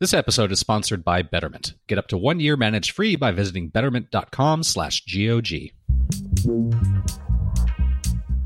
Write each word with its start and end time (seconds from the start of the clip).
This 0.00 0.14
episode 0.14 0.50
is 0.50 0.58
sponsored 0.58 1.04
by 1.04 1.20
Betterment. 1.20 1.74
Get 1.86 1.98
up 1.98 2.08
to 2.08 2.16
one 2.16 2.40
year 2.40 2.56
managed 2.56 2.92
free 2.92 3.16
by 3.16 3.32
visiting 3.32 3.68
betterment.com 3.68 4.62
slash 4.62 5.04
GOG. 5.04 5.72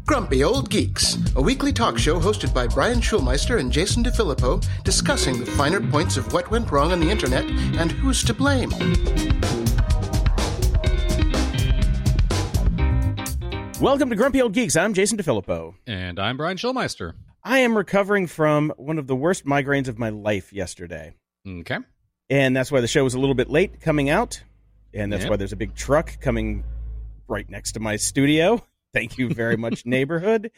Grumpy 0.04 0.42
Old 0.42 0.68
Geeks, 0.68 1.16
a 1.36 1.40
weekly 1.40 1.72
talk 1.72 1.96
show 1.96 2.18
hosted 2.18 2.52
by 2.52 2.66
Brian 2.66 2.98
Schulmeister 2.98 3.60
and 3.60 3.70
Jason 3.70 4.02
DeFilippo, 4.02 4.66
discussing 4.82 5.38
the 5.38 5.46
finer 5.46 5.80
points 5.80 6.16
of 6.16 6.32
what 6.32 6.50
went 6.50 6.72
wrong 6.72 6.90
on 6.90 6.98
the 6.98 7.08
internet 7.08 7.44
and 7.44 7.92
who's 7.92 8.24
to 8.24 8.34
blame. 8.34 8.70
Welcome 13.80 14.10
to 14.10 14.16
Grumpy 14.16 14.42
Old 14.42 14.54
Geeks. 14.54 14.74
I'm 14.74 14.92
Jason 14.92 15.18
DeFilippo. 15.18 15.76
And 15.86 16.18
I'm 16.18 16.36
Brian 16.36 16.56
Schulmeister. 16.56 17.12
I 17.44 17.60
am 17.60 17.76
recovering 17.76 18.26
from 18.26 18.72
one 18.76 18.98
of 18.98 19.06
the 19.06 19.14
worst 19.14 19.46
migraines 19.46 19.86
of 19.86 20.00
my 20.00 20.08
life 20.08 20.52
yesterday. 20.52 21.14
Okay. 21.46 21.78
And 22.30 22.56
that's 22.56 22.72
why 22.72 22.80
the 22.80 22.88
show 22.88 23.04
was 23.04 23.14
a 23.14 23.18
little 23.18 23.34
bit 23.34 23.50
late 23.50 23.80
coming 23.80 24.08
out. 24.10 24.42
And 24.92 25.12
that's 25.12 25.24
Yeah. 25.24 25.30
why 25.30 25.36
there's 25.36 25.52
a 25.52 25.56
big 25.56 25.74
truck 25.74 26.20
coming 26.20 26.64
right 27.28 27.48
next 27.48 27.72
to 27.72 27.80
my 27.80 27.96
studio. 27.96 28.64
Thank 28.94 29.18
you 29.18 29.28
very 29.34 29.56
much, 29.56 29.84
neighborhood. 29.86 30.50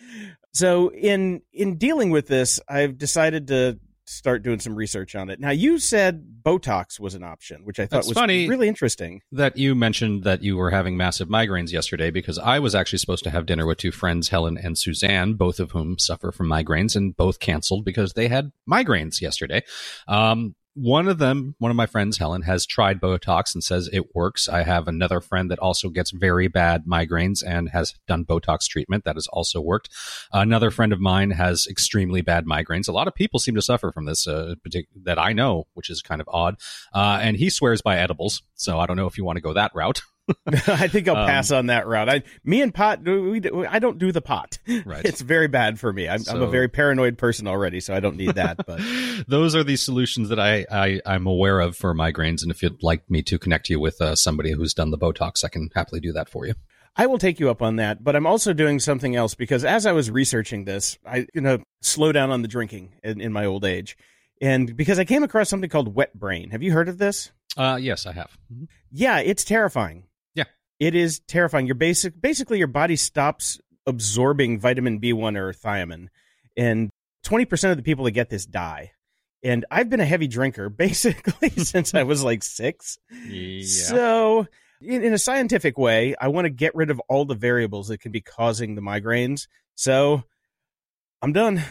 So 0.52 0.90
in 0.92 1.42
in 1.52 1.76
dealing 1.78 2.10
with 2.10 2.28
this, 2.28 2.60
I've 2.68 2.98
decided 2.98 3.48
to 3.48 3.78
start 4.08 4.44
doing 4.44 4.60
some 4.60 4.76
research 4.76 5.16
on 5.16 5.30
it. 5.30 5.40
Now 5.40 5.50
you 5.50 5.78
said 5.80 6.24
Botox 6.44 7.00
was 7.00 7.14
an 7.16 7.24
option, 7.24 7.64
which 7.64 7.80
I 7.80 7.86
thought 7.86 7.96
That's 7.96 8.08
was 8.08 8.14
funny. 8.18 8.46
really 8.48 8.68
interesting. 8.68 9.20
That 9.32 9.56
you 9.56 9.74
mentioned 9.74 10.22
that 10.22 10.42
you 10.44 10.56
were 10.56 10.70
having 10.70 10.96
massive 10.96 11.28
migraines 11.28 11.72
yesterday 11.72 12.10
because 12.12 12.38
I 12.38 12.60
was 12.60 12.74
actually 12.76 13.00
supposed 13.00 13.24
to 13.24 13.30
have 13.30 13.46
dinner 13.46 13.66
with 13.66 13.78
two 13.78 13.90
friends, 13.90 14.28
Helen 14.28 14.58
and 14.58 14.78
Suzanne, 14.78 15.34
both 15.34 15.58
of 15.58 15.72
whom 15.72 15.98
suffer 15.98 16.30
from 16.30 16.46
migraines 16.48 16.94
and 16.94 17.16
both 17.16 17.40
canceled 17.40 17.84
because 17.84 18.12
they 18.12 18.28
had 18.28 18.52
migraines 18.70 19.20
yesterday. 19.20 19.64
Um, 20.06 20.54
one 20.76 21.08
of 21.08 21.16
them, 21.16 21.54
one 21.58 21.70
of 21.70 21.76
my 21.76 21.86
friends, 21.86 22.18
Helen, 22.18 22.42
has 22.42 22.66
tried 22.66 23.00
Botox 23.00 23.54
and 23.54 23.64
says 23.64 23.88
it 23.94 24.14
works. 24.14 24.46
I 24.46 24.62
have 24.62 24.86
another 24.86 25.22
friend 25.22 25.50
that 25.50 25.58
also 25.58 25.88
gets 25.88 26.10
very 26.10 26.48
bad 26.48 26.84
migraines 26.84 27.42
and 27.44 27.70
has 27.70 27.94
done 28.06 28.26
Botox 28.26 28.68
treatment. 28.68 29.04
That 29.04 29.16
has 29.16 29.26
also 29.28 29.58
worked. 29.58 29.88
Another 30.32 30.70
friend 30.70 30.92
of 30.92 31.00
mine 31.00 31.30
has 31.30 31.66
extremely 31.66 32.20
bad 32.20 32.44
migraines. 32.44 32.88
A 32.88 32.92
lot 32.92 33.08
of 33.08 33.14
people 33.14 33.40
seem 33.40 33.54
to 33.54 33.62
suffer 33.62 33.90
from 33.90 34.04
this, 34.04 34.28
uh, 34.28 34.56
that 35.02 35.18
I 35.18 35.32
know, 35.32 35.66
which 35.72 35.88
is 35.88 36.02
kind 36.02 36.20
of 36.20 36.28
odd. 36.30 36.56
Uh, 36.92 37.20
and 37.22 37.38
he 37.38 37.48
swears 37.48 37.80
by 37.80 37.96
edibles. 37.96 38.42
So 38.54 38.78
I 38.78 38.84
don't 38.84 38.98
know 38.98 39.06
if 39.06 39.16
you 39.16 39.24
want 39.24 39.36
to 39.38 39.42
go 39.42 39.54
that 39.54 39.72
route. 39.74 40.02
I 40.46 40.88
think 40.88 41.08
I'll 41.08 41.16
Um, 41.16 41.26
pass 41.28 41.50
on 41.50 41.66
that 41.66 41.86
route. 41.86 42.08
I, 42.08 42.22
me 42.44 42.60
and 42.62 42.74
pot, 42.74 43.02
we, 43.04 43.40
we, 43.40 43.66
I 43.66 43.78
don't 43.78 43.98
do 43.98 44.10
the 44.12 44.20
pot. 44.20 44.58
Right. 44.84 45.04
It's 45.06 45.20
very 45.20 45.46
bad 45.46 45.78
for 45.78 45.92
me. 45.92 46.08
I'm, 46.08 46.20
I'm 46.28 46.42
a 46.42 46.46
very 46.48 46.68
paranoid 46.68 47.16
person 47.16 47.46
already, 47.46 47.80
so 47.80 47.94
I 47.94 48.00
don't 48.00 48.16
need 48.16 48.34
that. 48.34 48.66
But 48.66 48.80
those 49.28 49.54
are 49.54 49.62
the 49.62 49.76
solutions 49.76 50.28
that 50.30 50.40
I, 50.40 50.66
I 50.70 51.00
I'm 51.06 51.26
aware 51.26 51.60
of 51.60 51.76
for 51.76 51.94
migraines. 51.94 52.42
And 52.42 52.50
if 52.50 52.62
you'd 52.62 52.82
like 52.82 53.08
me 53.08 53.22
to 53.22 53.38
connect 53.38 53.68
you 53.70 53.78
with 53.78 54.00
uh, 54.00 54.16
somebody 54.16 54.52
who's 54.52 54.74
done 54.74 54.90
the 54.90 54.98
Botox, 54.98 55.44
I 55.44 55.48
can 55.48 55.70
happily 55.74 56.00
do 56.00 56.12
that 56.14 56.28
for 56.28 56.44
you. 56.46 56.54
I 56.96 57.06
will 57.06 57.18
take 57.18 57.38
you 57.38 57.50
up 57.50 57.62
on 57.62 57.76
that. 57.76 58.02
But 58.02 58.16
I'm 58.16 58.26
also 58.26 58.52
doing 58.52 58.80
something 58.80 59.14
else 59.14 59.34
because 59.34 59.64
as 59.64 59.86
I 59.86 59.92
was 59.92 60.10
researching 60.10 60.64
this, 60.64 60.98
I 61.06 61.26
you 61.34 61.40
know 61.40 61.58
slow 61.82 62.10
down 62.10 62.30
on 62.30 62.42
the 62.42 62.48
drinking 62.48 62.94
in, 63.04 63.20
in 63.20 63.32
my 63.32 63.44
old 63.44 63.64
age, 63.64 63.96
and 64.40 64.76
because 64.76 64.98
I 64.98 65.04
came 65.04 65.22
across 65.22 65.48
something 65.48 65.70
called 65.70 65.94
wet 65.94 66.18
brain. 66.18 66.50
Have 66.50 66.62
you 66.64 66.72
heard 66.72 66.88
of 66.88 66.98
this? 66.98 67.30
Uh, 67.56 67.78
yes, 67.80 68.06
I 68.06 68.12
have. 68.12 68.36
Yeah, 68.90 69.18
it's 69.20 69.44
terrifying. 69.44 70.04
It 70.78 70.94
is 70.94 71.20
terrifying. 71.20 71.66
Your 71.66 71.74
basic, 71.74 72.20
basically, 72.20 72.58
your 72.58 72.66
body 72.66 72.96
stops 72.96 73.60
absorbing 73.86 74.60
vitamin 74.60 75.00
B1 75.00 75.36
or 75.36 75.52
thiamine, 75.52 76.08
and 76.56 76.90
20% 77.24 77.70
of 77.70 77.76
the 77.76 77.82
people 77.82 78.04
that 78.04 78.12
get 78.12 78.30
this 78.30 78.46
die. 78.46 78.92
And 79.42 79.64
I've 79.70 79.88
been 79.88 80.00
a 80.00 80.06
heavy 80.06 80.26
drinker 80.28 80.68
basically 80.70 81.50
since 81.64 81.94
I 81.94 82.02
was 82.02 82.22
like 82.22 82.42
six. 82.42 82.98
Yeah. 83.28 83.64
So, 83.64 84.46
in, 84.82 85.02
in 85.02 85.12
a 85.12 85.18
scientific 85.18 85.78
way, 85.78 86.14
I 86.20 86.28
want 86.28 86.44
to 86.44 86.50
get 86.50 86.74
rid 86.74 86.90
of 86.90 87.00
all 87.08 87.24
the 87.24 87.34
variables 87.34 87.88
that 87.88 87.98
can 87.98 88.12
be 88.12 88.20
causing 88.20 88.74
the 88.74 88.82
migraines. 88.82 89.46
So, 89.74 90.24
I'm 91.22 91.32
done. 91.32 91.62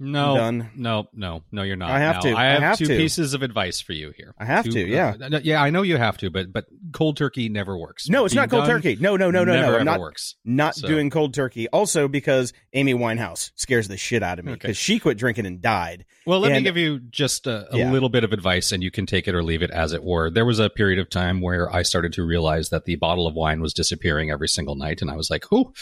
No, 0.00 0.36
done. 0.36 0.70
no, 0.76 1.08
no, 1.12 1.42
no, 1.50 1.62
you're 1.62 1.76
not. 1.76 1.90
I 1.90 1.98
have 2.00 2.16
Now, 2.16 2.20
to. 2.22 2.30
I 2.32 2.46
I 2.46 2.50
have, 2.52 2.62
have 2.62 2.78
two 2.78 2.86
to. 2.86 2.96
pieces 2.96 3.34
of 3.34 3.42
advice 3.42 3.80
for 3.80 3.92
you 3.92 4.12
here. 4.16 4.34
I 4.38 4.44
have 4.44 4.64
Two- 4.64 4.72
to, 4.72 4.86
yeah. 4.86 5.14
uh, 5.20 5.40
yeah, 5.42 5.62
I 5.62 5.70
know 5.70 5.82
you 5.82 5.96
have 5.96 6.16
to, 6.18 6.30
but 6.30 6.52
but 6.52 6.66
cold 6.92 7.16
turkey 7.16 7.48
never 7.48 7.76
works. 7.76 8.08
No, 8.08 8.24
it's 8.24 8.34
Being 8.34 8.42
not 8.42 8.50
cold 8.50 8.64
done 8.66 8.76
turkey. 8.82 8.96
No, 9.00 9.16
no, 9.16 9.30
no, 9.30 9.44
no, 9.44 9.52
never, 9.54 9.66
no. 9.68 9.74
ever 9.76 9.84
not 9.84 10.00
works. 10.00 10.36
not 10.44 10.74
So- 10.76 10.86
doing 10.88 11.10
cold 11.10 11.34
turkey. 11.34 11.68
Also, 11.68 12.08
because 12.08 12.52
Amy 12.72 12.94
Winehouse 12.94 13.50
scares 13.56 13.88
the 13.88 13.96
shit 13.96 14.22
out 14.22 14.38
of 14.38 14.44
me 14.44 14.52
Okay. 14.52 14.60
because 14.60 14.76
she 14.76 14.98
quit 14.98 15.18
drinking 15.18 15.46
and 15.46 15.60
died. 15.60 16.04
Well, 16.26 16.40
let 16.40 16.52
me 16.52 16.62
give 16.62 16.76
you 16.76 16.98
just 17.00 17.46
a, 17.46 17.72
a 17.74 17.78
Yeah. 17.78 17.90
little 17.92 18.08
bit 18.08 18.22
of 18.24 18.32
advice, 18.32 18.70
and 18.72 18.82
you 18.82 18.90
can 18.90 19.06
take 19.06 19.26
it 19.26 19.34
or 19.34 19.42
leave 19.42 19.62
it 19.62 19.70
as 19.70 19.92
it 19.92 20.04
were. 20.04 20.30
There 20.30 20.44
was 20.44 20.58
a 20.58 20.68
period 20.70 20.98
of 20.98 21.08
time 21.10 21.40
where 21.40 21.74
I 21.74 21.82
started 21.82 22.12
to 22.14 22.22
realize 22.24 22.68
that 22.68 22.84
the 22.84 22.96
bottle 22.96 23.26
of 23.26 23.34
wine 23.34 23.60
was 23.60 23.72
disappearing 23.72 24.30
every 24.30 24.48
single 24.48 24.74
night, 24.76 25.00
and 25.02 25.10
I 25.10 25.16
was 25.16 25.30
like, 25.30 25.44
"Oh, 25.50 25.72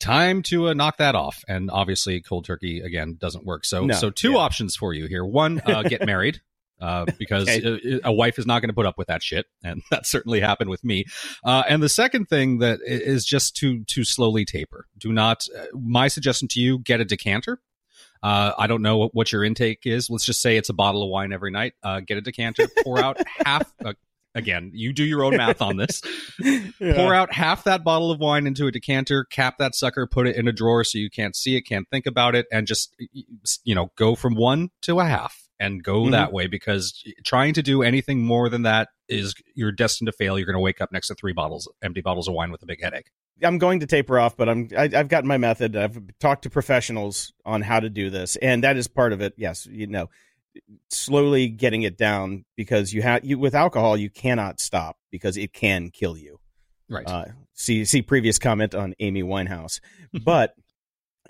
time 0.00 0.42
to 0.44 0.68
uh, 0.68 0.74
knock 0.74 0.98
that 0.98 1.14
off." 1.14 1.44
And 1.48 1.70
obviously, 1.70 2.20
cold 2.20 2.44
turkey 2.44 2.80
again 2.80 3.16
doesn't 3.18 3.44
work. 3.44 3.64
So, 3.64 3.84
No, 3.86 3.94
so 3.94 4.10
two 4.10 4.32
yeah. 4.32 4.38
options 4.38 4.76
for 4.76 4.92
you 4.94 5.06
here: 5.06 5.24
one, 5.24 5.60
uh, 5.66 5.82
get 5.82 6.04
married. 6.06 6.40
Uh, 6.80 7.04
because 7.18 7.48
Okay. 7.48 7.98
a, 8.04 8.08
a 8.10 8.12
wife 8.12 8.38
is 8.38 8.46
not 8.46 8.60
going 8.60 8.68
to 8.68 8.72
put 8.74 8.86
up 8.86 8.96
with 8.96 9.08
that 9.08 9.20
shit, 9.20 9.46
and 9.64 9.82
that 9.90 10.06
certainly 10.06 10.38
happened 10.38 10.70
with 10.70 10.84
me. 10.84 11.04
Uh, 11.42 11.64
and 11.68 11.82
the 11.82 11.88
second 11.88 12.26
thing 12.26 12.58
that 12.58 12.78
is 12.84 13.24
just 13.24 13.56
to 13.56 13.82
to 13.86 14.04
slowly 14.04 14.44
taper. 14.44 14.86
Do 14.96 15.12
not. 15.12 15.44
Uh, 15.58 15.64
my 15.76 16.06
suggestion 16.06 16.46
to 16.48 16.60
you: 16.60 16.78
get 16.78 17.00
a 17.00 17.04
decanter. 17.04 17.60
Uh, 18.22 18.52
I 18.56 18.66
don't 18.68 18.82
know 18.82 18.96
what, 18.98 19.14
what 19.14 19.32
your 19.32 19.42
intake 19.44 19.80
is. 19.86 20.08
Let's 20.10 20.24
just 20.24 20.40
say 20.40 20.56
it's 20.56 20.68
a 20.68 20.74
bottle 20.74 21.02
of 21.02 21.08
wine 21.10 21.32
every 21.32 21.50
night. 21.50 21.74
Uh, 21.82 21.98
get 22.00 22.16
a 22.16 22.20
decanter, 22.20 22.68
pour 22.84 22.98
out 23.00 23.18
half. 23.44 23.72
Uh, 23.84 23.94
again, 24.34 24.70
you 24.74 24.92
do 24.92 25.04
your 25.04 25.24
own 25.24 25.36
math 25.36 25.60
on 25.62 25.76
this. 25.76 26.00
Pour 26.80 27.14
out 27.14 27.32
half 27.32 27.64
that 27.64 27.84
bottle 27.84 28.10
of 28.10 28.20
wine 28.20 28.46
into 28.46 28.66
a 28.66 28.70
decanter, 28.72 29.24
cap 29.24 29.56
that 29.58 29.74
sucker, 29.74 30.06
put 30.06 30.26
it 30.26 30.36
in 30.36 30.48
a 30.48 30.52
drawer 30.52 30.84
so 30.84 30.98
you 30.98 31.10
can't 31.10 31.34
see 31.36 31.56
it, 31.56 31.62
can't 31.62 31.88
think 31.90 32.06
about 32.06 32.34
it, 32.34 32.46
and 32.52 32.66
just 32.66 32.94
you 33.64 33.74
know 33.74 33.90
go 33.96 34.14
from 34.14 34.34
one 34.34 34.70
to 34.82 35.00
a 35.00 35.04
half 35.04 35.48
and 35.60 35.82
go 35.82 36.02
Mhm. 36.04 36.12
that 36.12 36.32
way. 36.32 36.46
Because 36.46 37.02
trying 37.24 37.54
to 37.54 37.62
do 37.62 37.82
anything 37.82 38.22
more 38.22 38.48
than 38.48 38.62
that 38.62 38.88
is 39.08 39.34
you're 39.54 39.72
destined 39.72 40.06
to 40.06 40.12
fail. 40.12 40.38
You're 40.38 40.46
going 40.46 40.54
to 40.54 40.60
wake 40.60 40.80
up 40.80 40.92
next 40.92 41.08
to 41.08 41.14
three 41.14 41.32
bottles, 41.32 41.68
empty 41.82 42.00
bottles 42.00 42.28
of 42.28 42.34
wine 42.34 42.52
with 42.52 42.62
a 42.62 42.66
big 42.66 42.82
headache. 42.82 43.10
I'm 43.42 43.58
going 43.58 43.80
to 43.80 43.86
taper 43.86 44.18
off, 44.18 44.36
but 44.36 44.48
I'm 44.48 44.68
I, 44.76 44.84
I've 44.94 45.08
got 45.08 45.24
my 45.24 45.36
method. 45.38 45.76
I've 45.76 45.98
talked 46.20 46.42
to 46.42 46.50
professionals 46.50 47.32
on 47.44 47.62
how 47.62 47.80
to 47.80 47.88
do 47.88 48.10
this, 48.10 48.36
and 48.36 48.64
that 48.64 48.76
is 48.76 48.88
part 48.88 49.12
of 49.12 49.20
it. 49.20 49.34
Yes, 49.36 49.66
you 49.66 49.86
know, 49.86 50.10
slowly 50.90 51.48
getting 51.48 51.82
it 51.82 51.96
down 51.96 52.44
because 52.56 52.92
you 52.92 53.02
have 53.02 53.24
you 53.24 53.38
with 53.38 53.54
alcohol 53.54 53.96
you 53.96 54.10
cannot 54.10 54.60
stop 54.60 54.96
because 55.10 55.36
it 55.36 55.52
can 55.52 55.90
kill 55.90 56.16
you. 56.16 56.38
Right. 56.88 57.06
Uh, 57.06 57.26
see 57.54 57.84
see 57.84 58.02
previous 58.02 58.38
comment 58.38 58.74
on 58.74 58.94
Amy 58.98 59.22
Winehouse, 59.22 59.80
but 60.24 60.54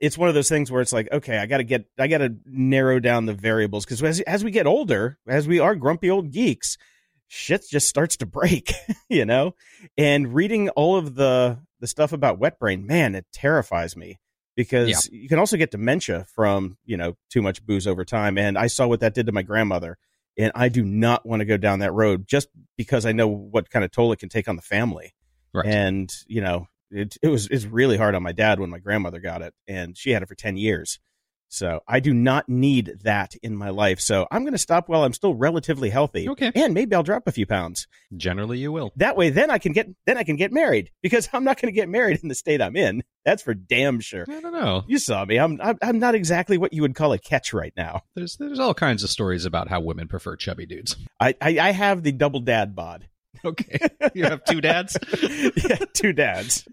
it's 0.00 0.16
one 0.16 0.28
of 0.28 0.34
those 0.34 0.48
things 0.48 0.70
where 0.70 0.80
it's 0.80 0.92
like, 0.92 1.08
okay, 1.10 1.38
I 1.38 1.46
got 1.46 1.58
to 1.58 1.64
get 1.64 1.86
I 1.98 2.06
got 2.06 2.18
to 2.18 2.36
narrow 2.46 3.00
down 3.00 3.26
the 3.26 3.34
variables 3.34 3.84
because 3.84 4.02
as 4.02 4.20
as 4.20 4.44
we 4.44 4.50
get 4.50 4.66
older, 4.66 5.18
as 5.26 5.48
we 5.48 5.58
are 5.58 5.74
grumpy 5.74 6.10
old 6.10 6.30
geeks, 6.30 6.78
shit 7.26 7.64
just 7.68 7.88
starts 7.88 8.16
to 8.18 8.26
break, 8.26 8.72
you 9.08 9.24
know. 9.24 9.54
And 9.96 10.32
reading 10.34 10.68
all 10.70 10.96
of 10.96 11.14
the 11.14 11.58
the 11.80 11.86
stuff 11.86 12.12
about 12.12 12.38
wet 12.38 12.58
brain, 12.58 12.86
man, 12.86 13.14
it 13.14 13.26
terrifies 13.32 13.96
me 13.96 14.18
because 14.58 15.08
you 15.12 15.28
can 15.28 15.38
also 15.38 15.56
get 15.56 15.70
dementia 15.70 16.26
from 16.34 16.78
you 16.84 16.96
know 16.96 17.16
too 17.30 17.40
much 17.40 17.64
booze 17.64 17.86
over 17.86 18.04
time. 18.04 18.36
And 18.36 18.58
I 18.58 18.66
saw 18.66 18.88
what 18.88 18.98
that 19.00 19.14
did 19.14 19.26
to 19.26 19.32
my 19.32 19.42
grandmother, 19.42 19.98
and 20.36 20.50
I 20.52 20.68
do 20.68 20.84
not 20.84 21.24
want 21.24 21.40
to 21.40 21.46
go 21.46 21.56
down 21.56 21.78
that 21.78 21.92
road 21.92 22.26
just 22.26 22.48
because 22.76 23.06
I 23.06 23.12
know 23.12 23.28
what 23.28 23.70
kind 23.70 23.84
of 23.84 23.92
toll 23.92 24.10
it 24.10 24.18
can 24.18 24.28
take 24.28 24.48
on 24.48 24.56
the 24.56 24.62
family. 24.62 25.14
Right. 25.54 25.64
And 25.64 26.12
you 26.26 26.40
know, 26.40 26.66
it 26.90 27.16
it 27.22 27.28
was 27.28 27.46
it's 27.46 27.66
really 27.66 27.96
hard 27.96 28.16
on 28.16 28.24
my 28.24 28.32
dad 28.32 28.58
when 28.58 28.68
my 28.68 28.80
grandmother 28.80 29.20
got 29.20 29.42
it, 29.42 29.54
and 29.68 29.96
she 29.96 30.10
had 30.10 30.22
it 30.22 30.28
for 30.28 30.34
ten 30.34 30.56
years. 30.56 30.98
So 31.48 31.80
I 31.88 32.00
do 32.00 32.12
not 32.12 32.48
need 32.48 32.98
that 33.02 33.34
in 33.42 33.56
my 33.56 33.70
life. 33.70 34.00
So 34.00 34.26
I'm 34.30 34.42
going 34.42 34.52
to 34.52 34.58
stop 34.58 34.88
while 34.88 35.04
I'm 35.04 35.12
still 35.12 35.34
relatively 35.34 35.90
healthy. 35.90 36.28
Okay. 36.28 36.52
And 36.54 36.74
maybe 36.74 36.94
I'll 36.94 37.02
drop 37.02 37.26
a 37.26 37.32
few 37.32 37.46
pounds. 37.46 37.86
Generally, 38.16 38.58
you 38.58 38.70
will. 38.70 38.92
That 38.96 39.16
way, 39.16 39.30
then 39.30 39.50
I 39.50 39.58
can 39.58 39.72
get 39.72 39.88
then 40.06 40.18
I 40.18 40.24
can 40.24 40.36
get 40.36 40.52
married 40.52 40.90
because 41.02 41.28
I'm 41.32 41.44
not 41.44 41.60
going 41.60 41.72
to 41.72 41.76
get 41.76 41.88
married 41.88 42.20
in 42.22 42.28
the 42.28 42.34
state 42.34 42.60
I'm 42.60 42.76
in. 42.76 43.02
That's 43.24 43.42
for 43.42 43.54
damn 43.54 44.00
sure. 44.00 44.24
I 44.28 44.40
don't 44.40 44.52
know. 44.52 44.84
You 44.86 44.98
saw 44.98 45.24
me. 45.24 45.38
I'm 45.38 45.60
I'm, 45.62 45.78
I'm 45.82 45.98
not 45.98 46.14
exactly 46.14 46.58
what 46.58 46.72
you 46.72 46.82
would 46.82 46.94
call 46.94 47.12
a 47.12 47.18
catch 47.18 47.52
right 47.52 47.72
now. 47.76 48.02
There's 48.14 48.36
there's 48.36 48.58
all 48.58 48.74
kinds 48.74 49.02
of 49.02 49.10
stories 49.10 49.44
about 49.44 49.68
how 49.68 49.80
women 49.80 50.08
prefer 50.08 50.36
chubby 50.36 50.66
dudes. 50.66 50.96
I 51.20 51.34
I, 51.40 51.58
I 51.58 51.70
have 51.72 52.02
the 52.02 52.12
double 52.12 52.40
dad 52.40 52.74
bod. 52.74 53.08
Okay, 53.44 53.78
you 54.14 54.24
have 54.24 54.44
two 54.44 54.60
dads. 54.60 54.96
yeah, 55.22 55.76
two 55.92 56.12
dads. 56.12 56.66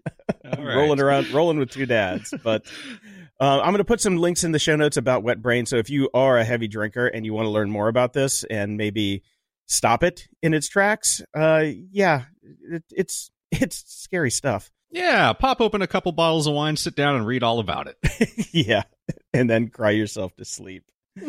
All 0.44 0.64
right. 0.64 0.76
rolling 0.76 1.00
around, 1.00 1.30
rolling 1.32 1.60
with 1.60 1.70
two 1.70 1.86
dads. 1.86 2.34
But 2.44 2.66
uh, 3.40 3.60
I'm 3.60 3.72
going 3.72 3.78
to 3.78 3.84
put 3.84 4.02
some 4.02 4.18
links 4.18 4.44
in 4.44 4.52
the 4.52 4.60
show 4.60 4.76
notes 4.76 4.98
about 4.98 5.24
wet 5.24 5.42
brain. 5.42 5.66
So 5.66 5.76
if 5.78 5.90
you 5.90 6.10
are 6.14 6.38
a 6.38 6.44
heavy 6.46 6.68
drinker 6.68 7.08
and 7.08 7.26
you 7.26 7.34
want 7.34 7.46
to 7.46 7.50
learn 7.52 7.70
more 7.70 7.88
about 7.88 8.14
this 8.14 8.44
and 8.46 8.78
maybe 8.78 9.24
stop 9.66 10.04
it 10.04 10.28
in 10.42 10.54
its 10.54 10.68
tracks, 10.70 11.22
uh, 11.38 11.64
yeah, 11.92 12.26
it, 12.42 12.84
it's 12.92 13.32
it's 13.52 13.84
scary 13.88 14.32
stuff. 14.32 14.72
Yeah, 14.92 15.34
pop 15.34 15.60
open 15.60 15.82
a 15.82 15.88
couple 15.88 16.12
bottles 16.14 16.48
of 16.48 16.54
wine, 16.54 16.78
sit 16.78 16.96
down, 16.96 17.16
and 17.18 17.28
read 17.28 17.44
all 17.44 17.60
about 17.60 17.88
it. 17.88 18.50
yeah, 18.54 18.84
and 19.34 19.50
then 19.50 19.68
cry 19.70 19.92
yourself 19.92 20.36
to 20.38 20.46
sleep. 20.46 20.84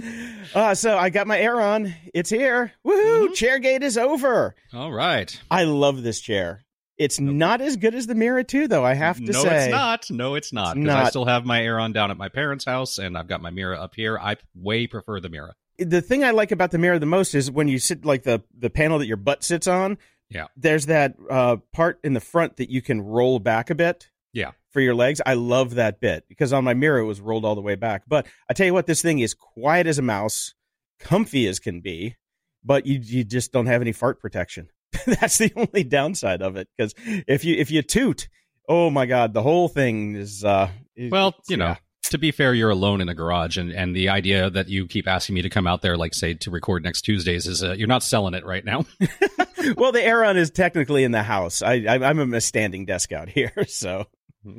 Uh, 0.54 0.74
so 0.74 0.96
I 0.96 1.10
got 1.10 1.26
my 1.26 1.38
Aeron. 1.38 1.94
It's 2.14 2.30
here. 2.30 2.72
Woohoo! 2.86 3.28
Mhm. 3.28 3.32
Chairgate 3.32 3.82
is 3.82 3.98
over. 3.98 4.54
All 4.72 4.92
right. 4.92 5.38
I 5.50 5.64
love 5.64 6.02
this 6.02 6.20
chair. 6.20 6.64
It's 6.98 7.20
not 7.20 7.60
as 7.60 7.76
good 7.76 7.94
as 7.94 8.06
the 8.06 8.14
Mirra 8.14 8.46
2, 8.46 8.68
though, 8.68 8.84
I 8.84 8.94
have 8.94 9.18
to 9.18 9.32
no, 9.32 9.42
say. 9.42 9.48
No, 9.48 9.54
it's 9.54 9.70
not. 9.70 10.10
No, 10.10 10.34
it's 10.34 10.52
not. 10.52 10.74
Because 10.76 10.94
I 10.94 11.08
still 11.10 11.26
have 11.26 11.44
my 11.44 11.62
Aeron 11.62 11.92
down 11.92 12.10
at 12.10 12.16
my 12.16 12.28
parents' 12.30 12.64
house, 12.64 12.96
and 12.98 13.18
I've 13.18 13.28
got 13.28 13.42
my 13.42 13.50
Mirra 13.50 13.78
up 13.78 13.94
here. 13.94 14.18
I 14.18 14.36
way 14.54 14.86
prefer 14.86 15.20
the 15.20 15.28
Mirra. 15.28 15.52
The 15.78 16.00
thing 16.00 16.24
I 16.24 16.30
like 16.30 16.52
about 16.52 16.70
the 16.70 16.78
Mirra 16.78 16.98
the 16.98 17.04
most 17.06 17.34
is 17.34 17.50
when 17.50 17.68
you 17.68 17.78
sit, 17.78 18.06
like 18.06 18.22
the, 18.22 18.42
the 18.58 18.70
panel 18.70 18.98
that 18.98 19.06
your 19.06 19.18
butt 19.18 19.44
sits 19.44 19.66
on, 19.66 19.98
Yeah. 20.30 20.46
there's 20.56 20.86
that 20.86 21.16
uh, 21.28 21.56
part 21.74 22.00
in 22.02 22.14
the 22.14 22.20
front 22.20 22.56
that 22.56 22.70
you 22.70 22.80
can 22.80 23.02
roll 23.02 23.38
back 23.40 23.68
a 23.68 23.74
bit. 23.74 24.08
Yeah. 24.32 24.52
For 24.70 24.80
your 24.80 24.94
legs. 24.94 25.20
I 25.24 25.34
love 25.34 25.74
that 25.74 26.00
bit 26.00 26.24
because 26.28 26.52
on 26.52 26.64
my 26.64 26.74
Mirra 26.74 27.00
it 27.02 27.06
was 27.06 27.20
rolled 27.20 27.44
all 27.44 27.54
the 27.54 27.60
way 27.62 27.74
back. 27.74 28.02
But 28.08 28.26
I 28.48 28.52
tell 28.54 28.66
you 28.66 28.74
what, 28.74 28.86
this 28.86 29.00
thing 29.02 29.18
is 29.18 29.32
quiet 29.34 29.86
as 29.86 29.98
a 29.98 30.02
mouse, 30.02 30.54
comfy 31.00 31.46
as 31.46 31.58
can 31.58 31.80
be, 31.80 32.16
but 32.64 32.84
you, 32.86 32.98
you 33.02 33.24
just 33.24 33.52
don't 33.52 33.66
have 33.66 33.80
any 33.82 33.92
fart 33.92 34.20
protection. 34.20 34.68
That's 35.20 35.38
the 35.38 35.52
only 35.56 35.84
downside 35.84 36.42
of 36.42 36.56
it. 36.56 36.68
Because 36.76 36.94
if 37.26 37.44
you 37.44 37.56
if 37.56 37.70
you 37.70 37.82
toot, 37.82 38.28
oh 38.68 38.90
my 38.90 39.06
god, 39.06 39.34
the 39.34 39.42
whole 39.42 39.68
thing 39.68 40.16
is 40.16 40.44
uh 40.44 40.68
Well, 40.96 41.34
you 41.48 41.56
know, 41.56 41.66
yeah. 41.66 41.76
to 42.04 42.18
be 42.18 42.32
fair, 42.32 42.54
you're 42.54 42.70
alone 42.70 43.00
in 43.00 43.08
a 43.08 43.14
garage, 43.14 43.56
and, 43.56 43.70
and 43.70 43.94
the 43.94 44.08
idea 44.08 44.50
that 44.50 44.68
you 44.68 44.86
keep 44.86 45.06
asking 45.06 45.36
me 45.36 45.42
to 45.42 45.50
come 45.50 45.66
out 45.66 45.82
there, 45.82 45.96
like 45.96 46.14
say 46.14 46.34
to 46.34 46.50
record 46.50 46.82
next 46.82 47.02
Tuesdays, 47.02 47.46
is 47.46 47.62
uh, 47.62 47.72
you're 47.72 47.88
not 47.88 48.02
selling 48.02 48.34
it 48.34 48.44
right 48.44 48.64
now. 48.64 48.84
well, 49.76 49.92
the 49.92 50.02
Aeron 50.02 50.36
is 50.36 50.50
technically 50.50 51.04
in 51.04 51.12
the 51.12 51.22
house. 51.22 51.62
I, 51.62 51.84
I 51.88 52.04
I'm 52.04 52.34
a 52.34 52.40
standing 52.40 52.84
desk 52.84 53.12
out 53.12 53.28
here, 53.28 53.52
so 53.68 54.06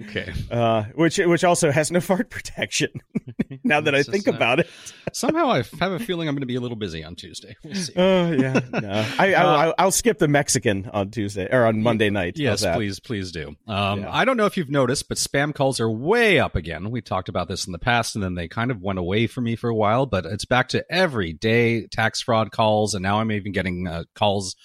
okay. 0.02 0.34
uh, 0.52 0.84
which 0.96 1.18
which 1.18 1.44
also 1.44 1.72
has 1.72 1.92
no 1.92 2.00
fart 2.02 2.30
protection. 2.30 2.90
now 3.64 3.82
that 3.82 3.96
I 3.96 4.04
think 4.04 4.28
uh, 4.28 4.34
about 4.34 4.60
it, 4.60 4.70
Somehow 5.14 5.50
I 5.50 5.64
have 5.80 5.94
a 5.94 6.00
feeling 6.00 6.28
I'm 6.28 6.36
going 6.36 6.42
to 6.42 6.48
be 6.48 6.56
a 6.56 6.62
little 6.62 6.78
busy 6.78 7.04
on 7.04 7.16
Tuesday. 7.16 7.56
We'll 7.64 7.76
see. 7.76 7.94
oh 7.96 8.32
yeah, 8.32 8.60
no. 8.72 9.06
I, 9.18 9.34
Uh, 9.34 9.74
I 9.78 9.84
I'll 9.84 9.92
skip 9.92 10.20
the 10.20 10.28
Mexican 10.28 10.90
on 10.94 11.12
Tuesday 11.12 11.48
or 11.52 11.66
on 11.66 11.82
Monday 11.82 12.10
night. 12.10 12.38
Yes, 12.38 12.64
please, 12.64 13.00
please 13.00 13.32
do. 13.32 13.56
Um, 13.68 14.02
Yeah. 14.02 14.12
I 14.12 14.26
don't 14.26 14.38
know 14.38 14.46
if 14.46 14.58
you've 14.58 14.70
noticed, 14.70 15.08
but 15.10 15.18
spam 15.18 15.54
calls 15.56 15.80
are 15.80 15.90
way 15.90 16.40
up 16.40 16.56
again. 16.56 16.92
We 16.92 17.02
talked 17.02 17.30
about 17.30 17.48
this 17.48 17.66
in 17.66 17.72
the 17.72 17.80
past, 17.80 18.16
and 18.16 18.24
then 18.24 18.36
they 18.36 18.48
kind 18.48 18.70
of 18.70 18.82
went 18.82 19.00
away 19.00 19.28
from 19.28 19.46
me 19.46 19.56
for 19.56 19.70
a 19.70 19.76
while. 19.76 20.06
But 20.06 20.26
it's 20.26 20.46
back 20.46 20.70
to 20.70 20.86
every 20.90 21.34
day 21.34 21.88
tax 21.88 22.22
fraud 22.22 22.52
calls, 22.52 22.94
and 22.94 23.02
now 23.04 23.20
I'm 23.20 23.32
even 23.32 23.52
getting 23.54 23.88
uh, 23.88 24.04
calls 24.14 24.56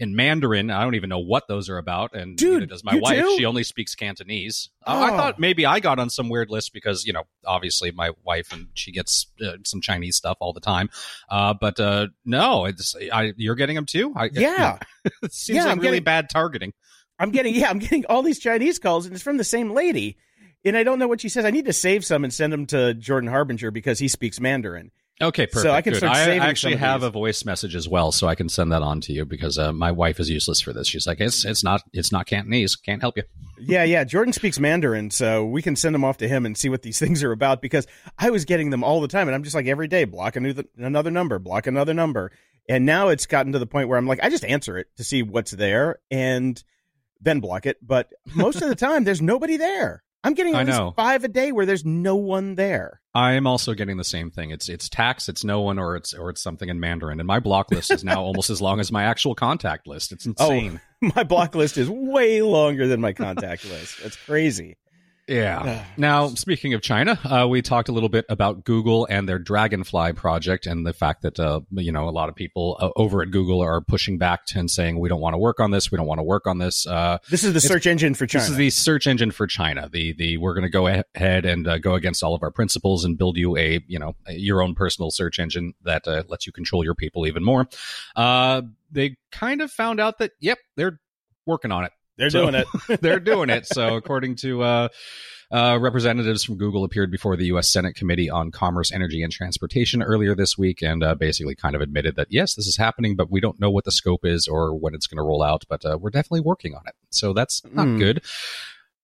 in 0.00 0.14
Mandarin. 0.14 0.70
I 0.70 0.82
don't 0.84 0.94
even 0.94 1.08
know 1.10 1.18
what 1.18 1.48
those 1.48 1.68
are 1.68 1.78
about, 1.78 2.14
and 2.14 2.36
Dude, 2.36 2.68
does 2.68 2.84
my 2.84 2.96
wife. 2.96 3.16
do? 3.20 3.36
She 3.36 3.44
only 3.44 3.64
speaks 3.64 3.94
Cantonese. 3.94 4.70
Uh, 4.86 4.90
I 4.90 5.10
Oh. 5.12 5.16
thought 5.16 5.38
maybe 5.38 5.66
I 5.66 5.80
got 5.80 5.98
on 5.98 6.08
some 6.10 6.28
weird 6.28 6.50
list 6.50 6.72
because 6.72 7.04
you 7.04 7.12
know, 7.12 7.24
obviously 7.44 7.90
my 7.90 8.10
wife 8.24 8.52
and 8.52 8.68
she 8.74 8.92
gets 8.92 9.26
uh, 9.44 9.52
some 9.64 9.80
Chinese 9.80 10.16
stuff 10.16 10.36
all 10.40 10.52
the 10.52 10.60
time. 10.60 10.88
Uh, 11.28 11.54
but 11.60 11.80
uh, 11.80 12.08
no, 12.24 12.64
it's 12.66 12.94
I, 13.12 13.32
you're 13.36 13.54
getting 13.56 13.74
them 13.76 13.86
too. 13.86 14.12
I, 14.16 14.30
Yeah, 14.32 14.78
it 15.22 15.32
seems 15.32 15.56
Yeah, 15.56 15.64
like 15.64 15.72
I'm 15.72 15.78
really 15.78 15.90
getting- 15.92 16.04
bad 16.04 16.30
targeting. 16.30 16.72
I'm 17.18 17.30
getting 17.32 17.54
yeah, 17.54 17.68
I'm 17.70 17.80
getting 17.80 18.04
all 18.06 18.22
these 18.22 18.38
Chinese 18.38 18.78
calls, 18.78 19.04
and 19.06 19.14
it's 19.14 19.24
from 19.24 19.36
the 19.38 19.44
same 19.44 19.70
lady. 19.72 20.16
And 20.64 20.76
I 20.76 20.82
don't 20.82 20.98
know 20.98 21.06
what 21.08 21.20
she 21.20 21.28
says. 21.28 21.44
I 21.44 21.50
need 21.50 21.66
to 21.66 21.72
save 21.72 22.04
some 22.04 22.24
and 22.24 22.32
send 22.34 22.52
them 22.52 22.66
to 22.66 22.92
Jordan 22.94 23.30
Harbinger 23.30 23.70
because 23.70 23.98
he 24.00 24.08
speaks 24.08 24.38
Mandarin. 24.40 24.90
Okay, 25.20 25.46
perfect. 25.46 25.62
So 25.62 25.72
I 25.72 25.82
can 25.82 25.94
Good. 25.94 25.98
start 25.98 26.16
I 26.16 26.24
saving 26.24 26.42
actually 26.42 26.76
have 26.76 27.02
a 27.02 27.10
voice 27.10 27.44
message 27.44 27.74
as 27.74 27.88
well, 27.88 28.12
so 28.12 28.28
I 28.28 28.36
can 28.36 28.48
send 28.48 28.70
that 28.70 28.82
on 28.82 29.00
to 29.02 29.12
you 29.12 29.24
because 29.24 29.58
uh, 29.58 29.72
my 29.72 29.90
wife 29.90 30.20
is 30.20 30.30
useless 30.30 30.60
for 30.60 30.72
this. 30.72 30.86
She's 30.86 31.08
like, 31.08 31.20
it's 31.20 31.44
it's 31.44 31.64
not 31.64 31.82
it's 31.92 32.12
not 32.12 32.26
Cantonese. 32.26 32.76
Can't 32.76 33.00
help 33.00 33.16
you. 33.16 33.24
Yeah, 33.58 33.82
yeah. 33.82 34.04
Jordan 34.04 34.32
speaks 34.32 34.60
Mandarin, 34.60 35.10
so 35.10 35.44
we 35.44 35.60
can 35.60 35.74
send 35.74 35.94
them 35.94 36.04
off 36.04 36.18
to 36.18 36.28
him 36.28 36.46
and 36.46 36.56
see 36.56 36.68
what 36.68 36.82
these 36.82 36.98
things 37.00 37.24
are 37.24 37.32
about. 37.32 37.60
Because 37.60 37.86
I 38.16 38.30
was 38.30 38.44
getting 38.44 38.70
them 38.70 38.84
all 38.84 39.00
the 39.00 39.08
time, 39.08 39.26
and 39.26 39.34
I'm 39.34 39.42
just 39.42 39.56
like 39.56 39.66
every 39.66 39.88
day, 39.88 40.04
block 40.04 40.36
a 40.36 40.40
new 40.40 40.54
another 40.76 41.10
number, 41.10 41.40
block 41.40 41.66
another 41.66 41.94
number, 41.94 42.30
and 42.68 42.86
now 42.86 43.08
it's 43.08 43.26
gotten 43.26 43.52
to 43.52 43.58
the 43.58 43.66
point 43.66 43.88
where 43.88 43.98
I'm 43.98 44.06
like, 44.06 44.20
I 44.22 44.30
just 44.30 44.44
answer 44.44 44.78
it 44.78 44.86
to 44.98 45.04
see 45.04 45.24
what's 45.24 45.50
there, 45.50 45.98
and 46.12 46.62
then 47.20 47.40
block 47.40 47.66
it. 47.66 47.78
But 47.84 48.08
most 48.36 48.62
of 48.62 48.68
the 48.68 48.76
time, 48.86 49.02
there's 49.02 49.22
nobody 49.22 49.56
there. 49.56 50.04
I'm 50.24 50.34
getting 50.34 50.54
I 50.54 50.62
at 50.62 50.66
least 50.66 50.78
know. 50.78 50.92
five 50.96 51.24
a 51.24 51.28
day 51.28 51.52
where 51.52 51.66
there's 51.66 51.84
no 51.84 52.16
one 52.16 52.56
there. 52.56 53.00
I 53.14 53.32
am 53.32 53.46
also 53.46 53.74
getting 53.74 53.96
the 53.96 54.04
same 54.04 54.30
thing. 54.30 54.50
It's 54.50 54.68
it's 54.68 54.88
tax, 54.88 55.28
it's 55.28 55.44
no 55.44 55.60
one, 55.60 55.78
or 55.78 55.96
it's 55.96 56.12
or 56.12 56.30
it's 56.30 56.42
something 56.42 56.68
in 56.68 56.80
Mandarin. 56.80 57.20
And 57.20 57.26
my 57.26 57.40
block 57.40 57.70
list 57.70 57.90
is 57.90 58.04
now 58.04 58.22
almost 58.22 58.50
as 58.50 58.60
long 58.60 58.80
as 58.80 58.92
my 58.92 59.04
actual 59.04 59.34
contact 59.34 59.86
list. 59.86 60.12
It's 60.12 60.26
oh, 60.38 60.50
insane. 60.50 60.80
My 61.14 61.22
block 61.22 61.54
list 61.54 61.78
is 61.78 61.88
way 61.88 62.42
longer 62.42 62.88
than 62.88 63.00
my 63.00 63.12
contact 63.12 63.64
list. 63.64 64.00
It's 64.02 64.16
crazy. 64.16 64.76
Yeah. 65.28 65.84
Now, 65.96 66.28
speaking 66.28 66.72
of 66.74 66.80
China, 66.80 67.18
uh, 67.24 67.46
we 67.48 67.60
talked 67.60 67.88
a 67.88 67.92
little 67.92 68.08
bit 68.08 68.24
about 68.28 68.64
Google 68.64 69.06
and 69.10 69.28
their 69.28 69.38
Dragonfly 69.38 70.14
project, 70.14 70.66
and 70.66 70.86
the 70.86 70.92
fact 70.92 71.22
that 71.22 71.38
uh, 71.38 71.60
you 71.72 71.92
know 71.92 72.08
a 72.08 72.10
lot 72.10 72.28
of 72.28 72.34
people 72.34 72.78
uh, 72.80 72.90
over 72.96 73.22
at 73.22 73.30
Google 73.30 73.60
are 73.60 73.80
pushing 73.80 74.16
back 74.16 74.40
and 74.54 74.70
saying 74.70 74.98
we 74.98 75.08
don't 75.08 75.20
want 75.20 75.34
to 75.34 75.38
work 75.38 75.60
on 75.60 75.70
this, 75.70 75.92
we 75.92 75.96
don't 75.96 76.06
want 76.06 76.18
to 76.18 76.24
work 76.24 76.46
on 76.46 76.58
this. 76.58 76.86
Uh, 76.86 77.18
This 77.28 77.44
is 77.44 77.52
the 77.52 77.60
search 77.60 77.86
engine 77.86 78.14
for 78.14 78.26
China. 78.26 78.42
This 78.44 78.50
is 78.50 78.56
the 78.56 78.70
search 78.70 79.06
engine 79.06 79.30
for 79.30 79.46
China. 79.46 79.88
The 79.92 80.14
the 80.14 80.38
we're 80.38 80.54
going 80.54 80.62
to 80.62 80.70
go 80.70 80.86
ahead 80.86 81.44
and 81.44 81.68
uh, 81.68 81.78
go 81.78 81.94
against 81.94 82.22
all 82.22 82.34
of 82.34 82.42
our 82.42 82.50
principles 82.50 83.04
and 83.04 83.18
build 83.18 83.36
you 83.36 83.56
a 83.56 83.84
you 83.86 83.98
know 83.98 84.16
your 84.28 84.62
own 84.62 84.74
personal 84.74 85.10
search 85.10 85.38
engine 85.38 85.74
that 85.84 86.08
uh, 86.08 86.22
lets 86.28 86.46
you 86.46 86.52
control 86.52 86.82
your 86.82 86.94
people 86.94 87.26
even 87.26 87.44
more. 87.44 87.68
Uh, 88.16 88.62
they 88.90 89.16
kind 89.30 89.60
of 89.60 89.70
found 89.70 90.00
out 90.00 90.18
that 90.18 90.32
yep, 90.40 90.58
they're 90.76 91.00
working 91.46 91.72
on 91.72 91.84
it. 91.84 91.92
They're 92.18 92.30
So- 92.30 92.42
doing 92.50 92.54
it. 92.88 93.00
they're 93.00 93.20
doing 93.20 93.48
it. 93.50 93.66
So 93.66 93.96
according 93.96 94.36
to 94.36 94.62
uh, 94.62 94.88
uh, 95.50 95.78
representatives 95.80 96.44
from 96.44 96.56
Google 96.58 96.84
appeared 96.84 97.10
before 97.10 97.34
the 97.36 97.46
U.S. 97.46 97.70
Senate 97.72 97.94
Committee 97.94 98.28
on 98.28 98.50
Commerce, 98.50 98.92
Energy, 98.92 99.22
and 99.22 99.32
Transportation 99.32 100.02
earlier 100.02 100.34
this 100.34 100.58
week, 100.58 100.82
and 100.82 101.02
uh, 101.02 101.14
basically 101.14 101.54
kind 101.54 101.74
of 101.74 101.80
admitted 101.80 102.16
that 102.16 102.26
yes, 102.30 102.54
this 102.54 102.66
is 102.66 102.76
happening, 102.76 103.16
but 103.16 103.30
we 103.30 103.40
don't 103.40 103.58
know 103.58 103.70
what 103.70 103.84
the 103.84 103.92
scope 103.92 104.26
is 104.26 104.46
or 104.46 104.74
when 104.74 104.94
it's 104.94 105.06
going 105.06 105.16
to 105.16 105.22
roll 105.22 105.42
out. 105.42 105.64
But 105.68 105.86
uh, 105.86 105.96
we're 105.98 106.10
definitely 106.10 106.40
working 106.40 106.74
on 106.74 106.82
it. 106.86 106.94
So 107.10 107.32
that's 107.32 107.62
not 107.72 107.86
Hmm. 107.86 107.98
good. 107.98 108.22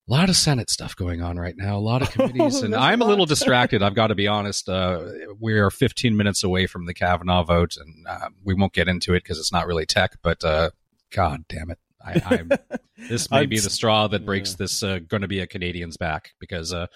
A 0.07 0.13
lot 0.13 0.29
of 0.29 0.37
Senate 0.37 0.69
stuff 0.69 0.95
going 0.95 1.23
on 1.23 1.39
right 1.39 1.57
now. 1.57 1.79
A 1.79 1.81
lot 1.81 2.03
of 2.03 2.11
committees, 2.13 2.61
and 2.63 2.75
There's 2.75 2.83
a 2.83 2.85
I'm 2.85 3.01
a 3.01 3.07
little 3.07 3.25
distracted. 3.35 3.83
I've 3.83 3.95
got 3.95 4.09
to 4.09 4.15
be 4.15 4.29
honest. 4.29 4.69
Uh, 4.69 5.01
we 5.41 5.55
are 5.55 5.71
15 5.71 6.15
minutes 6.15 6.45
away 6.45 6.67
from 6.67 6.85
the 6.85 6.93
Kavanaugh 6.93 7.43
vote, 7.45 7.79
and 7.79 8.07
uh, 8.07 8.29
we 8.45 8.53
won't 8.53 8.75
get 8.75 8.87
into 8.87 9.15
it 9.15 9.23
because 9.23 9.39
it's 9.39 9.51
not 9.51 9.67
really 9.67 9.87
tech. 9.87 10.19
But 10.23 10.45
uh, 10.45 10.71
God 11.11 11.47
damn 11.49 11.71
it, 11.71 11.79
I, 12.05 12.21
I'm 12.27 12.51
this 13.09 13.31
may 13.31 13.47
be 13.47 13.59
the 13.59 13.71
straw 13.71 14.06
that 14.09 14.25
breaks 14.25 14.53
yeah. 14.53 14.56
this 14.59 14.83
uh, 14.83 14.99
going 15.06 15.23
to 15.23 15.29
be 15.29 15.41
a 15.41 15.47
Canadian's 15.47 15.97
back 15.97 16.33
because 16.39 16.73
uh, 16.73 16.87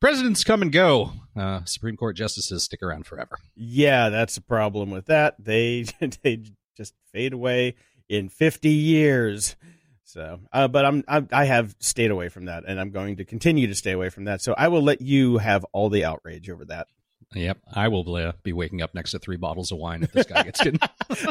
presidents 0.00 0.44
come 0.44 0.62
and 0.62 0.72
go. 0.72 1.12
Uh, 1.36 1.64
Supreme 1.64 1.96
Court 1.96 2.16
justices 2.16 2.64
stick 2.64 2.82
around 2.82 3.06
forever. 3.06 3.38
Yeah, 3.54 4.08
that's 4.08 4.34
the 4.34 4.40
problem 4.40 4.90
with 4.90 5.06
that. 5.06 5.36
They 5.38 5.86
they 6.22 6.42
just 6.76 6.94
fade 7.12 7.32
away 7.32 7.76
in 8.08 8.28
50 8.28 8.68
years. 8.68 9.56
So, 10.04 10.40
uh, 10.52 10.68
but 10.68 10.86
I'm, 10.86 11.04
I'm 11.06 11.28
I 11.32 11.44
have 11.44 11.76
stayed 11.80 12.10
away 12.10 12.30
from 12.30 12.46
that, 12.46 12.64
and 12.66 12.80
I'm 12.80 12.90
going 12.90 13.16
to 13.16 13.26
continue 13.26 13.66
to 13.66 13.74
stay 13.74 13.92
away 13.92 14.08
from 14.08 14.24
that. 14.24 14.40
So 14.40 14.54
I 14.56 14.68
will 14.68 14.82
let 14.82 15.02
you 15.02 15.36
have 15.36 15.64
all 15.72 15.90
the 15.90 16.06
outrage 16.06 16.48
over 16.48 16.64
that. 16.66 16.86
Yep, 17.34 17.58
I 17.74 17.88
will 17.88 18.14
uh, 18.14 18.32
be 18.42 18.52
waking 18.52 18.80
up 18.80 18.94
next 18.94 19.10
to 19.10 19.18
three 19.18 19.36
bottles 19.36 19.70
of 19.70 19.78
wine 19.78 20.02
if 20.02 20.12
this 20.12 20.26
guy 20.26 20.44
gets 20.44 20.64
in. 20.66 20.78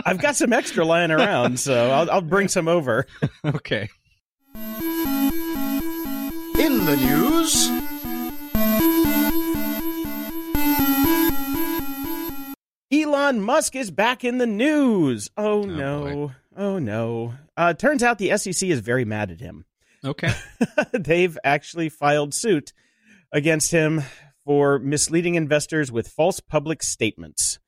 I've 0.06 0.22
got 0.22 0.36
some 0.36 0.54
extra 0.54 0.86
lying 0.86 1.12
around, 1.12 1.60
so 1.60 1.90
I'll, 1.92 2.12
I'll 2.12 2.22
bring 2.22 2.48
some 2.48 2.68
over. 2.68 3.08
okay. 3.46 3.90
In 6.60 6.86
the 6.86 6.98
news, 6.98 7.70
Elon 12.92 13.42
Musk 13.42 13.76
is 13.76 13.92
back 13.92 14.24
in 14.24 14.38
the 14.38 14.48
news. 14.48 15.30
Oh, 15.36 15.64
no. 15.64 16.04
boy. 16.04 16.34
Oh 16.58 16.80
no. 16.80 17.36
Uh, 17.56 17.74
turns 17.74 18.02
out 18.02 18.18
the 18.18 18.36
SEC 18.38 18.68
is 18.68 18.80
very 18.80 19.06
mad 19.06 19.30
at 19.30 19.40
him. 19.40 19.66
Okay. 20.04 20.34
They've 20.92 21.38
actually 21.44 21.90
filed 21.90 22.34
suit 22.34 22.74
against 23.32 23.72
him 23.72 24.02
for 24.48 24.80
misleading 24.80 25.36
investors 25.36 25.92
with 25.92 26.08
false 26.08 26.40
public 26.40 26.82
statements. 26.82 27.60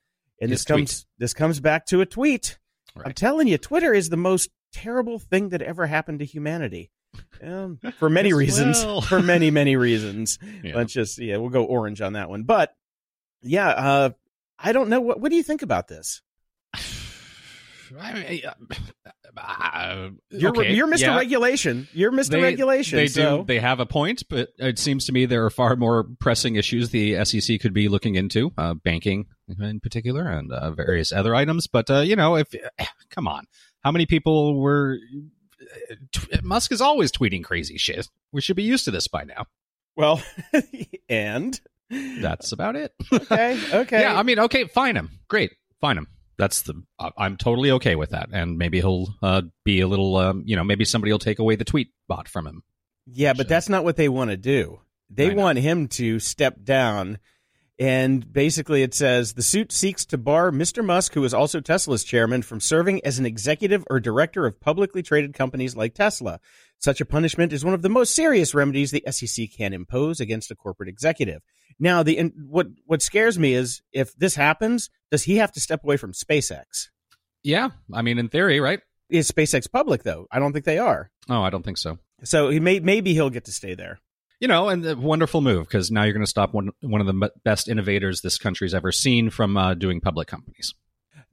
And 0.42 0.50
His 0.50 0.62
this 0.62 0.66
comes 0.66 1.06
this 1.18 1.34
comes 1.34 1.60
back 1.60 1.86
to 1.88 2.00
a 2.00 2.06
tweet. 2.06 2.58
I'm 3.06 3.14
telling 3.14 3.48
you, 3.48 3.58
Twitter 3.58 3.94
is 3.94 4.10
the 4.10 4.18
most 4.18 4.50
terrible 4.72 5.20
thing 5.20 5.50
that 5.50 5.62
ever 5.62 5.86
happened 5.88 6.20
to 6.20 6.26
humanity. 6.26 6.90
Um, 7.44 7.80
for 7.98 8.10
many 8.10 8.32
reasons. 8.44 8.84
well. 8.84 9.02
For 9.12 9.22
many, 9.22 9.52
many 9.52 9.76
reasons. 9.76 10.40
Yeah. 10.64 10.78
Let's 10.78 10.94
just 10.94 11.18
yeah, 11.18 11.38
we'll 11.38 11.50
go 11.50 11.66
orange 11.66 12.00
on 12.00 12.14
that 12.14 12.30
one. 12.30 12.44
But 12.44 12.74
yeah, 13.42 13.68
uh, 13.68 14.10
I 14.58 14.72
don't 14.72 14.88
know 14.90 15.02
what 15.02 15.20
what 15.20 15.30
do 15.32 15.36
you 15.36 15.44
think 15.44 15.62
about 15.62 15.90
this? 15.90 16.22
I 17.98 18.14
mean, 18.14 18.42
uh, 19.38 20.10
You're 20.30 20.50
okay, 20.52 20.74
you're 20.74 20.88
Mr. 20.88 21.00
yeah. 21.00 21.16
Regulation. 21.16 21.88
You're 21.94 22.12
Mr. 22.12 22.32
They- 22.32 22.42
Regulation. 22.42 22.98
They 22.98 23.08
so. 23.08 23.38
do. 23.40 23.44
They 23.46 23.60
have 23.60 23.80
a 23.80 23.86
point, 23.86 24.24
but 24.30 24.50
it 24.58 24.80
seems 24.80 25.06
to 25.06 25.12
me 25.12 25.26
there 25.26 25.46
are 25.46 25.50
far 25.50 25.76
more 25.76 26.06
pressing 26.20 26.56
issues 26.56 26.90
the 26.90 27.24
SEC 27.24 27.60
could 27.60 27.74
be 27.74 27.88
looking 27.88 28.16
into, 28.16 28.52
uh, 28.58 28.74
banking 28.74 29.28
in 29.48 29.80
particular, 29.80 30.28
and 30.28 30.52
uh, 30.52 30.72
various 30.72 31.12
other 31.12 31.36
items. 31.36 31.68
But 31.68 31.90
uh, 31.90 32.00
you 32.00 32.16
know, 32.16 32.36
if 32.36 32.48
come 33.10 33.28
on, 33.28 33.46
how 33.84 33.92
many 33.92 34.06
people 34.06 34.60
were? 34.60 34.98
T- 36.12 36.40
Musk 36.42 36.72
is 36.72 36.82
always 36.82 37.12
tweeting 37.12 37.44
crazy 37.44 37.78
shit. 37.78 38.08
We 38.32 38.42
should 38.42 38.56
be 38.56 38.64
used 38.64 38.86
to 38.86 38.92
this 38.92 39.08
by 39.08 39.24
now. 39.24 39.46
Well, 39.96 40.22
and 41.10 41.60
That's 41.90 42.52
about 42.52 42.76
it. 42.76 42.94
okay, 43.12 43.60
okay. 43.74 44.02
Yeah, 44.02 44.18
I 44.18 44.24
mean, 44.24 44.40
okay, 44.40 44.66
fine 44.66 44.96
him. 44.96 45.20
Great, 45.28 45.52
fine 45.82 45.98
him. 45.98 46.08
That's 46.40 46.62
the. 46.62 46.82
I'm 47.18 47.36
totally 47.36 47.70
okay 47.72 47.96
with 47.96 48.12
that, 48.12 48.30
and 48.32 48.58
maybe 48.58 48.80
he'll 48.80 49.14
uh, 49.22 49.42
be 49.66 49.82
a 49.82 49.88
little. 49.88 50.16
Um, 50.16 50.44
you 50.46 50.56
know, 50.56 50.64
maybe 50.64 50.86
somebody 50.86 51.12
will 51.12 51.20
take 51.20 51.38
away 51.38 51.58
the 51.58 51.66
tweet 51.66 51.92
bot 52.08 52.30
from 52.30 52.48
him. 52.48 52.64
Yeah, 53.06 53.34
but 53.34 53.50
that's 53.50 53.68
not 53.68 53.84
what 53.84 53.98
they 53.98 54.08
want 54.08 54.32
to 54.32 54.38
do. 54.38 54.80
They 55.10 55.34
want 55.34 55.60
him 55.60 55.90
to 55.90 56.20
step 56.20 56.64
down. 56.64 57.20
And 57.78 58.32
basically, 58.32 58.84
it 58.84 58.94
says 58.94 59.34
the 59.34 59.42
suit 59.42 59.72
seeks 59.72 60.06
to 60.08 60.18
bar 60.18 60.52
Mr. 60.52 60.84
Musk, 60.84 61.14
who 61.14 61.24
is 61.24 61.34
also 61.34 61.60
Tesla's 61.60 62.04
chairman, 62.04 62.42
from 62.42 62.60
serving 62.60 63.04
as 63.06 63.20
an 63.20 63.26
executive 63.26 63.84
or 63.90 64.00
director 64.00 64.46
of 64.46 64.60
publicly 64.60 65.02
traded 65.02 65.34
companies 65.34 65.76
like 65.76 65.94
Tesla. 65.94 66.40
Such 66.80 67.02
a 67.02 67.06
punishment 67.06 67.52
is 67.52 67.66
one 67.66 67.74
of 67.74 67.82
the 67.82 67.90
most 67.90 68.16
serious 68.16 68.54
remedies 68.54 68.92
the 68.92 69.04
SEC 69.12 69.50
can 69.56 69.74
impose 69.74 70.20
against 70.20 70.50
a 70.50 70.56
corporate 70.56 70.90
executive. 70.90 71.42
Now, 71.78 72.04
the 72.04 72.32
what 72.48 72.68
what 72.86 73.02
scares 73.02 73.38
me 73.38 73.54
is 73.54 73.82
if 73.92 74.16
this 74.16 74.36
happens, 74.36 74.90
does 75.12 75.24
he 75.24 75.38
have 75.38 75.52
to 75.54 75.60
step 75.60 75.84
away 75.84 75.98
from 75.98 76.14
SpaceX? 76.14 76.88
Yeah, 77.44 77.70
I 77.94 78.02
mean, 78.02 78.18
in 78.18 78.30
theory, 78.30 78.60
right? 78.60 78.80
Is 79.10 79.30
SpaceX 79.32 79.70
public 79.72 80.04
though? 80.04 80.28
I 80.32 80.40
don't 80.40 80.54
think 80.54 80.66
they 80.66 80.78
are. 80.78 81.10
Oh, 81.30 81.42
I 81.42 81.50
don't 81.50 81.64
think 81.64 81.78
so. 81.78 82.00
So 82.24 82.50
he 82.50 82.60
may 82.60 82.80
maybe 82.80 83.14
he'll 83.14 83.30
get 83.30 83.46
to 83.46 83.52
stay 83.52 83.76
there. 83.76 84.00
You 84.40 84.48
know, 84.48 84.70
and 84.70 84.86
a 84.86 84.96
wonderful 84.96 85.42
move 85.42 85.68
because 85.68 85.92
now 85.92 86.04
you're 86.04 86.14
going 86.14 86.24
to 86.24 86.30
stop 86.30 86.54
one 86.54 86.72
one 86.82 87.02
of 87.02 87.08
the 87.08 87.26
m- 87.26 87.32
best 87.44 87.68
innovators 87.68 88.22
this 88.22 88.38
country's 88.38 88.74
ever 88.74 88.92
seen 88.92 89.30
from 89.30 89.58
uh, 89.58 89.74
doing 89.74 90.00
public 90.00 90.28
companies. 90.28 90.74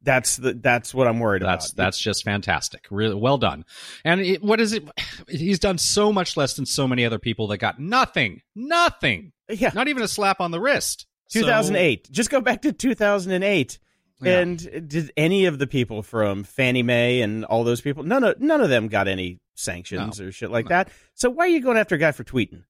That's 0.06 0.36
the 0.36 0.54
that's 0.54 0.94
what 0.94 1.06
I'm 1.08 1.18
worried 1.18 1.42
That's 1.42 1.72
about. 1.72 1.84
that's 1.84 1.98
just 1.98 2.24
fantastic. 2.24 2.86
Really 2.90 3.16
well 3.16 3.36
done. 3.38 3.64
And 4.04 4.20
it, 4.20 4.42
what 4.42 4.60
is 4.60 4.72
it? 4.72 4.88
He's 5.28 5.58
done 5.58 5.76
so 5.78 6.12
much 6.12 6.36
less 6.36 6.54
than 6.54 6.64
so 6.64 6.86
many 6.88 7.04
other 7.04 7.18
people 7.18 7.48
that 7.48 7.58
got 7.58 7.78
nothing, 7.80 8.40
nothing, 8.54 9.32
yeah. 9.50 9.72
not 9.74 9.88
even 9.88 10.02
a 10.02 10.08
slap 10.08 10.40
on 10.40 10.52
the 10.52 10.60
wrist. 10.60 11.06
So- 11.28 11.40
2008. 11.40 12.08
Just 12.10 12.30
go 12.30 12.40
back 12.40 12.62
to 12.62 12.72
2008. 12.72 13.78
Yeah. 14.22 14.38
And 14.38 14.88
did 14.88 15.12
any 15.16 15.44
of 15.44 15.58
the 15.58 15.66
people 15.66 16.02
from 16.02 16.44
Fannie 16.44 16.82
Mae 16.82 17.20
and 17.20 17.44
all 17.44 17.64
those 17.64 17.80
people? 17.82 18.02
None 18.04 18.24
of 18.24 18.40
none 18.40 18.60
of 18.62 18.70
them 18.70 18.88
got 18.88 19.08
any 19.08 19.40
sanctions 19.56 20.20
or 20.20 20.30
shit 20.32 20.50
like 20.50 20.66
No. 20.66 20.68
that. 20.70 20.88
So 21.14 21.28
why 21.28 21.44
are 21.44 21.48
you 21.48 21.60
going 21.60 21.76
after 21.76 21.96
a 21.96 21.98
guy 21.98 22.12
for 22.12 22.24
tweeting? 22.24 22.62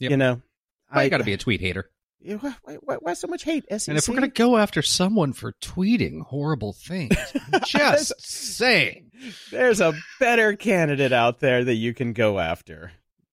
Yep. 0.00 0.10
You 0.10 0.16
know, 0.18 0.42
Why 0.90 1.04
you 1.04 1.10
got 1.10 1.18
to 1.18 1.24
be 1.24 1.32
a 1.32 1.38
tweet 1.38 1.60
hater. 1.60 1.88
Why, 2.24 2.54
why, 2.82 2.96
why 3.00 3.14
so 3.14 3.28
much 3.28 3.42
hate? 3.44 3.64
SEC? 3.70 3.88
And 3.88 3.98
if 3.98 4.08
we're 4.08 4.14
going 4.14 4.30
to 4.30 4.34
go 4.34 4.56
after 4.56 4.82
someone 4.82 5.32
for 5.32 5.52
tweeting 5.60 6.22
horrible 6.22 6.72
things, 6.72 7.14
just 7.66 8.14
saying, 8.20 9.10
there's 9.50 9.80
a 9.80 9.94
better 10.20 10.54
candidate 10.56 11.12
out 11.12 11.40
there 11.40 11.64
that 11.64 11.74
you 11.74 11.94
can 11.94 12.12
go 12.12 12.38
after. 12.38 12.92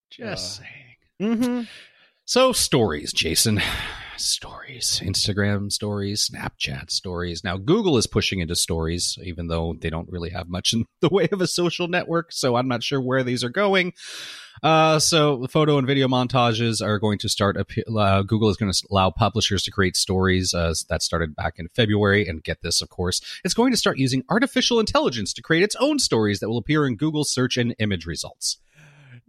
just 0.10 0.62
Uh, 0.62 0.64
saying. 0.64 1.38
Mm-hmm. 1.38 1.62
So 2.26 2.52
stories, 2.54 3.12
Jason. 3.14 3.62
Stories. 4.20 5.02
Instagram 5.04 5.72
stories, 5.72 6.30
Snapchat 6.30 6.92
stories. 6.92 7.44
Now 7.44 7.58
Google 7.58 7.98
is 7.98 8.06
pushing 8.06 8.40
into 8.40 8.56
stories, 8.56 9.18
even 9.24 9.48
though 9.48 9.76
they 9.80 9.90
don't 9.90 10.12
really 10.12 10.30
have 10.32 10.50
much 10.50 10.74
in 10.74 10.86
the 11.02 11.10
way 11.10 11.28
of 11.32 11.42
a 11.42 11.48
social 11.48 11.88
network. 11.88 12.32
So 12.32 12.56
I'm 12.56 12.68
not 12.68 12.84
sure 12.84 13.00
where 13.00 13.24
these 13.24 13.44
are 13.44 13.50
going. 13.50 13.94
Uh, 14.62 15.00
so 15.00 15.48
photo 15.48 15.78
and 15.78 15.88
video 15.88 16.08
montages 16.08 16.86
are 16.86 17.00
going 17.00 17.18
to 17.20 17.30
start. 17.30 17.56
Uh, 17.58 18.22
Google 18.24 18.50
is 18.50 18.58
going 18.58 18.72
to 18.72 18.88
allow 18.92 19.10
publishers 19.10 19.64
to 19.64 19.72
create 19.72 19.96
stories. 19.96 20.54
Uh, 20.54 20.74
that 20.90 21.02
started 21.02 21.36
back 21.36 21.56
in 21.58 21.70
February. 21.70 22.28
And 22.28 22.44
get 22.44 22.62
this, 22.62 22.82
of 22.82 22.90
course, 22.90 23.22
it's 23.44 23.54
going 23.54 23.72
to 23.72 23.78
start 23.78 23.98
using 23.98 24.24
artificial 24.30 24.80
intelligence 24.80 25.34
to 25.34 25.42
create 25.42 25.64
its 25.64 25.76
own 25.80 26.00
stories 26.00 26.40
that 26.40 26.50
will 26.50 26.58
appear 26.58 26.86
in 26.86 26.98
Google 26.98 27.24
search 27.24 27.58
and 27.58 27.74
image 27.80 28.06
results. 28.06 28.58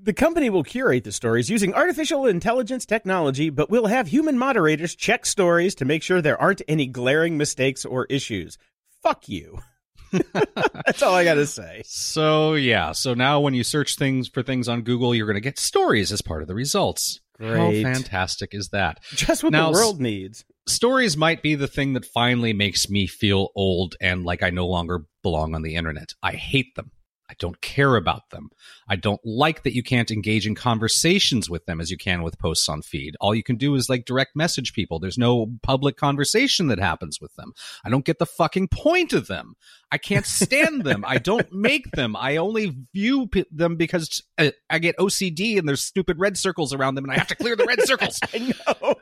The 0.03 0.15
company 0.15 0.49
will 0.49 0.63
curate 0.63 1.05
the 1.05 1.13
stories 1.13 1.51
using 1.51 1.75
artificial 1.75 2.25
intelligence 2.25 2.87
technology, 2.87 3.51
but 3.51 3.69
will 3.69 3.87
have 3.87 4.07
human 4.09 4.39
moderators 4.39 4.95
check 4.95 5.27
stories 5.27 5.75
to 5.75 5.85
make 5.85 6.03
sure 6.03 6.23
there 6.23 6.41
aren't 6.41 6.63
any 6.67 6.87
glaring 6.87 7.37
mistakes 7.37 7.85
or 7.85 8.07
issues. 8.07 8.57
Fuck 9.03 9.29
you. 9.29 9.59
That's 10.33 11.03
all 11.03 11.15
I 11.15 11.25
got 11.25 11.35
to 11.35 11.47
say. 11.47 11.83
So 11.85 12.55
yeah, 12.55 12.93
so 12.93 13.13
now 13.13 13.41
when 13.41 13.53
you 13.53 13.63
search 13.63 13.97
things 13.97 14.27
for 14.27 14.43
things 14.43 14.69
on 14.69 14.83
Google, 14.83 15.15
you're 15.15 15.27
going 15.27 15.35
to 15.35 15.41
get 15.41 15.59
stories 15.59 16.13
as 16.13 16.23
part 16.23 16.41
of 16.41 16.49
the 16.49 16.55
results. 16.55 17.21
Great. 17.37 17.85
How 17.85 17.93
fantastic 17.93 18.55
is 18.55 18.71
that? 18.71 19.03
Just 19.11 19.45
what 19.45 19.53
Now, 19.53 19.71
the 19.71 19.73
world 19.73 20.01
needs. 20.01 20.47
Stories 20.67 21.17
might 21.17 21.43
be 21.43 21.57
the 21.57 21.69
thing 21.69 21.93
that 21.93 22.07
finally 22.07 22.55
makes 22.55 22.89
me 22.89 23.07
feel 23.07 23.51
old 23.55 23.97
and 24.01 24.25
like 24.25 24.43
I 24.43 24.49
no 24.49 24.67
longer 24.67 25.05
belong 25.23 25.55
on 25.55 25.61
the 25.61 25.75
internet. 25.75 26.15
I 26.23 26.33
hate 26.33 26.75
them. 26.75 26.91
I 27.31 27.35
don't 27.39 27.61
care 27.61 27.95
about 27.95 28.31
them. 28.31 28.51
I 28.89 28.97
don't 28.97 29.21
like 29.25 29.63
that 29.63 29.75
you 29.75 29.85
can't 29.85 30.11
engage 30.11 30.49
in 30.49 30.57
conversations 30.57 31.49
with 31.49 31.65
them 31.65 31.81
as 31.81 31.89
you 31.89 31.97
can 31.97 32.23
with 32.23 32.41
posts 32.41 32.69
on 32.69 32.83
feed. 32.83 33.15
All 33.21 33.37
you 33.37 33.45
can 33.45 33.55
do 33.55 33.77
is 33.77 33.89
like 33.89 34.05
direct 34.05 34.35
message 34.35 34.73
people. 34.73 34.99
There's 34.99 35.17
no 35.17 35.47
public 35.63 35.97
conversation 35.97 36.67
that 36.67 36.81
happens 36.81 37.21
with 37.21 37.33
them. 37.37 37.53
I 37.85 37.89
don't 37.89 38.05
get 38.05 38.19
the 38.19 38.27
fucking 38.27 38.67
point 38.69 39.13
of 39.13 39.29
them. 39.29 39.55
I 39.93 39.99
can't 39.99 40.27
stand 40.27 40.83
them. 40.85 41.05
I 41.07 41.19
don't 41.19 41.53
make 41.53 41.93
them. 41.93 42.17
I 42.17 42.37
only 42.37 42.77
view 42.93 43.29
p- 43.29 43.47
them 43.53 43.77
because 43.77 44.23
uh, 44.37 44.51
I 44.69 44.81
get 44.81 44.97
OCD 44.99 45.57
and 45.57 45.69
there's 45.69 45.83
stupid 45.83 46.19
red 46.19 46.37
circles 46.37 46.75
around 46.75 46.97
them 46.97 47.05
and 47.05 47.13
I 47.13 47.19
have 47.19 47.29
to 47.29 47.37
clear 47.37 47.55
the 47.55 47.65
red 47.65 47.81
circles. 47.87 48.19
I 48.35 48.39
know. 48.83 48.95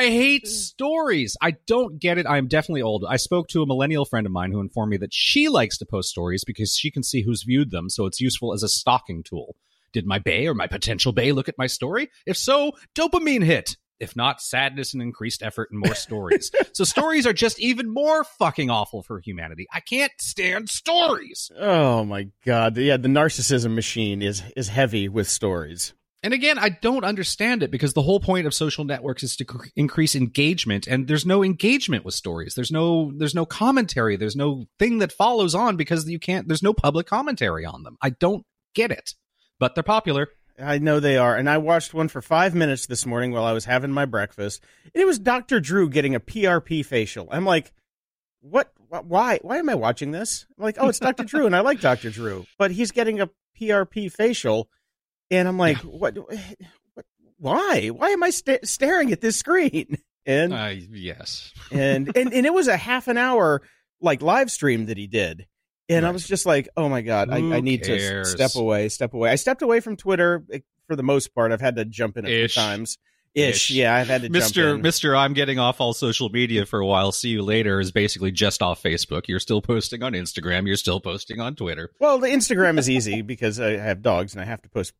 I 0.00 0.08
hate 0.08 0.44
mm. 0.44 0.48
stories. 0.48 1.36
I 1.42 1.56
don't 1.66 2.00
get 2.00 2.16
it. 2.16 2.26
I'm 2.26 2.48
definitely 2.48 2.80
old. 2.80 3.04
I 3.06 3.16
spoke 3.16 3.48
to 3.48 3.60
a 3.60 3.66
millennial 3.66 4.06
friend 4.06 4.24
of 4.24 4.32
mine 4.32 4.50
who 4.50 4.60
informed 4.60 4.92
me 4.92 4.96
that 4.96 5.12
she 5.12 5.50
likes 5.50 5.76
to 5.76 5.84
post 5.84 6.08
stories 6.08 6.42
because 6.42 6.74
she 6.74 6.90
can 6.90 7.02
see 7.02 7.20
who's 7.20 7.42
viewed 7.42 7.70
them, 7.70 7.90
so 7.90 8.06
it's 8.06 8.18
useful 8.18 8.54
as 8.54 8.62
a 8.62 8.68
stalking 8.68 9.22
tool. 9.22 9.56
Did 9.92 10.06
my 10.06 10.18
bay 10.18 10.46
or 10.46 10.54
my 10.54 10.68
potential 10.68 11.12
bay 11.12 11.32
look 11.32 11.50
at 11.50 11.58
my 11.58 11.66
story? 11.66 12.08
If 12.24 12.38
so, 12.38 12.72
dopamine 12.94 13.44
hit. 13.44 13.76
If 13.98 14.16
not, 14.16 14.40
sadness 14.40 14.94
and 14.94 15.02
increased 15.02 15.42
effort 15.42 15.68
and 15.70 15.80
more 15.84 15.94
stories. 15.94 16.50
so 16.72 16.84
stories 16.84 17.26
are 17.26 17.34
just 17.34 17.60
even 17.60 17.92
more 17.92 18.24
fucking 18.24 18.70
awful 18.70 19.02
for 19.02 19.20
humanity. 19.20 19.66
I 19.70 19.80
can't 19.80 20.12
stand 20.18 20.70
stories. 20.70 21.50
Oh 21.60 22.06
my 22.06 22.28
god. 22.46 22.78
Yeah, 22.78 22.96
the 22.96 23.08
narcissism 23.08 23.74
machine 23.74 24.22
is 24.22 24.42
is 24.56 24.68
heavy 24.68 25.10
with 25.10 25.28
stories. 25.28 25.92
And 26.22 26.34
again, 26.34 26.58
I 26.58 26.68
don't 26.68 27.04
understand 27.04 27.62
it 27.62 27.70
because 27.70 27.94
the 27.94 28.02
whole 28.02 28.20
point 28.20 28.46
of 28.46 28.52
social 28.52 28.84
networks 28.84 29.22
is 29.22 29.36
to 29.36 29.44
cr- 29.46 29.68
increase 29.74 30.14
engagement 30.14 30.86
and 30.86 31.08
there's 31.08 31.24
no 31.24 31.42
engagement 31.42 32.04
with 32.04 32.14
stories. 32.14 32.54
There's 32.54 32.70
no 32.70 33.10
there's 33.16 33.34
no 33.34 33.46
commentary, 33.46 34.16
there's 34.16 34.36
no 34.36 34.66
thing 34.78 34.98
that 34.98 35.12
follows 35.12 35.54
on 35.54 35.76
because 35.76 36.08
you 36.08 36.18
can't 36.18 36.46
there's 36.46 36.62
no 36.62 36.74
public 36.74 37.06
commentary 37.06 37.64
on 37.64 37.84
them. 37.84 37.96
I 38.02 38.10
don't 38.10 38.44
get 38.74 38.90
it. 38.90 39.14
But 39.58 39.74
they're 39.74 39.82
popular. 39.82 40.28
I 40.58 40.78
know 40.78 41.00
they 41.00 41.16
are. 41.16 41.36
And 41.36 41.48
I 41.48 41.58
watched 41.58 41.94
one 41.94 42.08
for 42.08 42.20
five 42.20 42.54
minutes 42.54 42.86
this 42.86 43.06
morning 43.06 43.32
while 43.32 43.44
I 43.44 43.52
was 43.52 43.64
having 43.64 43.90
my 43.90 44.04
breakfast. 44.04 44.62
And 44.94 45.00
it 45.02 45.06
was 45.06 45.18
Dr. 45.18 45.60
Drew 45.60 45.88
getting 45.88 46.14
a 46.14 46.20
PRP 46.20 46.84
facial. 46.84 47.28
I'm 47.30 47.44
like, 47.44 47.72
what? 48.40 48.72
Why? 48.88 49.38
Why 49.42 49.58
am 49.58 49.70
I 49.70 49.74
watching 49.74 50.10
this? 50.10 50.46
I'm 50.58 50.64
like, 50.64 50.76
oh, 50.78 50.88
it's 50.88 50.98
Dr. 50.98 51.24
Drew, 51.24 51.46
and 51.46 51.54
I 51.54 51.60
like 51.60 51.80
Dr. 51.80 52.10
Drew, 52.10 52.44
but 52.58 52.72
he's 52.72 52.90
getting 52.90 53.20
a 53.20 53.30
PRP 53.60 54.10
facial, 54.10 54.68
and 55.30 55.46
I'm 55.48 55.58
like, 55.58 55.78
what? 55.78 56.16
what 56.16 56.36
why? 57.38 57.88
Why 57.88 58.10
am 58.10 58.22
I 58.22 58.30
sta 58.30 58.58
staring 58.64 59.12
at 59.12 59.20
this 59.20 59.36
screen? 59.36 59.98
And 60.26 60.52
Uh, 60.52 60.74
yes. 60.92 61.50
and 61.72 62.14
and 62.14 62.32
and 62.34 62.44
it 62.44 62.52
was 62.52 62.68
a 62.68 62.76
half 62.76 63.08
an 63.08 63.16
hour 63.16 63.62
like 64.02 64.20
live 64.20 64.50
stream 64.50 64.86
that 64.86 64.98
he 64.98 65.06
did 65.06 65.46
and 65.88 66.04
i 66.06 66.10
was 66.10 66.28
just 66.28 66.44
like 66.44 66.68
oh 66.76 66.90
my 66.90 67.00
god 67.00 67.30
I, 67.30 67.36
I 67.38 67.60
need 67.60 67.84
to 67.84 67.96
cares? 67.96 68.28
s- 68.28 68.32
step 68.32 68.54
away 68.62 68.90
step 68.90 69.14
away 69.14 69.30
i 69.30 69.36
stepped 69.36 69.62
away 69.62 69.80
from 69.80 69.96
twitter 69.96 70.44
eh, 70.52 70.58
for 70.86 70.94
the 70.94 71.02
most 71.02 71.34
part 71.34 71.52
i've 71.52 71.60
had 71.62 71.76
to 71.76 71.86
jump 71.86 72.18
in 72.18 72.26
a 72.26 72.28
few 72.28 72.48
times 72.48 72.98
ish, 73.34 73.70
Ish. 73.70 73.70
yeah 73.70 73.94
i've 73.96 74.08
had 74.08 74.22
to 74.22 74.28
Mr. 74.28 74.52
jump 74.52 74.84
in. 74.84 74.90
Mr. 74.90 75.18
I'm 75.18 75.32
getting 75.32 75.58
off 75.58 75.80
all 75.80 75.94
social 75.94 76.28
media 76.28 76.66
for 76.66 76.80
a 76.80 76.86
while. 76.86 77.12
See 77.12 77.30
you 77.30 77.42
later 77.42 77.80
is 77.80 77.90
basically 77.90 78.30
just 78.30 78.60
off 78.62 78.82
Facebook. 78.82 79.22
You're 79.26 79.40
still 79.40 79.62
posting 79.62 80.02
on 80.02 80.12
Instagram. 80.12 80.66
You're 80.66 80.76
still 80.76 81.00
posting 81.00 81.40
on 81.40 81.56
Twitter. 81.56 81.90
well 81.98 82.18
the 82.18 82.28
instagram 82.28 82.78
is 82.78 82.90
easy 82.90 83.22
because 83.22 83.58
i 83.58 83.70
have 83.78 84.02
dogs 84.02 84.34
and 84.34 84.42
i 84.42 84.44
have 84.44 84.60
to 84.62 84.68
post 84.68 84.92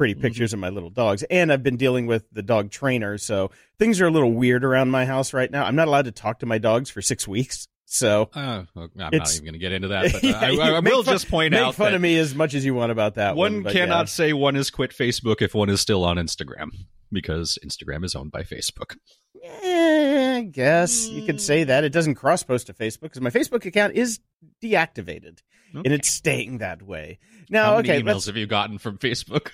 pretty 0.00 0.14
Mm-hmm. 0.14 0.22
pictures 0.22 0.54
of 0.54 0.58
my 0.58 0.70
little 0.70 0.88
dogs 0.88 1.22
and 1.24 1.52
i've 1.52 1.62
been 1.62 1.76
dealing 1.76 2.06
with 2.06 2.24
the 2.32 2.40
dog 2.42 2.70
trainer 2.70 3.18
so 3.18 3.50
things 3.78 4.00
are 4.00 4.06
a 4.06 4.10
little 4.10 4.32
weird 4.32 4.64
around 4.64 4.90
my 4.90 5.04
house 5.04 5.34
right 5.34 5.50
now 5.50 5.62
i'm 5.66 5.76
not 5.76 5.88
allowed 5.88 6.06
to 6.06 6.10
talk 6.10 6.38
to 6.38 6.46
my 6.46 6.56
dogs 6.56 6.88
for 6.88 7.02
six 7.02 7.28
weeks 7.28 7.68
so 7.84 8.30
Uh, 8.34 8.62
I'm 8.76 8.90
not 8.96 9.12
even 9.12 9.44
going 9.44 9.52
to 9.52 9.58
get 9.58 9.72
into 9.72 9.88
that, 9.88 10.12
but 10.12 10.22
Yeah, 10.22 10.38
I, 10.40 10.46
I, 10.56 10.68
I 10.76 10.80
will 10.80 11.02
fun- 11.02 11.12
just 11.14 11.28
point 11.28 11.50
make 11.52 11.60
out 11.60 11.74
fun 11.74 11.86
that 11.90 11.96
of 11.96 12.00
me 12.00 12.16
as 12.18 12.34
much 12.34 12.54
as 12.54 12.64
you 12.64 12.72
want 12.72 12.92
about 12.92 13.16
that 13.16 13.34
one, 13.36 13.62
one 13.64 13.72
cannot 13.72 14.02
yeah. 14.02 14.04
say 14.04 14.32
one 14.32 14.54
has 14.54 14.70
quit 14.70 14.92
Facebook 14.92 15.42
if 15.42 15.54
one 15.54 15.68
is 15.68 15.80
still 15.82 16.04
on 16.04 16.16
Instagram 16.16 16.68
because 17.12 17.58
Instagram 17.66 18.04
is 18.04 18.14
owned 18.14 18.30
by 18.30 18.42
Facebook. 18.44 18.96
Eh, 19.44 20.36
I 20.36 20.42
guess 20.42 21.08
you 21.08 21.26
could 21.26 21.40
say 21.40 21.64
that. 21.64 21.82
It 21.84 21.90
doesn't 21.92 22.14
cross 22.14 22.42
post 22.44 22.68
to 22.68 22.74
Facebook 22.74 23.00
because 23.02 23.20
my 23.20 23.30
Facebook 23.30 23.66
account 23.66 23.94
is 23.94 24.20
deactivated 24.62 25.40
and 25.74 25.86
it's 25.88 26.08
staying 26.08 26.58
that 26.58 26.82
way. 26.82 27.18
Now, 27.48 27.64
How 27.64 27.76
many 27.78 27.90
okay, 27.90 28.02
emails 28.02 28.26
have 28.26 28.36
you 28.36 28.46
gotten 28.46 28.78
from 28.78 28.98
Facebook? 28.98 29.50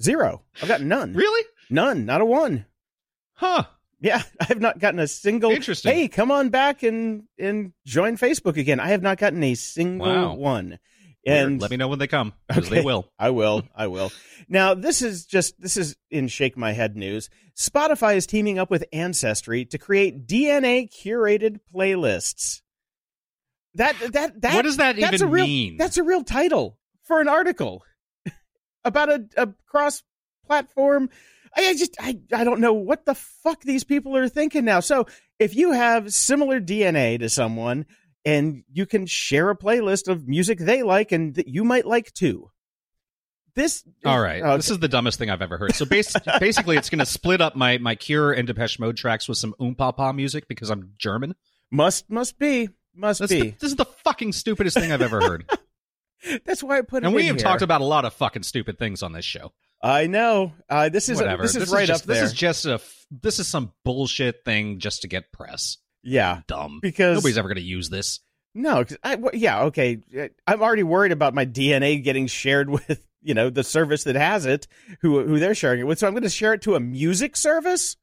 Zero. 0.00 0.42
I've 0.62 0.68
got 0.68 0.80
none. 0.82 1.14
really? 1.14 1.44
None. 1.70 2.04
Not 2.06 2.20
a 2.20 2.24
one. 2.24 2.66
Huh. 3.34 3.64
Yeah, 4.00 4.22
I 4.40 4.44
have 4.44 4.60
not 4.60 4.78
gotten 4.78 5.00
a 5.00 5.08
single. 5.08 5.50
Interesting. 5.50 5.92
Hey, 5.94 6.08
come 6.08 6.30
on 6.30 6.50
back 6.50 6.82
and 6.82 7.24
and 7.38 7.72
join 7.84 8.16
Facebook 8.16 8.56
again. 8.56 8.78
I 8.80 8.88
have 8.88 9.02
not 9.02 9.18
gotten 9.18 9.42
a 9.42 9.54
single 9.54 10.06
Wow. 10.06 10.34
one. 10.34 10.78
Weird. 11.26 11.38
And 11.48 11.60
let 11.60 11.72
me 11.72 11.76
know 11.76 11.88
when 11.88 11.98
they 11.98 12.06
come 12.06 12.34
because 12.46 12.66
Okay. 12.66 12.76
they 12.76 12.82
will. 12.84 13.10
I 13.18 13.30
will. 13.30 13.64
I 13.74 13.88
will. 13.88 14.12
Now, 14.48 14.74
this 14.74 15.02
is 15.02 15.26
just 15.26 15.60
this 15.60 15.76
is 15.76 15.96
in 16.08 16.28
shake 16.28 16.56
my 16.56 16.72
head 16.72 16.94
news. 16.96 17.28
Spotify 17.58 18.14
is 18.16 18.26
teaming 18.26 18.60
up 18.60 18.70
with 18.70 18.84
Ancestry 18.92 19.64
to 19.64 19.78
create 19.78 20.28
DNA 20.28 20.88
curated 20.88 21.58
playlists. 21.74 22.60
That 23.74 23.96
that 24.12 24.40
that 24.42 24.54
what 24.54 24.62
does 24.62 24.76
that 24.76 24.96
that's 24.96 25.14
even 25.14 25.28
a 25.28 25.30
real 25.30 25.46
mean? 25.46 25.76
that's 25.78 25.96
a 25.98 26.02
real 26.04 26.22
title 26.22 26.78
for 27.02 27.20
an 27.20 27.28
article 27.28 27.82
about 28.86 29.10
a, 29.10 29.24
a 29.36 29.48
cross 29.66 30.02
platform. 30.46 31.10
I, 31.56 31.68
I 31.68 31.74
just 31.74 31.96
I, 32.00 32.18
I 32.32 32.44
don't 32.44 32.60
know 32.60 32.72
what 32.72 33.04
the 33.06 33.14
fuck 33.14 33.62
these 33.62 33.84
people 33.84 34.16
are 34.16 34.28
thinking 34.28 34.64
now. 34.64 34.80
So 34.80 35.06
if 35.38 35.54
you 35.54 35.72
have 35.72 36.12
similar 36.12 36.60
DNA 36.60 37.18
to 37.18 37.28
someone 37.28 37.86
and 38.24 38.64
you 38.72 38.86
can 38.86 39.06
share 39.06 39.50
a 39.50 39.56
playlist 39.56 40.08
of 40.08 40.26
music 40.26 40.58
they 40.58 40.82
like 40.82 41.12
and 41.12 41.34
that 41.36 41.48
you 41.48 41.64
might 41.64 41.86
like 41.86 42.12
too. 42.12 42.50
This 43.54 43.84
All 44.04 44.20
right, 44.20 44.42
Okay. 44.42 44.56
this 44.56 44.70
is 44.70 44.80
the 44.80 44.88
dumbest 44.88 45.18
thing 45.18 45.30
I've 45.30 45.40
ever 45.40 45.56
heard. 45.56 45.74
So 45.74 45.86
bas- 45.86 46.14
basically, 46.40 46.76
it's 46.76 46.90
going 46.90 46.98
to 46.98 47.06
split 47.06 47.40
up 47.40 47.56
my 47.56 47.78
my 47.78 47.94
Cure 47.94 48.32
and 48.32 48.46
Depeche 48.46 48.78
Mode 48.78 48.98
tracks 48.98 49.28
with 49.28 49.38
some 49.38 49.54
Oom 49.62 49.74
Papa 49.74 50.12
music 50.12 50.46
because 50.46 50.68
I'm 50.68 50.92
German. 50.98 51.34
must 51.70 52.10
must 52.10 52.38
be 52.38 52.68
must 52.94 53.20
That's 53.20 53.32
be. 53.32 53.40
the, 53.40 53.50
this 53.52 53.70
is 53.70 53.76
the 53.76 53.86
fucking 53.86 54.32
stupidest 54.32 54.76
thing 54.76 54.92
I've 54.92 55.00
ever 55.00 55.20
heard. 55.22 55.50
That's 56.44 56.62
why 56.62 56.78
I 56.78 56.82
put 56.82 57.02
it. 57.02 57.06
and 57.06 57.14
we 57.14 57.22
in 57.22 57.26
have 57.28 57.36
here. 57.36 57.44
talked 57.44 57.62
about 57.62 57.80
a 57.80 57.84
lot 57.84 58.04
of 58.04 58.12
fucking 58.14 58.42
stupid 58.42 58.78
things 58.78 59.02
on 59.02 59.12
this 59.12 59.24
show. 59.24 59.52
I 59.82 60.06
know. 60.06 60.52
Uh, 60.68 60.88
this 60.88 61.08
is 61.08 61.18
Whatever. 61.18 61.42
this 61.42 61.54
is 61.56 61.70
right 61.70 61.86
just, 61.86 62.04
up 62.04 62.06
there. 62.06 62.22
This 62.22 62.32
is 62.32 62.36
just 62.38 62.66
a. 62.66 62.74
f- 62.74 63.06
This 63.10 63.38
is 63.38 63.46
some 63.46 63.72
bullshit 63.84 64.44
thing 64.44 64.78
just 64.78 65.02
to 65.02 65.08
get 65.08 65.32
press. 65.32 65.76
yeah, 66.02 66.40
Dumb. 66.48 66.78
because 66.80 67.16
Nobody's 67.18 67.38
ever 67.38 67.48
going 67.48 67.56
to 67.56 67.62
use 67.62 67.88
this. 67.90 68.20
No, 68.54 68.84
'cause 68.84 68.96
I, 69.04 69.16
well, 69.16 69.32
yeah, 69.34 69.64
okay. 69.64 69.98
I'm 70.46 70.62
already 70.62 70.82
worried 70.82 71.12
about 71.12 71.34
my 71.34 71.44
DNA 71.44 72.02
getting 72.02 72.26
shared 72.26 72.70
with, 72.70 73.06
you 73.22 73.34
know, 73.34 73.50
the 73.50 73.62
service 73.62 74.04
that 74.04 74.14
has 74.16 74.46
it, 74.46 74.66
who 75.02 75.22
who 75.26 75.38
they're 75.38 75.54
sharing 75.54 75.80
it 75.80 75.84
with. 75.86 75.98
So 75.98 76.06
I'm 76.06 76.14
going 76.14 76.22
to 76.22 76.30
share 76.30 76.54
it 76.54 76.62
to 76.62 76.74
a 76.74 76.80
music 76.80 77.36
service. 77.36 77.96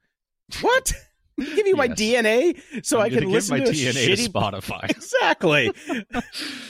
What? 0.62 0.94
Give 1.40 1.66
you 1.66 1.76
my 1.76 1.88
DNA 1.88 2.62
so 2.86 3.00
I'm 3.00 3.06
I 3.08 3.10
can 3.10 3.22
give 3.22 3.30
listen 3.32 3.58
my 3.58 3.64
to 3.64 3.72
a 3.72 3.74
DNA 3.74 4.08
shitty 4.10 4.26
to 4.26 4.30
Spotify. 4.32 4.88
Exactly. 4.92 5.72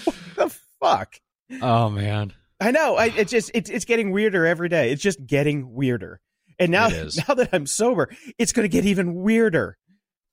what 0.05 0.15
the 0.37 0.55
fuck? 0.79 1.19
Oh 1.61 1.89
man. 1.89 2.33
I 2.59 2.71
know. 2.71 2.95
I, 2.95 3.07
it's 3.07 3.31
just 3.31 3.51
it's 3.53 3.69
it's 3.69 3.85
getting 3.85 4.11
weirder 4.11 4.45
every 4.45 4.69
day. 4.69 4.91
It's 4.91 5.01
just 5.01 5.25
getting 5.25 5.73
weirder. 5.73 6.21
And 6.59 6.71
now 6.71 6.87
now 7.27 7.33
that 7.35 7.49
I'm 7.51 7.65
sober, 7.65 8.09
it's 8.37 8.53
going 8.53 8.63
to 8.63 8.69
get 8.69 8.85
even 8.85 9.15
weirder. 9.15 9.77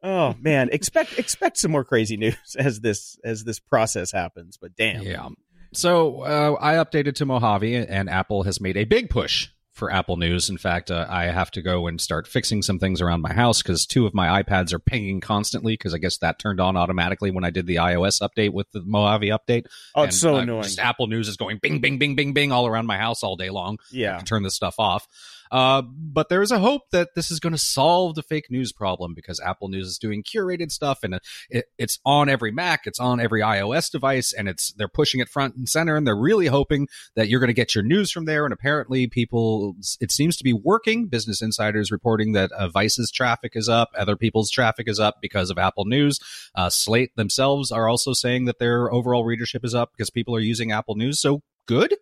Oh 0.02 0.34
man, 0.40 0.68
expect 0.72 1.18
expect 1.18 1.58
some 1.58 1.70
more 1.70 1.84
crazy 1.84 2.16
news 2.16 2.36
as 2.58 2.80
this 2.80 3.18
as 3.24 3.44
this 3.44 3.58
process 3.58 4.12
happens. 4.12 4.56
But 4.60 4.76
damn, 4.76 5.02
Yeah. 5.02 5.28
So 5.72 6.22
uh, 6.22 6.56
I 6.60 6.74
updated 6.74 7.14
to 7.16 7.26
Mojave, 7.26 7.76
and 7.76 8.10
Apple 8.10 8.42
has 8.42 8.60
made 8.60 8.76
a 8.76 8.84
big 8.84 9.08
push 9.08 9.48
for 9.80 9.90
Apple 9.92 10.18
News. 10.18 10.50
In 10.50 10.58
fact, 10.58 10.90
uh, 10.90 11.06
I 11.08 11.25
have 11.25 11.50
to 11.52 11.62
go 11.62 11.87
and 11.87 12.00
start 12.00 12.28
fixing 12.28 12.60
some 12.60 12.78
things 12.78 13.00
around 13.00 13.22
my 13.22 13.32
house 13.32 13.62
because 13.62 13.87
two 13.87 14.06
of 14.06 14.14
my 14.14 14.42
iPads 14.42 14.72
are 14.72 14.78
pinging 14.78 15.20
constantly 15.20 15.72
because 15.72 15.94
I 15.94 15.99
guess 15.99 16.18
that 16.18 16.38
turned 16.38 16.60
on 16.60 16.76
automatically 16.76 17.30
when 17.30 17.44
I 17.44 17.50
did 17.50 17.66
the 17.66 17.76
iOS 17.76 18.20
update 18.20 18.52
with 18.52 18.70
the 18.72 18.82
Mojave 18.82 19.30
update. 19.30 19.64
Oh, 19.94 20.02
it's 20.02 20.14
And, 20.16 20.20
so 20.20 20.37
uh, 20.37 20.40
annoying. 20.40 20.68
Apple 20.78 21.06
News 21.06 21.28
is 21.28 21.37
going 21.38 21.58
bing, 21.62 21.80
bing, 21.80 21.99
bing, 21.99 22.14
bing, 22.14 22.34
bing 22.34 22.52
all 22.52 22.66
around 22.66 22.87
my 22.87 22.99
house 22.99 23.22
all 23.22 23.37
day 23.37 23.49
long. 23.49 23.78
Yeah. 23.90 24.18
turn 24.18 24.42
this 24.42 24.54
stuff 24.54 24.75
off. 24.78 25.08
Uh, 25.50 25.83
but 25.83 26.28
there 26.28 26.42
is 26.42 26.50
a 26.50 26.59
hope 26.59 26.83
that 26.92 27.09
this 27.14 27.30
is 27.30 27.40
going 27.40 27.52
to 27.52 27.59
solve 27.59 28.14
the 28.14 28.23
fake 28.23 28.50
news 28.50 28.73
problem 28.73 29.14
because 29.14 29.40
Apple 29.40 29.69
News 29.69 29.87
is 29.87 29.99
doing 29.99 30.23
curated 30.23 30.71
stuff 30.71 31.00
and 31.02 31.19
it, 31.49 31.66
it's 31.78 31.99
on 32.04 32.28
every 32.28 32.50
Mac, 32.50 32.83
it's 32.87 33.00
on 33.00 33.21
every 33.21 33.40
iOS 33.40 33.90
device, 33.90 34.33
and 34.33 34.49
it's 34.49 34.73
they're 34.73 34.88
pushing 34.88 35.21
it 35.21 35.28
front 35.28 35.57
and 35.57 35.69
center, 35.69 35.97
and 35.97 36.07
they're 36.07 36.16
really 36.16 36.47
hoping 36.47 36.88
that 37.16 37.28
you're 37.28 37.40
going 37.40 37.49
to 37.49 37.54
get 37.54 37.75
your 37.75 37.85
news 37.85 38.11
from 38.11 38.25
there. 38.25 38.45
And 38.45 38.52
apparently, 38.52 39.07
people 39.07 39.75
it 40.00 40.11
seems 40.11 40.37
to 40.37 40.45
be 40.45 40.52
working. 40.52 41.07
Business 41.07 41.42
Insiders 41.42 41.90
reporting 41.90 42.33
that 42.33 42.52
uh, 42.52 42.69
Vice's 42.69 43.11
traffic 43.11 43.52
is 43.54 43.69
up, 43.69 43.90
other 43.97 44.16
people's 44.16 44.50
traffic 44.50 44.88
is 44.88 45.00
up 45.00 45.16
because 45.21 45.50
of 45.50 45.59
Apple 45.59 45.85
News. 45.85 46.19
Uh, 46.54 46.71
Slate 46.71 47.14
themselves 47.16 47.71
are 47.71 47.88
also 47.88 48.12
saying 48.12 48.45
that 48.47 48.59
their 48.59 48.92
overall 48.92 49.25
readership 49.25 49.64
is 49.64 49.75
up 49.75 49.92
because 49.92 50.11
people 50.11 50.35
are 50.37 50.40
using 50.40 50.73
Apple 50.73 50.95
News. 50.95 51.21
So 51.21 51.42
good. 51.66 51.95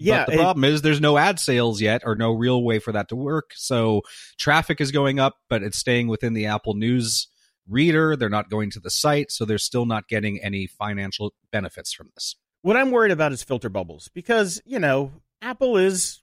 Yeah, 0.00 0.24
But 0.24 0.26
the 0.32 0.32
it- 0.32 0.42
problem 0.42 0.64
is 0.64 0.82
there's 0.82 1.00
no 1.00 1.18
ad 1.18 1.38
sales 1.38 1.80
yet 1.80 2.02
or 2.04 2.16
no 2.16 2.32
real 2.32 2.62
way 2.64 2.78
for 2.78 2.92
that 2.92 3.08
to 3.10 3.16
work. 3.16 3.52
So 3.54 4.02
traffic 4.38 4.80
is 4.80 4.90
going 4.90 5.18
up, 5.20 5.36
but 5.48 5.62
it's 5.62 5.78
staying 5.78 6.08
within 6.08 6.32
the 6.32 6.46
Apple 6.46 6.74
News 6.74 7.28
reader. 7.68 8.16
They're 8.16 8.28
not 8.28 8.48
going 8.50 8.70
to 8.70 8.80
the 8.80 8.90
site, 8.90 9.30
so 9.30 9.44
they're 9.44 9.58
still 9.58 9.86
not 9.86 10.08
getting 10.08 10.40
any 10.42 10.66
financial 10.66 11.34
benefits 11.52 11.92
from 11.92 12.10
this. 12.14 12.34
What 12.62 12.76
I'm 12.76 12.90
worried 12.90 13.12
about 13.12 13.32
is 13.32 13.42
filter 13.42 13.68
bubbles 13.68 14.08
because 14.14 14.60
you 14.64 14.78
know 14.78 15.12
Apple 15.42 15.76
is 15.76 16.20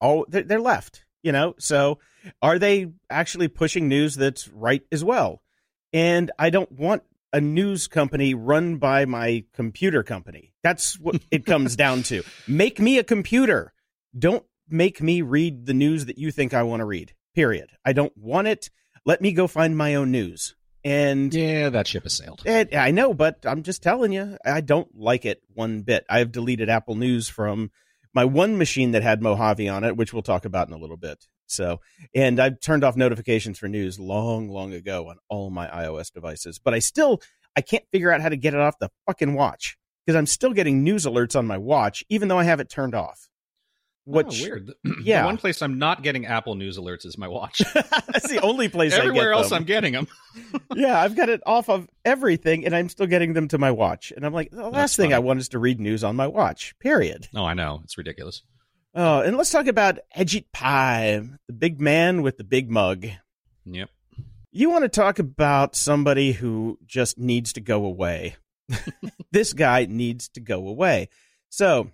all 0.00 0.24
they're, 0.28 0.42
they're 0.42 0.60
left. 0.60 1.04
You 1.22 1.32
know, 1.32 1.54
so 1.58 1.98
are 2.40 2.58
they 2.58 2.92
actually 3.10 3.48
pushing 3.48 3.88
news 3.88 4.14
that's 4.14 4.48
right 4.48 4.82
as 4.92 5.02
well? 5.04 5.42
And 5.92 6.30
I 6.38 6.50
don't 6.50 6.70
want 6.72 7.02
a 7.36 7.40
news 7.40 7.86
company 7.86 8.32
run 8.32 8.76
by 8.76 9.04
my 9.04 9.44
computer 9.52 10.02
company. 10.02 10.54
That's 10.62 10.98
what 10.98 11.20
it 11.30 11.44
comes 11.44 11.76
down 11.76 12.02
to. 12.04 12.22
Make 12.48 12.80
me 12.80 12.96
a 12.96 13.04
computer. 13.04 13.74
Don't 14.18 14.44
make 14.70 15.02
me 15.02 15.20
read 15.20 15.66
the 15.66 15.74
news 15.74 16.06
that 16.06 16.16
you 16.16 16.30
think 16.32 16.54
I 16.54 16.62
want 16.62 16.80
to 16.80 16.86
read. 16.86 17.12
Period. 17.34 17.68
I 17.84 17.92
don't 17.92 18.16
want 18.16 18.48
it. 18.48 18.70
Let 19.04 19.20
me 19.20 19.32
go 19.32 19.46
find 19.46 19.76
my 19.76 19.94
own 19.96 20.10
news. 20.10 20.54
And 20.82 21.34
Yeah, 21.34 21.68
that 21.68 21.86
ship 21.86 22.04
has 22.04 22.14
sailed. 22.14 22.42
it, 22.46 22.74
I 22.74 22.90
know, 22.90 23.12
but 23.12 23.44
I'm 23.44 23.62
just 23.62 23.82
telling 23.82 24.12
you, 24.12 24.38
I 24.44 24.62
don't 24.62 24.88
like 24.96 25.26
it 25.26 25.42
one 25.52 25.82
bit. 25.82 26.06
I've 26.08 26.32
deleted 26.32 26.70
Apple 26.70 26.94
News 26.94 27.28
from 27.28 27.70
my 28.16 28.24
one 28.24 28.56
machine 28.56 28.92
that 28.92 29.02
had 29.02 29.20
Mojave 29.20 29.68
on 29.68 29.84
it, 29.84 29.94
which 29.94 30.14
we'll 30.14 30.22
talk 30.22 30.46
about 30.46 30.68
in 30.68 30.74
a 30.74 30.78
little 30.78 30.96
bit. 30.96 31.26
So, 31.44 31.80
and 32.14 32.40
I've 32.40 32.58
turned 32.60 32.82
off 32.82 32.96
notifications 32.96 33.58
for 33.58 33.68
news 33.68 34.00
long, 34.00 34.48
long 34.48 34.72
ago 34.72 35.08
on 35.10 35.18
all 35.28 35.50
my 35.50 35.68
iOS 35.68 36.10
devices, 36.10 36.58
but 36.58 36.72
I 36.72 36.78
still, 36.78 37.20
I 37.56 37.60
can't 37.60 37.84
figure 37.92 38.10
out 38.10 38.22
how 38.22 38.30
to 38.30 38.36
get 38.38 38.54
it 38.54 38.60
off 38.60 38.78
the 38.78 38.88
fucking 39.06 39.34
watch 39.34 39.76
because 40.06 40.16
I'm 40.16 40.24
still 40.24 40.54
getting 40.54 40.82
news 40.82 41.04
alerts 41.04 41.38
on 41.38 41.46
my 41.46 41.58
watch, 41.58 42.04
even 42.08 42.28
though 42.28 42.38
I 42.38 42.44
have 42.44 42.58
it 42.58 42.70
turned 42.70 42.94
off. 42.94 43.28
Which, 44.06 44.40
oh, 44.40 44.44
weird. 44.44 44.72
yeah. 45.02 45.22
the 45.22 45.26
one 45.26 45.36
place 45.36 45.60
I'm 45.60 45.78
not 45.78 46.04
getting 46.04 46.26
Apple 46.26 46.54
News 46.54 46.78
alerts 46.78 47.04
is 47.04 47.18
my 47.18 47.26
watch. 47.26 47.60
that's 47.74 48.28
the 48.28 48.40
only 48.40 48.68
place 48.68 48.94
I 48.94 48.98
Everywhere 48.98 49.32
else. 49.32 49.50
I'm 49.50 49.64
getting 49.64 49.94
them. 49.94 50.06
yeah, 50.76 51.00
I've 51.00 51.16
got 51.16 51.28
it 51.28 51.42
off 51.44 51.68
of 51.68 51.88
everything, 52.04 52.64
and 52.64 52.74
I'm 52.74 52.88
still 52.88 53.08
getting 53.08 53.32
them 53.32 53.48
to 53.48 53.58
my 53.58 53.72
watch. 53.72 54.12
And 54.14 54.24
I'm 54.24 54.32
like, 54.32 54.52
the 54.52 54.62
last 54.62 54.72
That's 54.72 54.96
thing 54.96 55.06
funny. 55.06 55.14
I 55.14 55.18
want 55.18 55.40
is 55.40 55.48
to 55.50 55.58
read 55.58 55.80
news 55.80 56.04
on 56.04 56.14
my 56.14 56.28
watch. 56.28 56.78
Period. 56.78 57.26
Oh, 57.34 57.44
I 57.44 57.54
know 57.54 57.80
it's 57.82 57.98
ridiculous. 57.98 58.42
Oh, 58.94 59.20
and 59.20 59.36
let's 59.36 59.50
talk 59.50 59.66
about 59.66 59.98
Ajit 60.16 60.46
Pai, 60.52 61.28
the 61.48 61.52
big 61.52 61.80
man 61.80 62.22
with 62.22 62.38
the 62.38 62.44
big 62.44 62.70
mug. 62.70 63.06
Yep. 63.64 63.90
You 64.52 64.70
want 64.70 64.84
to 64.84 64.88
talk 64.88 65.18
about 65.18 65.74
somebody 65.74 66.30
who 66.30 66.78
just 66.86 67.18
needs 67.18 67.52
to 67.54 67.60
go 67.60 67.84
away? 67.84 68.36
this 69.32 69.52
guy 69.52 69.86
needs 69.86 70.28
to 70.30 70.40
go 70.40 70.68
away. 70.68 71.08
So, 71.50 71.90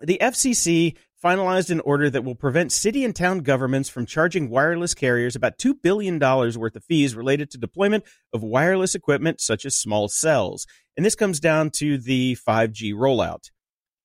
the 0.00 0.18
FCC 0.20 0.96
finalized 1.24 1.70
an 1.70 1.80
order 1.80 2.10
that 2.10 2.22
will 2.22 2.34
prevent 2.34 2.70
city 2.70 3.02
and 3.04 3.16
town 3.16 3.38
governments 3.38 3.88
from 3.88 4.04
charging 4.04 4.50
wireless 4.50 4.92
carriers 4.92 5.34
about 5.34 5.58
$2 5.58 5.74
billion 5.82 6.18
worth 6.18 6.76
of 6.76 6.84
fees 6.84 7.16
related 7.16 7.50
to 7.50 7.58
deployment 7.58 8.04
of 8.34 8.42
wireless 8.42 8.94
equipment 8.94 9.40
such 9.40 9.64
as 9.64 9.74
small 9.74 10.06
cells. 10.08 10.66
And 10.96 11.04
this 11.04 11.14
comes 11.14 11.40
down 11.40 11.70
to 11.76 11.96
the 11.96 12.36
5G 12.46 12.92
rollout. 12.92 13.50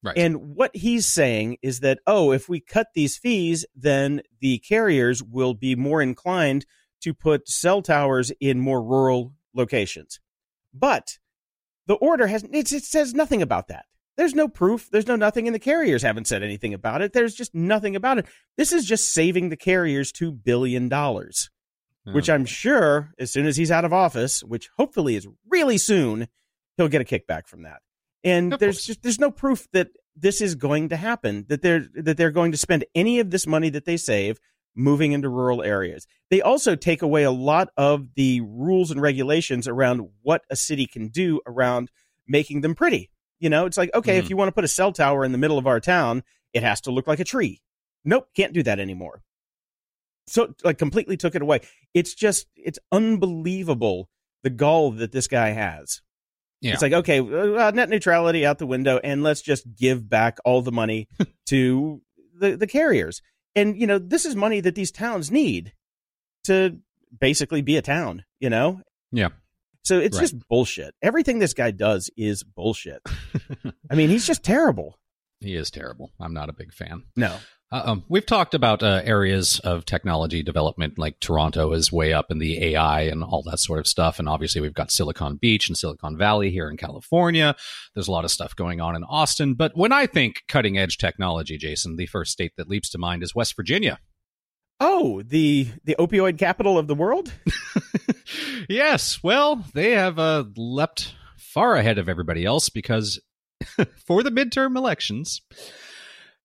Right. 0.01 0.17
And 0.17 0.55
what 0.55 0.71
he's 0.73 1.05
saying 1.05 1.57
is 1.61 1.81
that, 1.81 1.99
oh, 2.07 2.31
if 2.31 2.47
we 2.47 2.61
cut 2.61 2.87
these 2.95 3.17
fees, 3.17 3.65
then 3.75 4.21
the 4.39 4.59
carriers 4.59 5.21
will 5.21 5.53
be 5.53 5.75
more 5.75 6.01
inclined 6.01 6.65
to 7.01 7.13
put 7.13 7.49
cell 7.49 7.81
towers 7.81 8.31
in 8.39 8.61
more 8.61 8.81
rural 8.81 9.33
locations. 9.53 10.21
But 10.73 11.17
the 11.87 11.95
order 11.95 12.27
has, 12.27 12.43
it, 12.43 12.71
it 12.71 12.83
says 12.83 13.13
nothing 13.13 13.41
about 13.41 13.67
that. 13.67 13.85
There's 14.19 14.35
no 14.35 14.49
proof. 14.49 14.89
There's 14.91 15.07
no 15.07 15.15
nothing, 15.15 15.47
and 15.47 15.55
the 15.55 15.59
carriers 15.59 16.03
haven't 16.03 16.27
said 16.27 16.43
anything 16.43 16.73
about 16.73 17.01
it. 17.01 17.13
There's 17.13 17.33
just 17.33 17.55
nothing 17.55 17.95
about 17.95 18.17
it. 18.17 18.25
This 18.57 18.73
is 18.73 18.83
just 18.83 19.13
saving 19.13 19.47
the 19.47 19.55
carriers 19.55 20.11
$2 20.11 20.43
billion, 20.43 20.89
hmm. 20.89 22.13
which 22.13 22.29
Oh. 22.29 22.33
I'm 22.33 22.43
sure 22.43 23.13
as 23.17 23.31
soon 23.31 23.45
as 23.45 23.55
he's 23.55 23.71
out 23.71 23.85
of 23.85 23.93
office, 23.93 24.43
which 24.43 24.69
hopefully 24.75 25.15
is 25.15 25.25
really 25.49 25.77
soon, 25.77 26.27
he'll 26.75 26.89
get 26.89 26.99
a 26.99 27.05
kickback 27.05 27.47
from 27.47 27.61
that. 27.63 27.79
And 28.21 28.51
Of 28.51 28.59
there's 28.59 28.79
course. 28.79 28.87
just 28.87 29.03
there's 29.03 29.21
no 29.21 29.31
proof 29.31 29.69
that 29.71 29.87
this 30.17 30.41
is 30.41 30.55
going 30.55 30.89
to 30.89 30.97
happen, 30.97 31.45
that 31.47 31.61
they're 31.61 31.85
that 31.93 32.17
they're 32.17 32.29
going 32.29 32.51
to 32.51 32.57
spend 32.57 32.83
any 32.93 33.21
of 33.21 33.31
this 33.31 33.47
money 33.47 33.69
that 33.69 33.85
they 33.85 33.95
save 33.95 34.37
moving 34.75 35.13
into 35.13 35.29
rural 35.29 35.63
areas. 35.63 36.05
They 36.29 36.41
also 36.41 36.75
take 36.75 37.01
away 37.01 37.23
a 37.23 37.31
lot 37.31 37.69
of 37.77 38.15
the 38.15 38.41
rules 38.41 38.91
and 38.91 38.99
regulations 38.99 39.65
around 39.65 40.09
what 40.23 40.41
a 40.49 40.57
city 40.57 40.87
can 40.87 41.07
do 41.07 41.39
around 41.47 41.89
making 42.27 42.59
them 42.59 42.75
pretty. 42.75 43.09
You 43.39 43.49
know, 43.49 43.65
it's 43.65 43.77
like, 43.77 43.89
okay, 43.95 44.17
if 44.17 44.25
Mhm. 44.25 44.29
you 44.31 44.37
want 44.37 44.47
to 44.49 44.53
put 44.53 44.63
a 44.63 44.67
cell 44.69 44.91
tower 44.91 45.23
in 45.23 45.31
the 45.31 45.37
middle 45.37 45.57
of 45.57 45.65
our 45.67 45.79
town, 45.79 46.23
it 46.53 46.63
has 46.63 46.81
to 46.81 46.91
look 46.91 47.07
like 47.07 47.19
a 47.19 47.23
tree. 47.23 47.61
Nope, 48.05 48.27
can't 48.35 48.53
do 48.53 48.63
that 48.63 48.79
anymore. 48.79 49.21
So 50.27 50.53
like 50.63 50.77
completely 50.77 51.17
took 51.17 51.35
it 51.35 51.41
away. 51.41 51.61
It's 51.93 52.13
just 52.13 52.47
it's 52.55 52.79
unbelievable 52.91 54.09
the 54.43 54.49
gall 54.49 54.91
that 54.91 55.11
this 55.11 55.27
guy 55.27 55.49
has. 55.49 56.01
Yeah. 56.61 56.73
It's 56.73 56.81
like, 56.81 56.93
okay, 56.93 57.19
uh, 57.19 57.71
net 57.71 57.89
neutrality 57.89 58.45
out 58.45 58.57
the 58.59 58.67
window, 58.67 58.99
and 59.01 59.23
let's 59.23 59.41
just 59.41 59.65
give 59.77 60.09
back 60.09 60.37
all 60.43 60.61
the 60.61 60.71
money 60.73 61.07
to 61.47 62.01
the, 62.37 62.57
the 62.57 62.67
carriers. 62.67 63.21
And, 63.55 63.79
you 63.79 63.87
know, 63.87 63.97
this 63.97 64.25
is 64.25 64.35
money 64.35 64.59
that 64.59 64.75
these 64.75 64.91
towns 64.91 65.31
need 65.31 65.73
to 66.43 66.77
basically 67.17 67.61
be 67.61 67.77
a 67.77 67.81
town, 67.81 68.23
you 68.39 68.49
know? 68.49 68.81
Yeah. 69.11 69.29
So 69.89 69.97
it's 69.97 70.17
Right. 70.17 70.21
just 70.21 70.47
bullshit. 70.47 70.93
Everything 71.01 71.39
this 71.39 71.55
guy 71.55 71.71
does 71.71 72.11
is 72.15 72.43
bullshit. 72.43 73.01
I 73.89 73.95
mean, 73.95 74.09
he's 74.11 74.27
just 74.27 74.43
terrible. 74.43 74.99
he 75.39 75.55
is 75.55 75.71
terrible. 75.71 76.11
I'm 76.19 76.31
not 76.33 76.47
a 76.47 76.53
big 76.53 76.71
fan. 76.73 77.05
No. 77.15 77.37
Uh, 77.71 77.81
um, 77.85 78.03
we've 78.07 78.25
talked 78.25 78.53
about 78.53 78.83
uh, 78.83 79.01
areas 79.03 79.59
of 79.63 79.85
technology 79.85 80.43
development, 80.43 80.99
like 80.99 81.19
Toronto 81.19 81.71
is 81.73 81.91
way 81.91 82.13
up 82.13 82.29
in 82.29 82.37
the 82.37 82.63
AI 82.65 83.01
and 83.01 83.23
all 83.23 83.41
that 83.43 83.57
sort 83.59 83.79
of 83.79 83.87
stuff. 83.87 84.19
And 84.19 84.29
obviously, 84.29 84.61
we've 84.61 84.75
got 84.75 84.91
Silicon 84.91 85.37
Beach 85.37 85.67
and 85.69 85.75
Silicon 85.77 86.15
Valley 86.17 86.51
here 86.51 86.69
in 86.69 86.77
California. 86.77 87.55
There's 87.95 88.07
a 88.07 88.11
lot 88.11 88.25
of 88.25 88.31
stuff 88.31 88.55
going 88.55 88.79
on 88.81 88.95
in 88.95 89.03
Austin. 89.05 89.55
But 89.55 89.75
when 89.75 89.91
I 89.91 90.05
think 90.05 90.43
cutting 90.47 90.77
edge 90.77 90.99
technology, 90.99 91.57
Jason, 91.57 91.95
the 91.95 92.05
first 92.05 92.31
state 92.31 92.51
that 92.57 92.69
leaps 92.69 92.89
to 92.91 92.99
mind 92.99 93.23
is 93.23 93.33
West 93.33 93.55
Virginia. 93.55 93.97
Oh, 94.79 95.21
the 95.21 95.67
the 95.83 95.95
opioid 95.99 96.37
capital 96.37 96.77
of 96.77 96.87
the 96.87 96.95
world? 96.95 97.33
yes, 98.69 99.19
well, 99.23 99.65
they 99.73 99.91
have 99.91 100.17
uh, 100.19 100.45
leapt 100.55 101.13
far 101.37 101.75
ahead 101.75 101.97
of 101.97 102.07
everybody 102.07 102.45
else 102.45 102.69
because 102.69 103.19
for 104.05 104.23
the 104.23 104.31
midterm 104.31 104.77
elections, 104.77 105.41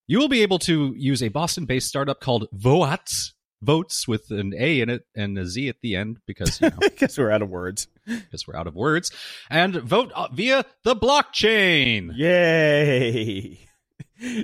you 0.08 0.18
will 0.18 0.28
be 0.28 0.42
able 0.42 0.58
to 0.60 0.94
use 0.96 1.22
a 1.22 1.28
Boston 1.28 1.64
based 1.66 1.88
startup 1.88 2.20
called 2.20 2.48
Voatz. 2.54 3.30
Votes 3.62 4.06
with 4.06 4.30
an 4.30 4.52
A 4.58 4.80
in 4.80 4.90
it 4.90 5.04
and 5.16 5.38
a 5.38 5.46
Z 5.46 5.70
at 5.70 5.76
the 5.80 5.96
end 5.96 6.18
because 6.26 6.60
you 6.60 6.68
know 6.68 6.76
Because 6.80 7.16
we're 7.16 7.30
out 7.30 7.40
of 7.40 7.48
words. 7.48 7.88
because 8.04 8.46
we're 8.46 8.56
out 8.56 8.66
of 8.66 8.74
words 8.74 9.10
and 9.48 9.74
vote 9.76 10.12
uh, 10.14 10.28
via 10.34 10.66
the 10.82 10.94
blockchain. 10.94 12.10
Yay. 12.14 13.58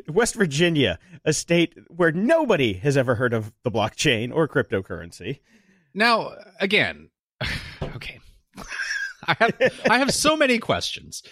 West 0.08 0.34
Virginia, 0.34 0.98
a 1.24 1.32
state 1.32 1.74
where 1.88 2.12
nobody 2.12 2.74
has 2.74 2.96
ever 2.96 3.14
heard 3.14 3.32
of 3.32 3.52
the 3.62 3.70
blockchain 3.70 4.34
or 4.34 4.48
cryptocurrency. 4.48 5.40
Now, 5.94 6.32
again, 6.58 7.10
okay, 7.82 8.20
I 9.26 9.36
have 9.38 9.80
I 9.88 9.98
have 9.98 10.12
so 10.12 10.36
many 10.36 10.58
questions, 10.58 11.22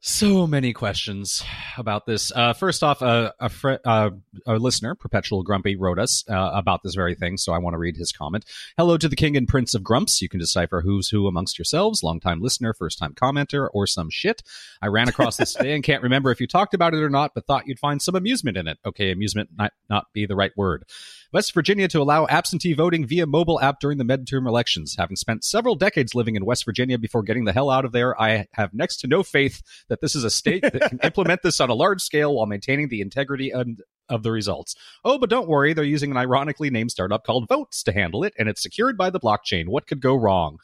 so 0.00 0.46
many 0.46 0.72
questions 0.72 1.44
about 1.76 2.06
this. 2.06 2.32
Uh, 2.34 2.54
first 2.54 2.82
off, 2.82 3.02
uh, 3.02 3.32
a 3.38 3.50
fr- 3.50 3.76
uh, 3.84 4.10
a 4.46 4.54
listener, 4.54 4.94
Perpetual 4.94 5.42
Grumpy, 5.42 5.76
wrote 5.76 5.98
us 5.98 6.24
uh, 6.28 6.50
about 6.54 6.82
this 6.82 6.94
very 6.94 7.14
thing, 7.14 7.36
so 7.36 7.52
I 7.52 7.58
want 7.58 7.74
to 7.74 7.78
read 7.78 7.96
his 7.96 8.10
comment. 8.10 8.46
Hello 8.78 8.96
to 8.96 9.08
the 9.08 9.16
King 9.16 9.36
and 9.36 9.46
Prince 9.46 9.74
of 9.74 9.82
Grumps. 9.82 10.22
You 10.22 10.28
can 10.30 10.40
decipher 10.40 10.80
who's 10.80 11.10
who 11.10 11.26
amongst 11.26 11.58
yourselves, 11.58 12.02
longtime 12.02 12.40
listener, 12.40 12.72
first 12.72 12.98
time 12.98 13.12
commenter, 13.14 13.68
or 13.72 13.86
some 13.86 14.08
shit. 14.08 14.42
I 14.80 14.86
ran 14.86 15.08
across 15.08 15.36
this 15.36 15.52
today 15.52 15.74
and 15.74 15.84
can't 15.84 16.02
remember 16.02 16.30
if 16.30 16.40
you 16.40 16.46
talked 16.46 16.72
about 16.72 16.94
it 16.94 17.02
or 17.02 17.10
not, 17.10 17.32
but 17.34 17.46
thought 17.46 17.66
you'd 17.66 17.78
find 17.78 18.00
some 18.00 18.14
amusement 18.14 18.56
in 18.56 18.68
it. 18.68 18.78
Okay, 18.86 19.12
amusement 19.12 19.50
might 19.56 19.72
not 19.90 20.06
be 20.14 20.24
the 20.24 20.36
right 20.36 20.52
word. 20.56 20.84
West 21.32 21.54
Virginia 21.54 21.86
to 21.88 22.00
allow 22.00 22.26
absentee 22.26 22.72
voting 22.72 23.06
via 23.06 23.26
mobile 23.26 23.60
app 23.60 23.78
during 23.78 23.98
the 23.98 24.04
midterm 24.04 24.48
elections. 24.48 24.96
Having 24.98 25.16
spent 25.16 25.44
several 25.44 25.76
decades 25.76 26.14
living 26.14 26.34
in 26.34 26.44
West 26.44 26.64
Virginia 26.64 26.98
before 26.98 27.22
getting 27.22 27.44
the 27.44 27.52
hell 27.52 27.70
out 27.70 27.84
of 27.84 27.92
there, 27.92 28.20
I 28.20 28.46
have 28.52 28.74
next 28.74 28.98
to 28.98 29.06
no 29.06 29.22
faith 29.22 29.62
that 29.88 30.00
this 30.00 30.16
is 30.16 30.24
a 30.24 30.30
state 30.30 30.62
that 30.62 30.88
can 30.88 30.98
implement 31.04 31.42
this 31.42 31.60
on 31.60 31.70
a 31.70 31.74
large 31.74 32.02
scale 32.02 32.34
while 32.34 32.46
maintaining 32.46 32.88
the 32.88 33.00
integrity 33.00 33.50
and 33.50 33.80
of 34.08 34.24
the 34.24 34.32
results. 34.32 34.74
Oh, 35.04 35.18
but 35.18 35.30
don't 35.30 35.48
worry, 35.48 35.72
they're 35.72 35.84
using 35.84 36.10
an 36.10 36.16
ironically 36.16 36.68
named 36.68 36.90
startup 36.90 37.24
called 37.24 37.48
Voatz 37.48 37.84
to 37.84 37.92
handle 37.92 38.24
it, 38.24 38.34
and 38.38 38.48
it's 38.48 38.60
secured 38.60 38.98
by 38.98 39.08
the 39.08 39.20
blockchain. 39.20 39.68
What 39.68 39.86
could 39.86 40.00
go 40.00 40.16
wrong? 40.16 40.58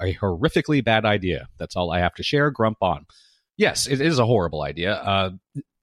A 0.00 0.14
horrifically 0.14 0.84
bad 0.84 1.04
idea. 1.04 1.48
That's 1.58 1.76
all 1.76 1.92
I 1.92 2.00
have 2.00 2.14
to 2.14 2.22
share. 2.22 2.50
Grump 2.50 2.78
on. 2.82 3.06
Yes, 3.56 3.88
it 3.88 4.00
is 4.00 4.18
a 4.18 4.26
horrible 4.26 4.62
idea. 4.62 4.94
Uh, 4.94 5.30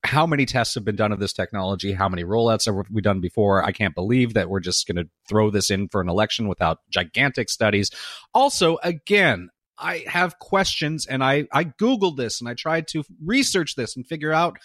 how 0.05 0.25
many 0.25 0.45
tests 0.45 0.75
have 0.75 0.85
been 0.85 0.95
done 0.95 1.11
of 1.11 1.19
this 1.19 1.33
technology? 1.33 1.93
How 1.93 2.09
many 2.09 2.23
rollouts 2.23 2.65
have 2.65 2.89
we 2.89 3.01
done 3.01 3.19
before? 3.19 3.63
I 3.63 3.71
can't 3.71 3.95
believe 3.95 4.33
that 4.33 4.49
we're 4.49 4.59
just 4.59 4.87
going 4.87 4.97
to 4.97 5.09
throw 5.27 5.49
this 5.49 5.71
in 5.71 5.89
for 5.89 6.01
an 6.01 6.09
election 6.09 6.47
without 6.47 6.79
gigantic 6.89 7.49
studies. 7.49 7.91
Also, 8.33 8.77
again, 8.83 9.49
I 9.77 10.05
have 10.07 10.39
questions 10.39 11.05
and 11.05 11.23
I, 11.23 11.47
I 11.51 11.65
Googled 11.65 12.17
this 12.17 12.39
and 12.39 12.49
I 12.49 12.53
tried 12.53 12.87
to 12.89 13.03
research 13.23 13.75
this 13.75 13.95
and 13.95 14.07
figure 14.07 14.31
out 14.31 14.57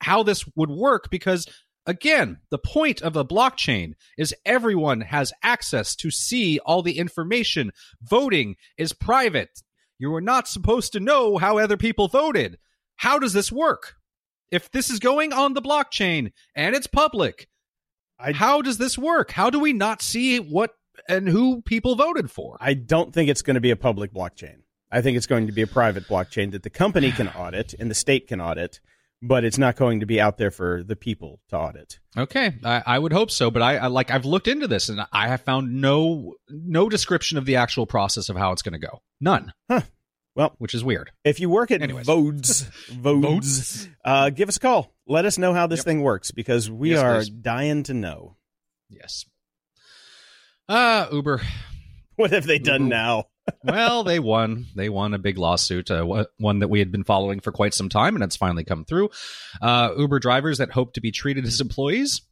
how 0.00 0.22
this 0.22 0.44
would 0.56 0.70
work 0.70 1.10
because 1.10 1.46
again, 1.86 2.38
the 2.50 2.58
point 2.58 3.02
of 3.02 3.16
a 3.16 3.24
blockchain 3.24 3.94
is 4.18 4.34
everyone 4.44 5.00
has 5.00 5.32
access 5.42 5.96
to 5.96 6.10
see 6.10 6.58
all 6.60 6.82
the 6.82 6.98
information. 6.98 7.72
Voting 8.02 8.56
is 8.76 8.92
private. 8.92 9.62
You 9.98 10.14
are 10.14 10.20
not 10.20 10.48
supposed 10.48 10.92
to 10.92 11.00
know 11.00 11.38
how 11.38 11.58
other 11.58 11.76
people 11.76 12.08
voted. 12.08 12.58
How 12.96 13.18
does 13.18 13.32
this 13.32 13.50
work? 13.50 13.96
If 14.52 14.70
this 14.70 14.90
is 14.90 15.00
going 15.00 15.32
on 15.32 15.54
the 15.54 15.62
blockchain 15.62 16.30
and 16.54 16.76
it's 16.76 16.86
public, 16.86 17.48
I- 18.20 18.32
how 18.32 18.62
does 18.62 18.78
this 18.78 18.96
work? 18.96 19.32
How 19.32 19.50
do 19.50 19.58
we 19.58 19.72
not 19.72 20.02
see 20.02 20.38
what 20.38 20.74
and 21.08 21.26
who 21.26 21.62
people 21.62 21.96
voted 21.96 22.30
for? 22.30 22.58
I 22.60 22.74
don't 22.74 23.12
think 23.12 23.30
it's 23.30 23.42
going 23.42 23.54
to 23.54 23.60
be 23.60 23.70
a 23.70 23.76
public 23.76 24.12
blockchain. 24.12 24.58
I 24.90 25.00
think 25.00 25.16
it's 25.16 25.26
going 25.26 25.46
to 25.46 25.52
be 25.52 25.62
a 25.62 25.66
private 25.66 26.06
blockchain 26.06 26.52
that 26.52 26.62
the 26.62 26.70
company 26.70 27.10
can 27.10 27.28
audit 27.36 27.74
and 27.80 27.90
the 27.90 27.94
state 27.94 28.28
can 28.28 28.42
audit, 28.42 28.78
but 29.22 29.42
it's 29.42 29.56
not 29.56 29.74
going 29.76 30.00
to 30.00 30.06
be 30.06 30.20
out 30.20 30.36
there 30.36 30.50
for 30.50 30.82
the 30.82 30.96
people 30.96 31.40
to 31.48 31.56
audit. 31.56 31.98
Okay, 32.16 32.52
I, 32.62 32.82
I 32.84 32.98
would 32.98 33.14
hope 33.14 33.30
so, 33.30 33.50
but 33.50 33.62
I, 33.62 33.78
I 33.78 33.86
like 33.86 34.10
I've 34.10 34.26
looked 34.26 34.48
into 34.48 34.68
this 34.68 34.90
and 34.90 35.00
I 35.12 35.28
have 35.28 35.40
found 35.40 35.80
no 35.80 36.34
no 36.50 36.90
description 36.90 37.38
of 37.38 37.46
the 37.46 37.56
actual 37.56 37.86
process 37.86 38.28
of 38.28 38.36
how 38.36 38.52
it's 38.52 38.62
going 38.62 38.78
to 38.78 38.86
go. 38.86 39.00
None. 39.18 39.54
Huh. 39.70 39.80
Well- 40.34 40.54
which 40.58 40.74
is 40.74 40.82
weird. 40.82 41.10
If 41.24 41.40
you 41.40 41.50
work 41.50 41.70
at 41.70 41.82
Anyways. 41.82 42.06
Voatz, 42.08 42.70
Voatz, 42.90 43.88
uh, 44.04 44.30
give 44.30 44.48
us 44.48 44.56
a 44.56 44.60
call. 44.60 44.92
Let 45.06 45.24
us 45.26 45.36
know 45.38 45.52
how 45.52 45.66
this 45.66 45.80
Yep. 45.80 45.84
thing 45.84 46.00
works 46.02 46.30
because 46.30 46.70
we 46.70 46.90
Yes, 46.90 46.98
are 47.00 47.18
please. 47.20 47.30
dying 47.30 47.82
to 47.84 47.94
know. 47.94 48.36
Yes. 48.88 49.24
Ah, 50.68 51.08
Uber. 51.10 51.40
What 52.16 52.30
have 52.30 52.46
they 52.46 52.58
done 52.58 52.82
Ooh. 52.82 52.88
now? 52.88 53.24
well, 53.64 54.04
they 54.04 54.18
won. 54.20 54.66
They 54.76 54.88
won 54.88 55.14
a 55.14 55.18
big 55.18 55.36
lawsuit, 55.36 55.90
uh, 55.90 56.24
one 56.38 56.60
that 56.60 56.68
we 56.68 56.78
had 56.78 56.92
been 56.92 57.04
following 57.04 57.40
for 57.40 57.50
quite 57.50 57.74
some 57.74 57.88
time, 57.88 58.14
and 58.14 58.22
it's 58.22 58.36
finally 58.36 58.64
come 58.64 58.84
through. 58.84 59.10
Uh, 59.60 59.90
Uber 59.98 60.20
drivers 60.20 60.58
that 60.58 60.70
hope 60.70 60.92
to 60.94 61.00
be 61.00 61.10
treated 61.10 61.44
as 61.44 61.60
employees, 61.60 62.22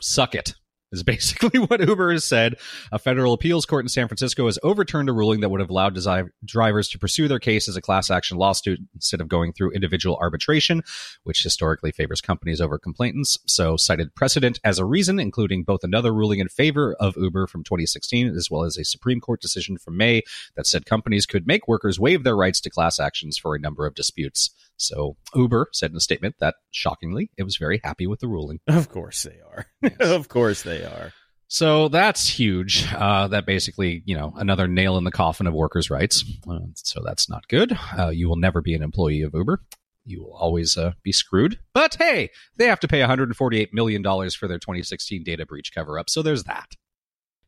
suck 0.00 0.34
it. 0.34 0.54
Is 0.92 1.02
basically 1.02 1.58
what 1.66 1.80
Uber 1.80 2.12
has 2.12 2.24
said. 2.24 2.56
A 2.92 2.98
federal 2.98 3.32
appeals 3.32 3.66
court 3.66 3.84
in 3.84 3.88
San 3.88 4.08
Francisco 4.08 4.46
has 4.46 4.58
overturned 4.62 5.08
a 5.08 5.12
ruling 5.12 5.40
that 5.40 5.48
would 5.48 5.60
have 5.60 5.70
allowed 5.70 5.96
desi- 5.96 6.28
drivers 6.44 6.88
to 6.90 6.98
pursue 6.98 7.28
their 7.28 7.38
case 7.38 7.66
as 7.68 7.76
a 7.76 7.80
class 7.80 8.10
action 8.10 8.36
lawsuit 8.36 8.78
instead 8.94 9.20
of 9.20 9.28
going 9.28 9.52
through 9.52 9.72
individual 9.72 10.16
arbitration, 10.20 10.82
which 11.24 11.42
historically 11.42 11.92
favors 11.92 12.20
companies 12.20 12.60
over 12.60 12.78
complainants. 12.78 13.38
So, 13.46 13.76
cited 13.76 14.14
precedent 14.14 14.60
as 14.64 14.78
a 14.78 14.84
reason, 14.84 15.18
including 15.18 15.64
both 15.64 15.82
another 15.82 16.12
ruling 16.12 16.40
in 16.40 16.48
favor 16.48 16.94
of 17.00 17.16
Uber 17.16 17.46
from 17.46 17.64
2016 17.64 18.36
as 18.36 18.50
well 18.50 18.64
as 18.64 18.76
a 18.76 18.84
Supreme 18.84 19.20
Court 19.20 19.40
decision 19.40 19.78
from 19.78 19.96
May 19.96 20.22
that 20.56 20.66
said 20.66 20.86
companies 20.86 21.26
could 21.26 21.46
make 21.46 21.66
workers 21.66 21.98
waive 21.98 22.24
their 22.24 22.36
rights 22.36 22.60
to 22.60 22.70
class 22.70 23.00
actions 23.00 23.38
for 23.38 23.54
a 23.54 23.58
number 23.58 23.86
of 23.86 23.94
disputes. 23.94 24.50
So 24.76 25.16
Uber 25.34 25.68
said 25.72 25.92
in 25.92 25.96
a 25.96 26.00
statement 26.00 26.36
that 26.40 26.56
shockingly, 26.70 27.30
it 27.36 27.44
was 27.44 27.56
very 27.56 27.80
happy 27.84 28.06
with 28.06 28.20
the 28.20 28.28
ruling. 28.28 28.60
Of 28.66 28.88
course 28.88 29.22
they 29.22 29.38
are. 29.40 29.66
of 30.00 30.28
course 30.28 30.62
they 30.62 30.81
are. 30.84 31.12
So 31.48 31.88
that's 31.88 32.28
huge. 32.28 32.90
Uh, 32.94 33.28
that 33.28 33.44
basically, 33.44 34.02
you 34.06 34.16
know, 34.16 34.32
another 34.36 34.66
nail 34.66 34.96
in 34.96 35.04
the 35.04 35.10
coffin 35.10 35.46
of 35.46 35.52
workers' 35.52 35.90
rights. 35.90 36.24
Uh, 36.48 36.60
so 36.74 37.02
that's 37.04 37.28
not 37.28 37.46
good. 37.48 37.78
Uh, 37.98 38.08
you 38.08 38.26
will 38.26 38.36
never 38.36 38.62
be 38.62 38.74
an 38.74 38.82
employee 38.82 39.20
of 39.20 39.34
Uber. 39.34 39.60
You 40.06 40.22
will 40.22 40.32
always 40.32 40.78
uh, 40.78 40.92
be 41.02 41.12
screwed. 41.12 41.58
But 41.74 41.96
hey, 41.96 42.30
they 42.56 42.66
have 42.66 42.80
to 42.80 42.88
pay 42.88 43.00
$148 43.00 43.72
million 43.72 44.02
for 44.02 44.48
their 44.48 44.58
2016 44.58 45.22
data 45.24 45.44
breach 45.44 45.74
cover 45.74 45.98
up. 45.98 46.08
So 46.08 46.22
there's 46.22 46.44
that. 46.44 46.74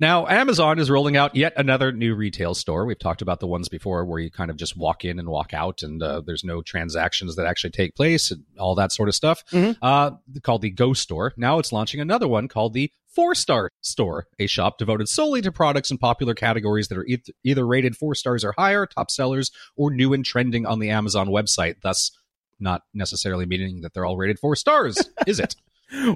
Now, 0.00 0.26
Amazon 0.26 0.78
is 0.80 0.90
rolling 0.90 1.16
out 1.16 1.36
yet 1.36 1.52
another 1.56 1.92
new 1.92 2.14
retail 2.14 2.54
store. 2.54 2.84
We've 2.84 2.98
talked 2.98 3.22
about 3.22 3.38
the 3.38 3.46
ones 3.46 3.68
before 3.68 4.04
where 4.04 4.18
you 4.18 4.30
kind 4.30 4.50
of 4.50 4.56
just 4.56 4.76
walk 4.76 5.04
in 5.04 5.18
and 5.20 5.28
walk 5.28 5.54
out, 5.54 5.82
and 5.82 6.02
uh, 6.02 6.20
there's 6.26 6.42
no 6.42 6.62
transactions 6.62 7.36
that 7.36 7.46
actually 7.46 7.70
take 7.70 7.94
place 7.94 8.30
and 8.32 8.42
all 8.58 8.74
that 8.74 8.90
sort 8.92 9.08
of 9.08 9.14
stuff. 9.14 9.44
Mhm. 9.50 9.76
Uh, 9.80 10.12
called 10.42 10.62
the 10.62 10.70
Go 10.70 10.94
Store. 10.94 11.32
Now 11.36 11.58
it's 11.60 11.72
launching 11.72 12.00
another 12.00 12.26
one 12.26 12.48
called 12.48 12.74
the 12.74 12.90
Four 13.06 13.36
Star 13.36 13.70
Store, 13.80 14.26
a 14.40 14.48
shop 14.48 14.76
devoted 14.78 15.08
solely 15.08 15.40
to 15.42 15.52
products 15.52 15.92
in 15.92 15.98
popular 15.98 16.34
categories 16.34 16.88
that 16.88 16.98
are 16.98 17.04
eith- 17.04 17.30
either 17.44 17.64
rated 17.64 17.96
four 17.96 18.16
stars 18.16 18.42
or 18.44 18.52
higher, 18.58 18.86
top 18.86 19.08
sellers, 19.12 19.52
or 19.76 19.92
new 19.92 20.12
and 20.12 20.24
trending 20.24 20.66
on 20.66 20.80
the 20.80 20.90
Amazon 20.90 21.28
website. 21.28 21.76
Thus, 21.82 22.10
not 22.58 22.82
necessarily 22.92 23.46
meaning 23.46 23.82
that 23.82 23.94
they're 23.94 24.04
all 24.04 24.16
rated 24.16 24.40
four 24.40 24.56
stars, 24.56 24.98
is 25.28 25.38
it? 25.38 25.54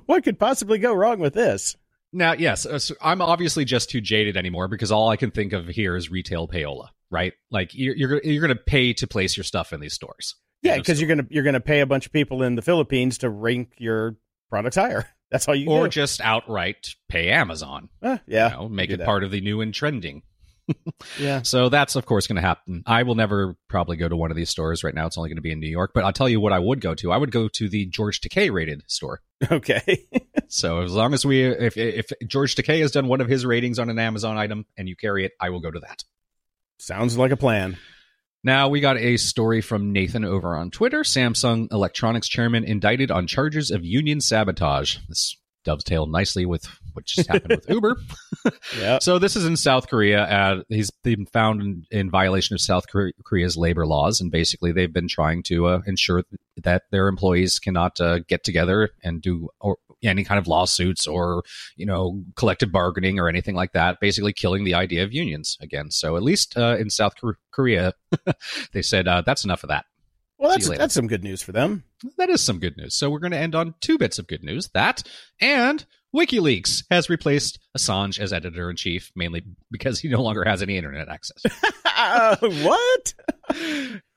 What 0.06 0.24
could 0.24 0.40
possibly 0.40 0.78
go 0.78 0.92
wrong 0.92 1.20
with 1.20 1.34
this? 1.34 1.76
Now, 2.12 2.32
yes, 2.32 2.64
uh, 2.64 2.78
I'm 3.02 3.20
obviously 3.20 3.64
just 3.64 3.90
too 3.90 4.00
jaded 4.00 4.36
anymore 4.36 4.68
because 4.68 4.90
all 4.90 5.08
I 5.08 5.16
can 5.16 5.30
think 5.30 5.52
of 5.52 5.66
here 5.68 5.96
is 5.96 6.10
retail 6.10 6.48
payola, 6.48 6.88
right? 7.10 7.34
Like 7.50 7.74
you're 7.74 7.96
you're, 7.96 8.20
you're 8.22 8.46
going 8.46 8.56
to 8.56 8.62
pay 8.62 8.92
to 8.94 9.06
place 9.06 9.36
your 9.36 9.44
stuff 9.44 9.72
in 9.72 9.80
these 9.80 9.94
stores. 9.94 10.34
Yeah, 10.62 10.76
because 10.76 11.00
you're 11.00 11.08
gonna 11.08 11.26
you're 11.30 11.44
gonna 11.44 11.60
pay 11.60 11.80
a 11.80 11.86
bunch 11.86 12.06
of 12.06 12.12
people 12.12 12.42
in 12.42 12.56
the 12.56 12.62
Philippines 12.62 13.18
to 13.18 13.30
rank 13.30 13.74
your 13.78 14.16
products 14.50 14.76
higher. 14.76 15.06
That's 15.30 15.46
all 15.46 15.54
you 15.54 15.68
or 15.68 15.84
do. 15.84 15.90
just 15.90 16.20
outright 16.20 16.94
pay 17.08 17.30
Amazon. 17.30 17.90
Ah, 18.02 18.20
yeah, 18.26 18.50
you 18.50 18.56
know, 18.56 18.68
make 18.68 18.90
it 18.90 19.04
part 19.04 19.22
of 19.22 19.30
the 19.30 19.40
new 19.40 19.60
and 19.60 19.72
trending. 19.72 20.22
Yeah. 21.18 21.42
So 21.42 21.68
that's 21.68 21.96
of 21.96 22.06
course 22.06 22.26
going 22.26 22.36
to 22.36 22.42
happen. 22.42 22.82
I 22.86 23.02
will 23.02 23.14
never 23.14 23.56
probably 23.68 23.96
go 23.96 24.08
to 24.08 24.16
one 24.16 24.30
of 24.30 24.36
these 24.36 24.50
stores 24.50 24.84
right 24.84 24.94
now. 24.94 25.06
It's 25.06 25.16
only 25.16 25.30
going 25.30 25.36
to 25.36 25.42
be 25.42 25.52
in 25.52 25.60
New 25.60 25.68
York, 25.68 25.92
but 25.94 26.04
I'll 26.04 26.12
tell 26.12 26.28
you 26.28 26.40
what 26.40 26.52
I 26.52 26.58
would 26.58 26.80
go 26.80 26.94
to. 26.96 27.12
I 27.12 27.16
would 27.16 27.30
go 27.30 27.48
to 27.48 27.68
the 27.68 27.86
George 27.86 28.20
Takei 28.20 28.52
rated 28.52 28.82
store. 28.86 29.20
Okay. 29.50 30.08
So 30.48 30.80
as 30.80 30.92
long 30.92 31.14
as 31.14 31.24
we, 31.24 31.44
if 31.44 31.76
if 31.76 32.10
George 32.26 32.56
Takei 32.56 32.80
has 32.80 32.90
done 32.90 33.06
one 33.06 33.20
of 33.20 33.28
his 33.28 33.46
ratings 33.46 33.78
on 33.78 33.88
an 33.88 33.98
Amazon 33.98 34.36
item 34.36 34.66
and 34.76 34.88
you 34.88 34.96
carry 34.96 35.24
it, 35.24 35.32
I 35.40 35.50
will 35.50 35.60
go 35.60 35.70
to 35.70 35.78
that. 35.80 36.02
Sounds 36.78 37.16
like 37.16 37.30
a 37.30 37.36
plan. 37.36 37.76
Now 38.42 38.68
we 38.68 38.80
got 38.80 38.96
a 38.96 39.16
story 39.16 39.60
from 39.60 39.92
Nathan 39.92 40.24
over 40.24 40.56
on 40.56 40.70
Twitter. 40.70 41.00
Samsung 41.00 41.72
Electronics 41.72 42.28
chairman 42.28 42.64
indicted 42.64 43.10
on 43.10 43.26
charges 43.26 43.70
of 43.70 43.84
union 43.84 44.20
sabotage. 44.20 44.96
This 45.08 45.36
dovetailed 45.68 46.10
nicely 46.10 46.46
with 46.46 46.66
what 46.94 47.04
just 47.04 47.28
happened 47.28 47.50
with 47.56 47.68
Uber. 47.68 48.00
Yeah. 48.80 49.00
So 49.00 49.18
this 49.18 49.36
is 49.36 49.44
in 49.44 49.54
South 49.54 49.88
Korea. 49.88 50.22
Uh, 50.22 50.62
he's 50.70 50.90
been 51.04 51.26
found 51.26 51.60
in, 51.60 51.84
in 51.90 52.10
violation 52.10 52.54
of 52.54 52.60
South 52.62 52.90
Kore- 52.90 53.12
Korea's 53.22 53.54
labor 53.54 53.86
laws, 53.86 54.18
and 54.18 54.30
basically 54.30 54.72
they've 54.72 54.92
been 54.92 55.08
trying 55.08 55.42
to 55.42 55.66
uh, 55.66 55.80
ensure 55.86 56.22
that 56.64 56.84
their 56.90 57.08
employees 57.08 57.58
cannot 57.58 58.00
uh, 58.00 58.20
get 58.20 58.44
together 58.44 58.88
and 59.04 59.20
do 59.20 59.50
or 59.60 59.76
any 60.02 60.24
kind 60.24 60.38
of 60.38 60.46
lawsuits 60.46 61.06
or 61.06 61.42
you 61.76 61.84
know 61.84 62.22
collective 62.36 62.72
bargaining 62.72 63.18
or 63.18 63.28
anything 63.28 63.54
like 63.54 63.72
that. 63.72 64.00
Basically, 64.00 64.32
killing 64.32 64.64
the 64.64 64.74
idea 64.74 65.04
of 65.04 65.12
unions 65.12 65.58
again. 65.60 65.90
So 65.90 66.16
at 66.16 66.22
least 66.22 66.56
uh, 66.56 66.76
in 66.78 66.88
South 66.88 67.12
Korea, 67.50 67.92
they 68.72 68.80
said 68.80 69.06
uh, 69.06 69.20
that's 69.20 69.44
enough 69.44 69.62
of 69.64 69.68
that. 69.68 69.84
Well, 70.38 70.50
that's 70.50 70.68
that's 70.68 70.94
some 70.94 71.08
good 71.08 71.24
news 71.24 71.42
for 71.42 71.52
them. 71.52 71.82
That 72.16 72.30
is 72.30 72.40
some 72.40 72.60
good 72.60 72.76
news. 72.76 72.94
So 72.94 73.10
we're 73.10 73.18
going 73.18 73.32
to 73.32 73.38
end 73.38 73.54
on 73.56 73.74
two 73.80 73.98
bits 73.98 74.18
of 74.18 74.28
good 74.28 74.44
news. 74.44 74.68
That 74.68 75.02
and 75.40 75.84
WikiLeaks 76.14 76.84
has 76.90 77.10
replaced 77.10 77.58
Assange 77.76 78.18
as 78.18 78.32
editor 78.32 78.70
in 78.70 78.76
chief, 78.76 79.10
mainly 79.16 79.44
because 79.70 79.98
he 80.00 80.08
no 80.08 80.22
longer 80.22 80.44
has 80.44 80.62
any 80.62 80.76
internet 80.76 81.08
access. 81.08 81.42
Uh, 82.00 82.36
what? 82.40 83.14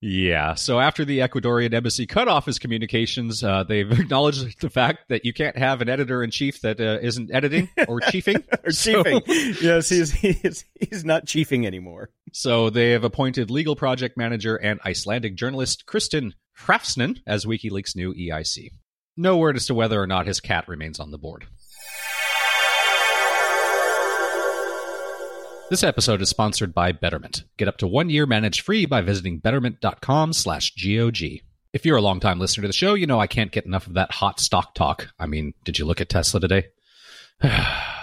yeah. 0.00 0.54
So 0.54 0.78
after 0.80 1.04
the 1.04 1.18
Ecuadorian 1.20 1.74
embassy 1.74 2.06
cut 2.06 2.28
off 2.28 2.46
his 2.46 2.58
communications, 2.58 3.42
uh, 3.42 3.64
they've 3.64 3.90
acknowledged 4.00 4.60
the 4.60 4.70
fact 4.70 5.08
that 5.08 5.24
you 5.24 5.32
can't 5.32 5.56
have 5.56 5.80
an 5.80 5.88
editor 5.88 6.22
in 6.22 6.30
chief 6.30 6.60
that 6.60 6.80
uh, 6.80 6.98
isn't 7.02 7.30
editing 7.34 7.68
or 7.88 8.00
chiefing. 8.12 8.44
or 8.64 8.70
So- 8.70 9.02
chiefing? 9.02 9.60
yes, 9.62 9.88
he's 9.88 10.10
he's 10.12 10.64
he's 10.78 11.04
not 11.04 11.26
chiefing 11.26 11.66
anymore. 11.66 12.10
So 12.32 12.70
they 12.70 12.90
have 12.90 13.04
appointed 13.04 13.50
legal 13.50 13.74
project 13.76 14.16
manager 14.16 14.56
and 14.56 14.80
Icelandic 14.84 15.34
journalist 15.34 15.84
Kristinn 15.86 16.32
Hrafnsson 16.60 17.18
as 17.26 17.44
WikiLeaks' 17.46 17.96
new 17.96 18.12
EIC. 18.14 18.70
No 19.16 19.36
word 19.38 19.56
as 19.56 19.66
to 19.66 19.74
whether 19.74 20.00
or 20.00 20.06
not 20.06 20.26
his 20.26 20.40
cat 20.40 20.68
remains 20.68 21.00
on 21.00 21.10
the 21.10 21.18
board. 21.18 21.46
This 25.70 25.82
episode 25.82 26.22
is 26.22 26.30
sponsored 26.30 26.72
by 26.72 26.92
Betterment. 26.92 27.44
Get 27.58 27.68
up 27.68 27.76
to 27.78 27.86
one 27.86 28.08
year 28.08 28.24
managed 28.24 28.62
free 28.62 28.86
by 28.86 29.02
visiting 29.02 29.38
betterment.com 29.38 30.32
slash 30.32 30.72
GOG. 30.74 31.42
If 31.74 31.84
you're 31.84 31.98
a 31.98 32.00
longtime 32.00 32.38
listener 32.38 32.62
to 32.62 32.68
the 32.68 32.72
show, 32.72 32.94
you 32.94 33.06
know 33.06 33.20
I 33.20 33.26
can't 33.26 33.52
get 33.52 33.66
enough 33.66 33.86
of 33.86 33.92
that 33.92 34.12
hot 34.12 34.40
stock 34.40 34.74
talk. 34.74 35.08
I 35.18 35.26
mean, 35.26 35.52
did 35.64 35.78
you 35.78 35.84
look 35.84 36.00
at 36.00 36.08
Tesla 36.08 36.40
today? 36.40 36.68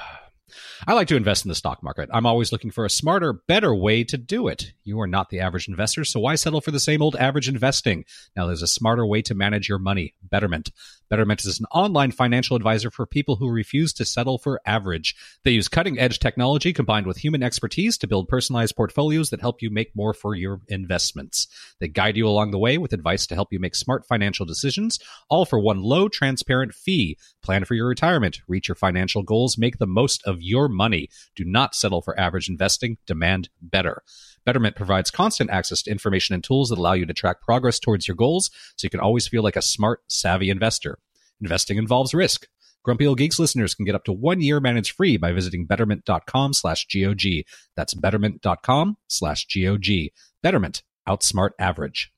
I 0.87 0.93
like 0.93 1.07
to 1.07 1.15
invest 1.15 1.45
in 1.45 1.49
the 1.49 1.55
stock 1.55 1.81
market. 1.81 2.09
I'm 2.13 2.27
always 2.27 2.51
looking 2.51 2.69
for 2.69 2.85
a 2.85 2.91
smarter, 2.91 3.33
better 3.33 3.73
way 3.73 4.03
to 4.03 4.17
do 4.17 4.47
it. 4.47 4.71
You 4.83 5.01
are 5.01 5.07
not 5.07 5.29
the 5.29 5.39
average 5.39 5.67
investor, 5.67 6.05
so 6.05 6.19
why 6.19 6.35
settle 6.35 6.61
for 6.61 6.69
the 6.69 6.79
same 6.79 7.01
old 7.01 7.15
average 7.15 7.49
investing? 7.49 8.05
Now 8.35 8.45
there's 8.45 8.61
a 8.61 8.67
smarter 8.67 9.03
way 9.03 9.23
to 9.23 9.33
manage 9.33 9.67
your 9.67 9.79
money. 9.79 10.13
Betterment. 10.21 10.69
Betterment 11.09 11.45
is 11.45 11.59
an 11.59 11.65
online 11.71 12.11
financial 12.11 12.55
advisor 12.55 12.89
for 12.89 13.05
people 13.05 13.35
who 13.35 13.49
refuse 13.49 13.93
to 13.93 14.05
settle 14.05 14.37
for 14.37 14.59
average. 14.65 15.15
They 15.43 15.51
use 15.51 15.67
cutting 15.67 15.99
edge 15.99 16.19
technology 16.19 16.73
combined 16.73 17.05
with 17.05 17.17
human 17.17 17.43
expertise 17.43 17.97
to 17.99 18.07
build 18.07 18.27
personalized 18.27 18.75
portfolios 18.75 19.29
that 19.29 19.41
help 19.41 19.61
you 19.61 19.69
make 19.69 19.95
more 19.95 20.13
for 20.13 20.35
your 20.35 20.61
investments. 20.67 21.47
They 21.79 21.87
guide 21.87 22.17
you 22.17 22.27
along 22.27 22.51
the 22.51 22.59
way 22.59 22.77
with 22.77 22.93
advice 22.93 23.27
to 23.27 23.35
help 23.35 23.51
you 23.51 23.59
make 23.59 23.75
smart 23.75 24.05
financial 24.07 24.45
decisions, 24.45 24.99
all 25.29 25.45
for 25.45 25.59
one 25.59 25.81
low, 25.81 26.09
transparent 26.09 26.73
fee. 26.73 27.17
Plan 27.43 27.65
for 27.65 27.75
your 27.75 27.87
retirement, 27.87 28.41
reach 28.47 28.67
your 28.67 28.75
financial 28.75 29.21
goals, 29.21 29.57
make 29.57 29.77
the 29.77 29.87
most 29.87 30.23
of 30.25 30.41
your 30.41 30.67
money. 30.75 31.09
Do 31.35 31.45
not 31.45 31.73
settle 31.73 32.01
for 32.01 32.19
average 32.19 32.49
investing. 32.49 32.97
Demand 33.05 33.49
better. 33.61 34.03
Betterment 34.45 34.75
provides 34.75 35.09
constant 35.09 35.49
access 35.49 35.81
to 35.83 35.91
information 35.91 36.35
and 36.35 36.43
tools 36.43 36.69
that 36.69 36.77
allow 36.77 36.93
you 36.93 37.05
to 37.05 37.13
track 37.13 37.41
progress 37.41 37.79
towards 37.79 38.07
your 38.07 38.15
goals 38.15 38.51
so 38.75 38.85
you 38.85 38.89
can 38.89 38.99
always 38.99 39.27
feel 39.27 39.43
like 39.43 39.55
a 39.55 39.61
smart, 39.61 40.01
savvy 40.07 40.49
investor. 40.49 40.99
Investing 41.41 41.77
involves 41.77 42.13
risk. 42.13 42.47
Grumpy 42.83 43.07
Old 43.07 43.17
Geeks 43.17 43.39
listeners 43.39 43.73
can 43.73 43.85
get 43.85 43.95
up 43.95 44.03
to 44.03 44.13
one 44.13 44.41
year 44.41 44.59
managed 44.59 44.95
free 44.95 45.17
by 45.17 45.31
visiting 45.31 45.65
betterment.com 45.65 46.53
slash 46.53 46.85
GOG. 46.93 47.43
That's 47.75 47.95
betterment.com 47.95 48.97
slash 49.07 49.47
GOG. 49.47 50.11
Betterment. 50.43 50.83
Outsmart 51.07 51.51
average. 51.59 52.11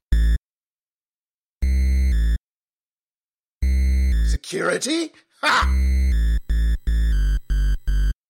Security? 4.25 5.13
Ha! 5.41 5.96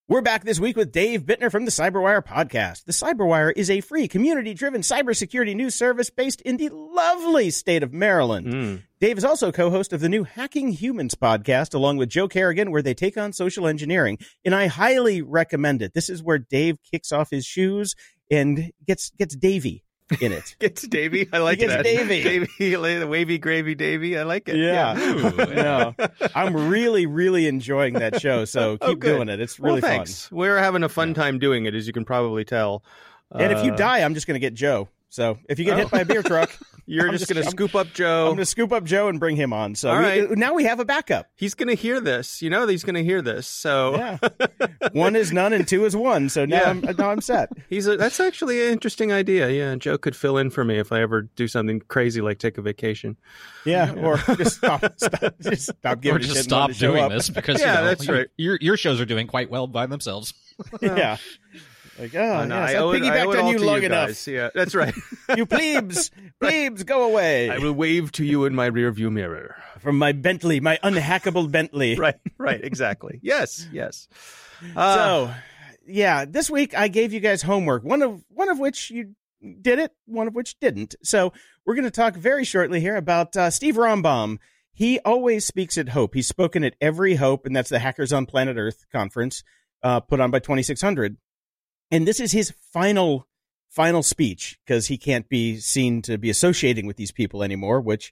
We're 0.10 0.22
back 0.22 0.46
this 0.46 0.58
week 0.58 0.78
with 0.78 0.94
Dave 0.94 1.24
Bittner 1.26 1.52
from 1.52 1.66
the 1.66 1.72
Cyberwire 1.72 2.26
podcast. 2.26 2.86
The 2.86 2.94
Cyberwire 2.94 3.52
is 3.54 3.70
a 3.70 3.82
free, 3.82 4.08
community 4.08 4.54
driven 4.54 4.80
cybersecurity 4.80 5.54
news 5.54 5.76
service 5.76 6.10
based 6.10 6.40
in 6.44 6.56
the 6.56 6.70
lovely 6.70 7.50
state 7.50 7.84
of 7.84 7.92
Maryland. 7.92 8.48
Mm. 8.48 8.84
Dave 9.02 9.18
is 9.18 9.26
also 9.26 9.52
co 9.52 9.70
host 9.70 9.92
of 9.92 10.00
the 10.00 10.08
new 10.08 10.24
Hacking 10.24 10.70
Humans 10.70 11.16
podcast, 11.16 11.74
along 11.74 11.98
with 11.98 12.08
Joe 12.08 12.30
Carrigan, 12.30 12.72
where 12.72 12.82
they 12.82 12.94
take 12.94 13.18
on 13.18 13.34
social 13.34 13.68
engineering. 13.68 14.18
And 14.46 14.56
I 14.56 14.68
highly 14.68 15.22
recommend 15.22 15.82
it. 15.82 15.94
This 15.94 16.10
is 16.10 16.24
where 16.24 16.40
Dave 16.40 16.78
kicks 16.90 17.12
off 17.12 17.30
his 17.30 17.46
shoes 17.46 17.94
and 18.32 18.72
gets 18.86 19.10
gets 19.10 19.36
Davy 19.36 19.84
in 20.22 20.32
it. 20.32 20.56
Gets 20.60 20.84
Davy. 20.88 21.28
I 21.34 21.40
like 21.40 21.60
He 21.60 21.66
gets 21.66 21.76
that. 21.78 21.84
Davy. 21.84 22.24
Davy, 22.60 22.76
the 23.00 23.08
wavy 23.08 23.38
gravy 23.38 23.76
Davy. 23.76 24.18
I 24.18 24.24
like 24.24 24.48
it. 24.50 24.56
Yeah. 24.58 24.98
Ooh, 24.98 25.32
no, 25.56 25.94
I'm 26.36 26.70
really, 26.70 27.06
really 27.06 27.48
enjoying 27.48 27.94
that 27.96 28.22
show. 28.22 28.46
So 28.46 28.78
Oh, 28.82 28.90
keep 28.90 29.00
good. 29.00 29.16
doing 29.18 29.30
it. 29.30 29.40
It's 29.40 29.60
really 29.60 29.82
well, 29.82 29.92
fun. 29.92 29.98
thanks. 30.06 30.32
We're 30.32 30.58
having 30.58 30.84
a 30.84 30.90
fun 30.90 31.14
time 31.14 31.40
doing 31.40 31.66
it, 31.66 31.76
as 31.76 31.88
you 31.88 31.94
can 31.94 32.06
probably 32.06 32.46
tell. 32.46 32.84
And 33.32 33.52
if 33.52 33.64
you 33.66 33.74
Uh, 33.74 33.76
die, 33.76 34.00
I'm 34.00 34.14
just 34.14 34.26
going 34.28 34.36
to 34.36 34.40
get 34.40 34.54
Joe. 34.54 34.88
So 35.10 35.38
if 35.50 35.60
you 35.60 35.66
get 35.66 35.76
Oh. 35.76 35.78
hit 35.80 35.92
by 35.92 36.00
a 36.02 36.06
beer 36.06 36.24
truck, 36.24 36.56
you're 36.88 37.06
I'm 37.08 37.12
just, 37.12 37.28
just- 37.28 37.34
going 37.34 37.44
to 37.44 37.52
scoop 37.52 37.76
up 37.76 37.94
Joe. 37.94 38.22
I'm 38.24 38.28
going 38.30 38.38
to 38.38 38.46
scoop 38.46 38.72
up 38.72 38.84
Joe 38.86 39.08
and 39.10 39.20
bring 39.20 39.36
him 39.36 39.54
on. 39.54 39.76
So 39.76 39.92
All 39.92 40.00
we- 40.02 40.28
now 40.36 40.54
we 40.56 40.64
have 40.64 40.80
a 40.80 40.86
backup. 40.86 41.28
He's 41.36 41.54
going 41.54 41.68
to 41.68 41.76
hear 41.76 42.00
this. 42.00 42.42
You 42.42 42.50
know 42.50 42.66
he's 42.66 42.84
going 42.84 42.96
to 42.96 43.04
hear 43.04 43.22
this. 43.22 43.46
So 43.46 43.96
Yeah, 43.96 44.18
one 44.94 45.16
is 45.16 45.32
none 45.32 45.54
and 45.54 45.68
two 45.68 45.86
is 45.86 45.96
one. 45.96 46.30
So 46.30 46.46
now 46.46 46.62
Yeah. 46.62 46.70
I'm 46.70 46.82
now 46.98 47.12
I'm 47.12 47.22
set. 47.22 47.50
he's 47.70 47.86
a, 47.88 47.98
that's 47.98 48.20
actually 48.20 48.66
an 48.66 48.72
interesting 48.74 49.12
idea. 49.12 49.50
Yeah, 49.50 49.76
Joe 49.76 49.98
could 49.98 50.16
fill 50.16 50.38
in 50.38 50.50
for 50.50 50.64
me 50.64 50.80
if 50.80 50.92
I 50.92 51.02
ever 51.02 51.24
do 51.24 51.48
something 51.48 51.82
crazy 51.82 52.22
like 52.22 52.40
take 52.40 52.58
a 52.58 52.62
vacation. 52.62 53.18
Yeah, 53.66 53.94
or 53.94 54.18
just 54.38 54.56
stop, 54.58 54.82
stop 54.98 55.34
just 55.42 55.76
stop 55.78 56.00
giving 56.02 56.16
or 56.16 56.20
just 56.20 56.36
shit 56.36 56.44
stop 56.46 56.70
let 56.70 56.78
it 56.78 56.80
show 56.80 56.92
doing 56.94 57.04
up. 57.04 57.12
this 57.12 57.30
because 57.30 57.60
Yeah, 57.60 57.74
you 57.74 57.80
know, 57.82 57.86
that's 57.86 58.08
right. 58.08 58.28
Your, 58.38 58.58
your 58.62 58.78
shows 58.78 59.02
are 59.02 59.06
doing 59.06 59.28
quite 59.28 59.50
well 59.50 59.68
by 59.68 59.86
themselves. 59.88 60.34
yeah. 60.82 61.18
Like, 62.00 62.14
oh, 62.16 62.38
Uh, 62.38 62.46
no, 62.46 62.56
yes, 62.56 62.70
I 62.70 62.74
I 62.74 62.76
it, 62.76 62.76
I 62.78 63.00
piggybacked 63.00 63.26
owe 63.36 63.46
on 63.46 63.52
you 63.52 63.60
long 63.60 63.80
you 63.80 63.86
enough. 63.88 64.28
Yeah, 64.28 64.50
that's 64.54 64.76
right. 64.76 64.94
You 65.36 65.46
plebes, 65.46 66.12
plebes, 66.40 66.84
go 66.84 67.04
away 67.10 67.50
I 67.50 67.58
will 67.58 67.74
wave 67.74 68.12
to 68.14 68.24
you 68.24 68.46
in 68.46 68.56
my 68.56 68.70
rearview 68.70 69.12
mirror. 69.12 69.56
from 69.80 69.98
my 69.98 70.12
Bentley, 70.14 70.60
my 70.60 70.80
unhackable 70.84 71.52
Bentley. 71.52 71.96
Right, 72.00 72.16
right, 72.38 72.64
exactly. 72.64 73.20
Yes, 73.22 73.68
yes. 73.72 74.08
Uh, 74.76 74.96
so, 74.96 75.34
yeah, 75.86 76.26
this 76.26 76.50
week 76.50 76.76
I 76.78 76.88
gave 76.88 77.14
you 77.14 77.20
guys 77.20 77.42
homework. 77.42 77.84
One 77.84 78.02
of 78.02 78.24
one 78.30 78.50
of 78.50 78.60
which 78.60 78.90
you 78.90 79.16
did 79.62 79.80
it, 79.80 79.92
one 80.06 80.28
of 80.28 80.34
which 80.36 80.60
didn't. 80.60 80.96
So 81.04 81.34
we're 81.66 81.76
going 81.76 81.86
to 81.86 81.92
talk 81.92 82.16
very 82.16 82.44
shortly 82.44 82.80
here 82.80 82.96
about 82.96 83.36
uh, 83.38 83.50
Steve 83.50 83.76
Rambam. 83.76 84.38
He 84.74 85.00
always 85.00 85.46
speaks 85.46 85.78
at 85.78 85.90
Hope. 85.90 86.14
He's 86.14 86.28
spoken 86.28 86.64
at 86.64 86.76
every 86.80 87.16
Hope, 87.16 87.46
and 87.46 87.56
that's 87.56 87.70
the 87.70 87.80
Hackers 87.80 88.14
on 88.14 88.26
Planet 88.26 88.58
Earth 88.58 88.86
conference 88.92 89.44
uh, 89.84 90.00
put 90.00 90.20
on 90.20 90.32
by 90.32 90.40
2600. 90.40 91.18
And 91.92 92.08
this 92.08 92.20
is 92.20 92.32
his 92.32 92.54
final 92.74 93.28
final 93.70 94.02
speech 94.02 94.60
because 94.66 94.88
he 94.88 94.98
can't 94.98 95.30
be 95.30 95.58
seen 95.58 96.02
to 96.02 96.18
be 96.18 96.30
associating 96.30 96.88
with 96.88 96.98
these 96.98 97.12
people 97.12 97.44
anymore, 97.44 97.80
which 97.80 98.12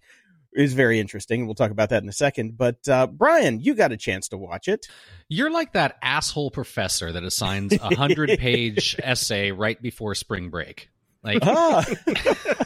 is 0.53 0.73
very 0.73 0.99
interesting. 0.99 1.45
We'll 1.45 1.55
talk 1.55 1.71
about 1.71 1.89
that 1.89 2.03
in 2.03 2.09
a 2.09 2.13
second. 2.13 2.57
But 2.57 2.87
uh, 2.87 3.07
Brian, 3.07 3.59
you 3.59 3.73
got 3.75 3.91
a 3.91 3.97
chance 3.97 4.29
to 4.29 4.37
watch 4.37 4.67
it. 4.67 4.87
You're 5.27 5.51
like 5.51 5.73
that 5.73 5.97
asshole 6.01 6.51
professor 6.51 7.11
that 7.11 7.23
assigns 7.23 7.73
a 7.73 7.95
hundred 7.95 8.29
page 8.39 8.95
essay 9.03 9.51
right 9.51 9.81
before 9.81 10.15
spring 10.15 10.49
break. 10.49 10.89
Like 11.23 11.39
Ah. 11.41 11.83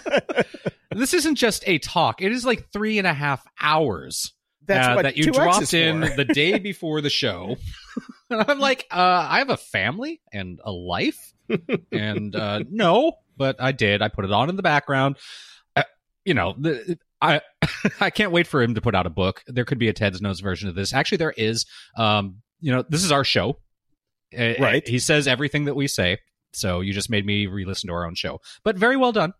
this 0.91 1.13
isn't 1.13 1.35
just 1.35 1.63
a 1.65 1.79
talk; 1.79 2.21
it 2.21 2.31
is 2.31 2.45
like 2.45 2.69
three 2.71 2.97
and 2.97 3.07
a 3.07 3.13
half 3.13 3.45
hours 3.61 4.33
That's 4.65 4.87
uh, 4.87 4.93
what 4.93 5.03
that 5.03 5.17
you 5.17 5.31
dropped 5.31 5.73
in 5.73 6.01
the 6.01 6.25
day 6.25 6.59
before 6.59 7.01
the 7.01 7.09
show. 7.09 7.55
and 8.39 8.45
I'm 8.47 8.59
like, 8.59 8.87
uh, 8.91 9.27
I 9.29 9.39
have 9.39 9.49
a 9.49 9.57
family 9.57 10.21
and 10.31 10.59
a 10.63 10.71
life, 10.71 11.33
and 11.91 12.35
uh, 12.35 12.63
no, 12.69 13.13
but 13.37 13.57
I 13.59 13.71
did. 13.71 14.01
I 14.01 14.07
put 14.09 14.25
it 14.25 14.31
on 14.31 14.49
in 14.49 14.55
the 14.55 14.61
background. 14.61 15.17
Uh, 15.75 15.83
you 16.25 16.33
know, 16.33 16.55
the, 16.57 16.97
I 17.21 17.41
I 17.99 18.09
can't 18.09 18.31
wait 18.31 18.47
for 18.47 18.61
him 18.61 18.75
to 18.75 18.81
put 18.81 18.95
out 18.95 19.05
a 19.05 19.11
book. 19.11 19.43
There 19.47 19.65
could 19.65 19.79
be 19.79 19.89
a 19.89 19.93
Ted's 19.93 20.21
Notes 20.21 20.39
version 20.39 20.69
of 20.69 20.75
this. 20.75 20.93
Actually, 20.93 21.17
there 21.17 21.33
is. 21.35 21.65
Um, 21.97 22.41
you 22.61 22.73
know, 22.73 22.83
this 22.87 23.03
is 23.03 23.11
our 23.11 23.23
show. 23.23 23.57
Right. 24.37 24.87
He 24.87 24.99
says 24.99 25.27
everything 25.27 25.65
that 25.65 25.75
we 25.75 25.87
say. 25.87 26.19
So 26.53 26.81
you 26.81 26.93
just 26.93 27.09
made 27.09 27.25
me 27.25 27.47
re-listen 27.47 27.87
to 27.87 27.93
our 27.93 28.05
own 28.05 28.15
show, 28.15 28.41
but 28.63 28.75
very 28.75 28.97
well 28.97 29.11
done. 29.11 29.33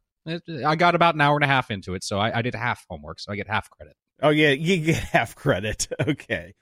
I 0.66 0.76
got 0.76 0.96
about 0.96 1.16
an 1.16 1.22
hour 1.22 1.36
and 1.36 1.44
a 1.44 1.48
half 1.48 1.72
into 1.72 1.96
it, 1.96 2.04
so 2.04 2.20
I, 2.20 2.40
I 2.40 2.42
did 2.42 2.54
half 2.54 2.86
homework, 2.90 3.20
so 3.20 3.32
I 3.32 3.36
get 3.36 3.48
half 3.48 3.70
credit. 3.70 3.96
Oh 4.22 4.30
yeah, 4.30 4.52
you 4.52 4.78
get 4.78 4.96
half 4.98 5.36
credit. 5.36 5.88
Okay. 6.08 6.54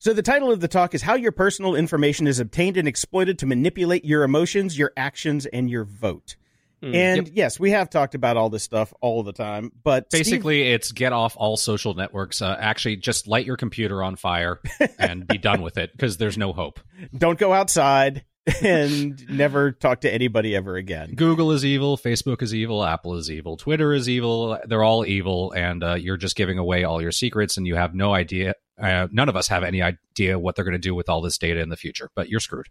So 0.00 0.14
the 0.14 0.22
title 0.22 0.50
of 0.50 0.60
the 0.60 0.66
talk 0.66 0.94
is 0.94 1.02
how 1.02 1.14
your 1.14 1.30
personal 1.30 1.74
information 1.74 2.26
is 2.26 2.40
obtained 2.40 2.78
and 2.78 2.88
exploited 2.88 3.38
to 3.40 3.46
manipulate 3.46 4.02
your 4.02 4.22
emotions, 4.22 4.78
your 4.78 4.92
actions, 4.96 5.44
and 5.44 5.68
your 5.68 5.84
vote. 5.84 6.36
Hmm. 6.82 6.94
And 6.94 7.28
yes, 7.28 7.60
we 7.60 7.72
have 7.72 7.90
talked 7.90 8.14
about 8.14 8.38
all 8.38 8.48
this 8.48 8.62
stuff 8.62 8.94
all 9.02 9.22
the 9.22 9.34
time, 9.34 9.72
but 9.84 10.06
Steve- 10.08 10.20
Basically, 10.20 10.62
it's 10.62 10.90
get 10.92 11.12
off 11.12 11.34
all 11.36 11.58
social 11.58 11.92
networks. 11.92 12.40
Uh, 12.40 12.56
actually, 12.58 12.96
just 12.96 13.28
light 13.28 13.44
your 13.44 13.58
computer 13.58 14.02
on 14.02 14.16
fire 14.16 14.60
and 14.98 15.26
be 15.26 15.36
done 15.38 15.60
with 15.60 15.76
it 15.76 15.92
because 15.92 16.16
there's 16.16 16.38
no 16.38 16.54
hope. 16.54 16.80
don't 17.14 17.38
go 17.38 17.52
outside 17.52 18.24
and 18.62 19.28
never 19.28 19.70
talk 19.70 20.00
to 20.00 20.12
anybody 20.12 20.56
ever 20.56 20.76
again. 20.76 21.12
Google 21.14 21.52
is 21.52 21.62
evil, 21.62 21.98
Facebook 21.98 22.40
is 22.40 22.54
evil, 22.54 22.82
Apple 22.82 23.16
is 23.16 23.30
evil, 23.30 23.58
Twitter 23.58 23.92
is 23.92 24.08
evil. 24.08 24.58
They're 24.64 24.82
all 24.82 25.04
evil, 25.04 25.52
and 25.52 25.84
uh, 25.84 25.94
you're 25.96 26.16
just 26.16 26.36
giving 26.36 26.56
away 26.56 26.84
all 26.84 27.02
your 27.02 27.12
secrets, 27.12 27.58
and 27.58 27.66
you 27.66 27.74
have 27.74 27.94
no 27.94 28.14
idea. 28.14 28.54
Uh, 28.80 29.08
none 29.12 29.28
of 29.28 29.36
us 29.36 29.48
have 29.48 29.62
any 29.62 29.82
idea 29.82 30.38
what 30.38 30.56
they're 30.56 30.64
going 30.64 30.72
to 30.72 30.78
do 30.78 30.94
with 30.94 31.08
all 31.08 31.20
this 31.20 31.36
data 31.38 31.60
in 31.60 31.68
the 31.68 31.76
future, 31.76 32.10
but 32.14 32.28
you're 32.28 32.40
screwed. 32.40 32.66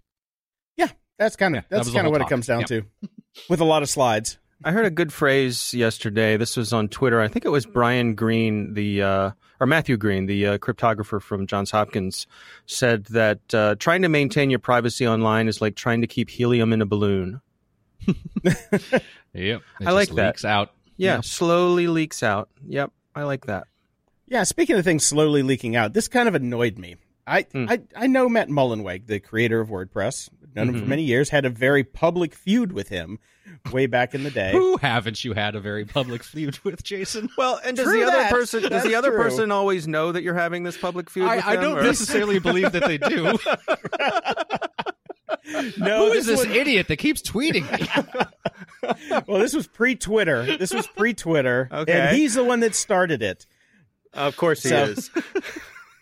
Yeah, 0.76 0.90
that's 1.18 1.36
kind 1.36 1.56
of 1.56 1.64
that 1.64 1.70
that's 1.70 1.80
was 1.86 1.88
the 1.88 1.94
kind 1.94 2.08
of 2.08 2.12
whole 2.12 2.20
what 2.20 2.28
it 2.28 2.30
comes 2.30 2.48
down 2.48 2.62
Yep. 2.62 2.68
to, 2.70 2.84
with 3.50 3.60
a 3.62 3.66
lot 3.66 3.84
of 3.84 3.90
slides. 3.90 4.38
I 4.64 4.72
heard 4.72 4.86
a 4.86 4.90
good 4.92 5.14
phrase 5.14 5.74
yesterday. 5.74 6.36
This 6.36 6.58
was 6.58 6.74
on 6.74 6.90
Twitter. 6.90 7.22
I 7.22 7.30
think 7.30 7.46
it 7.46 7.50
was 7.50 7.66
Brian 7.66 8.14
Green, 8.16 8.74
the 8.74 9.02
uh, 9.02 9.32
or 9.62 9.68
Matthew 9.68 9.96
Green, 9.96 10.26
the 10.26 10.48
uh, 10.48 10.58
cryptographer 10.58 11.22
from 11.22 11.48
Johns 11.48 11.72
Hopkins, 11.72 12.28
said 12.66 13.06
that 13.06 13.40
uh, 13.54 13.76
trying 13.80 14.02
to 14.02 14.10
maintain 14.10 14.50
your 14.50 14.60
privacy 14.60 15.08
online 15.08 15.48
is 15.48 15.62
like 15.62 15.76
trying 15.76 16.02
to 16.02 16.08
keep 16.08 16.30
helium 16.30 16.74
in 16.74 16.82
a 16.82 16.86
balloon. 16.86 17.40
Yep, 19.34 19.62
I 19.86 19.92
like 19.92 20.10
that. 20.16 20.28
Leaks 20.28 20.44
out. 20.46 20.72
Yeah, 20.98 21.16
Yeah. 21.16 21.22
slowly 21.22 21.88
leaks 21.88 22.24
out. 22.24 22.50
Yep, 22.68 22.92
I 23.16 23.24
like 23.24 23.46
that. 23.46 23.68
Yeah, 24.30 24.44
speaking 24.44 24.78
of 24.78 24.84
things 24.86 25.06
slowly 25.06 25.44
leaking 25.44 25.76
out, 25.76 25.94
this 25.94 26.08
kind 26.08 26.28
of 26.28 26.36
annoyed 26.36 26.78
me. 26.78 26.96
I 27.28 27.42
Hmm. 27.52 27.66
I, 27.70 27.82
I 27.96 28.08
know 28.08 28.28
Matt 28.30 28.50
Mullenweg, 28.50 29.08
the 29.08 29.20
creator 29.20 29.60
of 29.60 29.70
WordPress, 29.70 30.30
known 30.56 30.70
him 30.70 30.76
Mhm. 30.76 30.80
for 30.82 30.86
many 30.86 31.04
years, 31.04 31.30
had 31.30 31.46
a 31.46 31.50
very 31.50 31.84
public 31.84 32.34
feud 32.34 32.72
with 32.72 32.90
him 32.90 33.20
way 33.72 33.86
back 33.86 34.16
in 34.16 34.24
the 34.24 34.32
day. 34.32 34.52
Who 34.52 34.78
haven't 34.78 35.24
you 35.24 35.34
had 35.34 35.56
a 35.56 35.60
very 35.60 35.86
public 35.86 36.24
feud 36.24 36.58
with, 36.64 36.84
Jason? 36.84 37.30
Well, 37.38 37.60
and 37.64 37.78
does 37.78 37.86
True 37.86 38.00
the 38.00 38.08
other 38.08 38.18
that. 38.18 38.32
person 38.32 38.62
does 38.62 38.72
That's 38.72 38.86
the 38.86 38.96
other 38.96 39.12
true. 39.12 39.22
person 39.24 39.52
always 39.52 39.88
know 39.88 40.12
that 40.12 40.24
you're 40.24 40.34
having 40.34 40.64
this 40.64 40.78
public 40.78 41.10
feud? 41.10 41.30
with 41.30 41.46
I, 41.46 41.52
I 41.52 41.56
them, 41.56 41.64
don't 41.66 41.78
or- 41.80 41.84
necessarily 41.84 42.40
believe 42.40 42.72
that 42.72 42.86
they 42.86 42.98
do. 42.98 43.38
no, 45.78 46.08
Who 46.08 46.14
is 46.14 46.26
this 46.26 46.46
one- 46.46 46.56
idiot 46.56 46.88
that 46.88 46.98
keeps 46.98 47.22
tweeting 47.22 47.70
me? 47.72 49.24
well, 49.28 49.40
this 49.40 49.54
was 49.54 49.68
pre-Twitter. 49.68 50.58
This 50.58 50.74
was 50.74 50.88
pre-Twitter, 50.88 51.70
Okay. 51.72 51.92
and 51.92 52.16
he's 52.18 52.34
the 52.36 52.44
one 52.44 52.60
that 52.62 52.76
started 52.76 53.22
it. 53.22 53.46
Of 54.20 54.38
course 54.38 54.64
he 54.64 54.70
So- 54.70 54.84
is. 54.84 55.10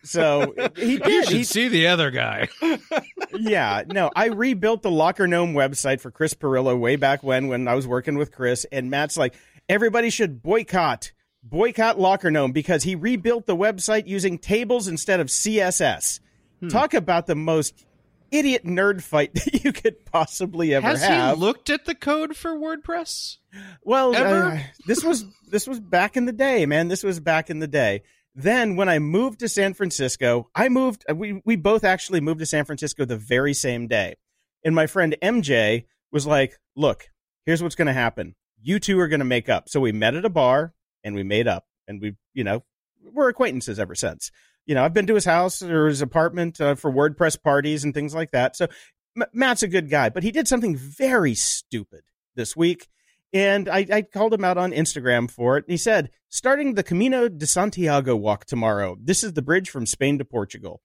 So 0.04 0.54
he 0.78 0.94
You 1.06 1.24
should 1.26 1.34
He, 1.34 1.44
see 1.44 1.68
the 1.68 1.88
other 1.88 2.12
guy. 2.12 2.48
yeah, 3.34 3.84
no, 3.88 4.10
I 4.16 4.28
rebuilt 4.28 4.82
the 4.82 4.90
Lockergnome 4.90 5.52
website 5.54 6.00
for 6.00 6.12
Chris 6.12 6.34
Pirillo 6.34 6.80
way 6.80 6.96
back 6.96 7.24
when 7.24 7.50
when 7.50 7.68
I 7.68 7.74
was 7.76 7.86
working 7.86 8.18
with 8.18 8.32
Chris, 8.32 8.66
and 8.72 8.90
Matt's 8.90 9.18
like, 9.18 9.34
everybody 9.68 10.10
should 10.10 10.42
boycott 10.42 11.12
boycott 11.44 11.98
Lockergnome 11.98 12.54
because 12.54 12.84
he 12.84 12.96
rebuilt 12.96 13.48
the 13.48 13.56
website 13.56 14.08
using 14.08 14.38
tables 14.38 14.88
instead 14.88 15.20
of 15.20 15.28
CSS. 15.28 16.22
Hmm. 16.62 16.70
Talk 16.70 16.94
about 16.94 17.26
the 17.28 17.36
most 17.36 17.86
idiot 18.32 18.66
nerd 18.66 19.02
fight 19.02 19.34
that 19.36 19.64
you 19.64 19.72
could 19.74 20.06
possibly 20.06 20.74
ever 20.74 20.86
Has 20.88 21.02
have. 21.04 21.36
he 21.38 21.42
looked 21.42 21.70
at 21.70 21.86
the 21.86 21.96
code 21.96 22.36
for 22.36 22.52
WordPress? 22.56 23.38
Well, 23.84 24.16
uh, 24.16 24.60
this 24.86 25.04
was 25.04 25.26
this 25.50 25.68
was 25.68 25.80
back 25.80 26.18
in 26.18 26.26
the 26.26 26.34
day, 26.34 26.66
man. 26.66 26.88
This 26.88 27.04
was 27.04 27.20
back 27.20 27.50
in 27.50 27.60
the 27.60 27.68
day. 27.68 28.04
Then 28.36 28.76
when 28.76 28.88
I 28.90 29.00
moved 29.00 29.40
to 29.40 29.50
San 29.50 29.74
Francisco, 29.74 30.50
I 30.54 30.70
moved. 30.70 31.04
uh, 31.10 31.16
We 31.16 31.42
we 31.46 31.56
both 31.56 31.84
actually 31.84 32.22
moved 32.22 32.40
to 32.40 32.46
San 32.46 32.66
Francisco 32.66 33.04
the 33.06 33.18
very 33.18 33.54
same 33.54 33.88
day, 33.88 34.16
and 34.64 34.76
my 34.76 34.86
friend 34.88 35.16
MJ 35.24 35.86
was 36.12 36.28
like, 36.28 36.58
"Look, 36.76 37.10
here's 37.46 37.64
what's 37.64 37.76
going 37.76 37.88
to 37.88 37.94
happen. 37.94 38.36
You 38.62 38.80
two 38.80 39.00
are 39.00 39.08
going 39.08 39.20
to 39.22 39.26
make 39.26 39.50
up." 39.50 39.70
So 39.70 39.80
we 39.80 39.92
met 39.92 40.16
at 40.16 40.26
a 40.26 40.30
bar 40.30 40.74
and 41.04 41.16
we 41.16 41.24
made 41.24 41.48
up, 41.48 41.66
and 41.88 42.00
we, 42.02 42.16
you 42.34 42.44
know, 42.44 42.64
we're 43.12 43.30
acquaintances 43.30 43.80
ever 43.80 43.96
since. 43.96 44.30
You 44.68 44.76
know, 44.76 44.84
I've 44.84 44.94
been 44.94 45.08
to 45.08 45.16
his 45.16 45.26
house 45.26 45.64
or 45.64 45.88
his 45.88 46.04
apartment 46.04 46.62
uh, 46.62 46.76
for 46.76 46.92
WordPress 46.92 47.42
parties 47.42 47.84
and 47.84 47.94
things 47.94 48.14
like 48.14 48.32
that. 48.32 48.56
So 48.56 48.68
M- 49.16 49.28
Matt's 49.34 49.64
a 49.64 49.68
good 49.68 49.90
guy, 49.90 50.10
but 50.10 50.24
he 50.24 50.32
did 50.32 50.48
something 50.48 50.76
very 50.76 51.34
stupid 51.34 52.02
this 52.36 52.56
week. 52.56 52.88
And 53.34 53.68
I, 53.68 53.86
I 53.92 54.02
called 54.04 54.34
him 54.34 54.46
out 54.46 54.58
on 54.58 54.72
Instagram 54.72 55.30
for 55.30 55.58
it. 55.58 55.66
And 55.66 55.72
he 55.72 55.78
said, 55.78 56.12
starting 56.30 56.74
the 56.74 56.84
Camino 56.84 57.28
de 57.28 57.48
Santiago 57.48 58.16
walk 58.16 58.46
tomorrow. 58.46 58.98
This 59.02 59.24
is 59.24 59.34
the 59.34 59.42
bridge 59.42 59.70
from 59.70 59.86
Spain 59.86 60.18
to 60.20 60.26
Portugal. 60.26 60.82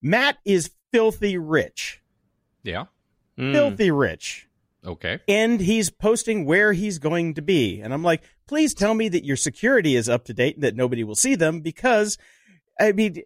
Matt 0.00 0.38
is 0.44 0.70
filthy 0.92 1.36
rich. 1.36 2.02
Yeah. 2.62 2.84
Mm. 3.38 3.52
Filthy 3.52 3.90
rich. 3.90 4.48
Okay. 4.84 5.20
And 5.28 5.60
he's 5.60 5.90
posting 5.90 6.44
where 6.44 6.72
he's 6.72 6.98
going 6.98 7.34
to 7.34 7.42
be. 7.42 7.80
And 7.80 7.94
I'm 7.94 8.02
like, 8.02 8.22
please 8.48 8.74
tell 8.74 8.94
me 8.94 9.08
that 9.08 9.24
your 9.24 9.36
security 9.36 9.94
is 9.94 10.08
up 10.08 10.24
to 10.24 10.34
date 10.34 10.56
and 10.56 10.64
that 10.64 10.76
nobody 10.76 11.04
will 11.04 11.14
see 11.14 11.34
them 11.34 11.60
because, 11.60 12.18
I 12.82 12.92
mean, 12.92 13.22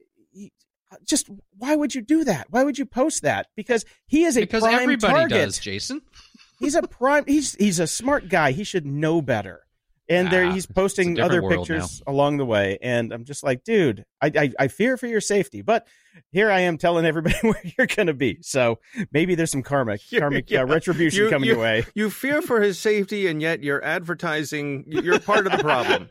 just 1.04 1.28
why 1.56 1.74
would 1.74 1.94
you 1.94 2.02
do 2.02 2.24
that? 2.24 2.46
Why 2.50 2.62
would 2.64 2.78
you 2.78 2.86
post 2.86 3.22
that? 3.22 3.48
Because 3.56 3.84
he 4.06 4.24
is 4.24 4.36
a 4.36 4.40
Because 4.40 4.62
prime 4.62 4.80
everybody 4.80 5.12
target 5.14 5.30
does, 5.46 5.58
Jason. 5.58 6.02
he's 6.60 6.74
a 6.74 6.82
prime 6.82 7.24
he's 7.26 7.54
he's 7.56 7.78
a 7.78 7.86
smart 7.86 8.28
guy 8.28 8.52
he 8.52 8.64
should 8.64 8.86
know 8.86 9.20
better 9.20 9.60
and 10.08 10.30
there 10.30 10.46
Ah, 10.46 10.52
he's 10.52 10.66
posting 10.66 11.20
other 11.20 11.42
pictures 11.42 12.02
along 12.06 12.38
the 12.38 12.46
way 12.46 12.78
and 12.80 13.12
i'm 13.12 13.24
just 13.24 13.42
like 13.42 13.62
dude 13.64 14.04
I, 14.22 14.32
I 14.34 14.52
i 14.60 14.68
fear 14.68 14.96
for 14.96 15.06
your 15.06 15.20
safety 15.20 15.62
but 15.62 15.86
here 16.32 16.50
i 16.50 16.60
am 16.60 16.78
telling 16.78 17.04
everybody 17.04 17.36
where 17.42 17.60
you're 17.78 17.86
gonna 17.86 18.14
be 18.14 18.38
so 18.42 18.78
maybe 19.12 19.34
there's 19.34 19.50
some 19.50 19.62
karma 19.62 19.96
karmic 20.18 20.50
Yeah. 20.50 20.62
uh, 20.62 20.66
retribution 20.66 21.24
You- 21.24 21.30
coming 21.30 21.48
you- 21.48 21.54
your 21.54 21.62
way 21.62 21.84
You 21.94 22.10
fear 22.10 22.42
for 22.42 22.60
his 22.60 22.78
safety, 22.78 23.26
and 23.26 23.40
yet 23.40 23.62
you're 23.62 23.82
advertising. 23.84 24.84
You're 24.86 25.18
part 25.20 25.46
of 25.46 25.52
the 25.52 25.58
problem. 25.58 26.08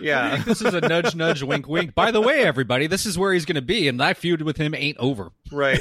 Yeah. 0.00 0.42
this 0.44 0.60
is 0.62 0.74
a 0.74 0.80
nudge, 0.80 1.14
nudge, 1.14 1.42
wink, 1.42 1.68
wink. 1.68 1.94
By 1.94 2.10
the 2.10 2.20
way, 2.20 2.42
everybody, 2.44 2.86
this 2.86 3.06
is 3.06 3.16
where 3.18 3.32
he's 3.32 3.44
going 3.44 3.56
to 3.56 3.62
be, 3.62 3.88
and 3.88 4.00
that 4.00 4.16
feud 4.16 4.42
with 4.42 4.56
him 4.56 4.74
ain't 4.74 4.96
over. 4.98 5.30
Right. 5.52 5.80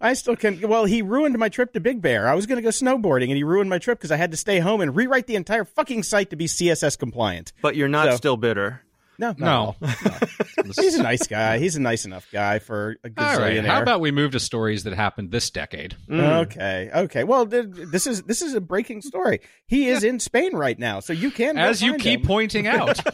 i 0.00 0.12
still 0.14 0.36
can 0.36 0.60
well 0.68 0.84
he 0.84 1.02
ruined 1.02 1.36
my 1.38 1.48
trip 1.48 1.72
to 1.72 1.80
big 1.80 2.02
bear 2.02 2.26
i 2.28 2.34
was 2.34 2.46
gonna 2.46 2.62
go 2.62 2.68
snowboarding 2.70 3.24
and 3.28 3.36
he 3.36 3.44
ruined 3.44 3.70
my 3.70 3.78
trip 3.78 3.98
because 3.98 4.10
i 4.10 4.16
had 4.16 4.30
to 4.30 4.36
stay 4.36 4.58
home 4.58 4.80
and 4.80 4.96
rewrite 4.96 5.26
the 5.26 5.36
entire 5.36 5.64
fucking 5.64 6.02
site 6.02 6.30
to 6.30 6.36
be 6.36 6.46
css 6.46 6.98
compliant 6.98 7.52
But 7.62 7.76
you're 7.76 7.88
not 7.88 8.10
So- 8.10 8.16
still 8.16 8.36
bitter. 8.36 8.82
No 9.18 9.34
not 9.38 9.76
at 9.82 10.28
No. 10.66 10.72
he's 10.82 10.94
a 10.96 11.02
nice 11.02 11.26
guy 11.26 11.58
he's 11.58 11.76
a 11.76 11.80
nice 11.80 12.04
enough 12.04 12.26
guy 12.32 12.58
for 12.58 12.96
a 13.04 13.08
All 13.16 13.38
right. 13.38 13.54
gazillionaire 13.56 13.66
How 13.66 13.82
about 13.82 14.00
we 14.00 14.10
move 14.10 14.32
to 14.32 14.40
stories 14.40 14.84
that 14.84 14.94
happened 14.94 15.30
this 15.30 15.50
decade? 15.50 15.96
Mm. 16.08 16.42
Okay, 16.46 16.90
okay. 16.94 17.24
Well, 17.24 17.46
th- 17.46 17.66
this 17.68 18.06
is 18.06 18.22
this 18.24 18.42
is 18.42 18.54
a 18.54 18.60
breaking 18.60 19.02
story. 19.02 19.40
He 19.66 19.88
is 19.88 20.02
in 20.04 20.18
Spain 20.20 20.54
right 20.56 20.78
now, 20.78 21.00
so 21.00 21.12
you 21.12 21.30
can 21.30 21.56
As 21.58 21.82
you 21.82 21.94
keep 21.96 22.20
him. 22.20 22.26
pointing 22.26 22.66
out, 22.66 22.98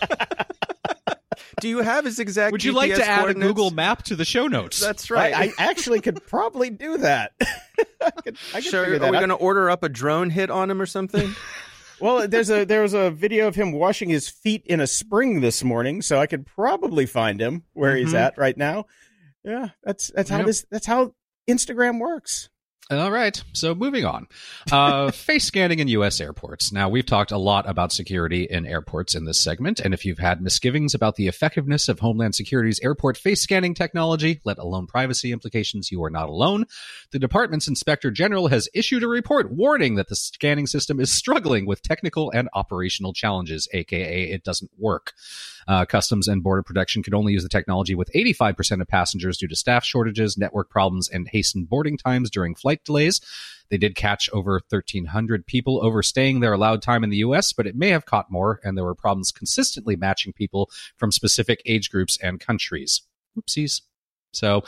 Do 1.61 1.69
you 1.69 1.79
have 1.79 2.05
his 2.05 2.19
exact? 2.19 2.53
would 2.53 2.65
you 2.65 2.73
like 2.73 2.95
to 2.95 3.05
add 3.05 3.29
a? 3.29 3.35
Google 3.35 3.71
map 3.71 4.03
to 4.05 4.17
the 4.17 4.25
show 4.25 4.47
notes? 4.49 4.81
That's 4.81 5.11
right. 5.11 5.33
I 5.35 5.53
actually 5.59 6.01
could 6.01 6.25
probably 6.27 6.71
do 6.71 6.99
that. 6.99 7.33
I 7.41 8.11
could, 8.23 8.37
I 8.53 8.61
could 8.61 8.65
sure. 8.65 8.83
figure 8.85 8.97
Are 8.97 8.99
that 9.01 9.11
we 9.12 9.19
going 9.19 9.29
to 9.29 9.35
order 9.37 9.71
up 9.71 9.83
a 9.83 9.88
drone 9.88 10.31
hit 10.31 10.51
on 10.51 10.71
him 10.71 10.81
or 10.81 10.87
something? 10.87 11.35
Well, 12.03 12.27
there's 12.27 12.51
a 12.51 12.65
there 12.65 12.83
was 12.83 12.95
a 12.95 13.11
video 13.12 13.47
of 13.47 13.55
him 13.55 13.71
washing 13.71 14.09
his 14.11 14.29
feet 14.29 14.67
in 14.67 14.81
a 14.81 14.87
spring 14.88 15.41
this 15.41 15.62
morning, 15.62 16.03
so 16.03 16.19
I 16.19 16.27
could 16.27 16.45
probably 16.45 17.07
find 17.07 17.41
him 17.41 17.62
where 17.75 17.95
he's 17.97 18.12
Mhm. 18.12 18.19
at 18.19 18.37
right 18.37 18.57
now. 18.57 18.87
Yeah, 19.45 19.69
that's 19.85 20.11
that's 20.15 20.29
how 20.29 20.38
Yep. 20.38 20.47
this 20.47 20.67
that's 20.69 20.87
how 20.87 21.15
Instagram 21.49 22.01
works. 22.01 22.49
All 22.90 23.12
right. 23.12 23.42
So 23.53 23.75
moving 23.75 24.05
on. 24.05 24.27
Uh, 24.71 25.11
face 25.12 25.45
scanning 25.45 25.79
in 25.79 25.88
U.S. 25.88 26.21
airports. 26.21 26.73
Now, 26.73 26.88
we've 26.88 27.07
talked 27.07 27.31
a 27.31 27.38
lot 27.38 27.68
about 27.68 27.92
security 27.92 28.42
in 28.45 28.66
airports 28.66 29.14
in 29.14 29.25
this 29.25 29.40
segment. 29.40 29.81
And 29.81 29.95
if 29.95 30.05
you've 30.05 30.18
had 30.18 30.42
misgivings 30.42 30.92
about 30.95 31.14
the 31.14 31.29
effectiveness 31.29 31.88
of 31.88 32.01
Homeland 32.01 32.35
Security's 32.35 32.81
airport 32.81 33.16
face 33.16 33.40
scanning 33.40 33.73
technology, 33.75 34.40
let 34.45 34.59
alone 34.59 34.87
privacy 34.87 35.33
implications, 35.33 35.90
you 35.92 36.03
are 36.03 36.11
not 36.11 36.29
alone. 36.29 36.66
The 37.12 37.18
department's 37.18 37.68
inspector 37.68 38.11
general 38.11 38.49
has 38.49 38.68
issued 38.75 39.04
a 39.04 39.09
report 39.09 39.52
warning 39.52 39.94
that 39.94 40.09
the 40.09 40.17
scanning 40.17 40.67
system 40.67 41.00
is 41.00 41.11
struggling 41.11 41.67
with 41.67 41.83
technical 41.83 42.31
and 42.33 42.48
operational 42.52 43.13
challenges, 43.13 43.69
aka 43.73 44.25
it 44.25 44.42
doesn't 44.44 44.71
work. 44.77 45.13
Uh, 45.69 45.85
Customs 45.85 46.29
and 46.29 46.42
Border 46.42 46.63
Protection 46.63 47.02
could 47.02 47.15
only 47.15 47.33
use 47.33 47.42
the 47.42 47.48
technology 47.48 47.94
with 47.94 48.10
85% 48.15 48.81
of 48.81 48.88
passengers 48.88 49.38
due 49.38 49.48
to 49.48 49.56
staff 49.56 49.85
shortages, 49.85 50.37
network 50.37 50.71
problems, 50.71 51.08
and 51.08 51.29
hastened 51.29 51.69
boarding 51.69 51.96
times 51.96 52.31
during 52.31 52.54
flight 52.54 52.85
delays. 52.85 53.21
They 53.71 53.79
did 53.79 53.94
catch 53.94 54.29
over 54.33 54.60
1,300 54.69 55.46
people 55.46 55.83
overstaying 55.83 56.40
their 56.40 56.52
allowed 56.52 56.83
time 56.83 57.02
in 57.04 57.10
the 57.10 57.17
U.S., 57.19 57.52
but 57.52 57.67
it 57.67 57.75
may 57.75 57.88
have 57.88 58.04
caught 58.04 58.31
more, 58.31 58.60
and 58.63 58.77
there 58.77 58.85
were 58.85 58.94
problems 58.94 59.33
consistently 59.33 59.96
matching 59.96 60.33
people 60.33 60.71
from 60.96 61.10
specific 61.10 61.63
age 61.65 61.90
groups 61.90 62.19
and 62.23 62.38
countries. 62.38 63.02
Oopsies. 63.38 63.81
So, 64.33 64.65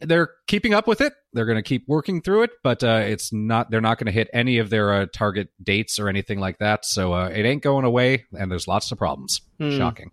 they're 0.00 0.30
keeping 0.46 0.74
up 0.74 0.86
with 0.86 1.00
it. 1.00 1.12
They're 1.32 1.46
going 1.46 1.56
to 1.56 1.62
keep 1.62 1.86
working 1.86 2.20
through 2.20 2.44
it, 2.44 2.50
but 2.62 2.82
uh, 2.82 3.02
it's 3.04 3.32
not. 3.32 3.70
They're 3.70 3.80
not 3.80 3.98
going 3.98 4.06
to 4.06 4.12
hit 4.12 4.28
any 4.32 4.58
of 4.58 4.70
their 4.70 4.92
uh, 4.92 5.06
target 5.12 5.48
dates 5.62 5.98
or 5.98 6.08
anything 6.08 6.38
like 6.40 6.58
that. 6.58 6.84
So 6.84 7.12
uh, 7.12 7.28
it 7.28 7.44
ain't 7.44 7.62
going 7.62 7.84
away, 7.84 8.24
and 8.32 8.50
there's 8.50 8.68
lots 8.68 8.90
of 8.92 8.98
problems. 8.98 9.40
Hmm. 9.58 9.76
Shocking. 9.76 10.10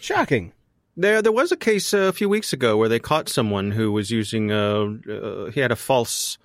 Shocking. 0.00 0.52
There, 0.96 1.22
there 1.22 1.32
was 1.32 1.52
a 1.52 1.56
case 1.56 1.94
uh, 1.94 1.98
a 1.98 2.12
few 2.12 2.28
weeks 2.28 2.52
ago 2.52 2.76
where 2.76 2.88
they 2.88 2.98
caught 2.98 3.28
someone 3.28 3.70
who 3.70 3.92
was 3.92 4.10
using. 4.10 4.50
Uh, 4.50 4.94
uh, 5.08 5.50
he 5.50 5.60
had 5.60 5.72
a 5.72 5.76
false 5.76 6.38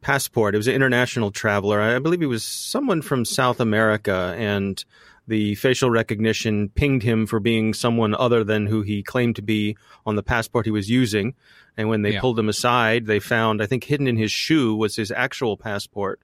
passport. 0.00 0.54
It 0.54 0.58
was 0.58 0.68
an 0.68 0.74
international 0.74 1.30
traveler. 1.30 1.80
I 1.80 1.98
believe 1.98 2.20
he 2.20 2.26
was 2.26 2.44
someone 2.44 3.02
from 3.02 3.24
South 3.24 3.60
America, 3.60 4.34
and 4.38 4.84
the 5.28 5.54
facial 5.54 5.90
recognition 5.90 6.68
pinged 6.70 7.02
him 7.04 7.26
for 7.26 7.38
being 7.38 7.72
someone 7.74 8.14
other 8.14 8.42
than 8.42 8.66
who 8.66 8.82
he 8.82 9.02
claimed 9.02 9.36
to 9.36 9.42
be 9.42 9.76
on 10.04 10.16
the 10.16 10.22
passport 10.22 10.64
he 10.66 10.72
was 10.72 10.90
using. 10.90 11.34
And 11.76 11.88
when 11.88 12.02
they 12.02 12.14
Yeah. 12.14 12.20
pulled 12.20 12.38
him 12.38 12.48
aside, 12.48 13.06
they 13.06 13.20
found, 13.20 13.62
I 13.62 13.66
think, 13.66 13.84
hidden 13.84 14.08
in 14.08 14.16
his 14.16 14.32
shoe 14.32 14.74
was 14.74 14.96
his 14.96 15.12
actual 15.12 15.56
passport. 15.56 16.20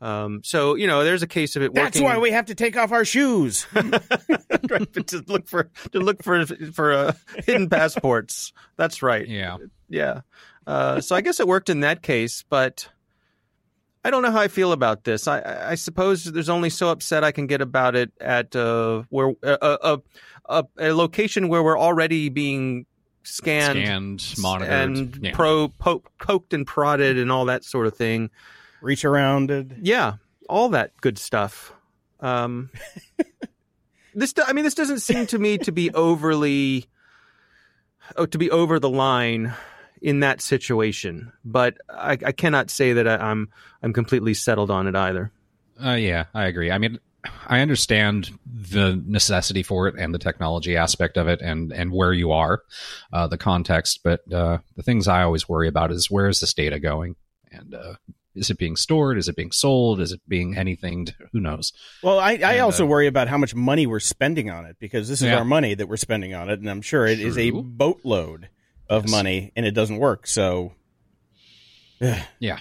Um, 0.00 0.42
so 0.44 0.74
you 0.74 0.86
know, 0.86 1.02
there's 1.04 1.22
a 1.22 1.26
case 1.26 1.56
of 1.56 1.62
it. 1.62 1.72
That's 1.72 1.96
working, 1.96 2.04
why 2.04 2.18
we 2.18 2.30
have 2.30 2.44
to 2.46 2.54
take 2.54 2.76
off 2.76 2.92
our 2.92 3.04
shoes. 3.06 3.66
right, 3.74 4.92
but 4.92 5.06
to 5.08 5.24
look 5.26 5.48
for 5.48 5.70
to 5.92 5.98
look 5.98 6.22
for 6.22 6.44
for 6.46 6.92
uh, 6.92 7.12
hidden 7.46 7.68
passports. 7.70 8.52
That's 8.76 9.02
right. 9.02 9.26
Yeah. 9.26 9.56
Yeah. 9.88 10.20
Uh, 10.66 11.00
so 11.00 11.16
I 11.16 11.22
guess 11.22 11.40
it 11.40 11.48
worked 11.48 11.70
in 11.70 11.80
that 11.80 12.02
case, 12.02 12.44
but 12.48 12.90
I 14.06 14.10
don't 14.10 14.22
know 14.22 14.30
how 14.30 14.38
I 14.38 14.46
feel 14.46 14.70
about 14.70 15.02
this. 15.02 15.26
I, 15.26 15.40
I 15.40 15.70
I 15.70 15.74
suppose 15.74 16.22
there's 16.22 16.48
only 16.48 16.70
so 16.70 16.90
upset 16.90 17.24
I 17.24 17.32
can 17.32 17.48
get 17.48 17.60
about 17.60 17.96
it 17.96 18.12
at 18.20 18.54
uh, 18.54 19.02
where 19.08 19.32
uh, 19.42 19.56
uh, 19.60 19.96
uh, 20.48 20.62
a 20.78 20.92
location 20.92 21.48
where 21.48 21.60
we're 21.60 21.76
already 21.76 22.28
being 22.28 22.86
scanned, 23.24 24.20
Scanned, 24.20 24.34
monitored. 24.38 24.72
and 24.72 25.18
yeah. 25.20 25.30
pro 25.34 25.70
po- 25.70 26.04
poked 26.20 26.54
and 26.54 26.64
prodded 26.64 27.18
and 27.18 27.32
all 27.32 27.46
that 27.46 27.64
sort 27.64 27.88
of 27.88 27.96
thing. 27.96 28.30
Reach 28.80 29.04
around 29.04 29.50
it. 29.50 29.72
Yeah, 29.82 30.18
all 30.48 30.68
that 30.68 30.92
good 31.00 31.18
stuff. 31.18 31.72
Um, 32.20 32.70
this, 34.14 34.32
I 34.46 34.52
mean, 34.52 34.62
this 34.62 34.76
doesn't 34.76 35.00
seem 35.00 35.26
to 35.26 35.38
me 35.40 35.58
to 35.58 35.72
be 35.72 35.90
overly, 35.90 36.86
oh, 38.14 38.26
to 38.26 38.38
be 38.38 38.52
over 38.52 38.78
the 38.78 38.88
line 38.88 39.52
in 40.02 40.20
that 40.20 40.40
situation. 40.40 41.32
But 41.44 41.76
I, 41.88 42.12
I 42.12 42.32
cannot 42.32 42.70
say 42.70 42.92
that 42.94 43.06
I, 43.08 43.16
I'm 43.16 43.48
I'm 43.82 43.92
completely 43.92 44.34
settled 44.34 44.70
on 44.70 44.86
it 44.86 44.94
either. 44.96 45.32
Uh, 45.84 45.92
yeah, 45.92 46.24
I 46.34 46.46
agree. 46.46 46.70
I 46.70 46.78
mean, 46.78 46.98
I 47.46 47.60
understand 47.60 48.30
the 48.46 49.02
necessity 49.06 49.62
for 49.62 49.88
it 49.88 49.94
and 49.98 50.14
the 50.14 50.18
technology 50.18 50.76
aspect 50.76 51.16
of 51.16 51.28
it, 51.28 51.40
and 51.42 51.72
and 51.72 51.92
where 51.92 52.12
you 52.12 52.32
are, 52.32 52.62
uh, 53.12 53.26
the 53.26 53.38
context. 53.38 54.00
But 54.04 54.20
uh, 54.32 54.58
the 54.76 54.82
things 54.82 55.08
I 55.08 55.22
always 55.22 55.48
worry 55.48 55.68
about 55.68 55.90
is 55.90 56.10
where 56.10 56.28
is 56.28 56.40
this 56.40 56.54
data 56.54 56.78
going, 56.78 57.16
and 57.50 57.74
uh, 57.74 57.94
is 58.34 58.50
it 58.50 58.58
being 58.58 58.76
stored? 58.76 59.18
Is 59.18 59.28
it 59.28 59.36
being 59.36 59.50
sold? 59.52 60.00
Is 60.00 60.12
it 60.12 60.20
being 60.28 60.56
anything? 60.56 61.06
To, 61.06 61.14
who 61.32 61.40
knows? 61.40 61.72
Well, 62.02 62.18
I, 62.18 62.32
I 62.32 62.52
And, 62.54 62.60
also 62.60 62.84
uh, 62.84 62.88
worry 62.88 63.06
about 63.06 63.28
how 63.28 63.38
much 63.38 63.54
money 63.54 63.86
we're 63.86 63.98
spending 64.00 64.50
on 64.50 64.66
it 64.66 64.76
because 64.78 65.08
this 65.08 65.20
is 65.22 65.28
Yeah. 65.28 65.38
our 65.38 65.44
money 65.44 65.74
that 65.74 65.88
we're 65.88 65.96
spending 65.96 66.34
on 66.34 66.48
it, 66.50 66.60
and 66.60 66.68
I'm 66.70 66.82
sure 66.82 67.06
it 67.06 67.18
is 67.18 67.36
a 67.38 67.50
boatload 67.50 68.48
of 68.88 69.04
Yes. 69.04 69.10
money, 69.10 69.52
and 69.56 69.64
it 69.66 69.72
doesn't 69.72 69.98
work. 69.98 70.26
So, 70.26 70.72
Yeah. 72.00 72.58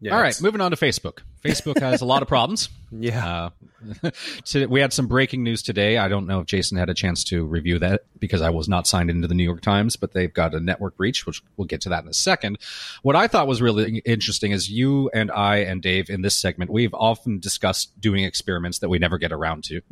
Yeah, 0.00 0.14
All 0.14 0.20
right, 0.22 0.40
moving 0.40 0.60
on 0.60 0.70
to 0.70 0.76
Facebook. 0.76 1.20
Facebook 1.42 1.78
has 1.80 2.00
a 2.00 2.04
lot 2.04 2.22
of 2.22 2.28
problems. 2.28 2.68
Yeah, 2.90 3.50
Uh, 4.02 4.10
to, 4.46 4.64
we 4.64 4.80
had 4.80 4.94
some 4.94 5.08
breaking 5.08 5.42
news 5.42 5.60
today. 5.62 5.98
I 5.98 6.08
don't 6.08 6.26
know 6.26 6.40
if 6.40 6.46
Jason 6.46 6.78
had 6.78 6.88
a 6.88 6.94
chance 6.94 7.22
to 7.24 7.44
review 7.44 7.78
that 7.80 8.04
because 8.18 8.40
I 8.40 8.48
was 8.48 8.66
not 8.66 8.86
signed 8.86 9.10
into 9.10 9.28
the 9.28 9.34
New 9.34 9.44
York 9.44 9.60
Times, 9.60 9.94
but 9.96 10.14
they've 10.14 10.32
got 10.32 10.54
a 10.54 10.58
network 10.60 10.96
breach, 10.96 11.26
which 11.26 11.42
we'll 11.58 11.66
get 11.66 11.82
to 11.82 11.90
that 11.90 12.02
in 12.02 12.08
a 12.08 12.14
second. 12.14 12.56
What 13.02 13.14
I 13.14 13.26
thought 13.28 13.46
was 13.46 13.60
really 13.60 13.98
interesting 14.06 14.52
is 14.52 14.70
you 14.70 15.10
and 15.12 15.30
I 15.30 15.56
and 15.58 15.82
Dave 15.82 16.08
in 16.08 16.22
this 16.22 16.34
segment, 16.34 16.70
we've 16.70 16.94
often 16.94 17.40
discussed 17.40 17.90
doing 18.00 18.24
experiments 18.24 18.78
that 18.78 18.88
we 18.88 18.98
never 18.98 19.18
get 19.18 19.32
around 19.32 19.64
to 19.64 19.82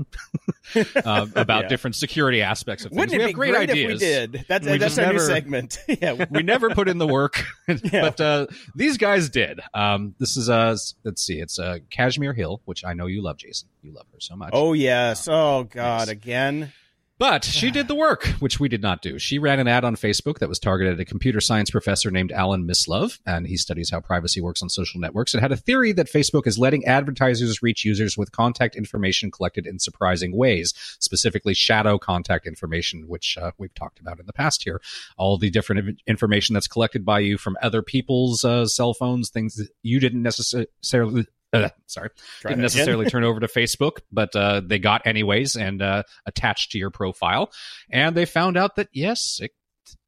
uh, 1.04 1.26
about 1.36 1.64
Yeah. 1.64 1.68
different 1.68 1.96
security 1.96 2.40
aspects 2.40 2.86
of 2.86 2.92
things. 2.92 2.98
wouldn't 2.98 3.12
we 3.12 3.16
it 3.18 3.20
have 3.20 3.28
be 3.28 3.34
great 3.34 3.50
great 3.52 3.68
ideas. 3.70 4.00
if 4.02 4.08
we 4.08 4.36
did? 4.38 4.44
That's, 4.48 4.64
We 4.66 4.78
that's 4.78 4.94
just 4.94 5.06
our 5.06 5.12
new 5.12 5.18
segment. 5.18 5.78
yeah, 5.86 6.24
we 6.30 6.42
never 6.42 6.70
put 6.70 6.88
in 6.88 6.96
the 6.96 7.06
work, 7.06 7.44
but 7.66 8.18
uh, 8.22 8.46
these 8.74 8.96
guys 8.96 9.28
did. 9.28 9.60
Um, 9.74 10.14
this 10.18 10.38
is 10.38 10.48
uh, 10.48 10.76
let's 11.04 11.20
see, 11.22 11.35
it's 11.40 11.58
uh, 11.58 11.78
Kashmir 11.90 12.32
Hill, 12.32 12.60
which 12.64 12.84
I 12.84 12.94
know 12.94 13.06
you 13.06 13.22
love, 13.22 13.38
Jason. 13.38 13.68
You 13.82 13.92
love 13.92 14.06
her 14.12 14.20
so 14.20 14.36
much. 14.36 14.50
Oh 14.52 14.72
yes. 14.72 15.28
Oh 15.30 15.64
God. 15.64 16.08
Again. 16.08 16.72
But 17.18 17.44
she 17.44 17.70
did 17.70 17.88
the 17.88 17.94
work, 17.94 18.26
which 18.40 18.60
we 18.60 18.68
did 18.68 18.82
not 18.82 19.00
do. 19.00 19.18
She 19.18 19.38
ran 19.38 19.58
an 19.58 19.66
ad 19.66 19.84
on 19.84 19.96
Facebook 19.96 20.38
that 20.38 20.50
was 20.50 20.58
targeted 20.58 20.94
at 20.94 21.00
a 21.00 21.04
computer 21.06 21.40
science 21.40 21.70
professor 21.70 22.10
named 22.10 22.30
Alan 22.30 22.66
Mislove, 22.66 23.18
and 23.24 23.46
he 23.46 23.56
studies 23.56 23.88
how 23.88 24.00
privacy 24.00 24.42
works 24.42 24.60
on 24.60 24.68
social 24.68 25.00
networks. 25.00 25.34
It 25.34 25.40
had 25.40 25.50
a 25.50 25.56
theory 25.56 25.92
that 25.92 26.12
Facebook 26.12 26.46
is 26.46 26.58
letting 26.58 26.84
advertisers 26.84 27.62
reach 27.62 27.86
users 27.86 28.18
with 28.18 28.32
contact 28.32 28.76
information 28.76 29.30
collected 29.30 29.66
in 29.66 29.78
surprising 29.78 30.36
ways, 30.36 30.74
specifically 30.98 31.54
shadow 31.54 31.98
contact 31.98 32.46
information, 32.46 33.08
which 33.08 33.38
uh, 33.38 33.52
we've 33.56 33.74
talked 33.74 33.98
about 33.98 34.20
in 34.20 34.26
the 34.26 34.34
past 34.34 34.62
here. 34.62 34.82
All 35.16 35.38
the 35.38 35.48
different 35.48 36.02
information 36.06 36.52
that's 36.52 36.68
collected 36.68 37.06
by 37.06 37.20
you 37.20 37.38
from 37.38 37.56
other 37.62 37.80
people's 37.80 38.44
uh, 38.44 38.66
cell 38.66 38.92
phones, 38.92 39.30
things 39.30 39.54
that 39.54 39.68
you 39.82 40.00
didn't 40.00 40.22
necessarily. 40.22 41.26
Uh, 41.52 41.68
sorry, 41.86 42.10
Try 42.40 42.50
didn't 42.50 42.62
necessarily 42.62 43.06
turn 43.06 43.24
over 43.24 43.40
to 43.40 43.46
Facebook, 43.46 44.00
but 44.10 44.34
uh, 44.34 44.60
they 44.64 44.78
got 44.78 45.06
anyways 45.06 45.56
and 45.56 45.80
uh, 45.80 46.02
attached 46.26 46.72
to 46.72 46.78
your 46.78 46.90
profile. 46.90 47.52
And 47.90 48.16
they 48.16 48.26
found 48.26 48.56
out 48.56 48.76
that 48.76 48.88
yes, 48.92 49.38
it, 49.40 49.52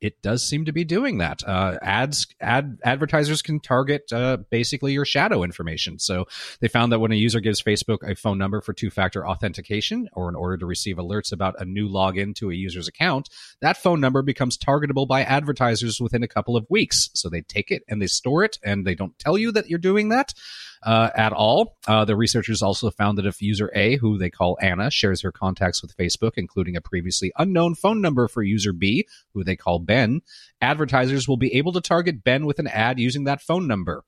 it 0.01 0.21
does 0.21 0.47
seem 0.47 0.65
to 0.65 0.73
be 0.73 0.83
doing 0.83 1.19
that. 1.19 1.43
Uh, 1.47 1.79
ads, 1.81 2.27
ad 2.41 2.79
advertisers 2.85 3.43
can 3.43 3.61
target 3.61 4.13
uh, 4.13 4.39
basically 4.51 4.93
your 4.93 5.05
shadow 5.05 5.45
information. 5.45 6.01
So 6.01 6.27
they 6.61 6.67
found 6.67 6.91
that 6.91 6.99
when 6.99 7.13
a 7.13 7.17
user 7.17 7.39
gives 7.39 7.63
Facebook 7.63 7.99
a 8.03 8.17
phone 8.17 8.39
number 8.39 8.61
for 8.61 8.73
two-factor 8.73 9.27
authentication, 9.27 10.09
or 10.13 10.29
in 10.29 10.35
order 10.35 10.57
to 10.57 10.67
receive 10.67 10.97
alerts 10.97 11.33
about 11.33 11.55
a 11.61 11.65
new 11.65 11.89
login 11.89 12.35
to 12.37 12.51
a 12.51 12.55
user's 12.55 12.89
account, 12.89 13.29
that 13.61 13.77
phone 13.77 14.01
number 14.01 14.23
becomes 14.23 14.59
targetable 14.59 15.07
by 15.07 15.23
advertisers 15.23 16.01
within 16.01 16.25
a 16.25 16.29
couple 16.29 16.57
of 16.57 16.67
weeks. 16.69 17.11
So 17.15 17.29
they 17.29 17.43
take 17.43 17.71
it 17.71 17.85
and 17.89 18.03
they 18.03 18.09
store 18.09 18.43
it, 18.43 18.59
and 18.65 18.85
they 18.85 18.97
don't 18.97 19.17
tell 19.21 19.39
you 19.39 19.53
that 19.53 19.71
you're 19.71 19.79
doing 19.79 20.09
that 20.09 20.35
uh, 20.83 21.11
at 21.15 21.33
all. 21.33 21.77
Uh, 21.87 22.05
the 22.05 22.17
researchers 22.17 22.63
also 22.63 22.91
found 22.91 23.19
that 23.19 23.27
if 23.27 23.43
user 23.43 23.71
A, 23.75 23.97
who 23.97 24.19
they 24.19 24.31
call 24.31 24.59
Anna, 24.61 24.91
shares 24.91 25.23
her 25.23 25.33
contacts 25.33 25.83
with 25.83 25.97
Facebook, 25.97 26.33
including 26.37 26.77
a 26.77 26.81
previously 26.81 27.33
unknown 27.39 27.75
phone 27.75 28.01
number 28.01 28.29
for 28.29 28.43
user 28.43 28.73
B, 28.73 29.07
who 29.35 29.45
they 29.45 29.57
call 29.57 29.79
Ben, 29.79 30.21
advertisers 30.61 31.29
will 31.29 31.37
be 31.37 31.55
able 31.55 31.73
to 31.73 31.81
target 31.81 32.25
Ben 32.25 32.47
with 32.47 32.59
an 32.59 32.69
ad 32.69 32.99
using 32.99 33.25
that 33.25 33.43
phone 33.43 33.67
number 33.67 34.05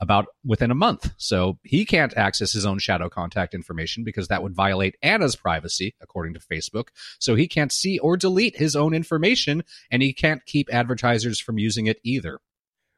about 0.00 0.26
within 0.44 0.70
a 0.70 0.74
month. 0.74 1.12
So 1.18 1.58
he 1.62 1.84
can't 1.84 2.16
access 2.16 2.52
his 2.52 2.64
own 2.64 2.78
shadow 2.78 3.08
contact 3.08 3.54
information 3.54 4.02
because 4.02 4.28
that 4.28 4.42
would 4.42 4.54
violate 4.54 4.96
Anna's 5.02 5.36
privacy, 5.36 5.94
according 6.00 6.34
to 6.34 6.40
Facebook. 6.40 6.88
So 7.18 7.34
he 7.34 7.46
can't 7.46 7.72
see 7.72 7.98
or 7.98 8.16
delete 8.16 8.56
his 8.56 8.74
own 8.74 8.94
information, 8.94 9.62
and 9.90 10.02
he 10.02 10.12
can't 10.12 10.44
keep 10.46 10.72
advertisers 10.72 11.38
from 11.38 11.58
using 11.58 11.86
it 11.86 12.00
either. 12.02 12.40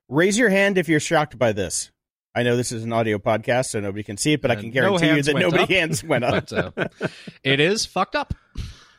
Raise 0.08 0.38
your 0.38 0.50
hand 0.50 0.78
if 0.78 0.88
you're 0.88 1.00
shocked 1.00 1.38
by 1.38 1.52
this. 1.52 1.91
I 2.34 2.42
know 2.44 2.56
this 2.56 2.72
is 2.72 2.84
an 2.84 2.92
audio 2.92 3.18
podcast, 3.18 3.66
so 3.70 3.80
nobody 3.80 4.02
can 4.02 4.16
see 4.16 4.32
it, 4.32 4.42
but 4.42 4.50
I 4.50 4.54
Uh, 4.54 4.60
can 4.60 4.68
no 4.68 4.72
guarantee 4.72 5.06
you 5.16 5.22
that 5.22 5.36
nobody 5.36 5.62
up. 5.64 5.68
hands 5.78 6.02
went 6.04 6.24
up. 6.24 6.48
But 6.74 6.92
uh, 7.00 7.08
it 7.44 7.60
is 7.60 7.84
fucked 7.86 8.14
up. 8.16 8.32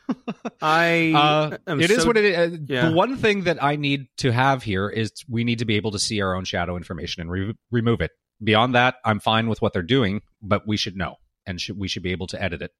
I 0.62 1.12
Uh, 1.14 1.56
am 1.66 1.80
it 1.80 1.90
is 1.90 2.02
so- 2.02 2.06
what 2.06 2.16
it 2.16 2.24
is. 2.24 2.36
Uh, 2.36 2.56
yeah. 2.66 2.88
The 2.90 2.94
one 2.94 3.16
thing 3.16 3.44
that 3.44 3.62
I 3.62 3.76
need 3.76 4.06
to 4.18 4.30
have 4.32 4.62
here 4.62 4.88
is 4.88 5.12
we 5.28 5.44
need 5.44 5.58
to 5.60 5.64
be 5.64 5.76
able 5.76 5.90
to 5.92 5.98
see 5.98 6.20
our 6.20 6.34
own 6.34 6.44
shadow 6.44 6.76
information 6.76 7.22
and 7.22 7.30
re- 7.30 7.54
remove 7.70 8.00
it. 8.00 8.12
Beyond 8.42 8.74
that, 8.74 8.96
I'm 9.04 9.20
fine 9.20 9.48
with 9.48 9.62
what 9.62 9.72
they're 9.72 9.82
doing, 9.82 10.22
but 10.42 10.66
we 10.66 10.76
should 10.76 10.96
know 10.96 11.16
and 11.46 11.60
should, 11.60 11.78
we 11.78 11.88
should 11.88 12.02
be 12.02 12.12
able 12.12 12.26
to 12.28 12.42
edit 12.42 12.62
it. 12.62 12.72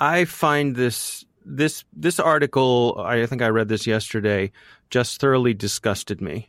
I 0.00 0.24
find 0.24 0.74
this 0.76 1.24
this 1.44 1.84
this 1.92 2.18
article. 2.18 2.96
I 2.98 3.26
think 3.26 3.42
I 3.42 3.48
read 3.48 3.68
this 3.68 3.86
yesterday. 3.86 4.50
Just 4.90 5.20
thoroughly 5.20 5.52
disgusted 5.54 6.20
me, 6.20 6.48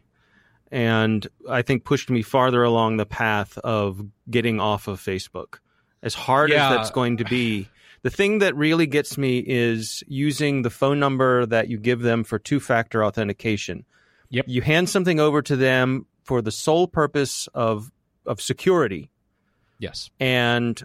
and 0.71 1.27
I 1.49 1.61
think 1.61 1.83
pushed 1.85 2.09
me 2.09 2.21
farther 2.21 2.63
along 2.63 2.97
the 2.97 3.05
path 3.05 3.57
of 3.59 4.01
getting 4.29 4.59
off 4.59 4.87
of 4.87 4.99
Facebook. 4.99 5.59
As 6.03 6.13
hard 6.13 6.49
Yeah. 6.51 6.69
as 6.69 6.75
that's 6.77 6.91
going 6.91 7.17
to 7.17 7.25
be, 7.25 7.67
the 8.03 8.09
thing 8.09 8.39
that 8.39 8.55
really 8.55 8.85
gets 8.87 9.17
me 9.17 9.39
is 9.45 10.03
using 10.07 10.61
the 10.61 10.69
phone 10.69 10.99
number 10.99 11.45
that 11.47 11.67
you 11.69 11.77
give 11.77 12.01
them 12.01 12.23
for 12.23 12.37
two 12.39 12.59
factor 12.59 13.03
authentication. 13.03 13.85
Yep. 14.29 14.45
You 14.47 14.61
hand 14.61 14.89
something 14.89 15.19
over 15.19 15.41
to 15.41 15.55
them 15.55 16.05
for 16.23 16.41
the 16.41 16.51
sole 16.51 16.87
purpose 16.87 17.47
of 17.53 17.91
of 18.25 18.41
security 18.41 19.11
Yes. 19.77 20.09
and 20.19 20.81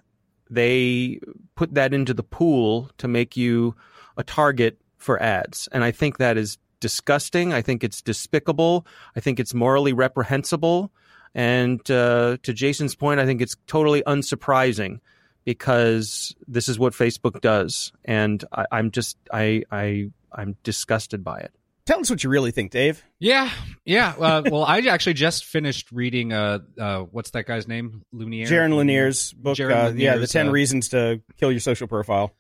they 0.51 1.21
put 1.55 1.75
that 1.75 1.95
into 1.95 2.13
the 2.13 2.23
pool 2.23 2.91
to 2.99 3.09
make 3.09 3.37
you 3.37 3.75
a 4.19 4.23
target 4.25 4.79
for 4.99 5.23
ads. 5.23 5.69
And 5.73 5.83
I 5.85 5.91
think 5.91 6.19
that 6.19 6.37
is 6.37 6.59
disgusting. 6.81 7.53
I 7.53 7.63
think 7.63 7.85
it's 7.85 8.03
despicable. 8.03 8.87
I 9.15 9.21
think 9.21 9.39
it's 9.39 9.55
morally 9.55 9.93
reprehensible. 9.93 10.91
And 11.35 11.81
uh, 11.91 12.39
to 12.43 12.53
Jason's 12.53 12.95
point, 12.97 13.21
I 13.21 13.27
think 13.27 13.41
it's 13.41 13.57
totally 13.67 14.03
unsurprising 14.03 15.01
because 15.45 16.35
this 16.49 16.69
is 16.69 16.79
what 16.79 16.93
Facebook 16.93 17.41
does, 17.41 17.93
and 18.05 18.45
I, 18.53 18.67
I'm 18.73 18.91
just 18.91 19.17
I 19.33 19.63
I 19.71 20.11
I'm 20.33 20.57
disgusted 20.63 21.25
by 21.25 21.39
it. 21.39 21.53
tell 21.87 22.01
us 22.01 22.11
what 22.11 22.23
you 22.23 22.31
really 22.31 22.51
think, 22.51 22.71
Dave. 22.71 23.03
Yeah, 23.19 23.51
yeah. 23.85 24.15
Uh, 24.19 24.43
well, 24.45 24.65
I 24.65 24.81
actually 24.81 25.15
just 25.15 25.45
finished 25.45 25.91
reading. 25.93 26.33
Uh, 26.33 26.59
uh, 26.79 27.01
what's 27.03 27.31
that 27.31 27.47
guy's 27.47 27.67
name? 27.67 28.05
Lunier. 28.13 28.47
Jaron 28.47 28.77
Lanier's 28.77 29.33
book. 29.33 29.57
Jaron 29.57 29.93
uh, 29.93 29.93
yeah, 29.95 30.17
the 30.17 30.27
ten 30.27 30.49
uh, 30.49 30.53
reasons 30.53 30.89
to 30.91 31.21
kill 31.39 31.51
your 31.51 31.61
social 31.61 31.87
profile. 31.87 32.35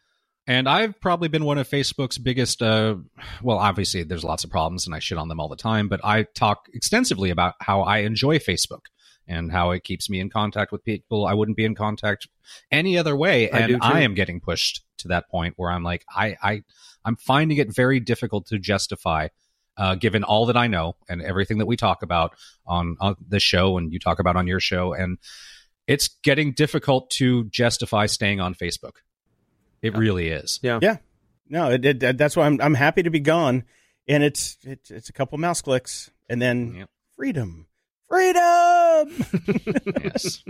And 0.50 0.68
I've 0.68 1.00
probably 1.00 1.28
been 1.28 1.44
one 1.44 1.58
of 1.58 1.68
Facebook's 1.68 2.18
biggest. 2.18 2.60
Uh, 2.60 2.96
well, 3.40 3.58
obviously, 3.58 4.02
there's 4.02 4.24
lots 4.24 4.42
of 4.42 4.50
problems, 4.50 4.84
and 4.84 4.96
I 4.96 4.98
shit 4.98 5.16
on 5.16 5.28
them 5.28 5.38
all 5.38 5.48
the 5.48 5.54
time. 5.54 5.86
But 5.88 6.00
I 6.04 6.24
talk 6.24 6.66
extensively 6.74 7.30
about 7.30 7.54
how 7.60 7.82
I 7.82 7.98
enjoy 7.98 8.40
Facebook 8.40 8.86
and 9.28 9.52
how 9.52 9.70
it 9.70 9.84
keeps 9.84 10.10
me 10.10 10.18
in 10.18 10.28
contact 10.28 10.72
with 10.72 10.82
people 10.82 11.24
I 11.24 11.34
wouldn't 11.34 11.56
be 11.56 11.64
in 11.64 11.76
contact 11.76 12.26
any 12.68 12.98
other 12.98 13.16
way. 13.16 13.48
I 13.48 13.58
And 13.60 13.72
do. 13.74 13.78
I 13.80 14.00
am 14.00 14.14
getting 14.14 14.40
pushed 14.40 14.82
to 14.98 15.08
that 15.08 15.30
point 15.30 15.54
where 15.56 15.70
I'm 15.70 15.84
like, 15.84 16.04
I, 16.12 16.36
I, 16.42 16.62
I'm 17.04 17.14
finding 17.14 17.58
it 17.58 17.72
very 17.72 18.00
difficult 18.00 18.46
to 18.46 18.58
justify, 18.58 19.28
uh, 19.76 19.94
given 19.94 20.24
all 20.24 20.46
that 20.46 20.56
I 20.56 20.66
know 20.66 20.96
and 21.08 21.22
everything 21.22 21.58
that 21.58 21.66
we 21.66 21.76
talk 21.76 22.02
about 22.02 22.34
on, 22.66 22.96
on 22.98 23.14
this 23.24 23.44
show 23.44 23.78
and 23.78 23.92
you 23.92 24.00
talk 24.00 24.18
about 24.18 24.34
on 24.34 24.48
your 24.48 24.58
show, 24.58 24.94
and 24.94 25.18
it's 25.86 26.08
getting 26.24 26.54
difficult 26.54 27.08
to 27.18 27.44
justify 27.44 28.06
staying 28.06 28.40
on 28.40 28.56
Facebook. 28.56 28.96
It 29.82 29.96
really 29.96 30.28
is. 30.28 30.60
Yeah. 30.62 30.78
Yeah. 30.82 30.96
No, 31.48 31.70
it, 31.70 31.84
it, 31.84 32.18
that's 32.18 32.36
why 32.36 32.46
I'm 32.46 32.60
I'm 32.60 32.74
happy 32.74 33.02
to 33.02 33.10
be 33.10 33.20
gone, 33.20 33.64
and 34.06 34.22
it's 34.22 34.56
it's, 34.62 34.90
it's 34.90 35.08
a 35.08 35.12
couple 35.12 35.36
mouse 35.38 35.62
clicks, 35.62 36.10
and 36.28 36.40
then 36.40 36.74
Yep. 36.76 36.90
freedom, 37.16 37.66
freedom. 38.08 39.24
yes. 40.04 40.44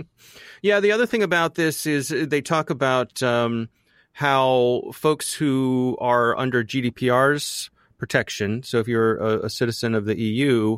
Yeah, 0.61 0.79
the 0.79 0.91
other 0.91 1.07
thing 1.07 1.23
about 1.23 1.55
this 1.55 1.87
is 1.87 2.09
they 2.09 2.41
talk 2.41 2.69
about 2.69 3.23
um, 3.23 3.69
how 4.13 4.83
folks 4.93 5.33
who 5.33 5.97
are 5.99 6.37
under 6.37 6.63
GDPR's 6.63 7.71
protection, 7.97 8.61
so 8.61 8.79
if 8.79 8.87
you're 8.87 9.17
a, 9.17 9.45
a 9.45 9.49
citizen 9.49 9.95
of 9.95 10.05
the 10.05 10.19
EU, 10.19 10.77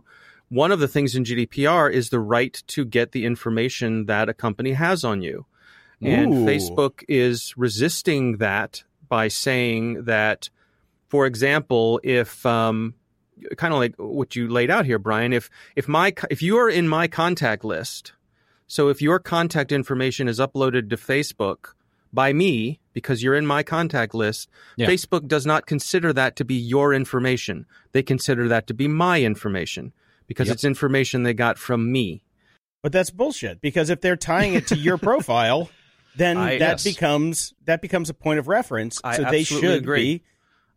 one 0.49 0.71
of 0.71 0.79
the 0.79 0.87
things 0.87 1.15
in 1.15 1.23
GDPR 1.25 1.91
is 1.91 2.09
the 2.09 2.19
right 2.19 2.61
to 2.67 2.85
get 2.85 3.11
the 3.11 3.25
information 3.25 4.05
that 4.05 4.29
a 4.29 4.33
company 4.33 4.73
has 4.73 5.03
on 5.03 5.21
you. 5.21 5.45
And 6.05 6.33
Ooh. 6.33 6.45
Facebook 6.45 7.03
is 7.07 7.53
resisting 7.57 8.37
that 8.37 8.83
by 9.07 9.27
saying 9.27 10.05
that, 10.05 10.49
for 11.07 11.25
example, 11.25 11.99
if 12.03 12.45
um, 12.45 12.95
kind 13.57 13.73
of 13.73 13.79
like 13.79 13.95
what 13.97 14.35
you 14.35 14.47
laid 14.47 14.69
out 14.71 14.85
here, 14.85 14.99
Brian, 14.99 15.33
if 15.33 15.49
if 15.75 15.87
my 15.87 16.13
if 16.29 16.41
you 16.41 16.57
are 16.57 16.69
in 16.69 16.87
my 16.87 17.07
contact 17.07 17.63
list, 17.63 18.13
so 18.67 18.89
if 18.89 19.01
your 19.01 19.19
contact 19.19 19.71
information 19.71 20.27
is 20.27 20.39
uploaded 20.39 20.89
to 20.89 20.97
Facebook 20.97 21.73
by 22.11 22.31
me 22.33 22.79
because 22.93 23.23
you're 23.23 23.35
in 23.35 23.45
my 23.45 23.63
contact 23.63 24.13
list, 24.13 24.49
Yeah. 24.77 24.87
Facebook 24.87 25.27
does 25.27 25.45
not 25.45 25.65
consider 25.65 26.13
that 26.13 26.35
to 26.35 26.45
be 26.45 26.55
your 26.55 26.93
information. 26.93 27.65
They 27.91 28.03
consider 28.03 28.47
that 28.49 28.67
to 28.67 28.73
be 28.73 28.87
my 28.87 29.21
information 29.21 29.93
because 30.27 30.47
Yep. 30.47 30.53
it's 30.55 30.63
information 30.63 31.23
they 31.23 31.33
got 31.33 31.57
from 31.57 31.91
me. 31.91 32.23
But 32.83 32.91
that's 32.91 33.09
bullshit 33.09 33.61
because 33.61 33.89
if 33.89 34.01
they're 34.01 34.15
tying 34.15 34.53
it 34.53 34.67
to 34.67 34.75
your 34.75 34.97
profile, 35.09 35.69
then 36.17 36.37
I- 36.37 36.57
that 36.59 36.59
yes. 36.59 36.83
becomes 36.83 37.53
that 37.65 37.81
becomes 37.81 38.09
a 38.09 38.13
point 38.13 38.39
of 38.39 38.47
reference. 38.47 38.99
I 39.03 39.17
so 39.17 39.23
they 39.29 39.43
should 39.43 39.63
agree. 39.81 40.17
be 40.19 40.23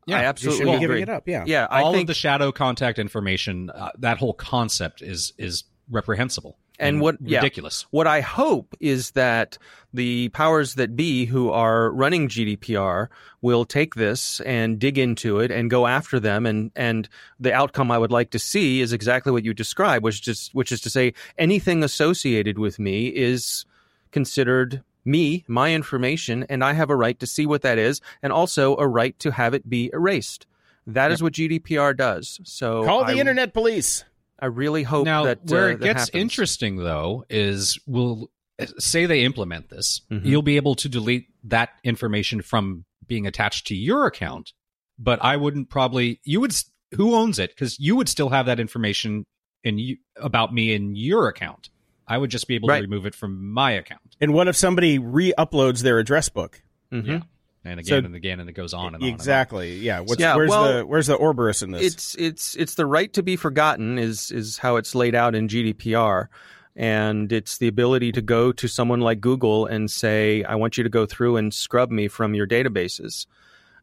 Yeah, 0.06 0.16
I 0.16 0.20
they 0.20 0.26
absolutely 0.26 0.58
should 0.58 0.64
be 0.66 0.72
agree. 0.84 0.86
giving 0.98 1.02
it 1.02 1.08
up. 1.08 1.28
Yeah. 1.28 1.44
Yeah, 1.46 1.66
I 1.70 1.82
all 1.82 1.92
think 1.92 2.04
of 2.04 2.08
the 2.08 2.14
shadow 2.14 2.52
contact 2.52 2.98
information, 2.98 3.70
uh, 3.70 3.90
that 3.98 4.18
whole 4.18 4.34
concept 4.34 5.02
is 5.02 5.32
is 5.38 5.64
reprehensible 5.90 6.56
And 6.80 7.00
what- 7.00 7.16
yeah. 7.20 7.38
ridiculous. 7.38 7.86
What 7.90 8.06
I 8.08 8.20
hope 8.20 8.74
is 8.80 9.12
that 9.12 9.56
the 9.94 10.28
powers 10.30 10.74
that 10.74 10.94
be 10.96 11.24
who 11.24 11.48
are 11.50 11.90
running 11.92 12.28
GDPR 12.28 13.08
will 13.40 13.64
take 13.64 13.94
this 13.94 14.40
and 14.40 14.78
dig 14.78 14.98
into 14.98 15.38
it 15.38 15.50
and 15.52 15.70
go 15.70 15.86
after 15.86 16.18
them. 16.20 16.44
And, 16.44 16.70
and 16.76 17.08
the 17.40 17.52
outcome 17.54 17.90
I 17.92 17.98
would 17.98 18.10
like 18.10 18.30
to 18.30 18.38
see 18.38 18.80
is 18.80 18.92
exactly 18.92 19.30
what 19.32 19.44
you 19.44 19.54
describe, 19.54 20.02
which 20.02 20.20
just 20.22 20.54
which 20.54 20.70
is 20.72 20.80
to 20.82 20.90
say 20.90 21.14
anything 21.38 21.82
associated 21.84 22.58
with 22.58 22.78
me 22.80 23.06
is 23.08 23.64
considered 24.10 24.82
me, 25.06 25.44
my 25.48 25.72
information, 25.74 26.44
and 26.48 26.62
I 26.64 26.72
have 26.72 26.90
a 26.90 26.96
right 26.96 27.18
to 27.20 27.26
see 27.26 27.46
what 27.46 27.62
that 27.62 27.78
is, 27.78 28.00
and 28.22 28.32
also 28.32 28.76
a 28.76 28.86
right 28.86 29.18
to 29.20 29.30
have 29.32 29.54
it 29.54 29.68
be 29.68 29.90
erased. 29.92 30.46
That 30.86 31.10
is 31.10 31.22
what 31.22 31.32
GDPR 31.32 31.96
does. 31.96 32.40
So 32.44 32.84
Call 32.84 33.04
the 33.04 33.14
I, 33.14 33.16
internet 33.16 33.52
police. 33.52 34.04
I 34.38 34.46
really 34.46 34.82
hope 34.84 35.04
now, 35.04 35.24
that 35.24 35.44
where 35.46 35.64
uh, 35.64 35.70
it 35.70 35.80
that 35.80 35.84
gets 35.84 36.00
happens. 36.06 36.20
interesting 36.22 36.76
though 36.76 37.24
is 37.30 37.78
we'll 37.86 38.30
say 38.78 39.06
they 39.06 39.22
implement 39.24 39.68
this, 39.68 40.02
Mhm. 40.10 40.24
you'll 40.24 40.42
be 40.42 40.56
able 40.56 40.74
to 40.76 40.88
delete 40.88 41.26
that 41.44 41.70
information 41.84 42.40
from 42.42 42.84
being 43.06 43.26
attached 43.26 43.66
to 43.68 43.74
your 43.74 44.06
account, 44.06 44.52
but 44.98 45.18
I 45.24 45.36
wouldn't 45.36 45.70
probably 45.70 46.20
you 46.24 46.40
would 46.40 46.54
who 46.94 47.14
owns 47.14 47.38
it 47.38 47.50
because 47.50 47.78
you 47.80 47.96
would 47.96 48.08
still 48.08 48.28
have 48.28 48.46
that 48.46 48.60
information 48.60 49.26
in 49.64 49.78
you 49.78 49.96
about 50.16 50.54
me 50.54 50.72
in 50.72 50.94
your 50.94 51.28
account. 51.28 51.68
I 52.08 52.18
would 52.18 52.30
just 52.30 52.46
be 52.48 52.54
able 52.54 52.68
Right. 52.68 52.76
to 52.78 52.82
remove 52.82 53.06
it 53.06 53.14
from 53.14 53.52
my 53.52 53.72
account. 53.72 54.16
And 54.20 54.32
what 54.32 54.46
if 54.48 54.56
somebody 54.56 54.98
re-uploads 54.98 55.82
their 55.82 55.98
address 55.98 56.28
book? 56.28 56.62
Mhm. 56.92 57.06
Yeah. 57.06 57.20
And 57.64 57.80
again 57.80 58.02
So- 58.02 58.06
and 58.06 58.14
again, 58.14 58.38
and 58.38 58.48
it 58.48 58.52
goes 58.52 58.72
on 58.72 58.86
and 58.86 58.96
on. 58.96 59.02
and 59.02 59.04
on. 59.04 59.14
exactly. 59.14 59.78
Yeah. 59.78 59.98
What's 60.00 60.20
Yeah, 60.20 60.36
where's 60.36 60.50
well, 60.50 60.78
the 60.78 60.86
where's 60.86 61.08
the 61.08 61.16
Ouroboros 61.18 61.62
in 61.62 61.72
this? 61.72 61.82
It's 61.82 62.14
it's 62.16 62.54
it's 62.56 62.74
the 62.76 62.86
right 62.86 63.12
to 63.14 63.22
be 63.24 63.34
forgotten 63.34 63.98
is 63.98 64.30
is 64.30 64.58
how 64.58 64.76
it's 64.76 64.94
laid 64.94 65.16
out 65.16 65.34
in 65.34 65.48
GDPR, 65.48 66.28
and 66.76 67.32
it's 67.32 67.58
the 67.58 67.66
ability 67.66 68.12
to 68.12 68.22
go 68.22 68.52
to 68.52 68.68
someone 68.68 69.00
like 69.00 69.20
Google 69.20 69.66
and 69.66 69.90
say, 69.90 70.44
"I 70.44 70.54
want 70.54 70.76
you 70.78 70.84
to 70.84 70.90
go 70.90 71.06
through 71.06 71.36
and 71.38 71.52
scrub 71.52 71.90
me 71.90 72.06
from 72.06 72.34
your 72.34 72.46
databases." 72.46 73.26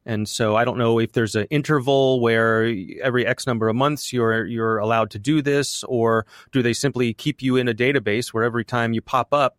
And 0.06 0.28
so 0.28 0.56
I 0.56 0.66
don't 0.66 0.78
know 0.78 0.99
if 0.99 1.14
there's 1.14 1.36
an 1.36 1.45
interval 1.49 2.20
where 2.20 2.66
every 3.01 3.26
X 3.26 3.47
number 3.47 3.70
of 3.70 3.76
months 3.76 4.12
you're 4.12 4.45
you're 4.45 4.78
allowed 4.78 5.12
to 5.12 5.20
do 5.20 5.41
this, 5.41 5.84
or 5.86 6.26
do 6.51 6.62
they 6.62 6.74
simply 6.74 7.14
keep 7.14 7.41
you 7.41 7.56
in 7.56 7.68
a 7.68 7.74
database 7.74 8.34
where 8.34 8.43
every 8.43 8.66
time 8.66 8.93
you 8.93 9.01
pop 9.01 9.34
up, 9.34 9.58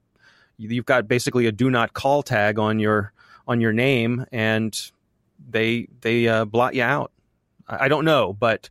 you- 0.59 0.68
you've 0.68 0.84
got 0.84 1.09
basically 1.09 1.47
a 1.47 1.53
do 1.53 1.70
not 1.70 1.95
call 1.95 2.22
tag 2.22 2.59
on 2.59 2.78
your 2.78 3.12
on 3.49 3.61
your 3.61 3.72
name, 3.72 4.26
and 4.32 4.90
they 5.49 5.88
they 6.01 6.28
uh, 6.28 6.45
blot 6.45 6.74
you 6.74 6.82
out. 6.82 7.11
I 7.66 7.84
I 7.84 7.88
don't 7.88 8.05
know, 8.05 8.32
but 8.32 8.68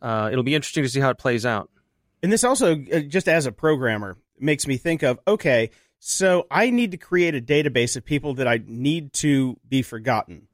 uh, 0.00 0.30
it'll 0.32 0.44
be 0.44 0.54
interesting 0.54 0.82
to 0.84 0.88
see 0.88 1.00
how 1.00 1.10
it 1.10 1.18
plays 1.18 1.44
out. 1.44 1.68
And 2.22 2.32
this 2.32 2.44
also, 2.44 2.76
uh, 2.92 3.00
just 3.00 3.28
as 3.28 3.44
a 3.46 3.52
programmer, 3.52 4.16
makes 4.38 4.66
me 4.66 4.78
think 4.78 5.02
of 5.02 5.18
okay, 5.28 5.70
so 5.98 6.46
I 6.50 6.70
need 6.70 6.90
to 6.92 6.96
create 6.96 7.34
a 7.34 7.40
database 7.42 7.96
of 7.96 8.04
people 8.06 8.34
that 8.34 8.48
I 8.48 8.60
need 8.66 9.12
to 9.14 9.58
be 9.68 9.82
forgotten. 9.82 10.48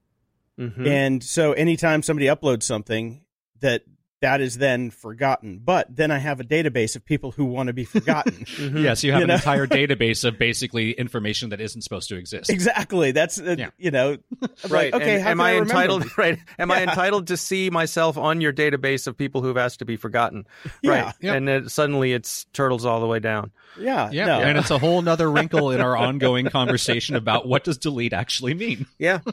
Mhm. 0.58 0.86
And 0.86 1.22
so 1.24 1.52
anytime 1.52 2.02
somebody 2.02 2.26
uploads 2.26 2.62
something, 2.64 3.22
that 3.60 3.82
that 4.22 4.40
is 4.40 4.56
then 4.56 4.90
forgotten. 4.90 5.60
But 5.62 5.94
then 5.94 6.10
I 6.10 6.16
have 6.16 6.40
a 6.40 6.44
database 6.44 6.96
of 6.96 7.04
people 7.04 7.32
who 7.32 7.44
want 7.44 7.66
to 7.66 7.74
be 7.74 7.84
forgotten. 7.84 8.32
Mhm. 8.46 8.82
Yes, 8.82 9.04
you 9.04 9.12
have 9.12 9.20
You 9.20 9.24
an 9.24 9.28
know? 9.28 9.34
entire 9.34 9.66
database 9.66 10.24
of 10.24 10.38
basically 10.38 10.92
information 10.92 11.50
that 11.50 11.60
isn't 11.60 11.82
supposed 11.82 12.08
to 12.08 12.16
exist. 12.16 12.48
exactly. 12.48 13.12
That's 13.12 13.38
uh, 13.38 13.56
Yeah. 13.58 13.70
you 13.76 13.90
know 13.90 14.16
Right. 14.70 14.90
like, 14.90 14.94
okay, 15.02 15.16
And 15.18 15.28
am 15.28 15.36
can 15.36 15.40
I, 15.46 15.56
entitled? 15.58 16.02
this? 16.04 16.16
Right. 16.18 16.38
Am 16.58 16.70
I 16.70 16.82
entitled 16.82 17.26
to 17.26 17.36
see 17.36 17.68
myself 17.68 18.16
on 18.16 18.40
your 18.40 18.54
database 18.54 19.06
of 19.06 19.18
people 19.18 19.42
who've 19.42 19.58
asked 19.58 19.80
to 19.80 19.84
be 19.84 19.96
forgotten? 19.96 20.46
Yeah. 20.82 20.90
Right. 20.90 21.14
Yep. 21.20 21.36
And 21.36 21.46
then 21.48 21.68
suddenly 21.68 22.14
it's 22.14 22.46
turtles 22.54 22.86
all 22.86 23.00
the 23.00 23.06
way 23.06 23.20
down. 23.20 23.52
Yeah. 23.78 24.10
Yeah, 24.10 24.26
no. 24.26 24.40
and 24.40 24.58
it's 24.58 24.70
a 24.70 24.78
whole 24.78 25.02
nother 25.02 25.30
wrinkle 25.30 25.70
in 25.70 25.80
our 25.80 25.96
ongoing 25.96 26.46
conversation 26.46 27.14
about 27.16 27.46
what 27.46 27.64
does 27.64 27.78
delete 27.78 28.12
actually 28.12 28.54
mean. 28.54 28.86
Yeah. 28.98 29.20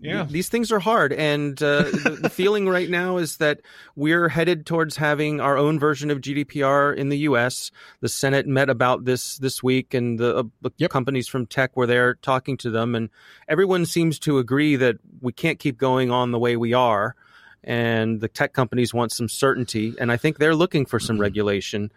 Yeah. 0.00 0.26
These 0.28 0.48
things 0.48 0.72
are 0.72 0.80
hard. 0.80 1.12
And 1.12 1.62
uh, 1.62 1.82
the, 1.84 2.18
the 2.22 2.28
feeling 2.30 2.68
right 2.68 2.90
now 2.90 3.18
is 3.18 3.36
that 3.36 3.60
we're 3.94 4.28
headed 4.28 4.66
towards 4.66 4.96
having 4.96 5.40
our 5.40 5.56
own 5.56 5.78
version 5.78 6.10
of 6.10 6.20
GDPR 6.20 6.96
in 6.96 7.08
the 7.08 7.18
U.S. 7.18 7.70
The 8.00 8.08
Senate 8.08 8.48
met 8.48 8.68
about 8.68 9.04
this 9.04 9.38
this 9.38 9.62
week, 9.62 9.94
and 9.94 10.18
the, 10.18 10.38
uh, 10.38 10.42
the 10.60 10.70
Yep. 10.78 10.90
companies 10.90 11.28
from 11.28 11.46
tech 11.46 11.76
were 11.76 11.86
there 11.86 12.14
talking 12.16 12.56
to 12.58 12.70
them. 12.70 12.96
And 12.96 13.10
everyone 13.46 13.86
seems 13.86 14.18
to 14.20 14.38
agree 14.38 14.74
that 14.74 14.96
we 15.20 15.32
can't 15.32 15.60
keep 15.60 15.78
going 15.78 16.10
on 16.10 16.32
the 16.32 16.38
way 16.38 16.56
we 16.56 16.72
are. 16.72 17.14
And 17.62 18.20
the 18.20 18.26
tech 18.28 18.54
companies 18.54 18.92
want 18.92 19.12
some 19.12 19.28
certainty. 19.28 19.94
And 20.00 20.10
I 20.10 20.16
think 20.16 20.38
they're 20.38 20.56
looking 20.56 20.84
for 20.84 20.98
some 20.98 21.20
regulation. 21.20 21.92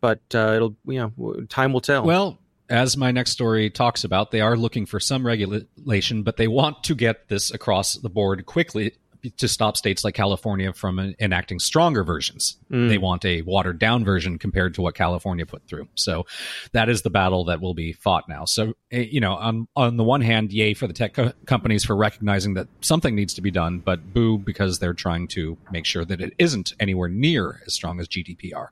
But 0.00 0.20
uh, 0.34 0.52
it'll, 0.56 0.76
you 0.86 1.12
know, 1.16 1.44
time 1.48 1.72
will 1.72 1.80
tell. 1.80 2.04
Well, 2.04 2.38
as 2.68 2.96
my 2.96 3.10
next 3.10 3.32
story 3.32 3.68
talks 3.68 4.04
about, 4.04 4.30
they 4.30 4.40
are 4.40 4.56
looking 4.56 4.86
for 4.86 5.00
some 5.00 5.26
regulation, 5.26 6.22
but 6.22 6.36
they 6.36 6.48
want 6.48 6.84
to 6.84 6.94
get 6.94 7.28
this 7.28 7.50
across 7.50 7.94
the 7.94 8.08
board 8.08 8.46
quickly 8.46 8.94
to 9.36 9.48
stop 9.48 9.76
states 9.76 10.04
like 10.04 10.14
California 10.14 10.72
from 10.72 11.14
enacting 11.20 11.58
stronger 11.58 12.04
versions. 12.04 12.56
Mm. 12.70 12.88
They 12.88 12.98
want 12.98 13.24
a 13.24 13.42
watered 13.42 13.78
down 13.78 14.04
version 14.04 14.38
compared 14.38 14.74
to 14.74 14.82
what 14.82 14.94
California 14.94 15.44
put 15.46 15.66
through. 15.66 15.88
So 15.94 16.26
that 16.72 16.88
is 16.88 17.02
the 17.02 17.10
battle 17.10 17.44
that 17.46 17.60
will 17.60 17.74
be 17.74 17.92
fought 17.92 18.28
now. 18.28 18.44
So, 18.44 18.74
eh, 18.90 19.06
you 19.10 19.20
know, 19.20 19.34
on, 19.34 19.68
on 19.76 19.96
the 19.96 20.04
one 20.04 20.20
hand, 20.20 20.52
yay 20.52 20.74
for 20.74 20.86
the 20.86 20.92
tech 20.92 21.14
co- 21.14 21.32
companies 21.46 21.84
for 21.84 21.96
recognizing 21.96 22.54
that 22.54 22.68
something 22.80 23.14
needs 23.14 23.34
to 23.34 23.42
be 23.42 23.50
done, 23.50 23.80
but 23.80 24.12
boo 24.12 24.38
because 24.38 24.78
they're 24.78 24.94
trying 24.94 25.28
to 25.28 25.58
make 25.70 25.84
sure 25.84 26.04
that 26.04 26.20
it 26.20 26.32
isn't 26.38 26.72
anywhere 26.80 27.08
near 27.08 27.60
as 27.66 27.74
strong 27.74 28.00
as 28.00 28.08
GDPR. 28.08 28.68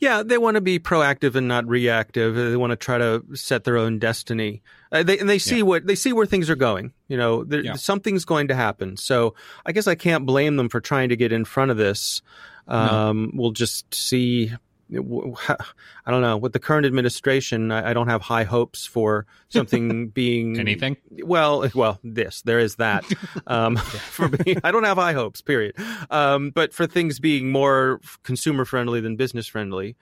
Yeah, 0.00 0.22
they 0.22 0.38
want 0.38 0.54
to 0.56 0.60
be 0.60 0.78
proactive 0.78 1.34
and 1.34 1.48
not 1.48 1.66
reactive. 1.66 2.34
They 2.34 2.56
want 2.56 2.70
to 2.70 2.76
try 2.76 2.98
to 2.98 3.22
set 3.34 3.64
their 3.64 3.76
own 3.76 3.98
destiny. 3.98 4.62
Uh, 4.92 5.02
they, 5.02 5.18
and 5.18 5.28
they 5.28 5.38
see 5.38 5.58
Yeah. 5.58 5.62
what 5.62 5.86
they 5.86 5.94
see 5.94 6.12
where 6.12 6.26
things 6.26 6.48
are 6.50 6.56
going. 6.56 6.92
You 7.08 7.16
know, 7.16 7.44
there, 7.44 7.60
Yeah. 7.62 7.74
something's 7.74 8.24
going 8.24 8.48
to 8.48 8.54
happen. 8.54 8.96
So 8.96 9.34
I 9.66 9.72
guess 9.72 9.86
I 9.86 9.94
can't 9.94 10.24
blame 10.26 10.56
them 10.56 10.68
for 10.68 10.80
trying 10.80 11.08
to 11.10 11.16
get 11.16 11.32
in 11.32 11.44
front 11.44 11.70
of 11.70 11.76
this. 11.76 12.22
Um, 12.66 13.30
We'll 13.34 13.52
just 13.52 13.94
see. 13.94 14.52
W- 14.92 15.34
how- 15.38 15.56
I 16.06 16.10
don't 16.10 16.22
know. 16.22 16.36
With 16.36 16.52
the 16.52 16.58
current 16.58 16.86
administration, 16.86 17.70
I, 17.72 17.90
I 17.90 17.92
don't 17.94 18.08
have 18.08 18.22
high 18.22 18.44
hopes 18.44 18.86
for 18.86 19.26
something 19.48 20.08
being 20.14 20.58
Anything? 20.58 20.96
well, 21.22 21.68
well, 21.74 21.98
this 22.04 22.42
there 22.42 22.58
is 22.58 22.76
that. 22.76 23.04
Um, 23.46 23.76
for 23.76 24.28
me, 24.28 24.56
I 24.62 24.70
don't 24.70 24.84
have 24.84 24.98
high 24.98 25.12
hopes. 25.14 25.40
Period. 25.40 25.74
Um, 26.10 26.50
but 26.50 26.72
for 26.74 26.86
things 26.86 27.18
being 27.20 27.50
more 27.50 28.00
consumer 28.22 28.64
friendly 28.64 29.00
than 29.00 29.16
business 29.16 29.46
friendly, 29.46 29.96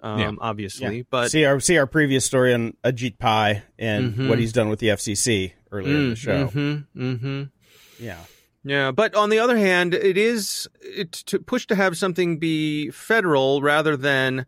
um, 0.00 0.18
Yeah. 0.18 0.32
obviously. 0.40 0.98
Yeah. 0.98 1.02
But 1.10 1.30
see 1.30 1.44
our 1.44 1.60
see 1.60 1.76
our 1.78 1.86
previous 1.86 2.24
story 2.24 2.54
on 2.54 2.74
Ajit 2.84 3.18
Pai 3.18 3.62
and 3.78 4.14
Mhm. 4.14 4.28
what 4.28 4.38
he's 4.38 4.52
done 4.52 4.68
with 4.70 4.78
the 4.78 4.88
FCC 4.88 5.52
earlier 5.72 5.94
in 5.96 6.10
the 6.10 6.16
show. 6.16 6.46
Mm-hmm, 6.48 7.02
mm-hmm. 7.02 7.42
Yeah. 8.04 8.18
Yeah, 8.68 8.90
but 8.90 9.14
on 9.14 9.30
the 9.30 9.38
other 9.38 9.56
hand, 9.56 9.94
it 9.94 10.18
is 10.18 10.68
it, 10.82 11.12
to 11.12 11.38
push 11.38 11.66
to 11.68 11.76
have 11.76 11.96
something 11.96 12.38
be 12.40 12.90
federal 12.90 13.62
rather 13.62 13.96
than 13.96 14.44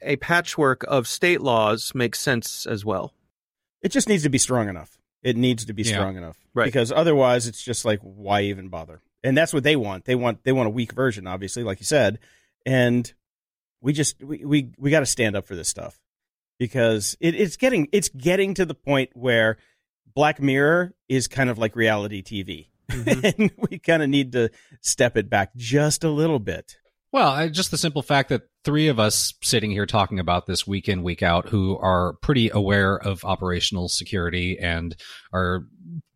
a 0.00 0.14
patchwork 0.16 0.84
of 0.84 1.08
state 1.08 1.40
laws 1.40 1.92
makes 1.96 2.20
sense 2.20 2.64
as 2.64 2.84
well. 2.84 3.12
It 3.82 3.88
just 3.90 4.08
needs 4.08 4.22
to 4.22 4.28
be 4.28 4.38
strong 4.38 4.68
enough. 4.68 4.98
It 5.24 5.36
needs 5.36 5.64
to 5.64 5.72
be 5.72 5.82
Yeah. 5.82 5.94
strong 5.96 6.16
enough. 6.16 6.36
Right. 6.54 6.66
Because 6.66 6.92
otherwise 6.92 7.48
it's 7.48 7.60
just 7.62 7.84
like 7.84 7.98
why 8.02 8.42
even 8.42 8.68
bother? 8.68 9.00
And 9.24 9.36
that's 9.36 9.52
what 9.52 9.64
they 9.64 9.74
want. 9.74 10.04
They 10.04 10.14
want 10.14 10.44
they 10.44 10.52
want 10.52 10.68
a 10.68 10.70
weak 10.70 10.92
version, 10.92 11.26
obviously, 11.26 11.64
like 11.64 11.80
you 11.80 11.86
said. 11.86 12.20
And 12.64 13.12
we 13.80 13.92
just 13.92 14.22
we 14.22 14.44
we, 14.44 14.70
we 14.78 14.90
gotta 14.92 15.06
stand 15.06 15.34
up 15.34 15.44
for 15.44 15.56
this 15.56 15.68
stuff. 15.68 15.98
Because 16.60 17.16
it, 17.18 17.34
it's 17.34 17.56
getting 17.56 17.88
it's 17.90 18.10
getting 18.10 18.54
to 18.54 18.64
the 18.64 18.74
point 18.74 19.10
where 19.14 19.56
Black 20.14 20.40
Mirror 20.40 20.94
is 21.08 21.26
kind 21.26 21.50
of 21.50 21.58
like 21.58 21.74
reality 21.74 22.22
TV. 22.22 22.68
and 23.06 23.50
we 23.70 23.78
kind 23.78 24.02
of 24.02 24.08
need 24.08 24.32
to 24.32 24.50
step 24.80 25.16
it 25.16 25.28
back 25.28 25.54
just 25.56 26.04
a 26.04 26.10
little 26.10 26.38
bit. 26.38 26.76
Well, 27.12 27.28
I, 27.28 27.48
just 27.48 27.70
the 27.70 27.78
simple 27.78 28.02
fact 28.02 28.28
that 28.28 28.42
three 28.64 28.88
of 28.88 28.98
us 28.98 29.32
sitting 29.42 29.70
here 29.70 29.86
talking 29.86 30.18
about 30.18 30.46
this 30.46 30.66
week 30.66 30.88
in, 30.88 31.02
week 31.02 31.22
out, 31.22 31.48
who 31.48 31.78
are 31.78 32.14
pretty 32.20 32.50
aware 32.50 32.96
of 32.96 33.24
operational 33.24 33.88
security 33.88 34.58
and 34.58 34.94
are 35.32 35.64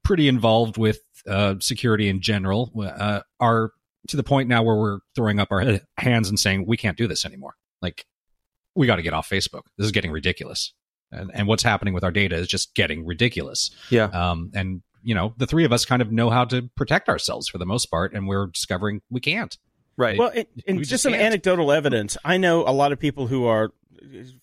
pretty 0.02 0.28
involved 0.28 0.76
with 0.76 1.00
uh, 1.26 1.54
security 1.60 2.08
in 2.08 2.20
general, 2.20 2.72
uh, 2.78 3.20
are 3.38 3.70
to 4.08 4.16
the 4.16 4.22
point 4.22 4.48
now 4.48 4.62
where 4.62 4.76
we're 4.76 4.98
throwing 5.14 5.38
up 5.38 5.48
our 5.50 5.80
hands 5.96 6.28
and 6.28 6.38
saying, 6.38 6.66
we 6.66 6.76
can't 6.76 6.98
do 6.98 7.06
this 7.06 7.24
anymore. 7.24 7.54
Like, 7.80 8.04
we 8.74 8.86
got 8.86 8.96
to 8.96 9.02
get 9.02 9.14
off 9.14 9.28
Facebook. 9.28 9.62
This 9.78 9.86
is 9.86 9.92
getting 9.92 10.10
ridiculous. 10.10 10.72
And, 11.12 11.30
and 11.34 11.48
what's 11.48 11.62
happening 11.62 11.94
with 11.94 12.04
our 12.04 12.10
data 12.10 12.36
is 12.36 12.46
just 12.46 12.74
getting 12.74 13.04
ridiculous. 13.04 13.70
Yeah. 13.90 14.04
Um, 14.04 14.50
and, 14.54 14.82
you 15.03 15.14
know, 15.14 15.34
the 15.36 15.46
three 15.46 15.64
of 15.64 15.72
us 15.72 15.84
kind 15.84 16.03
of 16.03 16.12
know 16.12 16.30
how 16.30 16.44
to 16.46 16.68
protect 16.76 17.09
ourselves 17.09 17.48
for 17.48 17.59
the 17.59 17.66
most 17.66 17.86
part, 17.86 18.12
and 18.14 18.26
we're 18.28 18.46
discovering 18.48 19.01
we 19.11 19.20
can't. 19.20 19.57
Right. 19.96 20.18
Well, 20.18 20.30
and, 20.34 20.46
and 20.66 20.76
We 20.78 20.82
just, 20.82 20.90
just 20.90 21.03
some 21.03 21.12
can't. 21.12 21.22
anecdotal 21.24 21.72
evidence. 21.72 22.16
I 22.24 22.36
know 22.38 22.62
a 22.66 22.72
lot 22.72 22.92
of 22.92 22.98
people 22.98 23.26
who 23.26 23.46
are, 23.46 23.70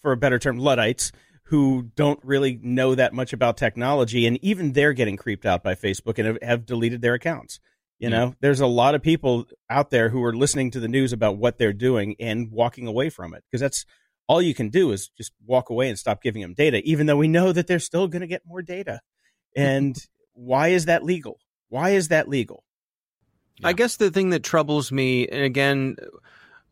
for 0.01 0.11
a 0.11 0.17
better 0.17 0.37
term, 0.39 0.57
Luddites 0.59 1.11
who 1.45 1.89
don't 1.95 2.19
really 2.23 2.59
know 2.61 2.93
that 2.93 3.13
much 3.13 3.31
about 3.33 3.55
technology, 3.57 4.27
and 4.27 4.37
even 4.43 4.73
they're 4.73 4.93
getting 4.93 5.15
creeped 5.15 5.45
out 5.45 5.63
by 5.63 5.75
Facebook 5.75 6.17
and 6.17 6.27
have, 6.27 6.37
have 6.41 6.65
deleted 6.65 7.01
their 7.01 7.13
accounts. 7.13 7.59
You 7.99 8.09
Yeah. 8.09 8.17
know, 8.17 8.35
there's 8.41 8.59
a 8.59 8.67
lot 8.67 8.93
of 8.95 9.01
people 9.01 9.45
out 9.69 9.89
there 9.89 10.09
who 10.09 10.23
are 10.23 10.35
listening 10.35 10.69
to 10.71 10.79
the 10.79 10.87
news 10.89 11.13
about 11.13 11.37
what 11.37 11.57
they're 11.57 11.73
doing 11.73 12.15
and 12.19 12.51
walking 12.51 12.85
away 12.85 13.09
from 13.09 13.33
it 13.33 13.43
because 13.49 13.61
that's 13.61 13.85
all 14.27 14.41
you 14.41 14.53
can 14.53 14.69
do 14.69 14.91
is 14.91 15.09
just 15.17 15.31
walk 15.45 15.69
away 15.69 15.87
and 15.89 15.97
stop 15.97 16.21
giving 16.21 16.41
them 16.41 16.53
data, 16.53 16.81
even 16.83 17.05
though 17.07 17.15
we 17.17 17.29
know 17.29 17.53
that 17.53 17.65
they're 17.65 17.79
still 17.79 18.07
going 18.09 18.19
to 18.21 18.27
get 18.27 18.41
more 18.45 18.61
data. 18.61 18.99
And 19.55 19.97
why 20.37 20.69
is 20.69 20.85
that 20.85 21.03
legal? 21.03 21.39
Why 21.69 21.89
is 21.91 22.09
that 22.09 22.29
legal? 22.29 22.63
I 23.63 23.73
guess 23.73 23.97
the 23.97 24.11
thing 24.11 24.29
that 24.29 24.43
troubles 24.43 24.91
me, 24.91 25.27
and 25.27 25.43
again, 25.43 25.95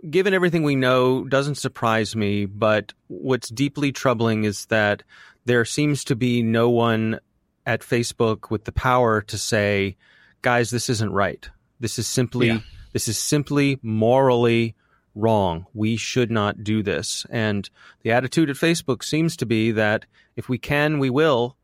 given 0.07 0.36
everything 0.36 0.61
we 0.61 0.76
know, 0.76 1.26
doesn't 1.26 1.55
surprise 1.55 2.16
me. 2.16 2.45
But 2.45 2.93
what's 3.07 3.49
deeply 3.49 3.91
troubling 3.91 4.43
is 4.43 4.68
that 4.68 5.01
there 5.45 5.66
seems 5.66 6.03
to 6.05 6.16
be 6.16 6.43
no 6.43 6.70
one 6.70 7.20
at 7.66 7.82
Facebook 7.82 8.51
with 8.51 8.66
the 8.66 8.72
power 8.72 9.22
to 9.24 9.38
say, 9.38 9.97
"Guys, 10.43 10.70
this 10.70 10.89
isn't 10.89 11.11
right. 11.11 11.49
This 11.80 11.97
is 11.97 12.07
simply 12.07 12.47
Yeah. 12.47 12.59
this 12.93 13.07
is 13.07 13.18
simply 13.18 13.80
morally 13.82 14.76
wrong. 15.16 15.66
We 15.74 15.97
should 15.97 16.30
not 16.30 16.63
do 16.63 16.84
this." 16.84 17.26
And 17.32 17.68
the 18.03 18.11
attitude 18.11 18.51
at 18.51 18.57
Facebook 18.57 19.03
seems 19.03 19.36
to 19.38 19.45
be 19.47 19.72
that 19.72 20.05
if 20.36 20.47
we 20.49 20.59
can, 20.59 20.99
we 20.99 21.09
will, 21.09 21.57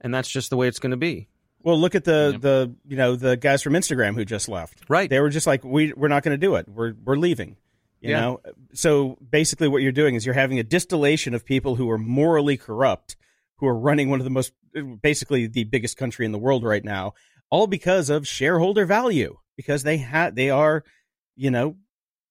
and 0.00 0.14
that's 0.14 0.28
just 0.28 0.50
the 0.50 0.56
way 0.56 0.68
it's 0.68 0.78
going 0.78 0.90
to 0.92 0.96
be. 0.96 1.28
Well, 1.62 1.78
look 1.78 1.94
at 1.94 2.04
the 2.04 2.30
Yeah. 2.32 2.38
the 2.38 2.74
you 2.86 2.96
know 2.96 3.16
the 3.16 3.36
guys 3.36 3.62
from 3.62 3.74
Instagram 3.74 4.14
who 4.14 4.24
just 4.24 4.48
left. 4.48 4.82
Right. 4.88 5.10
They 5.10 5.20
were 5.20 5.28
just 5.28 5.46
like, 5.46 5.62
we 5.64 5.92
we're 5.92 6.08
not 6.08 6.22
going 6.22 6.32
to 6.38 6.46
do 6.46 6.54
it. 6.54 6.68
We're 6.68 6.94
we're 7.04 7.16
leaving. 7.16 7.56
You 8.00 8.10
Yeah. 8.10 8.20
know. 8.20 8.40
So 8.72 9.18
basically, 9.30 9.68
what 9.68 9.82
you're 9.82 9.92
doing 9.92 10.14
is 10.14 10.24
you're 10.24 10.34
having 10.34 10.58
a 10.58 10.62
distillation 10.62 11.34
of 11.34 11.44
people 11.44 11.76
who 11.76 11.90
are 11.90 11.98
morally 11.98 12.56
corrupt, 12.56 13.16
who 13.56 13.66
are 13.66 13.78
running 13.78 14.08
one 14.08 14.20
of 14.20 14.24
the 14.24 14.30
most 14.30 14.52
basically 15.02 15.46
the 15.46 15.64
biggest 15.64 15.96
country 15.98 16.24
in 16.24 16.32
the 16.32 16.38
world 16.38 16.64
right 16.64 16.84
now, 16.84 17.12
all 17.50 17.66
because 17.66 18.08
of 18.08 18.26
shareholder 18.26 18.86
value. 18.86 19.36
Because 19.56 19.82
they 19.82 19.98
had 19.98 20.36
they 20.36 20.48
are, 20.48 20.82
you 21.36 21.50
know. 21.50 21.76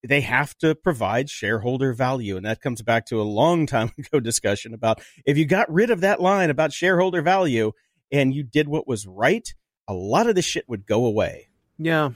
They 0.07 0.21
have 0.21 0.57
to 0.59 0.75
provide 0.75 1.29
shareholder 1.29 1.93
value. 1.93 2.37
And 2.37 2.45
that 2.45 2.61
comes 2.61 2.81
back 2.81 3.05
to 3.07 3.21
a 3.21 3.23
long 3.23 3.65
time 3.65 3.91
ago 3.97 4.19
discussion 4.19 4.73
about 4.73 5.01
if 5.25 5.37
you 5.37 5.45
got 5.45 5.71
rid 5.71 5.89
of 5.89 6.01
that 6.01 6.21
line 6.21 6.49
about 6.49 6.73
shareholder 6.73 7.21
value, 7.21 7.73
and 8.11 8.33
you 8.33 8.43
did 8.43 8.67
what 8.67 8.87
was 8.87 9.05
right, 9.05 9.53
a 9.87 9.93
lot 9.93 10.27
of 10.27 10.35
this 10.35 10.45
shit 10.45 10.67
would 10.67 10.85
go 10.85 11.05
away. 11.05 11.49
Yeah. 11.77 12.11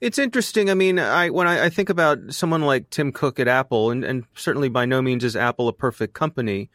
It's 0.00 0.18
interesting. 0.18 0.70
I 0.70 0.74
mean, 0.74 0.98
I 0.98 1.30
when 1.30 1.48
I, 1.48 1.66
I 1.66 1.68
think 1.70 1.88
about 1.88 2.18
someone 2.30 2.62
like 2.62 2.90
Tim 2.90 3.12
Cook 3.12 3.40
at 3.40 3.48
Apple, 3.48 3.90
and, 3.90 4.04
and 4.04 4.24
certainly 4.34 4.68
by 4.68 4.84
no 4.84 5.00
means 5.00 5.24
is 5.24 5.34
Apple 5.34 5.68
a 5.68 5.72
perfect 5.72 6.14
company, 6.14 6.70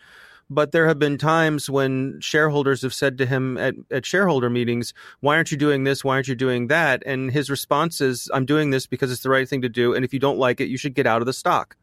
but 0.50 0.72
there 0.72 0.88
have 0.88 1.00
been 1.00 1.18
times 1.18 1.70
when 1.70 2.20
shareholders 2.22 2.82
have 2.82 2.94
said 2.94 3.18
to 3.18 3.26
him 3.26 3.58
at, 3.58 3.76
at 3.92 4.06
shareholder 4.06 4.50
meetings, 4.50 4.94
Why 5.20 5.36
aren't 5.36 5.52
you 5.52 5.58
doing 5.58 5.84
this? 5.84 6.04
Why 6.04 6.16
aren't 6.16 6.28
you 6.28 6.36
doing 6.36 6.68
that? 6.68 7.04
And 7.06 7.32
his 7.32 7.50
response 7.50 8.00
is, 8.02 8.30
I'm 8.34 8.46
doing 8.46 8.70
this 8.70 8.88
because 8.88 9.12
it's 9.12 9.24
the 9.24 9.30
right 9.30 9.48
thing 9.48 9.62
to 9.62 9.70
do. 9.70 9.94
And 9.94 10.06
if 10.06 10.14
you 10.14 10.20
don't 10.20 10.38
like 10.38 10.62
it, 10.62 10.70
you 10.70 10.78
should 10.78 10.94
get 10.94 11.06
out 11.06 11.22
of 11.22 11.26
the 11.26 11.34
stock. 11.34 11.76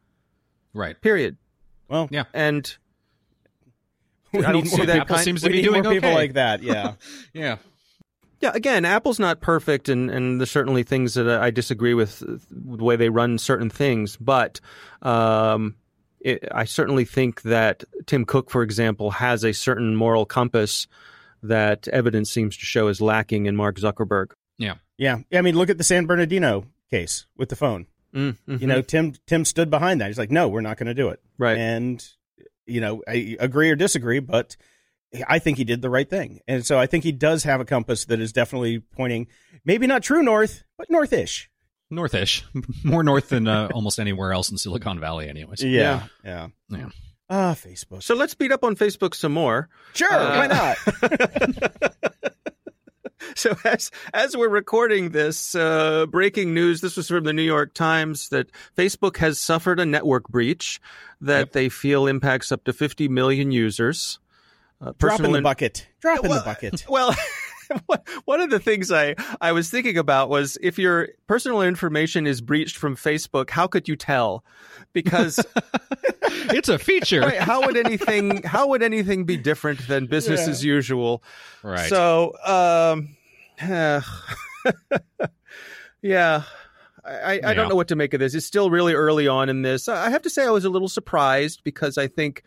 Right. 0.73 0.99
Period. 0.99 1.37
Well, 1.87 2.07
Yeah. 2.11 2.23
And 2.33 2.75
we 4.33 4.43
I 4.43 4.51
don't 4.51 4.65
see 4.65 4.77
more 4.77 4.85
that 4.87 4.93
people- 4.93 5.15
Apple 5.15 5.23
seems 5.23 5.41
to 5.43 5.49
be 5.49 5.61
doing 5.61 5.83
more 5.83 5.93
people 5.93 6.09
okay. 6.09 6.15
like 6.15 6.33
that. 6.33 6.63
Yeah. 6.63 6.93
Yeah. 7.33 7.57
Yeah, 8.41 8.51
again, 8.53 8.83
Apple's 8.83 9.17
not 9.17 9.39
perfect, 9.39 9.87
and, 9.87 10.11
and 10.11 10.41
there's 10.41 10.51
certainly 10.51 10.83
things 10.83 11.13
that 11.13 11.27
I 11.27 11.51
disagree 11.51 11.93
with 11.93 12.19
the 12.51 12.83
way 12.83 12.97
they 12.97 13.09
run 13.09 13.37
certain 13.37 13.69
things. 13.69 14.17
But 14.17 14.59
um, 15.01 15.75
it, 16.25 16.47
I 16.51 16.65
certainly 16.65 17.05
think 17.05 17.43
that 17.43 17.83
Tim 18.05 18.25
Cook, 18.25 18.49
for 18.49 18.63
example, 18.63 19.11
has 19.11 19.43
a 19.43 19.53
certain 19.53 19.95
moral 19.95 20.25
compass 20.25 20.87
that 21.43 21.87
evidence 21.89 22.31
seems 22.31 22.57
to 22.57 22.65
show 22.65 22.87
is 22.87 22.99
lacking 22.99 23.45
in 23.45 23.55
Mark 23.55 23.77
Zuckerberg. 23.77 24.31
yeah. 24.57 24.75
Yeah. 24.97 25.17
I 25.33 25.41
mean, 25.41 25.55
look 25.55 25.69
at 25.69 25.77
the 25.77 25.83
San 25.83 26.05
Bernardino 26.05 26.65
case 26.89 27.25
with 27.35 27.49
the 27.49 27.55
phone. 27.57 27.87
Mm, 28.13 28.37
mhm. 28.47 28.61
You 28.61 28.67
know, 28.67 28.81
Tim 28.81 29.13
Tim 29.27 29.43
stood 29.43 29.69
behind 29.69 29.99
that. 29.99 30.07
He's 30.07 30.17
like, 30.17 30.31
no, 30.31 30.47
we're 30.47 30.61
not 30.61 30.77
going 30.77 30.87
to 30.87 30.93
do 30.93 31.09
it. 31.09 31.19
right? 31.37 31.57
And 31.57 32.01
you 32.65 32.79
know, 32.81 33.03
I 33.07 33.35
agree 33.39 33.69
or 33.69 33.75
disagree, 33.75 34.19
but 34.19 34.55
I 35.27 35.39
think 35.39 35.57
he 35.57 35.63
did 35.65 35.81
the 35.81 35.89
right 35.89 36.09
thing. 36.09 36.39
And 36.47 36.65
so 36.65 36.79
I 36.79 36.87
think 36.87 37.03
he 37.03 37.11
does 37.11 37.43
have 37.43 37.59
a 37.61 37.65
compass 37.65 38.05
that 38.05 38.19
is 38.19 38.31
definitely 38.33 38.79
pointing, 38.79 39.27
maybe 39.65 39.85
not 39.85 40.01
true 40.01 40.23
north, 40.23 40.63
but 40.77 40.89
northish. 40.89 41.47
Northish. 41.91 42.43
More 42.83 43.03
north 43.03 43.29
than 43.29 43.47
uh, 43.47 43.69
almost 43.73 43.99
anywhere 43.99 44.33
else 44.33 44.49
in 44.51 44.57
Silicon 44.57 44.99
Valley, 44.99 45.29
anyways. 45.29 45.63
Yeah. 45.63 46.03
Yeah. 46.23 46.47
Yeah. 46.69 46.89
Ah, 47.29 47.53
Facebook. 47.55 48.03
so 48.03 48.13
let's 48.15 48.35
beat 48.35 48.51
up 48.51 48.63
on 48.63 48.75
Facebook 48.75 49.15
some 49.15 49.31
more. 49.33 49.67
Sure, 49.93 50.13
Uh, 50.13 50.37
why 50.37 50.47
not? 50.47 51.81
so 53.35 53.55
as 53.65 53.89
as 54.13 54.37
we're 54.37 54.47
recording 54.49 55.09
this 55.09 55.55
uh, 55.55 56.05
breaking 56.07 56.53
news, 56.53 56.81
this 56.81 56.95
was 56.97 57.07
from 57.07 57.23
the 57.23 57.33
New 57.33 57.41
York 57.41 57.73
Times 57.73 58.29
that 58.29 58.47
Facebook 58.77 59.17
has 59.17 59.39
suffered 59.39 59.79
a 59.79 59.85
network 59.85 60.27
breach 60.27 60.79
that 61.21 61.39
Yep. 61.39 61.51
they 61.53 61.69
feel 61.69 62.07
impacts 62.07 62.51
up 62.51 62.63
to 62.65 62.73
50 62.73 63.07
million 63.07 63.51
users. 63.51 64.19
Uh, 64.81 64.93
Drop 64.99 65.19
in 65.21 65.31
the 65.31 65.37
in- 65.39 65.43
bucket. 65.43 65.87
Drop 66.01 66.23
in 66.23 66.29
Well, 66.29 66.39
the 66.39 66.45
bucket. 66.45 66.85
Well, 66.89 67.15
one- 67.85 67.99
one 68.25 68.41
of 68.41 68.49
the 68.49 68.59
things 68.59 68.91
I, 68.91 69.15
I 69.41 69.51
was 69.51 69.69
thinking 69.69 69.97
about 69.97 70.29
was 70.29 70.57
if 70.61 70.77
your 70.79 71.09
personal 71.27 71.61
information 71.61 72.27
is 72.27 72.41
breached 72.41 72.77
from 72.77 72.95
Facebook, 72.95 73.49
how 73.49 73.67
could 73.67 73.87
you 73.87 73.95
tell? 73.95 74.43
Because 74.93 75.39
it's 76.21 76.69
a 76.69 76.77
feature. 76.79 77.21
right, 77.21 77.39
how 77.39 77.65
would 77.65 77.77
anything 77.77 78.43
how 78.43 78.67
would 78.69 78.81
anything 78.83 79.25
be 79.25 79.37
different 79.37 79.87
than 79.87 80.05
business 80.07 80.41
Yeah. 80.45 80.49
as 80.51 80.63
usual? 80.63 81.23
Right. 81.63 81.89
So, 81.89 82.33
um, 82.45 83.15
yeah, 86.01 86.43
I, 87.03 87.11
I 87.13 87.33
Yeah. 87.33 87.53
don't 87.53 87.69
know 87.69 87.75
what 87.75 87.87
to 87.89 87.95
make 87.95 88.13
of 88.13 88.19
this. 88.19 88.33
It's 88.35 88.45
still 88.45 88.69
really 88.69 88.93
early 88.93 89.27
on 89.27 89.49
in 89.49 89.61
this. 89.61 89.87
I 89.87 90.09
have 90.09 90.21
to 90.23 90.29
say 90.29 90.45
I 90.45 90.49
was 90.49 90.65
a 90.65 90.69
little 90.69 90.89
surprised 90.89 91.61
because 91.63 91.97
I 91.97 92.07
think 92.07 92.43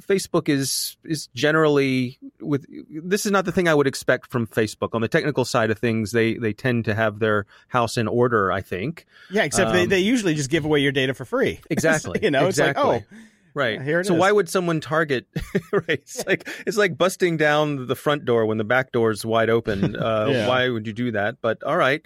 Facebook 0.00 0.48
is 0.48 0.96
is 1.04 1.28
generally 1.34 2.18
with 2.40 2.66
this 2.88 3.26
is 3.26 3.32
not 3.32 3.44
the 3.44 3.52
thing 3.52 3.68
I 3.68 3.74
would 3.74 3.86
expect 3.86 4.30
from 4.30 4.46
Facebook. 4.46 4.90
On 4.92 5.00
the 5.00 5.08
technical 5.08 5.44
side 5.44 5.70
of 5.70 5.78
things, 5.78 6.12
they 6.12 6.34
they 6.34 6.52
tend 6.52 6.84
to 6.86 6.94
have 6.94 7.18
their 7.18 7.46
house 7.68 7.96
in 7.96 8.08
order, 8.08 8.52
I 8.52 8.60
think. 8.60 9.06
Yeah, 9.30 9.44
except 9.44 9.72
they, 9.72 9.82
Um, 9.84 9.88
they 9.88 10.00
usually 10.00 10.34
just 10.34 10.50
give 10.50 10.64
away 10.64 10.80
your 10.80 10.92
data 10.92 11.14
for 11.14 11.24
free. 11.24 11.60
Exactly. 11.70 12.20
you 12.22 12.30
know, 12.30 12.46
Exactly. 12.46 12.82
it's 12.82 13.02
like, 13.02 13.04
oh, 13.12 13.16
Right. 13.54 13.80
Here 13.82 14.04
so 14.04 14.14
is. 14.14 14.20
why 14.20 14.30
would 14.30 14.48
someone 14.48 14.80
target 14.80 15.26
right? 15.72 15.84
It's 15.88 16.24
like 16.26 16.48
it's 16.66 16.76
like 16.76 16.96
busting 16.96 17.36
down 17.38 17.86
the 17.86 17.96
front 17.96 18.24
door 18.24 18.46
when 18.46 18.58
the 18.58 18.64
back 18.64 18.92
door 18.92 19.10
is 19.10 19.24
wide 19.24 19.50
open. 19.50 19.96
Uh, 19.96 20.28
Yeah. 20.30 20.48
Why 20.48 20.68
would 20.68 20.86
you 20.86 20.92
do 20.92 21.10
that? 21.12 21.36
But 21.40 21.62
all 21.64 21.76
right. 21.76 22.02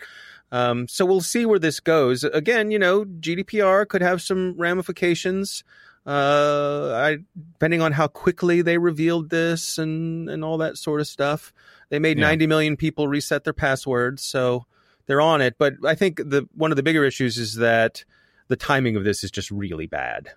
Um, 0.51 0.87
so 0.89 1.05
we'll 1.07 1.21
see 1.23 1.47
where 1.47 1.59
this 1.59 1.81
goes. 1.81 2.25
Again, 2.25 2.71
you 2.71 2.79
know, 2.79 3.05
GDPR 3.05 3.87
could 3.89 4.03
have 4.03 4.21
some 4.23 4.55
ramifications. 4.59 5.65
Uh, 6.05 6.93
I, 6.95 7.19
depending 7.53 7.81
on 7.81 7.93
how 7.93 8.09
quickly 8.09 8.61
they 8.63 8.77
revealed 8.79 9.31
this 9.31 9.79
and 9.79 10.29
and 10.29 10.45
all 10.45 10.59
that 10.59 10.77
sort 10.77 11.01
of 11.01 11.07
stuff. 11.07 11.53
They 11.91 11.99
made 11.99 12.19
Yeah. 12.19 12.27
90 12.29 12.47
million 12.47 12.77
people 12.77 13.07
reset 13.07 13.45
their 13.45 13.53
passwords, 13.53 14.23
so 14.23 14.67
they're 15.07 15.21
on 15.21 15.41
it. 15.41 15.57
But 15.59 15.75
I 15.85 15.95
think 15.95 16.17
the 16.17 16.49
one 16.55 16.73
of 16.73 16.77
the 16.77 16.83
bigger 16.83 17.05
issues 17.05 17.39
is 17.39 17.57
that 17.57 18.05
the 18.49 18.57
timing 18.57 18.97
of 18.97 19.05
this 19.05 19.23
is 19.23 19.31
just 19.31 19.51
really 19.51 19.87
bad. 19.87 20.33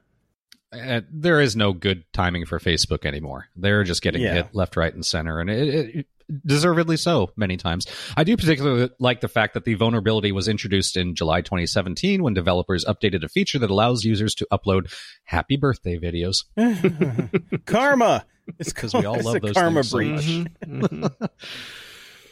Uh, 0.76 1.02
there 1.12 1.40
is 1.42 1.56
no 1.56 1.74
good 1.74 2.04
timing 2.14 2.46
for 2.46 2.60
Facebook 2.60 3.06
anymore. 3.06 3.46
They're 3.56 3.84
just 3.84 4.02
getting 4.02 4.22
Yeah. 4.22 4.34
hit 4.34 4.50
left, 4.54 4.76
right, 4.76 4.94
and 4.94 5.06
center, 5.06 5.40
and 5.40 5.50
it, 5.50 5.96
it, 5.96 6.08
deservedly 6.46 6.98
so 6.98 7.30
many 7.36 7.56
times. 7.56 7.86
I 8.18 8.24
do 8.24 8.36
particularly 8.36 8.90
like 9.00 9.22
the 9.22 9.28
fact 9.28 9.54
that 9.54 9.64
the 9.64 9.76
vulnerability 9.76 10.32
was 10.32 10.48
introduced 10.48 10.98
in 10.98 11.14
July 11.16 11.42
2017 11.42 12.24
when 12.24 12.34
developers 12.34 12.84
updated 12.86 13.24
a 13.24 13.30
feature 13.30 13.60
that 13.60 13.70
allows 13.70 14.04
users 14.04 14.34
to 14.36 14.48
upload 14.52 14.92
happy 15.26 15.56
birthday 15.56 15.98
videos. 16.00 16.44
karma. 17.66 18.26
It's 18.60 18.74
because 18.74 18.94
we 18.94 19.06
all 19.06 19.22
love 19.22 19.42
those 19.42 19.54
karma 19.54 19.84
things 19.84 19.90
so 19.92 19.98
breach. 19.98 20.46
much. 20.62 21.12
Mhm. 21.26 21.30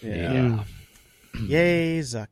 Yeah. 0.03 0.63
Yay, 1.47 1.99
Zuck. 1.99 2.27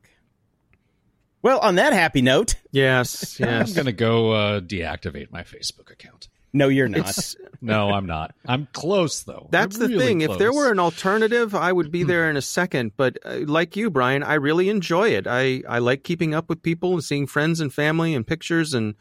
Well, 1.42 1.58
on 1.58 1.74
that 1.74 1.92
happy 1.92 2.22
note, 2.22 2.54
Yes, 2.70 3.36
yes. 3.40 3.68
I'm 3.68 3.74
going 3.74 3.86
to 3.86 3.92
go 3.92 4.30
uh, 4.32 4.60
deactivate 4.60 5.30
my 5.32 5.42
Facebook 5.42 5.90
account. 5.90 6.28
no, 6.52 6.68
you're 6.68 6.88
not. 6.88 7.08
It's 7.10 7.36
No, 7.60 7.90
I'm 7.90 8.06
not. 8.06 8.34
I'm 8.46 8.66
close 8.72 9.22
though. 9.22 9.46
that's 9.52 9.76
I'm 9.76 9.82
the 9.82 9.88
really 9.88 10.06
thing. 10.06 10.20
If 10.22 10.36
there 10.38 10.52
were 10.52 10.72
an 10.72 10.80
alternative, 10.80 11.54
I 11.54 11.72
would 11.72 11.92
be 11.92 12.02
there 12.02 12.28
in 12.28 12.36
a 12.36 12.42
second. 12.42 12.92
But 12.96 13.18
uh, 13.24 13.40
like 13.46 13.76
you, 13.76 13.88
Brian, 13.88 14.24
I 14.24 14.34
really 14.34 14.68
enjoy 14.68 15.10
it. 15.10 15.26
I 15.28 15.62
I 15.68 15.78
like 15.78 16.02
keeping 16.02 16.34
up 16.34 16.48
with 16.48 16.60
people 16.62 16.92
and 16.92 17.04
seeing 17.04 17.28
friends 17.28 17.60
and 17.60 17.72
family 17.72 18.14
and 18.16 18.26
pictures 18.26 18.74
and 18.74 18.96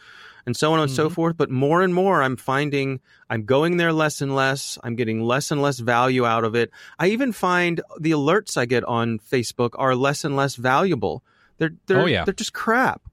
and 0.46 0.56
so 0.56 0.74
on 0.74 0.80
and 0.80 0.92
so 0.92 1.10
forth. 1.10 1.38
But 1.38 1.50
more 1.50 1.82
and 1.82 1.94
more, 1.94 2.22
I'm 2.22 2.38
finding 2.38 3.00
I'm 3.32 3.46
going 3.46 3.78
there 3.78 3.94
less 3.94 4.22
and 4.22 4.36
less. 4.36 4.78
I'm 4.84 4.96
getting 4.96 5.24
less 5.24 5.50
and 5.50 5.60
less 5.60 5.80
value 5.80 6.24
out 6.26 6.44
of 6.44 6.54
it. 6.56 6.70
I 7.00 7.08
even 7.08 7.32
find 7.32 7.82
the 8.00 8.12
alerts 8.12 8.58
I 8.58 8.66
get 8.66 8.84
on 8.84 9.18
Facebook 9.18 9.72
are 9.76 9.96
less 9.96 10.24
and 10.24 10.36
less 10.36 10.56
valuable. 10.56 11.24
They're 11.62 11.76
they're 11.86 12.02
Oh, 12.02 12.06
yeah. 12.08 12.26
they're 12.26 12.34
just 12.34 12.54
crap. 12.54 13.04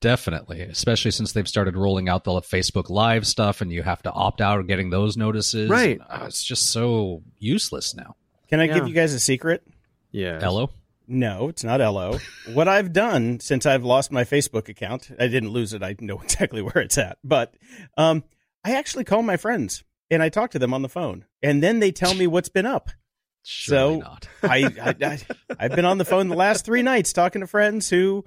Definitely, 0.00 0.60
especially 0.62 1.10
since 1.10 1.32
they've 1.32 1.46
started 1.48 1.76
rolling 1.76 2.08
out 2.08 2.24
the 2.24 2.32
Facebook 2.40 2.88
Live 2.90 3.26
stuff, 3.26 3.60
and 3.60 3.70
you 3.70 3.82
have 3.82 4.02
to 4.02 4.10
opt 4.12 4.40
out 4.40 4.58
of 4.58 4.66
getting 4.66 4.88
those 4.90 5.16
notices. 5.18 5.68
Right. 5.70 6.00
And, 6.10 6.22
uh, 6.22 6.26
it's 6.26 6.42
just 6.42 6.70
so 6.72 7.22
useless 7.38 7.94
now. 7.94 8.16
Can 8.48 8.60
I 8.60 8.64
Yeah. 8.64 8.74
give 8.74 8.88
you 8.88 8.94
guys 8.94 9.12
a 9.14 9.20
secret? 9.20 9.62
Yeah. 10.12 10.40
Hello. 10.40 10.70
No, 11.06 11.48
it's 11.48 11.62
not 11.62 11.80
LO. 11.82 12.18
what 12.54 12.68
I've 12.68 12.92
done 12.94 13.38
since 13.40 13.66
I've 13.66 13.84
lost 13.84 14.10
my 14.10 14.24
Facebook 14.24 14.70
account, 14.70 15.10
I 15.20 15.26
didn't 15.28 15.50
lose 15.50 15.74
it. 15.74 15.82
I 15.82 15.94
know 16.00 16.18
exactly 16.22 16.62
where 16.62 16.78
it's 16.78 16.96
at. 16.96 17.18
But 17.22 17.54
um, 17.98 18.24
I 18.64 18.72
actually 18.76 19.04
call 19.04 19.22
my 19.22 19.36
friends 19.36 19.84
and 20.10 20.22
I 20.22 20.30
talk 20.30 20.50
to 20.52 20.58
them 20.58 20.72
on 20.72 20.80
the 20.82 20.88
phone, 20.88 21.24
and 21.42 21.62
then 21.62 21.80
they 21.80 21.92
tell 21.92 22.14
me 22.14 22.26
what's 22.26 22.48
been 22.50 22.66
up. 22.66 22.90
Surely 23.44 23.94
So- 23.94 23.98
not. 24.00 24.28
I, 24.42 24.64
I, 24.82 24.94
I 25.06 25.18
I've 25.58 25.76
been 25.76 25.84
on 25.84 25.98
the 25.98 26.04
phone 26.04 26.28
the 26.28 26.34
last 26.36 26.64
three 26.64 26.82
nights 26.82 27.12
talking 27.12 27.40
to 27.42 27.46
friends 27.46 27.88
who 27.90 28.24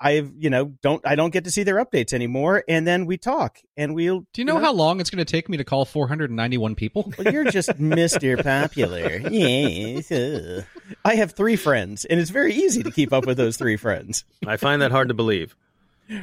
I've 0.00 0.32
you 0.36 0.50
know 0.50 0.74
don't 0.82 1.00
I 1.06 1.14
don't 1.14 1.30
get 1.32 1.44
to 1.44 1.52
see 1.52 1.62
their 1.62 1.76
updates 1.76 2.12
anymore, 2.12 2.64
and 2.68 2.84
then 2.84 3.06
we 3.06 3.16
talk 3.16 3.60
and 3.76 3.94
we'll. 3.94 4.26
Do 4.32 4.40
you 4.40 4.44
know 4.44 4.58
how 4.58 4.72
long 4.72 4.98
it's 5.00 5.08
going 5.10 5.24
to 5.24 5.30
take 5.30 5.48
me 5.48 5.56
to 5.58 5.62
call 5.64 5.84
491 5.84 6.74
people? 6.74 7.12
Well, 7.16 7.32
you're 7.32 7.44
just 7.44 7.68
Mr. 7.78 8.42
Popular. 8.42 9.18
Yes. 9.30 10.10
uh. 10.10 10.62
I 11.04 11.14
have 11.14 11.30
three 11.32 11.54
friends, 11.54 12.04
and 12.04 12.18
it's 12.18 12.30
very 12.30 12.54
easy 12.54 12.82
to 12.82 12.90
keep 12.90 13.12
up 13.12 13.24
with 13.24 13.36
those 13.36 13.56
three 13.56 13.76
friends. 13.76 14.24
I 14.44 14.56
find 14.56 14.82
that 14.82 14.90
hard 14.90 15.08
to 15.08 15.14
believe. 15.14 15.54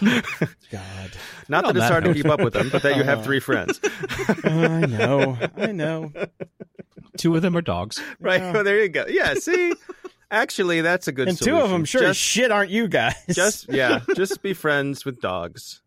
God. 0.00 1.10
Not 1.48 1.64
On 1.64 1.74
that 1.74 1.80
it's 1.80 1.84
that 1.84 1.90
hard 1.90 2.04
to 2.04 2.14
keep 2.14 2.26
up 2.26 2.40
with 2.40 2.54
them, 2.54 2.68
but 2.70 2.82
that 2.82 2.96
you 2.96 3.02
have 3.02 3.24
three 3.24 3.38
uh, 3.38 3.40
friends. 3.40 3.80
I 4.44 4.86
know. 4.86 5.38
I 5.56 5.72
know. 5.72 6.12
Two 7.18 7.36
of 7.36 7.42
them 7.42 7.56
are 7.56 7.62
dogs. 7.62 8.00
Right. 8.20 8.40
Yeah. 8.40 8.52
Well, 8.54 8.64
there 8.64 8.82
you 8.82 8.88
go. 8.88 9.04
Yeah. 9.08 9.34
See, 9.34 9.74
actually, 10.30 10.80
that's 10.80 11.08
a 11.08 11.12
good. 11.12 11.28
And 11.28 11.38
two 11.38 11.56
of 11.56 11.70
them, 11.70 11.84
sure 11.84 12.00
Just, 12.02 12.20
shit, 12.20 12.50
aren't 12.50 12.70
you 12.70 12.88
guys? 12.88 13.14
just 13.32 13.68
yeah, 13.72 14.00
just 14.14 14.42
be 14.42 14.54
friends 14.54 15.04
with 15.04 15.20
dogs. 15.20 15.80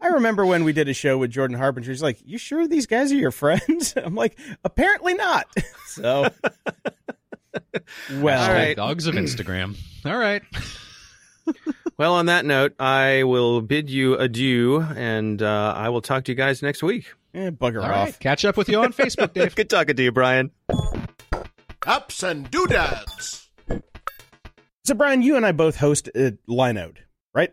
I 0.00 0.08
remember 0.08 0.46
when 0.46 0.62
we 0.64 0.72
did 0.72 0.88
a 0.88 0.94
show 0.94 1.18
with 1.18 1.30
Jordan 1.30 1.56
Harbinger. 1.56 1.90
He's 1.90 2.02
like, 2.02 2.18
"You 2.24 2.38
sure 2.38 2.66
these 2.68 2.86
guys 2.86 3.10
are 3.12 3.16
your 3.16 3.32
friends?" 3.32 3.94
I'm 4.04 4.14
like, 4.14 4.38
"Apparently 4.64 5.14
not." 5.14 5.46
So, 5.86 6.28
well, 8.12 8.42
All 8.42 8.54
right. 8.54 8.76
Dogs 8.76 9.06
of 9.06 9.14
Instagram. 9.14 9.76
All 10.04 10.16
right. 10.16 10.42
Well, 11.96 12.14
on 12.14 12.26
that 12.26 12.44
note, 12.44 12.74
I 12.80 13.22
will 13.22 13.60
bid 13.60 13.88
you 13.88 14.16
adieu, 14.16 14.80
and 14.80 15.40
uh, 15.40 15.74
I 15.76 15.90
will 15.90 16.00
talk 16.00 16.24
to 16.24 16.32
you 16.32 16.36
guys 16.36 16.60
next 16.62 16.82
week. 16.82 17.12
eh, 17.34 17.50
bugger 17.50 17.78
All 17.82 17.84
off. 17.84 17.90
right. 18.06 18.18
Catch 18.20 18.44
up 18.44 18.56
with 18.56 18.68
you 18.68 18.80
on 18.82 18.92
Facebook, 18.92 19.32
Dave. 19.32 19.54
Good 19.56 19.70
talking 19.70 19.94
to 19.94 20.02
you, 20.02 20.10
Brian. 20.10 20.50
Ups 21.86 22.22
and 22.22 22.50
doodads. 22.50 23.48
So, 24.84 24.94
Brian, 24.94 25.22
you 25.22 25.36
and 25.36 25.46
I 25.46 25.52
both 25.52 25.76
host 25.76 26.08
uh, 26.14 26.32
Linode, 26.48 26.96
right? 27.34 27.52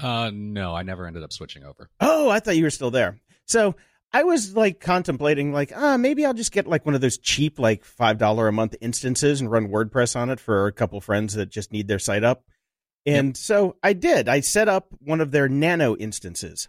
Uh, 0.00 0.30
no, 0.32 0.74
I 0.74 0.82
never 0.82 1.06
ended 1.06 1.22
up 1.22 1.32
switching 1.32 1.64
over. 1.64 1.88
Oh, 2.00 2.28
I 2.28 2.40
thought 2.40 2.56
you 2.56 2.64
were 2.64 2.70
still 2.70 2.90
there. 2.90 3.18
So 3.46 3.76
I 4.12 4.24
was 4.24 4.54
like 4.54 4.80
contemplating, 4.80 5.52
like, 5.52 5.72
ah, 5.74 5.96
maybe 5.96 6.26
I'll 6.26 6.34
just 6.34 6.52
get 6.52 6.66
like 6.66 6.84
one 6.84 6.94
of 6.94 7.00
those 7.00 7.18
cheap, 7.18 7.58
like 7.58 7.84
five 7.84 8.18
dollar 8.18 8.46
a 8.48 8.52
month 8.52 8.74
instances 8.80 9.40
and 9.40 9.50
run 9.50 9.68
WordPress 9.68 10.16
on 10.16 10.30
it 10.30 10.38
for 10.40 10.66
a 10.66 10.72
couple 10.72 11.00
friends 11.00 11.34
that 11.34 11.48
just 11.50 11.72
need 11.72 11.88
their 11.88 11.98
site 11.98 12.24
up. 12.24 12.44
And 13.06 13.36
so 13.36 13.76
I 13.82 13.92
did. 13.92 14.28
I 14.28 14.40
set 14.40 14.68
up 14.68 14.88
one 15.00 15.20
of 15.20 15.30
their 15.30 15.48
Nano 15.48 15.94
instances. 15.96 16.68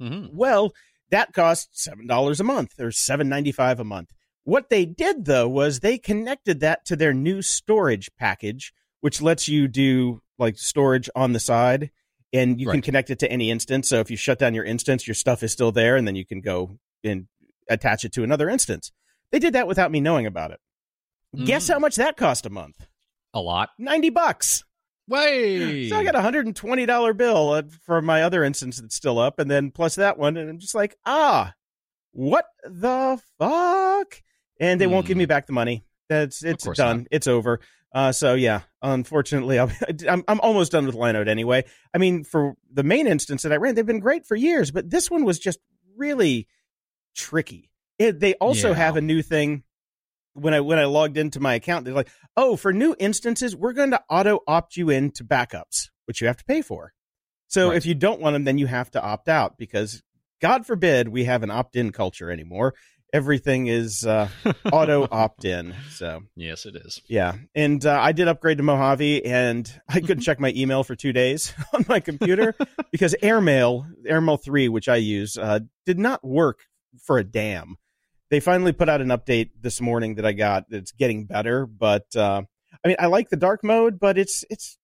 Mm-hmm. 0.00 0.36
Well, 0.36 0.72
that 1.10 1.32
cost 1.32 1.68
seven 1.72 2.06
dollars 2.06 2.40
a 2.40 2.44
month 2.44 2.78
or 2.80 2.90
seven 2.90 3.28
ninety 3.28 3.52
five 3.52 3.78
a 3.80 3.84
month. 3.84 4.10
What 4.44 4.70
they 4.70 4.84
did 4.84 5.24
though 5.24 5.48
was 5.48 5.80
they 5.80 5.98
connected 5.98 6.60
that 6.60 6.84
to 6.86 6.96
their 6.96 7.12
new 7.14 7.42
storage 7.42 8.10
package, 8.18 8.72
which 9.00 9.20
lets 9.22 9.48
you 9.48 9.68
do 9.68 10.20
like 10.38 10.56
storage 10.58 11.08
on 11.14 11.32
the 11.32 11.40
side, 11.40 11.90
and 12.32 12.60
you 12.60 12.68
can 12.70 12.82
connect 12.82 13.10
it 13.10 13.18
to 13.20 13.30
any 13.30 13.50
instance. 13.50 13.88
So 13.88 14.00
if 14.00 14.10
you 14.10 14.16
shut 14.16 14.38
down 14.38 14.54
your 14.54 14.64
instance, 14.64 15.06
your 15.06 15.14
stuff 15.14 15.42
is 15.42 15.52
still 15.52 15.72
there, 15.72 15.96
and 15.96 16.06
then 16.06 16.16
you 16.16 16.24
can 16.26 16.40
go 16.40 16.78
and 17.04 17.26
attach 17.68 18.04
it 18.04 18.12
to 18.12 18.22
another 18.24 18.48
instance. 18.48 18.90
They 19.30 19.38
did 19.38 19.52
that 19.54 19.68
without 19.68 19.90
me 19.90 20.00
knowing 20.00 20.26
about 20.26 20.52
it. 20.52 20.60
Guess 21.44 21.66
Mm. 21.68 21.72
how 21.74 21.78
much 21.78 21.96
that 21.96 22.16
cost 22.16 22.46
a 22.46 22.50
month? 22.50 22.86
A 23.34 23.40
lot. 23.40 23.70
Ninety 23.78 24.10
bucks. 24.10 24.64
Way. 25.08 25.88
So 25.88 25.96
I 25.98 26.04
got 26.04 26.14
a 26.14 26.20
hundred 26.22 26.46
and 26.46 26.54
twenty 26.54 26.86
dollar 26.86 27.12
bill 27.14 27.50
uh, 27.50 27.62
for 27.84 28.00
my 28.02 28.22
other 28.22 28.44
instance 28.44 28.80
that's 28.80 28.94
still 28.94 29.18
up, 29.18 29.38
and 29.38 29.50
then 29.50 29.70
plus 29.70 29.94
that 29.96 30.18
one, 30.18 30.36
and 30.36 30.48
I'm 30.50 30.58
just 30.58 30.74
like, 30.74 30.96
ah, 31.06 31.54
what 32.12 32.44
the 32.64 33.20
fuck? 33.38 34.22
And 34.60 34.80
they 34.80 34.86
won't 34.86 35.06
give 35.06 35.14
Hmm. 35.16 35.20
me 35.20 35.26
back 35.26 35.46
the 35.46 35.52
money. 35.52 35.84
That's 36.08 36.42
it's 36.44 36.64
done. 36.76 36.98
not. 36.98 37.06
It's 37.10 37.26
over. 37.26 37.60
Uh, 37.94 38.12
so 38.12 38.34
yeah, 38.34 38.62
unfortunately, 38.82 39.58
I'll, 39.58 39.70
I'm 40.08 40.24
I'm 40.28 40.40
almost 40.40 40.72
done 40.72 40.84
with 40.86 40.94
Linode 40.94 41.28
anyway. 41.28 41.64
I 41.94 41.98
mean, 41.98 42.22
for 42.24 42.54
the 42.72 42.82
main 42.82 43.06
instance 43.06 43.42
that 43.42 43.52
I 43.52 43.56
ran, 43.56 43.74
they've 43.74 43.86
been 43.86 44.00
great 44.00 44.26
for 44.26 44.36
years, 44.36 44.70
but 44.70 44.90
this 44.90 45.10
one 45.10 45.24
was 45.24 45.38
just 45.38 45.58
really 45.96 46.46
tricky. 47.16 47.70
It, 47.98 48.20
they 48.20 48.34
also 48.34 48.68
Yeah. 48.70 48.74
have 48.76 48.96
a 48.96 49.00
new 49.00 49.22
thing 49.22 49.64
when 50.40 50.54
I 50.54 50.60
when 50.60 50.78
I 50.78 50.84
logged 50.84 51.16
into 51.18 51.40
my 51.40 51.54
account. 51.54 51.84
They're 51.84 51.94
like, 51.94 52.10
oh, 52.36 52.56
for 52.56 52.72
new 52.72 52.94
instances, 52.98 53.54
we're 53.56 53.72
going 53.72 53.90
to 53.90 54.02
auto 54.08 54.40
opt 54.46 54.76
you 54.76 54.90
in 54.90 55.10
to 55.12 55.24
backups, 55.24 55.88
which 56.06 56.20
you 56.20 56.26
have 56.26 56.36
to 56.38 56.44
pay 56.44 56.62
for. 56.62 56.92
So 57.48 57.68
Right. 57.68 57.76
if 57.76 57.86
you 57.86 57.94
don't 57.94 58.20
want 58.20 58.34
them, 58.34 58.44
then 58.44 58.58
you 58.58 58.66
have 58.66 58.90
to 58.92 59.02
opt 59.02 59.28
out 59.28 59.56
because 59.58 60.02
God 60.40 60.66
forbid 60.66 61.08
we 61.08 61.24
have 61.24 61.42
an 61.42 61.50
opt 61.50 61.76
in 61.76 61.92
culture 61.92 62.30
anymore. 62.30 62.74
Everything 63.12 63.68
is 63.68 64.04
uh, 64.04 64.28
auto 64.72 65.08
opt 65.10 65.46
in. 65.46 65.74
So 65.92 66.20
Yes, 66.36 66.66
it 66.66 66.76
is. 66.76 67.00
yeah, 67.08 67.36
and 67.54 67.84
uh, 67.86 67.98
I 67.98 68.12
did 68.12 68.28
upgrade 68.28 68.58
to 68.58 68.62
Mojave, 68.62 69.24
and 69.24 69.70
I 69.88 70.00
couldn't 70.00 70.20
check 70.20 70.38
my 70.38 70.52
email 70.54 70.84
for 70.84 70.94
two 70.94 71.14
days 71.14 71.54
on 71.74 71.86
my 71.88 72.00
computer 72.00 72.54
because 72.92 73.14
AirMail, 73.22 73.86
AirMail 74.06 74.42
three, 74.44 74.68
which 74.68 74.90
I 74.90 74.96
use, 74.96 75.38
uh, 75.38 75.60
did 75.86 75.98
not 75.98 76.22
work 76.22 76.60
for 77.02 77.16
a 77.16 77.24
damn. 77.24 77.76
They 78.30 78.40
finally 78.40 78.72
put 78.72 78.88
out 78.88 79.00
an 79.00 79.08
update 79.08 79.50
this 79.60 79.80
morning 79.80 80.16
that 80.16 80.26
I 80.26 80.32
got 80.32 80.68
that's 80.68 80.92
getting 80.92 81.24
better, 81.24 81.66
but 81.66 82.14
uh, 82.14 82.42
I 82.84 82.88
mean, 82.88 82.96
I 82.98 83.06
like 83.06 83.30
the 83.30 83.36
dark 83.36 83.64
mode, 83.64 83.98
but 83.98 84.18
it's 84.18 84.44
it's 84.50 84.78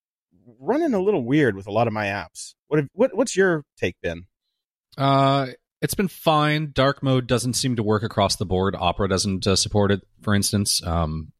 running 0.59 0.93
a 0.93 0.99
little 0.99 1.23
weird 1.23 1.55
with 1.55 1.67
a 1.67 1.71
lot 1.71 1.87
of 1.87 1.93
my 1.93 2.05
apps. 2.05 2.55
What 2.67 2.79
have, 2.79 2.89
what 2.93 3.15
what's 3.15 3.35
your 3.35 3.63
take, 3.77 3.95
Ben? 4.01 4.25
Uh, 4.97 5.47
it's 5.81 5.93
been 5.93 6.07
fine. 6.07 6.71
Dark 6.73 7.03
mode 7.03 7.27
doesn't 7.27 7.53
seem 7.53 7.75
to 7.75 7.83
work 7.83 8.03
across 8.03 8.37
the 8.37 8.45
board. 8.45 8.75
Opera 8.75 9.07
doesn't 9.07 9.45
uh, 9.45 9.55
support 9.55 9.91
it, 9.91 10.01
for 10.21 10.33
instance. 10.33 10.81
Um, 10.85 11.31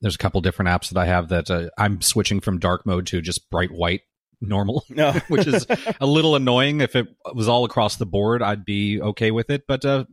there's 0.00 0.16
a 0.16 0.18
couple 0.18 0.40
different 0.42 0.68
apps 0.68 0.90
that 0.90 0.98
I 0.98 1.06
have 1.06 1.28
that 1.30 1.50
uh, 1.50 1.70
I'm 1.78 2.02
switching 2.02 2.40
from 2.40 2.58
dark 2.58 2.84
mode 2.84 3.06
to 3.08 3.22
just 3.22 3.48
bright 3.50 3.70
white 3.70 4.02
normal, 4.40 4.84
No, 4.88 5.12
which 5.28 5.46
is 5.46 5.66
a 6.00 6.06
little 6.06 6.36
annoying. 6.36 6.80
If 6.80 6.96
it 6.96 7.08
was 7.34 7.48
all 7.48 7.64
across 7.64 7.96
the 7.96 8.06
board, 8.06 8.42
I'd 8.42 8.64
be 8.64 9.00
okay 9.00 9.30
with 9.30 9.50
it. 9.50 9.66
But 9.66 9.84
uh, 9.84 10.04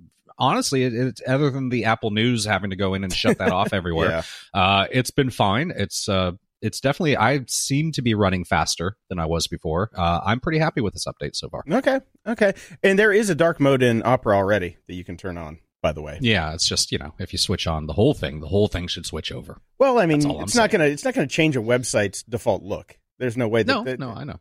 honestly, 0.42 0.84
it, 0.84 0.94
it's 0.94 1.22
other 1.28 1.50
than 1.50 1.70
the 1.70 1.86
Apple 1.86 2.12
News 2.12 2.44
having 2.46 2.72
to 2.72 2.76
go 2.76 2.94
in 2.96 3.04
and 3.06 3.14
shut 3.14 3.38
that 3.38 3.52
off 3.52 3.72
everywhere, 3.74 4.10
yeah. 4.10 4.60
uh, 4.62 4.88
it's 4.92 5.12
been 5.12 5.30
fine. 5.30 5.72
It's 5.76 6.10
uh, 6.10 6.32
it's 6.62 6.80
definitely 6.82 7.16
I 7.18 7.42
seem 7.48 7.92
to 7.94 8.02
be 8.02 8.14
running 8.14 8.44
faster 8.44 8.98
than 9.10 9.20
I 9.20 9.26
was 9.26 9.48
before. 9.48 9.90
Uh, 9.96 10.20
I'm 10.26 10.40
pretty 10.40 10.60
happy 10.60 10.82
with 10.82 10.94
this 10.94 11.06
update 11.06 11.36
so 11.36 11.50
far. 11.50 11.64
Okay, 11.72 12.00
okay. 12.28 12.54
And 12.84 13.00
there 13.00 13.12
is 13.14 13.30
a 13.30 13.36
dark 13.36 13.60
mode 13.60 13.82
in 13.84 14.04
Opera 14.06 14.36
already 14.36 14.78
that 14.88 14.94
you 14.96 15.04
can 15.04 15.16
turn 15.18 15.38
on. 15.38 15.60
By 15.84 15.94
the 15.94 16.02
way, 16.04 16.20
Yeah, 16.22 16.54
it's 16.54 16.68
just 16.68 16.92
you 16.92 17.00
know 17.00 17.16
if 17.18 17.34
you 17.34 17.40
switch 17.40 17.66
on 17.66 17.88
the 17.88 17.94
whole 17.94 18.14
thing, 18.14 18.40
the 18.40 18.48
whole 18.48 18.68
thing 18.68 18.86
should 18.88 19.08
switch 19.08 19.32
over. 19.32 19.60
well, 19.80 19.98
I 19.98 20.06
mean, 20.06 20.20
That's 20.20 20.26
all 20.32 20.38
I'm 20.38 20.44
it's 20.44 20.54
not 20.56 20.70
saying. 20.70 20.80
gonna 20.82 20.92
it's 20.92 21.04
not 21.04 21.16
gonna 21.16 21.26
change 21.26 21.56
a 21.58 21.60
website's 21.62 22.22
default 22.22 22.62
look. 22.62 22.98
There's 23.18 23.36
no 23.38 23.48
way 23.48 23.64
that. 23.64 23.74
No, 23.74 23.84
that- 23.86 24.00
no, 24.00 24.12
I 24.12 24.24
know. 24.26 24.40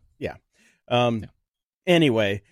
Um. 0.88 1.20
Yeah. 1.20 1.26
Anyway, 1.86 2.42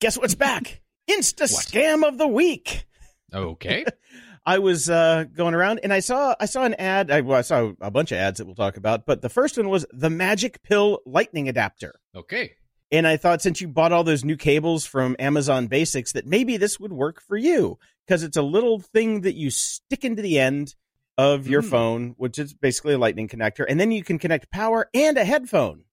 guess 0.00 0.16
what's 0.18 0.34
back? 0.34 0.80
Insta 1.10 1.42
What? 1.42 1.50
scam 1.50 2.06
of 2.06 2.18
the 2.18 2.26
week. 2.26 2.84
Okay, 3.32 3.84
I 4.46 4.58
was 4.58 4.90
uh, 4.90 5.24
going 5.34 5.54
around 5.54 5.80
and 5.82 5.92
I 5.92 6.00
saw 6.00 6.34
I 6.40 6.46
saw 6.46 6.64
an 6.64 6.74
ad. 6.74 7.10
I, 7.10 7.20
well, 7.22 7.38
I 7.38 7.42
saw 7.42 7.72
a 7.80 7.90
bunch 7.90 8.12
of 8.12 8.18
ads 8.18 8.38
that 8.38 8.46
we'll 8.46 8.54
talk 8.54 8.76
about, 8.76 9.06
but 9.06 9.22
the 9.22 9.28
first 9.28 9.56
one 9.56 9.68
was 9.68 9.86
the 9.92 10.10
Magic 10.10 10.62
Pill 10.62 11.00
Lightning 11.06 11.48
Adapter. 11.48 11.94
okay. 12.14 12.52
And 12.90 13.06
I 13.06 13.16
thought 13.16 13.40
since 13.40 13.58
you 13.62 13.68
bought 13.68 13.90
all 13.92 14.04
those 14.04 14.22
new 14.22 14.36
cables 14.36 14.84
from 14.84 15.16
Amazon 15.18 15.66
Basics, 15.66 16.12
that 16.12 16.26
maybe 16.26 16.58
this 16.58 16.78
would 16.78 16.92
work 16.92 17.22
for 17.22 17.38
you 17.38 17.78
because 18.06 18.22
it's 18.22 18.36
a 18.36 18.42
little 18.42 18.80
thing 18.80 19.22
that 19.22 19.34
you 19.34 19.48
stick 19.50 20.04
into 20.04 20.20
the 20.20 20.38
end 20.38 20.74
of 21.16 21.46
your 21.48 21.62
Mm. 21.62 21.70
phone, 21.70 22.14
which 22.18 22.38
is 22.38 22.52
basically 22.52 22.92
a 22.92 22.98
lightning 22.98 23.28
connector, 23.28 23.64
and 23.66 23.80
then 23.80 23.92
you 23.92 24.04
can 24.04 24.18
connect 24.18 24.50
power 24.50 24.90
and 24.92 25.16
a 25.16 25.24
headphone. 25.24 25.84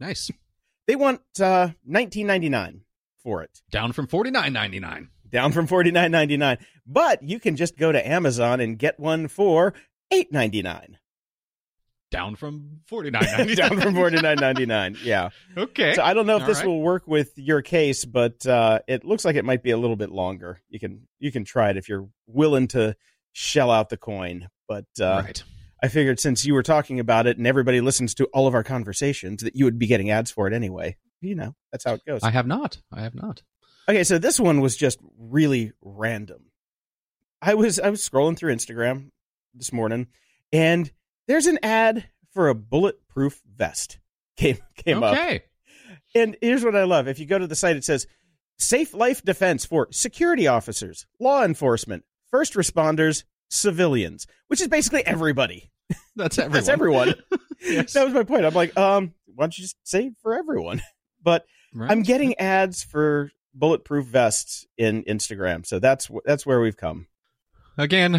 Nice. 0.00 0.30
They 0.86 0.96
want 0.96 1.20
uh, 1.38 1.68
nineteen 1.84 2.26
ninety 2.28 2.48
nine 2.48 2.80
for 3.22 3.42
it, 3.42 3.60
Down 3.70 3.92
from 3.92 4.06
forty 4.06 4.30
nine 4.30 4.54
ninety 4.54 4.80
nine. 4.80 5.10
Down 5.32 5.52
from 5.52 5.66
forty 5.66 5.90
nine 5.90 6.10
ninety 6.10 6.36
nine. 6.36 6.58
But 6.86 7.22
you 7.22 7.40
can 7.40 7.56
just 7.56 7.76
go 7.76 7.90
to 7.90 8.08
Amazon 8.08 8.60
and 8.60 8.78
get 8.78 9.00
one 9.00 9.28
for 9.28 9.74
eight 10.10 10.32
ninety 10.32 10.62
nine. 10.62 10.98
Down 12.10 12.36
from 12.36 12.80
forty 12.86 13.10
nine 13.10 13.24
ninety 13.24 13.54
down 13.54 13.80
from 13.80 13.94
forty 13.94 14.20
nine 14.20 14.36
ninety 14.36 14.66
nine. 14.66 14.96
Yeah. 15.02 15.30
Okay. 15.56 15.94
So 15.94 16.02
I 16.02 16.14
don't 16.14 16.26
know 16.26 16.36
if 16.36 16.42
All 16.42 16.48
this 16.48 16.58
right. 16.58 16.66
will 16.66 16.82
work 16.82 17.06
with 17.06 17.32
your 17.36 17.62
case, 17.62 18.04
but 18.04 18.46
uh, 18.46 18.80
it 18.86 19.04
looks 19.04 19.24
like 19.24 19.36
it 19.36 19.44
might 19.44 19.62
be 19.62 19.70
a 19.70 19.78
little 19.78 19.96
bit 19.96 20.10
longer. 20.10 20.60
You 20.68 20.78
can 20.78 21.08
you 21.18 21.32
can 21.32 21.44
try 21.44 21.70
it 21.70 21.76
if 21.76 21.88
you're 21.88 22.08
willing 22.26 22.68
to 22.68 22.94
shell 23.32 23.70
out 23.70 23.88
the 23.88 23.96
coin. 23.96 24.48
But 24.68 24.86
uh, 25.00 25.22
right. 25.24 25.42
I 25.82 25.88
figured 25.88 26.20
since 26.20 26.44
you 26.44 26.54
were 26.54 26.62
talking 26.62 27.00
about 27.00 27.26
it 27.26 27.38
and 27.38 27.46
everybody 27.46 27.80
listens 27.80 28.14
to 28.16 28.26
all 28.26 28.46
of 28.46 28.54
our 28.54 28.62
conversations, 28.62 29.42
that 29.42 29.56
you 29.56 29.64
would 29.64 29.78
be 29.78 29.86
getting 29.86 30.10
ads 30.10 30.30
for 30.30 30.46
it 30.46 30.52
anyway. 30.52 30.96
You 31.20 31.34
know, 31.34 31.54
that's 31.70 31.84
how 31.84 31.94
it 31.94 32.02
goes. 32.06 32.22
I 32.22 32.30
have 32.30 32.46
not. 32.46 32.80
I 32.92 33.00
have 33.02 33.14
not. 33.14 33.42
Okay, 33.88 34.04
so 34.04 34.18
this 34.18 34.38
one 34.38 34.60
was 34.60 34.76
just 34.76 34.98
really 35.18 35.72
random. 35.80 36.44
I 37.40 37.54
was 37.54 37.80
I 37.80 37.90
was 37.90 38.08
scrolling 38.08 38.36
through 38.36 38.54
Instagram 38.54 39.10
this 39.54 39.72
morning, 39.72 40.06
and 40.52 40.90
there's 41.26 41.46
an 41.46 41.58
ad 41.62 42.08
for 42.32 42.48
a 42.48 42.54
bulletproof 42.54 43.40
vest 43.46 43.98
came 44.36 44.58
came 44.76 45.02
up. 45.02 45.12
okay. 45.14 45.42
And 46.14 46.36
here's 46.40 46.64
what 46.64 46.76
I 46.76 46.84
love: 46.84 47.08
if 47.08 47.18
you 47.18 47.26
go 47.26 47.38
to 47.38 47.46
the 47.46 47.56
site, 47.56 47.76
it 47.76 47.84
says 47.84 48.06
"Safe 48.58 48.94
Life 48.94 49.22
Defense 49.22 49.64
for 49.64 49.88
security 49.90 50.46
officers, 50.46 51.06
law 51.18 51.42
enforcement, 51.44 52.04
first 52.30 52.54
responders, 52.54 53.24
civilians," 53.50 54.26
which 54.46 54.60
is 54.60 54.68
basically 54.68 55.04
everybody. 55.04 55.70
That's 56.16 56.38
everyone. 56.38 56.52
That's 56.52 56.68
everyone. 56.68 57.14
Yes. 57.64 57.92
That 57.92 58.04
was 58.06 58.12
my 58.12 58.24
point. 58.24 58.44
I'm 58.44 58.54
like, 58.54 58.76
um, 58.76 59.14
why 59.36 59.44
don't 59.44 59.56
you 59.56 59.62
just 59.62 59.76
say 59.84 60.10
for 60.20 60.36
everyone? 60.36 60.82
But 61.22 61.44
Right. 61.72 61.88
I'm 61.88 62.02
getting 62.02 62.36
ads 62.40 62.82
for 62.82 63.30
bulletproof 63.54 64.06
vests 64.06 64.66
in 64.78 65.02
Instagram, 65.04 65.64
so 65.66 65.78
that's 65.78 66.10
that's 66.24 66.44
where 66.46 66.60
we've 66.60 66.76
come. 66.76 67.06
again. 67.78 68.14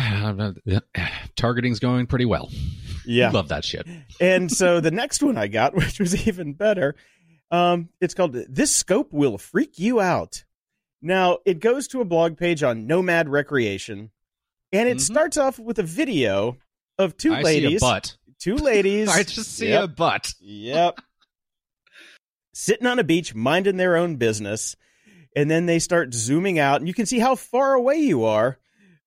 targeting's 1.36 1.79
going 1.79 2.07
pretty 2.07 2.25
well. 2.25 2.49
Yeah. 3.05 3.31
Love 3.31 3.49
that 3.49 3.65
shit. 3.65 3.88
and 4.21 4.51
so 4.51 4.79
the 4.79 4.91
next 4.91 5.21
one 5.21 5.38
I 5.38 5.47
got, 5.47 5.75
which 5.75 5.99
was 5.99 6.27
even 6.27 6.53
better, 6.53 6.95
um, 7.51 7.89
it's 7.99 8.13
called 8.13 8.34
"This 8.34 8.73
Scope 8.73 9.11
Will 9.11 9.38
Freak 9.38 9.77
You 9.79 9.99
Out." 9.99 10.43
Now 11.01 11.39
it 11.45 11.59
goes 11.59 11.88
to 11.89 12.01
a 12.01 12.05
blog 12.05 12.38
page 12.38 12.63
on 12.63 12.88
Nomad 12.88 13.27
Recreation, 13.27 14.11
and 14.71 14.88
it 14.88 14.97
Mhm. 14.97 15.01
starts 15.01 15.38
off 15.38 15.59
with 15.59 15.77
a 15.79 15.84
video 15.84 16.57
of 16.97 17.17
two 17.17 17.34
I 17.34 17.41
ladies, 17.41 17.69
see 17.81 17.86
a 17.86 17.89
butt. 17.89 18.17
two 18.39 18.55
ladies. 18.55 19.09
I 19.15 19.23
just 19.23 19.51
see 19.53 19.69
Yep. 19.69 19.84
a 19.84 19.88
butt. 19.88 20.34
Yep. 20.39 20.99
Sitting 22.53 22.86
on 22.88 22.99
a 22.99 23.03
beach, 23.03 23.34
minding 23.34 23.77
their 23.77 23.97
own 23.97 24.15
business. 24.17 24.75
And 25.36 25.49
then 25.49 25.65
they 25.65 25.79
start 25.79 26.13
zooming 26.13 26.59
out, 26.59 26.79
and 26.81 26.88
you 26.88 26.93
can 26.93 27.05
see 27.05 27.19
how 27.19 27.36
far 27.36 27.73
away 27.73 27.95
you 27.97 28.23
are, 28.25 28.59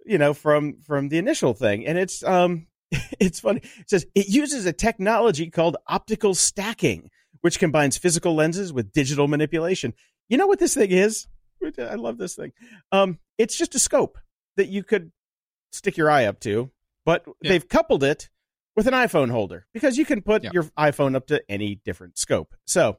you 0.04 0.18
know, 0.18 0.34
from 0.34 0.78
from 0.82 1.08
the 1.08 1.18
initial 1.18 1.54
thing. 1.54 1.86
And 1.86 1.96
it's 1.98 2.22
um 2.24 2.66
it's 3.20 3.40
funny. 3.40 3.60
It 3.78 3.88
says 3.90 4.06
it 4.14 4.28
uses 4.28 4.66
a 4.66 4.72
technology 4.72 5.50
called 5.50 5.76
optical 5.86 6.34
stacking, 6.34 7.10
which 7.40 7.58
combines 7.58 7.96
physical 7.96 8.34
lenses 8.34 8.72
with 8.72 8.92
digital 8.92 9.28
manipulation. 9.28 9.94
You 10.28 10.38
know 10.38 10.46
what 10.46 10.58
this 10.58 10.74
thing 10.74 10.90
is? 10.90 11.26
I 11.78 11.94
love 11.94 12.18
this 12.18 12.34
thing. 12.34 12.52
Um, 12.92 13.18
it's 13.38 13.56
just 13.56 13.74
a 13.74 13.78
scope 13.78 14.18
that 14.56 14.68
you 14.68 14.82
could 14.84 15.10
stick 15.72 15.96
your 15.96 16.10
eye 16.10 16.26
up 16.26 16.38
to, 16.40 16.70
but 17.04 17.24
Yeah. 17.40 17.50
they've 17.50 17.68
coupled 17.68 18.04
it 18.04 18.28
with 18.76 18.86
an 18.86 18.94
iPhone 18.94 19.30
holder 19.30 19.66
because 19.72 19.96
you 19.98 20.04
can 20.04 20.22
put 20.22 20.44
Yeah. 20.44 20.50
your 20.52 20.64
iPhone 20.78 21.16
up 21.16 21.26
to 21.28 21.42
any 21.48 21.76
different 21.84 22.18
scope. 22.18 22.54
So, 22.66 22.98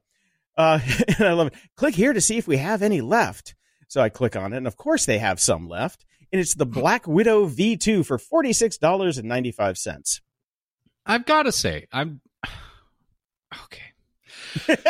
uh, 0.58 0.80
and 1.18 1.28
I 1.28 1.34
love 1.34 1.48
it. 1.48 1.54
Click 1.76 1.96
here 1.96 2.14
to 2.14 2.22
see 2.22 2.38
if 2.38 2.48
we 2.48 2.58
have 2.58 2.82
any 2.82 3.02
left. 3.02 3.56
So 3.88 4.02
I 4.02 4.10
click 4.10 4.36
on 4.36 4.54
it, 4.54 4.58
and 4.58 4.68
of 4.68 4.76
course 4.76 5.06
they 5.06 5.20
have 5.20 5.40
some 5.40 5.68
left. 5.68 6.06
And 6.32 6.42
it's 6.42 6.56
the 6.56 6.66
Black 6.66 7.08
Widow 7.08 7.48
V2 7.48 8.06
for 8.06 8.18
$46.95. 8.18 10.20
I've 11.06 11.26
got 11.26 11.44
to 11.44 11.54
say, 11.54 11.88
I'm 11.94 12.20
okay. 13.64 13.84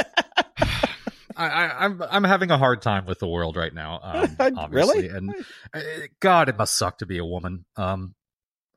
I, 1.37 1.47
I, 1.47 1.85
I'm 1.85 2.01
I'm 2.01 2.23
having 2.23 2.49
a 2.49 2.57
hard 2.57 2.81
time 2.81 3.05
with 3.05 3.19
the 3.19 3.27
world 3.27 3.55
right 3.55 3.73
now. 3.73 3.99
Um, 4.39 4.57
obviously, 4.57 5.03
Really? 5.03 5.15
and 5.15 5.35
uh, 5.73 5.79
God, 6.19 6.49
it 6.49 6.57
must 6.57 6.75
suck 6.75 6.97
to 6.99 7.05
be 7.05 7.19
a 7.19 7.25
woman. 7.25 7.65
Um, 7.75 8.15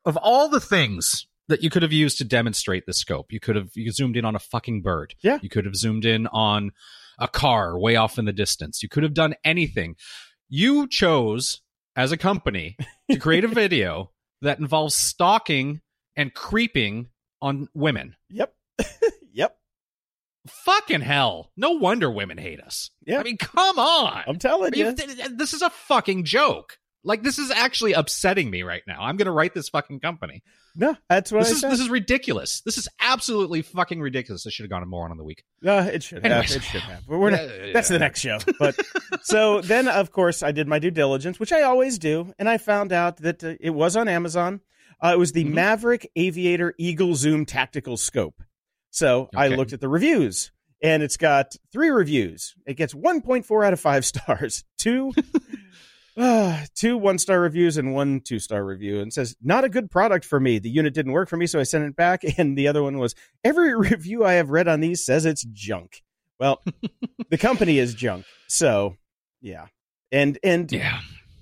of 0.05 0.18
all 0.18 0.49
the 0.51 0.61
things 0.61 1.26
that 1.51 1.62
you 1.62 1.70
could 1.70 1.82
have 1.82 1.92
used 1.92 2.18
to 2.18 2.24
demonstrate 2.24 2.86
the 2.86 2.92
scope, 2.94 3.30
you 3.32 3.38
could 3.40 3.57
have 3.57 3.70
you 3.74 3.92
zoomed 3.92 4.16
in 4.16 4.24
on 4.24 4.34
a 4.34 4.38
fucking 4.40 4.82
bird. 4.82 5.14
Yeah. 5.22 5.38
you 5.42 5.48
could 5.51 5.64
have 5.66 5.76
zoomed 5.76 6.05
in 6.05 6.26
on 6.28 6.70
a 7.18 7.28
car 7.28 7.78
way 7.78 7.96
off 7.96 8.18
in 8.18 8.24
the 8.24 8.32
distance. 8.32 8.82
You 8.82 8.88
could 8.88 9.03
have 9.03 9.14
done 9.14 9.34
anything. 9.44 9.96
You 10.48 10.88
chose 10.88 11.61
as 11.94 12.11
a 12.12 12.16
company 12.16 12.76
to 13.11 13.18
create 13.18 13.44
a 13.44 13.48
video 13.62 14.11
that 14.42 14.59
involves 14.59 14.94
stalking 14.94 15.80
and 16.16 16.32
creeping 16.32 17.09
on 17.42 17.68
women. 17.74 18.16
Yep. 18.30 18.55
yep. 19.32 19.57
Fucking 20.48 21.03
hell. 21.03 21.51
No 21.57 21.72
wonder 21.72 22.11
women 22.11 22.38
hate 22.38 22.61
us. 22.61 22.90
Yeah. 23.05 23.20
I 23.20 23.22
mean, 23.22 23.36
come 23.36 23.78
on. 23.78 24.22
I'm 24.26 24.38
telling 24.38 24.72
you- 24.74 24.86
you. 24.86 24.94
th- 24.94 25.16
th- 25.16 25.28
this 25.34 25.53
is 25.53 25.61
a 25.62 25.70
fucking 25.70 26.24
joke. 26.24 26.78
Like, 27.03 27.22
this 27.22 27.38
is 27.38 27.51
actually 27.51 27.94
upsetting 27.94 28.51
me 28.51 28.62
right 28.62 28.82
now. 28.86 28.98
I'm 29.01 29.16
going 29.16 29.26
to 29.26 29.32
write 29.32 29.55
this 29.55 29.68
fucking 29.70 30.01
company. 30.01 30.42
No, 30.76 30.96
that's 31.09 31.32
what 31.32 31.40
This 31.40 31.48
I 31.48 31.53
is, 31.55 31.61
said. 31.62 31.70
this 31.72 31.80
is 31.80 31.88
ridiculous. 31.88 32.61
This 32.61 32.76
is 32.78 32.88
absolutely 33.01 33.62
fucking 33.62 34.01
ridiculous. 34.01 34.46
I 34.46 34.51
should 34.51 34.64
have 34.64 34.70
gone 34.70 34.86
more 34.88 35.09
on 35.11 35.16
the 35.16 35.24
week. 35.24 35.44
No, 35.62 35.78
it 35.78 36.03
should 36.03 36.24
have. 36.24 36.44
It 36.44 36.48
should 36.62 36.82
have. 36.82 37.03
But 37.09 37.18
we're 37.18 37.30
not, 37.30 37.40
Yeah, 37.42 37.72
that's 37.72 37.88
the 37.88 37.98
next 37.98 38.20
show. 38.20 38.38
But 38.59 38.78
so 39.22 39.62
then, 39.62 39.88
of 39.88 40.12
course, 40.12 40.42
I 40.42 40.53
did 40.53 40.68
my 40.68 40.78
due 40.78 40.90
diligence, 40.90 41.40
which 41.40 41.53
I 41.53 41.62
always 41.62 41.98
do, 41.98 42.32
and 42.38 42.48
I 42.48 42.59
found 42.59 42.92
out 42.92 43.16
that 43.18 43.42
uh, 43.42 43.55
it 43.61 43.70
was 43.70 43.96
on 43.96 44.07
Amazon. 44.07 44.61
Uh, 45.03 45.12
it 45.14 45.18
was 45.18 45.32
the 45.32 45.44
Mhm. 45.44 45.55
Maverick 45.55 46.11
Aviator 46.16 46.74
Eagle 46.78 47.14
Zoom 47.14 47.46
Tactical 47.46 47.96
Scope. 47.96 48.42
So 48.90 49.30
I 49.34 49.48
looked 49.48 49.72
at 49.72 49.80
the 49.80 49.88
reviews, 49.88 50.53
and 50.82 51.03
it's 51.03 51.16
got 51.16 51.57
three 51.72 51.88
reviews. 51.90 52.55
It 52.66 52.74
gets 52.74 52.92
1.4 52.94 53.64
out 53.66 53.72
of 53.72 53.80
five 53.80 54.05
stars, 54.05 54.64
two. 54.78 55.12
Uh, 56.21 56.64
two 56.75 56.97
one 56.99 57.18
star 57.18 57.41
reviews 57.41 57.77
and 57.77 57.95
one 57.95 58.21
two 58.21 58.39
star 58.39 58.64
review 58.64 59.01
and 59.01 59.12
says 59.12 59.37
not 59.43 59.64
a 59.64 59.68
good 59.68 59.91
product 59.91 60.25
for 60.25 60.39
me 60.39 60.59
the 60.59 60.68
unit 60.71 60.93
didn't 60.93 61.12
work 61.12 61.29
for 61.29 61.37
me 61.37 61.47
so 61.47 61.59
i 61.59 61.62
sent 61.62 61.85
it 61.85 61.97
back 61.97 62.23
and 62.39 62.59
the 62.59 62.68
other 62.68 62.83
one 62.83 62.99
was 62.99 63.14
every 63.45 63.75
review 63.91 64.25
i 64.25 64.35
have 64.35 64.51
read 64.51 64.68
on 64.68 64.81
these 64.81 65.05
says 65.05 65.25
it's 65.25 65.45
junk 65.45 66.03
well 66.39 66.62
the 67.31 67.39
company 67.39 67.79
is 67.79 67.95
junk 67.95 68.25
so 68.49 68.97
yeah 69.41 69.66
and 70.12 70.39
and 70.45 70.71
Yeah. 70.71 71.01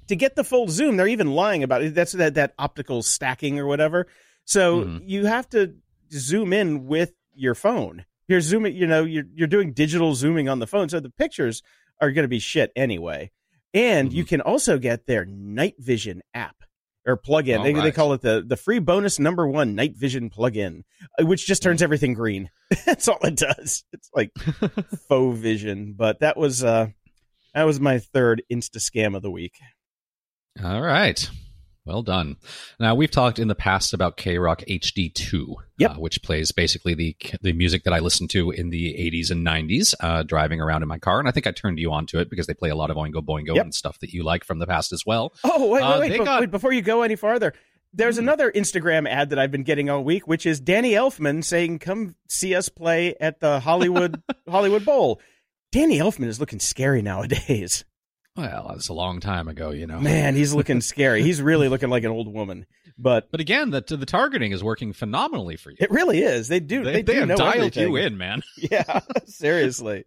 to 0.08 0.16
get 0.16 0.36
the 0.36 0.44
full 0.44 0.68
zoom 0.68 0.96
they're 0.96 1.08
even 1.08 1.32
lying 1.32 1.62
about 1.62 1.82
it 1.82 1.94
that's 1.94 2.12
that 2.12 2.34
that 2.34 2.54
optical 2.58 3.02
stacking 3.02 3.58
or 3.58 3.66
whatever 3.66 4.06
so 4.44 4.84
Mhm. 4.84 5.02
you 5.04 5.26
have 5.26 5.48
to 5.50 5.74
zoom 6.12 6.52
in 6.54 6.86
with 6.86 7.12
your 7.34 7.54
phone. 7.54 8.04
You're 8.28 8.40
zooming, 8.40 8.74
you 8.74 8.86
know, 8.86 9.04
you're 9.04 9.24
you're 9.34 9.46
doing 9.46 9.72
digital 9.74 10.14
zooming 10.14 10.48
on 10.48 10.58
the 10.58 10.66
phone, 10.66 10.88
so 10.88 11.00
the 11.00 11.10
pictures 11.10 11.62
are 12.00 12.10
going 12.12 12.24
to 12.24 12.28
be 12.28 12.38
shit 12.38 12.72
anyway. 12.74 13.30
And 13.74 14.12
you 14.12 14.24
Mhm. 14.24 14.28
can 14.28 14.40
also 14.40 14.78
get 14.78 15.06
their 15.06 15.24
night 15.26 15.74
vision 15.78 16.22
app 16.34 16.56
or 17.06 17.16
plugin. 17.18 17.58
All 17.58 17.64
They, 17.64 17.72
they 17.74 17.92
call 17.92 18.12
it 18.14 18.22
the 18.22 18.42
the 18.46 18.56
free 18.56 18.78
bonus 18.78 19.18
number 19.18 19.46
one 19.46 19.74
night 19.74 19.94
vision 19.96 20.30
plugin, 20.30 20.82
uh, 21.20 21.26
which 21.26 21.46
just 21.46 21.62
turns 21.62 21.82
everything 21.82 22.14
green. 22.14 22.50
That's 22.86 23.08
all 23.08 23.18
it 23.22 23.36
does. 23.36 23.84
It's 23.92 24.10
like 24.14 24.30
faux 25.08 25.38
vision. 25.38 25.94
But 25.96 26.20
that 26.20 26.36
was 26.36 26.64
uh 26.64 26.88
that 27.54 27.64
was 27.64 27.78
my 27.80 27.98
third 27.98 28.42
insta 28.52 28.76
scam 28.78 29.14
of 29.16 29.22
the 29.22 29.30
week. 29.30 29.54
All 30.62 30.80
right. 30.82 31.28
Well 31.88 32.02
done. 32.02 32.36
Now 32.78 32.94
we've 32.94 33.10
talked 33.10 33.38
in 33.38 33.48
the 33.48 33.54
past 33.54 33.94
about 33.94 34.18
KROQ 34.18 34.66
HD2, 34.80 35.54
Yep. 35.78 35.90
uh, 35.90 35.94
which 35.94 36.22
plays 36.22 36.52
basically 36.52 36.92
the 36.94 37.16
the 37.40 37.54
music 37.54 37.84
that 37.84 37.94
I 37.94 38.00
listened 38.00 38.28
to 38.30 38.50
in 38.50 38.68
the 38.68 38.94
80s 38.94 39.30
and 39.30 39.42
90s, 39.46 39.94
uh, 40.00 40.22
driving 40.22 40.60
around 40.60 40.82
in 40.82 40.88
my 40.88 40.98
car. 40.98 41.18
And 41.18 41.26
I 41.26 41.30
think 41.32 41.46
I 41.46 41.52
turned 41.52 41.78
you 41.78 41.90
on 41.92 42.04
to 42.08 42.18
it 42.20 42.28
because 42.28 42.46
they 42.46 42.52
play 42.52 42.68
a 42.68 42.74
lot 42.76 42.90
of 42.90 42.98
Oingo 42.98 43.24
Boingo 43.24 43.54
Yep. 43.56 43.64
and 43.64 43.74
stuff 43.74 43.98
that 44.00 44.12
you 44.12 44.22
like 44.22 44.44
from 44.44 44.58
the 44.58 44.66
past 44.66 44.92
as 44.92 45.04
well. 45.06 45.32
Oh 45.44 45.68
wait, 45.68 45.80
wait, 45.80 45.82
Uh, 45.82 45.98
wait, 46.00 46.12
be- 46.12 46.18
got- 46.24 46.40
wait! 46.40 46.50
Before 46.50 46.72
you 46.74 46.82
go 46.82 47.00
any 47.00 47.16
farther, 47.16 47.54
there's 47.94 48.16
Hmm. 48.16 48.24
another 48.24 48.52
Instagram 48.52 49.08
ad 49.08 49.30
that 49.30 49.38
I've 49.38 49.50
been 49.50 49.62
getting 49.62 49.88
all 49.88 50.04
week, 50.04 50.28
which 50.28 50.44
is 50.44 50.60
Danny 50.60 50.92
Elfman 50.92 51.42
saying, 51.42 51.78
"Come 51.78 52.16
see 52.28 52.54
us 52.54 52.68
play 52.68 53.14
at 53.18 53.40
the 53.40 53.60
Hollywood 53.60 54.22
Hollywood 54.48 54.84
Bowl." 54.84 55.22
Danny 55.72 55.98
Elfman 55.98 56.26
is 56.28 56.38
looking 56.38 56.60
scary 56.60 57.00
nowadays. 57.00 57.84
Well, 58.38 58.72
it's 58.76 58.88
a 58.88 58.92
long 58.92 59.18
time 59.18 59.48
ago, 59.48 59.70
you 59.70 59.86
know. 59.88 59.98
Man, 59.98 60.36
he's 60.36 60.54
looking 60.58 60.80
scary. 60.80 61.22
He's 61.24 61.42
really 61.42 61.68
looking 61.68 61.90
like 61.90 62.04
an 62.04 62.10
old 62.12 62.32
woman. 62.32 62.66
But 62.96 63.30
But 63.32 63.40
again, 63.40 63.70
the 63.70 63.80
the 63.80 64.06
targeting 64.06 64.52
is 64.52 64.62
working 64.62 64.92
phenomenally 64.92 65.56
for 65.56 65.70
you. 65.70 65.76
it 65.80 65.90
really 65.90 66.20
is. 66.22 66.46
They 66.48 66.60
do. 66.60 66.84
They, 66.84 66.92
they, 66.92 67.02
do 67.02 67.12
they 67.12 67.18
have 67.18 67.28
know 67.28 67.36
dialed 67.36 67.56
everything. 67.56 67.88
you 67.88 67.96
in, 67.96 68.16
man. 68.16 68.42
Yeah, 68.56 69.00
seriously. 69.26 70.04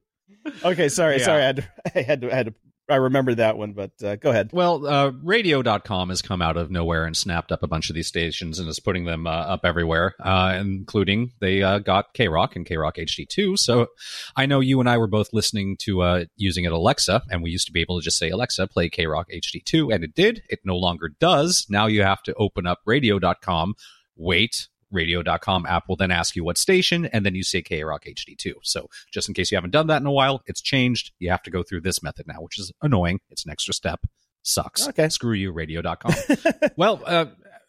Okay, 0.63 0.89
sorry, 0.89 1.17
Yeah. 1.19 1.25
sorry. 1.25 1.41
I 1.41 1.45
had, 1.45 1.55
to, 1.57 1.63
I 1.95 2.01
had 2.01 2.21
to. 2.21 2.31
I 2.31 2.35
had 2.35 2.45
to. 2.47 2.53
I 2.91 2.97
remember 2.97 3.35
that 3.35 3.57
one, 3.57 3.73
but 3.73 3.91
uh, 4.03 4.17
go 4.17 4.29
ahead. 4.29 4.49
Well, 4.51 4.85
uh, 4.85 5.11
radio.com 5.23 6.09
has 6.09 6.21
come 6.21 6.41
out 6.41 6.57
of 6.57 6.69
nowhere 6.69 7.05
and 7.05 7.15
snapped 7.15 7.51
up 7.51 7.63
a 7.63 7.67
bunch 7.67 7.89
of 7.89 7.95
these 7.95 8.07
stations 8.07 8.59
and 8.59 8.67
is 8.67 8.79
putting 8.79 9.05
them 9.05 9.25
uh, 9.25 9.29
up 9.29 9.61
everywhere, 9.63 10.15
uh, 10.19 10.57
including 10.59 11.31
they 11.39 11.63
uh, 11.63 11.79
got 11.79 12.13
KROQ 12.13 12.57
and 12.57 12.65
KROQ 12.65 12.97
HD2. 12.97 13.57
So 13.57 13.87
I 14.35 14.45
know 14.45 14.59
you 14.59 14.79
and 14.79 14.89
I 14.89 14.97
were 14.97 15.07
both 15.07 15.29
listening 15.33 15.77
to 15.81 16.01
uh, 16.01 16.25
using 16.35 16.65
it 16.65 16.71
Alexa, 16.71 17.23
and 17.31 17.41
we 17.41 17.49
used 17.49 17.67
to 17.67 17.73
be 17.73 17.81
able 17.81 17.99
to 17.99 18.03
just 18.03 18.17
say, 18.17 18.29
Alexa, 18.29 18.67
play 18.67 18.89
KROQ 18.89 19.25
HD2, 19.33 19.93
and 19.93 20.03
it 20.03 20.13
did. 20.13 20.43
It 20.49 20.59
no 20.65 20.75
longer 20.75 21.09
does. 21.19 21.65
Now 21.69 21.87
you 21.87 22.03
have 22.03 22.21
to 22.23 22.33
open 22.35 22.67
up 22.67 22.79
radio.com, 22.85 23.75
wait. 24.17 24.67
Radio.com 24.91 25.65
app 25.65 25.87
will 25.87 25.95
then 25.95 26.11
ask 26.11 26.35
you 26.35 26.43
what 26.43 26.57
station, 26.57 27.05
and 27.05 27.25
then 27.25 27.35
you 27.35 27.43
say 27.43 27.61
KROQ 27.61 28.15
HD2. 28.15 28.53
So, 28.63 28.87
just 29.11 29.27
in 29.27 29.33
case 29.33 29.51
you 29.51 29.57
haven't 29.57 29.71
done 29.71 29.87
that 29.87 30.01
in 30.01 30.07
a 30.07 30.11
while, 30.11 30.41
it's 30.45 30.61
changed. 30.61 31.11
You 31.19 31.29
have 31.31 31.43
to 31.43 31.51
go 31.51 31.63
through 31.63 31.81
this 31.81 32.03
method 32.03 32.27
now, 32.27 32.41
which 32.41 32.59
is 32.59 32.71
annoying. 32.81 33.19
It's 33.29 33.45
an 33.45 33.51
extra 33.51 33.73
step 33.73 34.01
sucks. 34.43 34.87
Okay. 34.87 35.09
Screw 35.09 35.33
you, 35.33 35.51
radio.com. 35.51 36.13
well, 36.75 37.01
uh, 37.05 37.25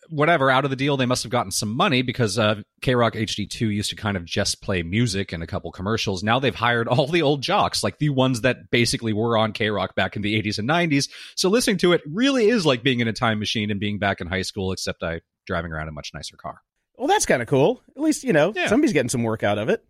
whatever, 0.09 0.51
out 0.51 0.65
of 0.65 0.71
the 0.71 0.77
deal, 0.77 0.97
they 0.97 1.07
must 1.07 1.23
have 1.23 1.33
gotten 1.33 1.51
some 1.51 1.71
money 1.71 2.03
because 2.03 2.39
uh, 2.39 2.57
KROQ 2.83 3.13
HD2 3.13 3.61
used 3.75 3.91
to 3.91 3.97
kind 3.97 4.17
of 4.17 4.25
just 4.25 4.63
play 4.63 4.83
music 4.83 5.33
and 5.33 5.43
a 5.43 5.47
couple 5.47 5.71
commercials. 5.73 6.23
Now 6.23 6.39
they've 6.39 6.55
hired 6.55 6.89
all 6.89 7.07
the 7.07 7.23
old 7.23 7.43
jocks, 7.43 7.83
like 7.83 7.99
the 7.99 8.11
ones 8.11 8.43
that 8.43 8.71
basically 8.71 9.13
were 9.13 9.37
on 9.37 9.53
KROQ 9.53 9.95
back 9.95 10.17
in 10.17 10.23
the 10.23 10.41
80s 10.41 10.59
and 10.59 10.69
90s. 10.69 11.09
So 11.37 11.49
listening 11.49 11.79
to 11.79 11.93
it 11.93 12.03
really 12.07 12.49
is 12.49 12.67
like 12.67 12.83
being 12.83 13.01
in 13.01 13.09
a 13.09 13.13
time 13.13 13.39
machine 13.39 13.71
and 13.71 13.81
being 13.81 13.99
back 13.99 14.21
in 14.21 14.27
high 14.27 14.43
school, 14.43 14.73
except 14.73 15.03
I 15.03 15.21
driving 15.47 15.73
around 15.73 15.89
a 15.89 15.93
much 15.93 16.13
nicer 16.15 16.37
car. 16.37 16.61
Well, 17.03 17.09
that's 17.09 17.27
kind 17.27 17.43
of 17.43 17.49
cool. 17.49 17.83
At 17.97 18.01
least 18.01 18.23
you 18.23 18.33
know 18.33 18.53
Yeah. 18.55 18.69
somebody's 18.69 18.93
getting 18.93 19.09
some 19.09 19.25
work 19.25 19.43
out 19.43 19.59
of 19.59 19.69
it. 19.69 19.85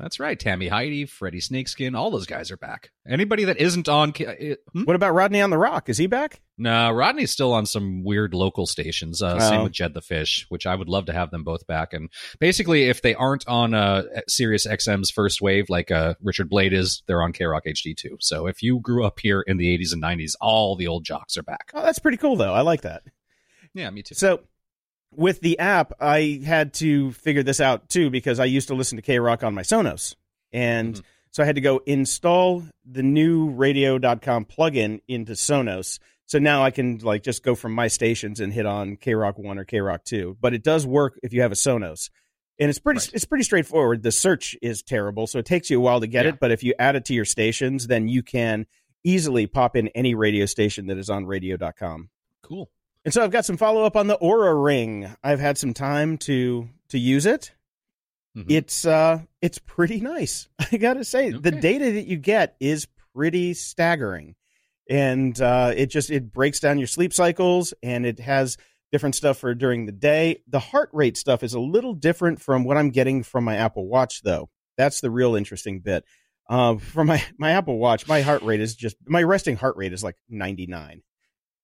That's 0.00 0.18
right. 0.18 0.36
Tami 0.36 0.68
Heidi, 0.68 1.06
Freddie 1.06 1.38
Snakeskin, 1.38 1.94
all 1.94 2.10
those 2.10 2.26
guys 2.26 2.50
are 2.50 2.56
back. 2.56 2.90
Anybody 3.08 3.44
that 3.44 3.58
isn't 3.58 3.88
on. 3.88 4.10
Uh, 4.10 4.54
hmm? 4.72 4.82
What 4.82 4.96
about 4.96 5.14
Rodney 5.14 5.40
on 5.40 5.50
the 5.50 5.58
Rock? 5.58 5.88
Is 5.88 5.98
he 5.98 6.08
back? 6.08 6.40
No, 6.56 6.90
Rodney's 6.90 7.30
still 7.30 7.52
on 7.52 7.64
some 7.64 8.02
weird 8.02 8.34
local 8.34 8.66
stations. 8.66 9.22
Uh, 9.22 9.38
Same 9.38 9.60
Oh. 9.60 9.64
with 9.64 9.72
Jed 9.72 9.94
the 9.94 10.00
Fish, 10.00 10.46
which 10.48 10.66
I 10.66 10.74
would 10.74 10.88
love 10.88 11.06
to 11.06 11.12
have 11.12 11.30
them 11.30 11.44
both 11.44 11.64
back. 11.68 11.92
And 11.92 12.10
basically, 12.40 12.84
if 12.88 13.02
they 13.02 13.14
aren't 13.14 13.46
on 13.46 13.72
uh, 13.72 14.02
Sirius 14.26 14.66
XM's 14.66 15.12
first 15.12 15.40
wave, 15.40 15.70
like 15.70 15.92
uh, 15.92 16.14
Richard 16.20 16.48
Blade 16.48 16.72
is, 16.72 17.04
they're 17.06 17.22
on 17.22 17.32
KROQ 17.32 17.62
HD 17.66 17.96
too. 17.96 18.16
So 18.20 18.48
if 18.48 18.64
you 18.64 18.80
grew 18.80 19.04
up 19.04 19.20
here 19.20 19.42
in 19.42 19.58
the 19.58 19.76
80s 19.78 19.92
and 19.92 20.02
90s, 20.02 20.34
all 20.40 20.74
the 20.74 20.88
old 20.88 21.04
jocks 21.04 21.36
are 21.36 21.44
back. 21.44 21.70
Oh, 21.72 21.82
that's 21.82 22.00
pretty 22.00 22.16
cool 22.18 22.34
though. 22.34 22.52
I 22.54 22.62
like 22.62 22.80
that. 22.82 23.02
Yeah, 23.74 23.90
me 23.90 24.02
too. 24.02 24.14
So 24.16 24.40
with 25.14 25.40
the 25.40 25.58
app, 25.58 25.92
I 26.00 26.40
had 26.44 26.74
to 26.74 27.12
figure 27.12 27.42
this 27.42 27.60
out 27.60 27.88
too 27.88 28.10
because 28.10 28.38
I 28.40 28.44
used 28.44 28.68
to 28.68 28.74
listen 28.74 28.96
to 28.96 29.02
KROQ 29.02 29.42
on 29.44 29.54
my 29.54 29.62
Sonos. 29.62 30.14
And 30.52 30.94
Mhm. 30.96 31.02
so 31.30 31.42
I 31.42 31.46
had 31.46 31.54
to 31.56 31.60
go 31.60 31.78
install 31.86 32.64
the 32.84 33.02
new 33.02 33.50
radio.com 33.50 34.44
plugin 34.46 35.00
into 35.08 35.32
Sonos. 35.32 35.98
So 36.26 36.38
now 36.38 36.62
I 36.62 36.70
can 36.70 36.98
like 36.98 37.22
just 37.22 37.42
go 37.42 37.54
from 37.54 37.72
my 37.72 37.88
stations 37.88 38.38
and 38.40 38.52
hit 38.52 38.66
on 38.66 38.96
KROQ 38.96 39.38
1 39.38 39.58
or 39.58 39.64
KROQ 39.64 40.04
2. 40.04 40.36
But 40.40 40.52
it 40.54 40.62
does 40.62 40.86
work 40.86 41.18
if 41.22 41.32
you 41.32 41.40
have 41.42 41.52
a 41.52 41.56
Sonos. 41.56 42.10
And 42.60 42.68
it's 42.68 42.78
pretty 42.78 42.98
Right. 42.98 43.10
it's 43.14 43.24
pretty 43.24 43.44
straightforward. 43.44 44.02
The 44.02 44.12
search 44.12 44.56
is 44.60 44.82
terrible, 44.82 45.26
so 45.26 45.38
it 45.38 45.46
takes 45.46 45.70
you 45.70 45.78
a 45.78 45.80
while 45.80 46.00
to 46.00 46.06
get 46.06 46.24
Yeah. 46.26 46.32
it, 46.32 46.40
but 46.40 46.50
if 46.50 46.62
you 46.62 46.74
add 46.78 46.96
it 46.96 47.04
to 47.06 47.14
your 47.14 47.24
stations, 47.24 47.86
then 47.86 48.08
you 48.08 48.22
can 48.22 48.66
easily 49.04 49.46
pop 49.46 49.76
in 49.76 49.88
any 49.88 50.14
radio 50.14 50.44
station 50.44 50.86
that 50.88 50.98
is 50.98 51.08
on 51.08 51.24
radio.com. 51.24 52.10
Cool. 52.42 52.68
And 53.04 53.14
so 53.14 53.22
I've 53.22 53.30
got 53.30 53.44
some 53.44 53.56
follow 53.56 53.84
up 53.84 53.96
on 53.96 54.06
the 54.06 54.18
Oura 54.18 54.62
Ring. 54.62 55.14
I've 55.22 55.40
had 55.40 55.56
some 55.58 55.74
time 55.74 56.18
to 56.18 56.68
to 56.90 56.98
use 56.98 57.26
it. 57.26 57.52
Mhm. 58.36 58.46
It's 58.48 58.84
uh 58.84 59.20
it's 59.40 59.58
pretty 59.58 60.00
nice. 60.00 60.48
I 60.72 60.76
got 60.76 60.94
to 60.94 61.04
say 61.04 61.30
the 61.30 61.50
data 61.50 61.92
that 61.92 62.06
you 62.06 62.16
get 62.16 62.56
is 62.60 62.86
pretty 63.14 63.54
staggering. 63.54 64.34
And 64.90 65.40
uh 65.40 65.72
it 65.76 65.86
just 65.86 66.10
it 66.10 66.32
breaks 66.32 66.60
down 66.60 66.78
your 66.78 66.86
sleep 66.86 67.12
cycles 67.12 67.72
and 67.82 68.04
it 68.04 68.18
has 68.20 68.56
different 68.90 69.14
stuff 69.14 69.38
for 69.38 69.54
during 69.54 69.86
the 69.86 69.92
day. 69.92 70.42
The 70.48 70.58
heart 70.58 70.90
rate 70.92 71.16
stuff 71.16 71.42
is 71.42 71.54
a 71.54 71.60
little 71.60 71.94
different 71.94 72.40
from 72.40 72.64
what 72.64 72.76
I'm 72.76 72.90
getting 72.90 73.22
from 73.22 73.44
my 73.44 73.56
Apple 73.56 73.86
Watch 73.86 74.22
though. 74.22 74.50
That's 74.76 75.00
the 75.00 75.10
real 75.10 75.34
interesting 75.34 75.80
bit. 75.80 76.04
Uh, 76.48 76.76
for 76.76 77.04
my 77.04 77.22
my 77.38 77.50
Apple 77.52 77.78
Watch, 77.78 78.06
my 78.08 78.22
heart 78.22 78.42
rate 78.42 78.60
is 78.60 78.74
just 78.74 78.96
my 79.06 79.22
resting 79.22 79.56
heart 79.56 79.76
rate 79.76 79.92
is 79.92 80.02
like 80.04 80.16
99 80.28 81.02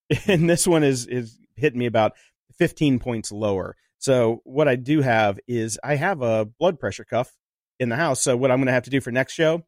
and 0.26 0.48
this 0.48 0.66
one 0.66 0.82
is 0.82 1.06
is 1.06 1.38
hitting 1.56 1.78
me 1.78 1.86
about 1.86 2.12
15 2.58 2.98
points 2.98 3.32
lower. 3.32 3.76
So 3.98 4.42
what 4.44 4.68
I 4.68 4.76
do 4.76 5.00
have 5.00 5.38
is 5.48 5.78
I 5.82 5.96
have 5.96 6.20
a 6.20 6.44
blood 6.44 6.78
pressure 6.78 7.04
cuff 7.04 7.32
in 7.80 7.88
the 7.88 7.96
house. 7.96 8.20
So 8.20 8.36
what 8.36 8.50
I'm 8.50 8.58
going 8.58 8.66
to 8.66 8.72
have 8.72 8.84
to 8.84 8.90
do 8.90 9.00
for 9.00 9.10
next 9.10 9.32
show 9.32 9.64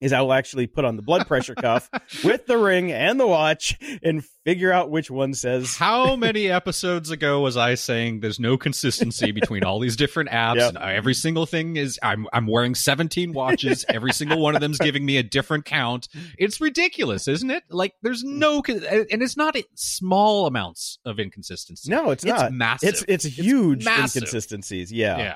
is 0.00 0.12
I 0.12 0.20
will 0.20 0.32
actually 0.32 0.66
put 0.66 0.84
on 0.84 0.96
the 0.96 1.02
blood 1.02 1.26
pressure 1.26 1.54
cuff 1.54 1.90
with 2.24 2.46
the 2.46 2.56
ring 2.56 2.92
and 2.92 3.18
the 3.18 3.26
watch 3.26 3.78
and 4.02 4.24
figure 4.44 4.72
out 4.72 4.90
which 4.90 5.10
one 5.10 5.34
says 5.34 5.76
How 5.76 6.16
many 6.16 6.50
episodes 6.50 7.10
ago 7.10 7.40
was 7.40 7.56
I 7.56 7.74
saying 7.74 8.20
there's 8.20 8.40
no 8.40 8.56
consistency 8.56 9.32
between 9.32 9.64
all 9.64 9.80
these 9.80 9.96
different 9.96 10.30
apps 10.30 10.56
Yep. 10.56 10.76
and 10.76 10.78
every 10.78 11.14
single 11.14 11.46
thing 11.46 11.76
is 11.76 11.98
I'm 12.02 12.26
I'm 12.32 12.46
wearing 12.46 12.74
17 12.74 13.32
watches, 13.32 13.84
every 13.88 14.12
single 14.12 14.40
one 14.40 14.54
of 14.54 14.60
them's 14.60 14.78
giving 14.78 15.04
me 15.04 15.16
a 15.18 15.22
different 15.22 15.64
count. 15.64 16.08
It's 16.38 16.60
ridiculous, 16.60 17.28
isn't 17.28 17.50
it? 17.50 17.64
Like 17.68 17.94
there's 18.02 18.24
mm. 18.24 18.38
no 18.38 18.62
and 18.68 19.22
it's 19.22 19.36
not 19.36 19.56
small 19.74 20.46
amounts 20.46 20.98
of 21.04 21.18
inconsistency. 21.18 21.90
no, 21.90 22.10
it's, 22.10 22.24
not. 22.24 22.52
massive. 22.52 22.88
It's 22.88 23.04
it's 23.08 23.24
huge 23.24 23.84
massive. 23.84 24.22
inconsistencies. 24.22 24.92
Yeah. 24.92 25.18
yeah. 25.18 25.34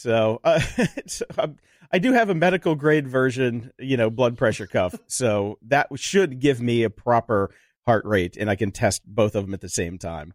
So 0.00 0.40
uh, 0.44 0.60
it's, 0.96 1.22
um, 1.38 1.56
I 1.92 1.98
do 1.98 2.12
have 2.12 2.30
a 2.30 2.34
medical 2.34 2.74
grade 2.74 3.06
version, 3.06 3.72
you 3.78 3.96
know, 3.96 4.10
blood 4.10 4.38
pressure 4.38 4.66
cuff. 4.66 4.94
so 5.06 5.58
that 5.68 5.88
should 5.96 6.40
give 6.40 6.60
me 6.60 6.82
a 6.84 6.90
proper 6.90 7.50
heart 7.86 8.04
rate, 8.04 8.36
and 8.36 8.48
I 8.50 8.56
can 8.56 8.70
test 8.70 9.02
both 9.06 9.34
of 9.34 9.44
them 9.44 9.54
at 9.54 9.60
the 9.60 9.68
same 9.68 9.98
time. 9.98 10.32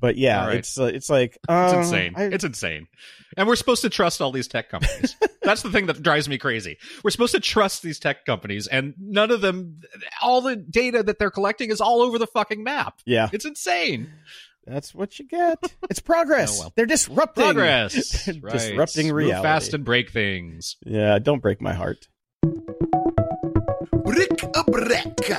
But 0.00 0.16
yeah, 0.16 0.46
right. 0.46 0.56
it's 0.56 0.78
uh, 0.78 0.84
it's 0.86 1.08
like 1.08 1.38
It's 1.48 1.72
uh, 1.72 1.78
insane. 1.78 2.14
I- 2.16 2.24
it's 2.24 2.44
insane. 2.44 2.88
And 3.36 3.48
we're 3.48 3.56
supposed 3.56 3.82
to 3.82 3.90
trust 3.90 4.20
all 4.20 4.32
these 4.32 4.48
tech 4.48 4.68
companies. 4.68 5.16
That's 5.42 5.62
the 5.62 5.70
thing 5.70 5.86
that 5.86 6.02
drives 6.02 6.28
me 6.28 6.36
crazy. 6.38 6.78
We're 7.02 7.10
supposed 7.10 7.34
to 7.34 7.40
trust 7.40 7.82
these 7.82 7.98
tech 7.98 8.24
companies, 8.24 8.66
and 8.66 8.94
none 8.98 9.30
of 9.30 9.40
them, 9.40 9.80
all 10.22 10.40
the 10.40 10.56
data 10.56 11.02
that 11.02 11.18
they're 11.18 11.30
collecting 11.30 11.70
is 11.70 11.80
all 11.80 12.00
over 12.02 12.18
the 12.18 12.26
fucking 12.26 12.62
map. 12.64 13.00
yeah, 13.06 13.28
It's 13.32 13.44
insane. 13.44 14.10
That's 14.66 14.94
what 14.94 15.18
you 15.18 15.26
get. 15.26 15.58
It's 15.90 16.00
progress. 16.00 16.56
Oh, 16.58 16.62
well. 16.64 16.72
They're 16.76 16.86
disrupting 16.86 17.44
Progress. 17.44 18.24
They're 18.26 18.34
Right. 18.42 18.52
disrupting 18.52 19.06
Move 19.08 19.16
reality. 19.16 19.42
fast 19.42 19.74
and 19.74 19.84
break 19.84 20.10
things. 20.10 20.76
Yeah, 20.84 21.18
don't 21.18 21.40
break 21.42 21.60
my 21.60 21.72
heart. 21.74 22.08
Brick 24.04 24.42
a 24.54 24.64
break. 24.70 25.30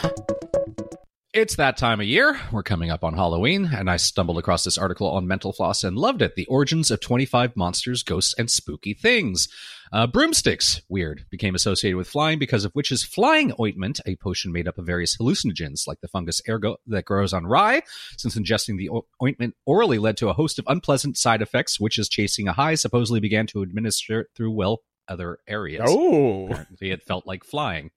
It's 1.34 1.55
that 1.57 1.76
time 1.78 1.99
of 1.99 2.05
year. 2.07 2.39
We're 2.51 2.63
coming 2.63 2.89
up 2.91 3.03
on 3.03 3.13
Halloween, 3.13 3.69
and 3.76 3.89
I 3.89 3.97
stumbled 3.97 4.38
across 4.38 4.63
this 4.63 4.78
article 4.78 5.09
on 5.09 5.28
Mental 5.28 5.51
Floss 5.51 5.84
and 5.84 5.97
loved 5.97 6.21
it. 6.21 6.36
The 6.36 6.45
origins 6.45 6.89
of 6.91 7.01
25 7.01 7.57
monsters, 7.57 8.03
ghosts, 8.03 8.34
and 8.38 8.49
spooky 8.49 8.93
things. 8.93 9.49
Uh, 9.92 10.08
broomsticks, 10.08 10.82
weird, 10.90 11.26
became 11.30 11.56
associated 11.56 11.98
with 11.98 12.08
flying 12.08 12.40
because 12.40 12.66
of 12.66 12.74
witch's 12.76 13.04
flying 13.04 13.54
ointment, 13.60 14.00
a 14.06 14.16
potion 14.16 14.52
made 14.52 14.68
up 14.68 14.78
of 14.78 14.86
various 14.86 15.18
hallucinogens 15.18 15.88
like 15.88 16.02
the 16.02 16.08
fungus 16.08 16.42
ergot 16.50 16.80
that 16.88 17.06
grows 17.06 17.34
on 17.34 17.46
rye. 17.46 17.82
Since 18.18 18.36
ingesting 18.36 18.78
the 18.78 18.90
o- 18.90 19.06
ointment 19.22 19.56
orally 19.66 20.00
led 20.00 20.18
to 20.18 20.30
a 20.30 20.34
host 20.34 20.60
of 20.60 20.66
unpleasant 20.68 21.18
side 21.18 21.42
effects, 21.42 21.80
witches 21.80 22.10
chasing 22.10 22.48
a 22.48 22.54
high 22.54 22.76
supposedly 22.76 23.20
began 23.20 23.48
to 23.48 23.62
administer 23.62 24.22
it 24.22 24.28
through, 24.36 24.52
well, 24.52 24.82
other 25.08 25.38
areas. 25.48 25.86
Oh, 25.88 26.46
Apparently, 26.48 26.92
it 26.92 27.04
felt 27.04 27.28
like 27.28 27.44
flying. 27.44 27.92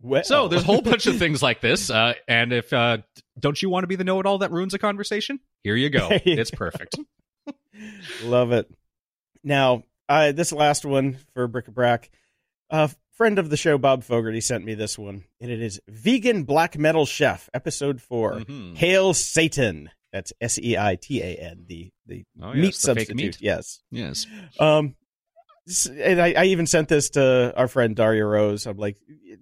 well. 0.00 0.24
So 0.24 0.48
there's 0.48 0.62
a 0.62 0.66
whole 0.66 0.80
bunch 0.82 1.06
of 1.06 1.16
things 1.18 1.42
like 1.42 1.60
this. 1.60 1.90
Uh, 1.90 2.14
and 2.26 2.52
if 2.52 2.72
uh, 2.72 2.98
don't 3.38 3.60
you 3.60 3.68
want 3.68 3.82
to 3.82 3.88
be 3.88 3.96
the 3.96 4.04
know-it-all 4.04 4.38
that 4.38 4.50
ruins 4.50 4.72
a 4.72 4.78
conversation? 4.78 5.38
Here 5.62 5.76
you 5.76 5.90
go. 5.90 6.08
It's 6.24 6.50
perfect. 6.50 6.96
Love 8.22 8.52
it. 8.52 8.70
Now, 9.42 9.82
uh, 10.08 10.32
this 10.32 10.52
last 10.52 10.84
one 10.84 11.18
for 11.34 11.46
Brick 11.48 11.68
a 11.68 11.70
Brack, 11.70 12.10
a 12.70 12.90
friend 13.16 13.38
of 13.38 13.50
the 13.50 13.56
show, 13.56 13.78
Bob 13.78 14.02
Fogarty, 14.04 14.40
sent 14.40 14.64
me 14.64 14.74
this 14.74 14.98
one, 14.98 15.24
and 15.40 15.50
it 15.50 15.60
is 15.62 15.80
Vegan 15.88 16.44
Black 16.44 16.76
Metal 16.78 17.06
Chef, 17.06 17.48
Episode 17.54 18.00
4 18.02 18.32
Mhm. 18.40 18.76
Hail 18.76 19.14
Satan. 19.14 19.90
That's 20.12 20.32
S 20.40 20.58
E 20.60 20.76
I 20.78 20.96
T 20.96 21.20
A 21.22 21.34
N, 21.36 21.64
the 21.66 21.90
the 22.06 22.24
Oh, 22.40 22.48
yes, 22.48 22.56
meat 22.56 22.66
the 22.66 22.72
substitute. 22.80 23.16
meat. 23.16 23.38
Yes. 23.40 23.80
Yes. 23.90 24.26
Um, 24.60 24.94
and 25.90 26.20
I, 26.20 26.34
I 26.36 26.44
even 26.46 26.66
sent 26.66 26.88
this 26.88 27.10
to 27.10 27.52
our 27.56 27.66
friend 27.68 27.96
Daria 27.96 28.24
Rose. 28.26 28.66
I'm 28.66 28.76
like, 28.76 28.96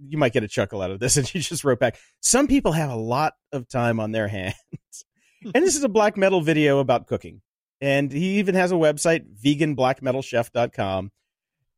you 0.07 0.17
might 0.17 0.33
get 0.33 0.45
a 0.45 0.49
chuckle 0.49 0.81
out 0.81 0.91
of 0.91 0.99
this, 1.01 1.17
and 1.19 1.27
she 1.29 1.41
just 1.41 1.65
wrote 1.65 1.79
back. 1.81 1.97
Some 2.21 2.47
people 2.47 2.73
have 2.73 2.91
a 2.91 2.97
lot 2.97 3.35
of 3.53 3.69
time 3.69 4.01
on 4.01 4.13
their 4.13 4.29
hands, 4.29 4.55
and 5.45 5.63
this 5.65 5.77
is 5.77 5.85
a 5.85 5.89
black 5.91 6.17
metal 6.17 6.41
video 6.41 6.79
about 6.79 7.07
cooking. 7.07 7.43
And 7.83 8.13
he 8.13 8.39
even 8.39 8.55
has 8.55 8.71
a 8.71 8.77
website, 8.77 9.25
veganblackmetalchef.com. 9.45 11.11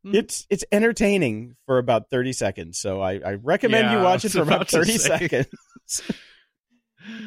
Hmm. 0.05 0.15
It's 0.15 0.47
it's 0.51 0.65
entertaining 0.71 1.57
for 1.65 1.79
about 1.79 2.11
30 2.11 2.35
seconds, 2.35 2.79
so 2.79 3.01
I, 3.01 3.21
I 3.25 3.35
recommend 3.43 3.87
Yeah, 3.87 3.99
you 3.99 4.05
watch 4.05 4.27
it 4.27 4.33
for 4.33 4.43
about 4.43 4.57
about 4.57 4.69
30 4.69 4.99
seconds. 4.99 5.49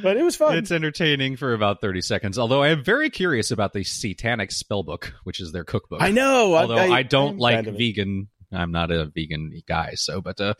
but 0.03 0.15
it 0.15 0.21
was 0.21 0.35
fun. 0.35 0.57
It's 0.57 0.69
entertaining 0.69 1.37
for 1.37 1.55
about 1.55 1.81
30 1.81 2.01
seconds. 2.01 2.37
Although 2.37 2.61
I 2.61 2.67
am 2.67 2.83
very 2.83 3.09
curious 3.09 3.49
about 3.49 3.73
the 3.73 3.83
Satanic 3.83 4.51
Spellbook, 4.51 5.11
which 5.23 5.41
is 5.41 5.51
their 5.51 5.63
cookbook. 5.63 6.03
I 6.03 6.11
know. 6.11 6.55
Although 6.55 6.77
I, 6.77 7.01
don't 7.01 7.33
I'm 7.33 7.37
like 7.39 7.55
kind 7.55 7.67
of 7.67 7.73
a- 7.73 7.77
vegan. 7.79 8.27
I'm 8.51 8.71
not 8.71 8.91
a 8.91 9.05
vegan 9.07 9.59
guy, 9.67 9.93
so 9.95 10.21
but 10.21 10.39
uh, 10.39 10.53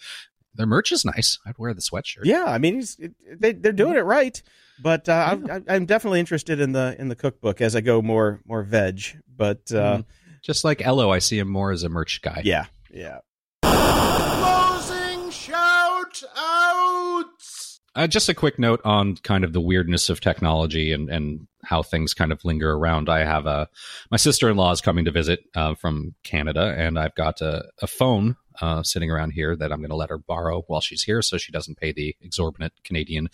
their 0.55 0.65
merch 0.65 0.91
is 0.91 1.05
nice. 1.05 1.37
I'd 1.45 1.59
wear 1.59 1.75
the 1.75 1.81
sweatshirt. 1.81 2.25
Yeah, 2.25 2.45
I 2.45 2.57
mean, 2.57 2.75
he's, 2.75 2.99
they 3.39 3.53
they're 3.53 3.71
doing 3.71 3.95
it 3.95 4.05
right, 4.05 4.41
but 4.81 5.07
uh, 5.09 5.27
I'm, 5.31 5.49
I'm- 5.49 5.65
I'm 5.67 5.85
definitely 5.85 6.19
interested 6.19 6.59
in 6.59 6.71
the 6.71 6.95
in 6.99 7.07
the 7.09 7.15
cookbook 7.15 7.61
as 7.61 7.75
I 7.75 7.81
go 7.81 8.01
more 8.01 8.41
more 8.45 8.63
veg. 8.63 9.01
But 9.35 9.71
uh, 9.71 9.97
Mhm. 9.99 10.05
Just 10.43 10.63
like 10.63 10.81
Ello, 10.85 11.11
I 11.11 11.19
see 11.19 11.37
him 11.39 11.49
more 11.49 11.71
as 11.71 11.83
a 11.83 11.89
merch 11.89 12.21
guy. 12.21 12.41
yeah, 12.45 12.65
yeah, 12.93 13.19
Closing 13.63 15.29
shout 15.31 16.23
outs! 16.37 17.79
Uh, 17.95 18.07
just 18.07 18.29
a 18.29 18.33
quick 18.33 18.57
note 18.59 18.79
on 18.85 19.15
kind 19.17 19.43
of 19.43 19.51
the 19.53 19.59
weirdness 19.61 20.09
of 20.09 20.21
technology 20.21 20.91
and, 20.93 21.09
and 21.09 21.47
how 21.67 21.83
things 21.83 22.13
kind 22.13 22.31
of 22.31 22.45
linger 22.45 22.71
around. 22.71 23.09
I 23.09 23.25
have 23.25 23.45
a 23.45 23.67
my 24.09 24.17
sister 24.17 24.49
in 24.49 24.57
law 24.57 24.71
is 24.71 24.81
coming 24.81 25.05
to 25.05 25.11
visit 25.11 25.41
uh, 25.55 25.75
from 25.75 26.15
Canada, 26.23 26.73
and 26.77 26.97
I've 26.97 27.15
got 27.15 27.41
a, 27.41 27.65
a 27.81 27.87
phone 27.87 28.37
uh, 28.61 28.83
sitting 28.83 29.11
around 29.11 29.31
here 29.31 29.55
that 29.55 29.71
I'm 29.71 29.79
going 29.79 29.89
to 29.89 29.95
let 29.95 30.09
her 30.09 30.17
borrow 30.17 30.63
while 30.67 30.81
she's 30.81 31.03
here, 31.03 31.21
so 31.21 31.37
she 31.37 31.51
doesn't 31.51 31.77
pay 31.77 31.91
the 31.91 32.15
exorbitant 32.21 32.73
Canadian 32.83 33.29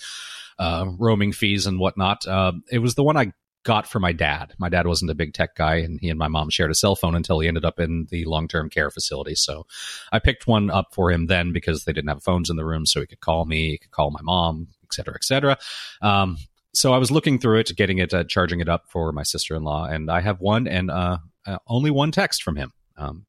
uh, 0.58 0.86
roaming 0.98 1.32
fees 1.32 1.68
and 1.68 1.80
whatnot. 1.80 2.28
Uh, 2.28 2.54
it 2.72 2.80
was 2.80 2.96
the 2.96 3.04
one 3.04 3.18
I 3.18 3.34
got 3.64 3.88
for 3.88 4.00
my 4.00 4.12
dad. 4.12 4.54
My 4.58 4.68
dad 4.68 4.88
wasn't 4.88 5.12
a 5.12 5.16
big 5.16 5.34
tech 5.34 5.56
guy, 5.56 5.76
and 5.76 6.00
he 6.02 6.10
and 6.10 6.20
my 6.20 6.28
mom 6.28 6.50
shared 6.50 6.72
a 6.72 6.76
cell 6.76 6.96
phone 6.96 7.16
until 7.16 7.40
he 7.40 7.48
ended 7.48 7.66
up 7.66 7.80
in 7.80 8.08
the 8.10 8.26
long 8.26 8.48
term 8.48 8.70
care 8.70 8.90
facility. 8.90 9.36
So 9.36 9.66
I 10.12 10.20
picked 10.20 10.48
one 10.48 10.70
up 10.70 10.88
for 10.94 11.12
him 11.12 11.28
then 11.28 11.54
because 11.54 11.86
they 11.86 11.94
didn't 11.94 12.10
have 12.10 12.24
phones 12.24 12.50
in 12.50 12.58
the 12.58 12.66
room, 12.66 12.86
so 12.86 13.00
he 13.00 13.08
could 13.08 13.22
call 13.22 13.46
me, 13.46 13.72
he 13.72 13.78
could 13.78 13.92
call 13.92 14.12
my 14.12 14.22
mom, 14.22 14.68
et 14.84 14.94
cetera, 14.94 15.16
et 15.16 15.24
cetera. 15.24 15.58
Um, 16.02 16.38
so 16.74 16.94
I 16.94 16.98
was 16.98 17.12
looking 17.12 17.40
through 17.40 17.60
it, 17.60 17.72
getting 17.76 18.00
it, 18.00 18.14
uh, 18.14 18.24
charging 18.24 18.60
it 18.60 18.70
up 18.70 18.84
for 18.90 19.12
my 19.12 19.24
sister 19.24 19.56
in 19.56 19.64
law, 19.64 19.86
and 19.86 20.10
I 20.10 20.22
have 20.22 20.40
one 20.40 20.68
and 20.68 20.90
uh, 20.90 21.18
uh, 21.46 21.58
only 21.68 21.92
one 21.92 22.12
text 22.12 22.44
from 22.44 22.56
him 22.56 22.72
um, 22.98 23.26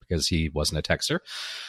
because 0.00 0.28
he 0.28 0.50
wasn't 0.50 0.86
a 0.86 0.92
texter, 0.92 1.20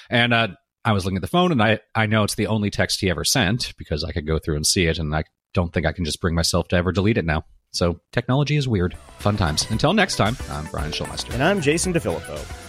and 0.09 0.33
uh, 0.33 0.49
I 0.85 0.91
was 0.91 1.05
looking 1.05 1.17
at 1.17 1.21
the 1.21 1.27
phone, 1.27 1.51
and 1.51 1.61
I 1.61 1.79
I 1.95 2.05
know 2.05 2.23
it's 2.23 2.35
the 2.35 2.47
only 2.47 2.69
text 2.69 3.01
he 3.01 3.09
ever 3.09 3.23
sent 3.23 3.73
because 3.77 4.03
I 4.03 4.11
could 4.11 4.27
go 4.27 4.39
through 4.39 4.55
and 4.55 4.65
see 4.65 4.85
it, 4.85 4.99
and 4.99 5.15
I 5.15 5.23
don't 5.53 5.71
think 5.71 5.85
I 5.85 5.91
can 5.91 6.05
just 6.05 6.19
bring 6.19 6.35
myself 6.35 6.67
to 6.69 6.75
ever 6.75 6.91
delete 6.91 7.17
it 7.17 7.25
now. 7.25 7.43
So 7.71 7.99
technology 8.11 8.55
is 8.55 8.67
weird. 8.67 8.95
Fun 9.19 9.35
times. 9.37 9.69
Until 9.71 9.93
next 9.93 10.15
time, 10.17 10.37
I'm 10.49 10.65
Brian 10.67 10.91
Schulmeister. 10.91 11.33
and 11.33 11.43
I'm 11.43 11.59
Jason 11.61 11.93
DeFilippo. 11.93 12.62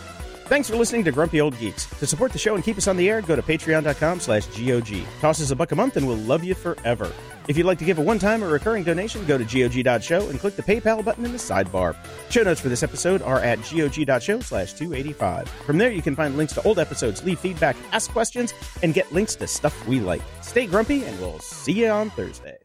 Thanks 0.47 0.69
for 0.69 0.77
listening 0.77 1.05
to 1.05 1.13
Grumpy 1.13 1.41
Old 1.41 1.59
Geeks. 1.59 1.87
To 1.87 2.07
support 2.07 2.33
the 2.33 2.39
show 2.39 2.55
and 2.55 2.63
keep 2.63 2.77
us 2.77 2.87
on 2.87 2.99
the 2.99 3.09
air, 3.09 3.23
go 3.23 3.35
to 3.35 3.41
patreon.com 3.43 4.21
slash 4.21 4.47
GOG. 4.47 5.07
Toss 5.21 5.41
us 5.41 5.51
a 5.51 5.57
buck 5.57 5.73
a 5.73 5.77
month 5.77 5.97
and 5.97 6.07
we'll 6.07 6.19
love 6.19 6.45
you 6.45 6.55
forever. 6.55 7.11
If 7.49 7.57
you'd 7.57 7.67
like 7.67 7.79
to 7.79 7.85
give 7.85 7.99
a 7.99 8.03
one-time 8.03 8.45
or 8.45 8.49
recurring 8.49 8.85
donation, 8.85 9.25
go 9.25 9.39
to 9.39 9.45
GOG.show 9.45 10.29
and 10.29 10.39
click 10.39 10.57
the 10.57 10.63
PayPal 10.63 11.03
button 11.03 11.25
in 11.25 11.33
the 11.33 11.39
sidebar. 11.39 11.97
Show 12.31 12.43
notes 12.43 12.61
for 12.61 12.69
this 12.69 12.83
episode 12.83 13.23
are 13.23 13.41
at 13.41 13.59
GOG.show 13.59 14.41
slash 14.41 14.75
285. 14.75 15.49
From 15.49 15.79
there, 15.79 15.91
you 15.91 16.03
can 16.03 16.15
find 16.15 16.37
links 16.37 16.53
to 16.55 16.63
old 16.63 16.79
episodes, 16.79 17.25
leave 17.25 17.39
feedback, 17.39 17.77
ask 17.93 18.11
questions, 18.11 18.53
and 18.83 18.95
get 18.95 19.11
links 19.13 19.35
to 19.37 19.47
stuff 19.47 19.87
we 19.87 20.01
like. 20.01 20.23
Stay 20.43 20.67
grumpy, 20.67 21.05
and 21.05 21.19
we'll 21.21 21.39
see 21.41 21.73
you 21.73 21.89
on 21.89 22.11
Thursday. 22.11 22.57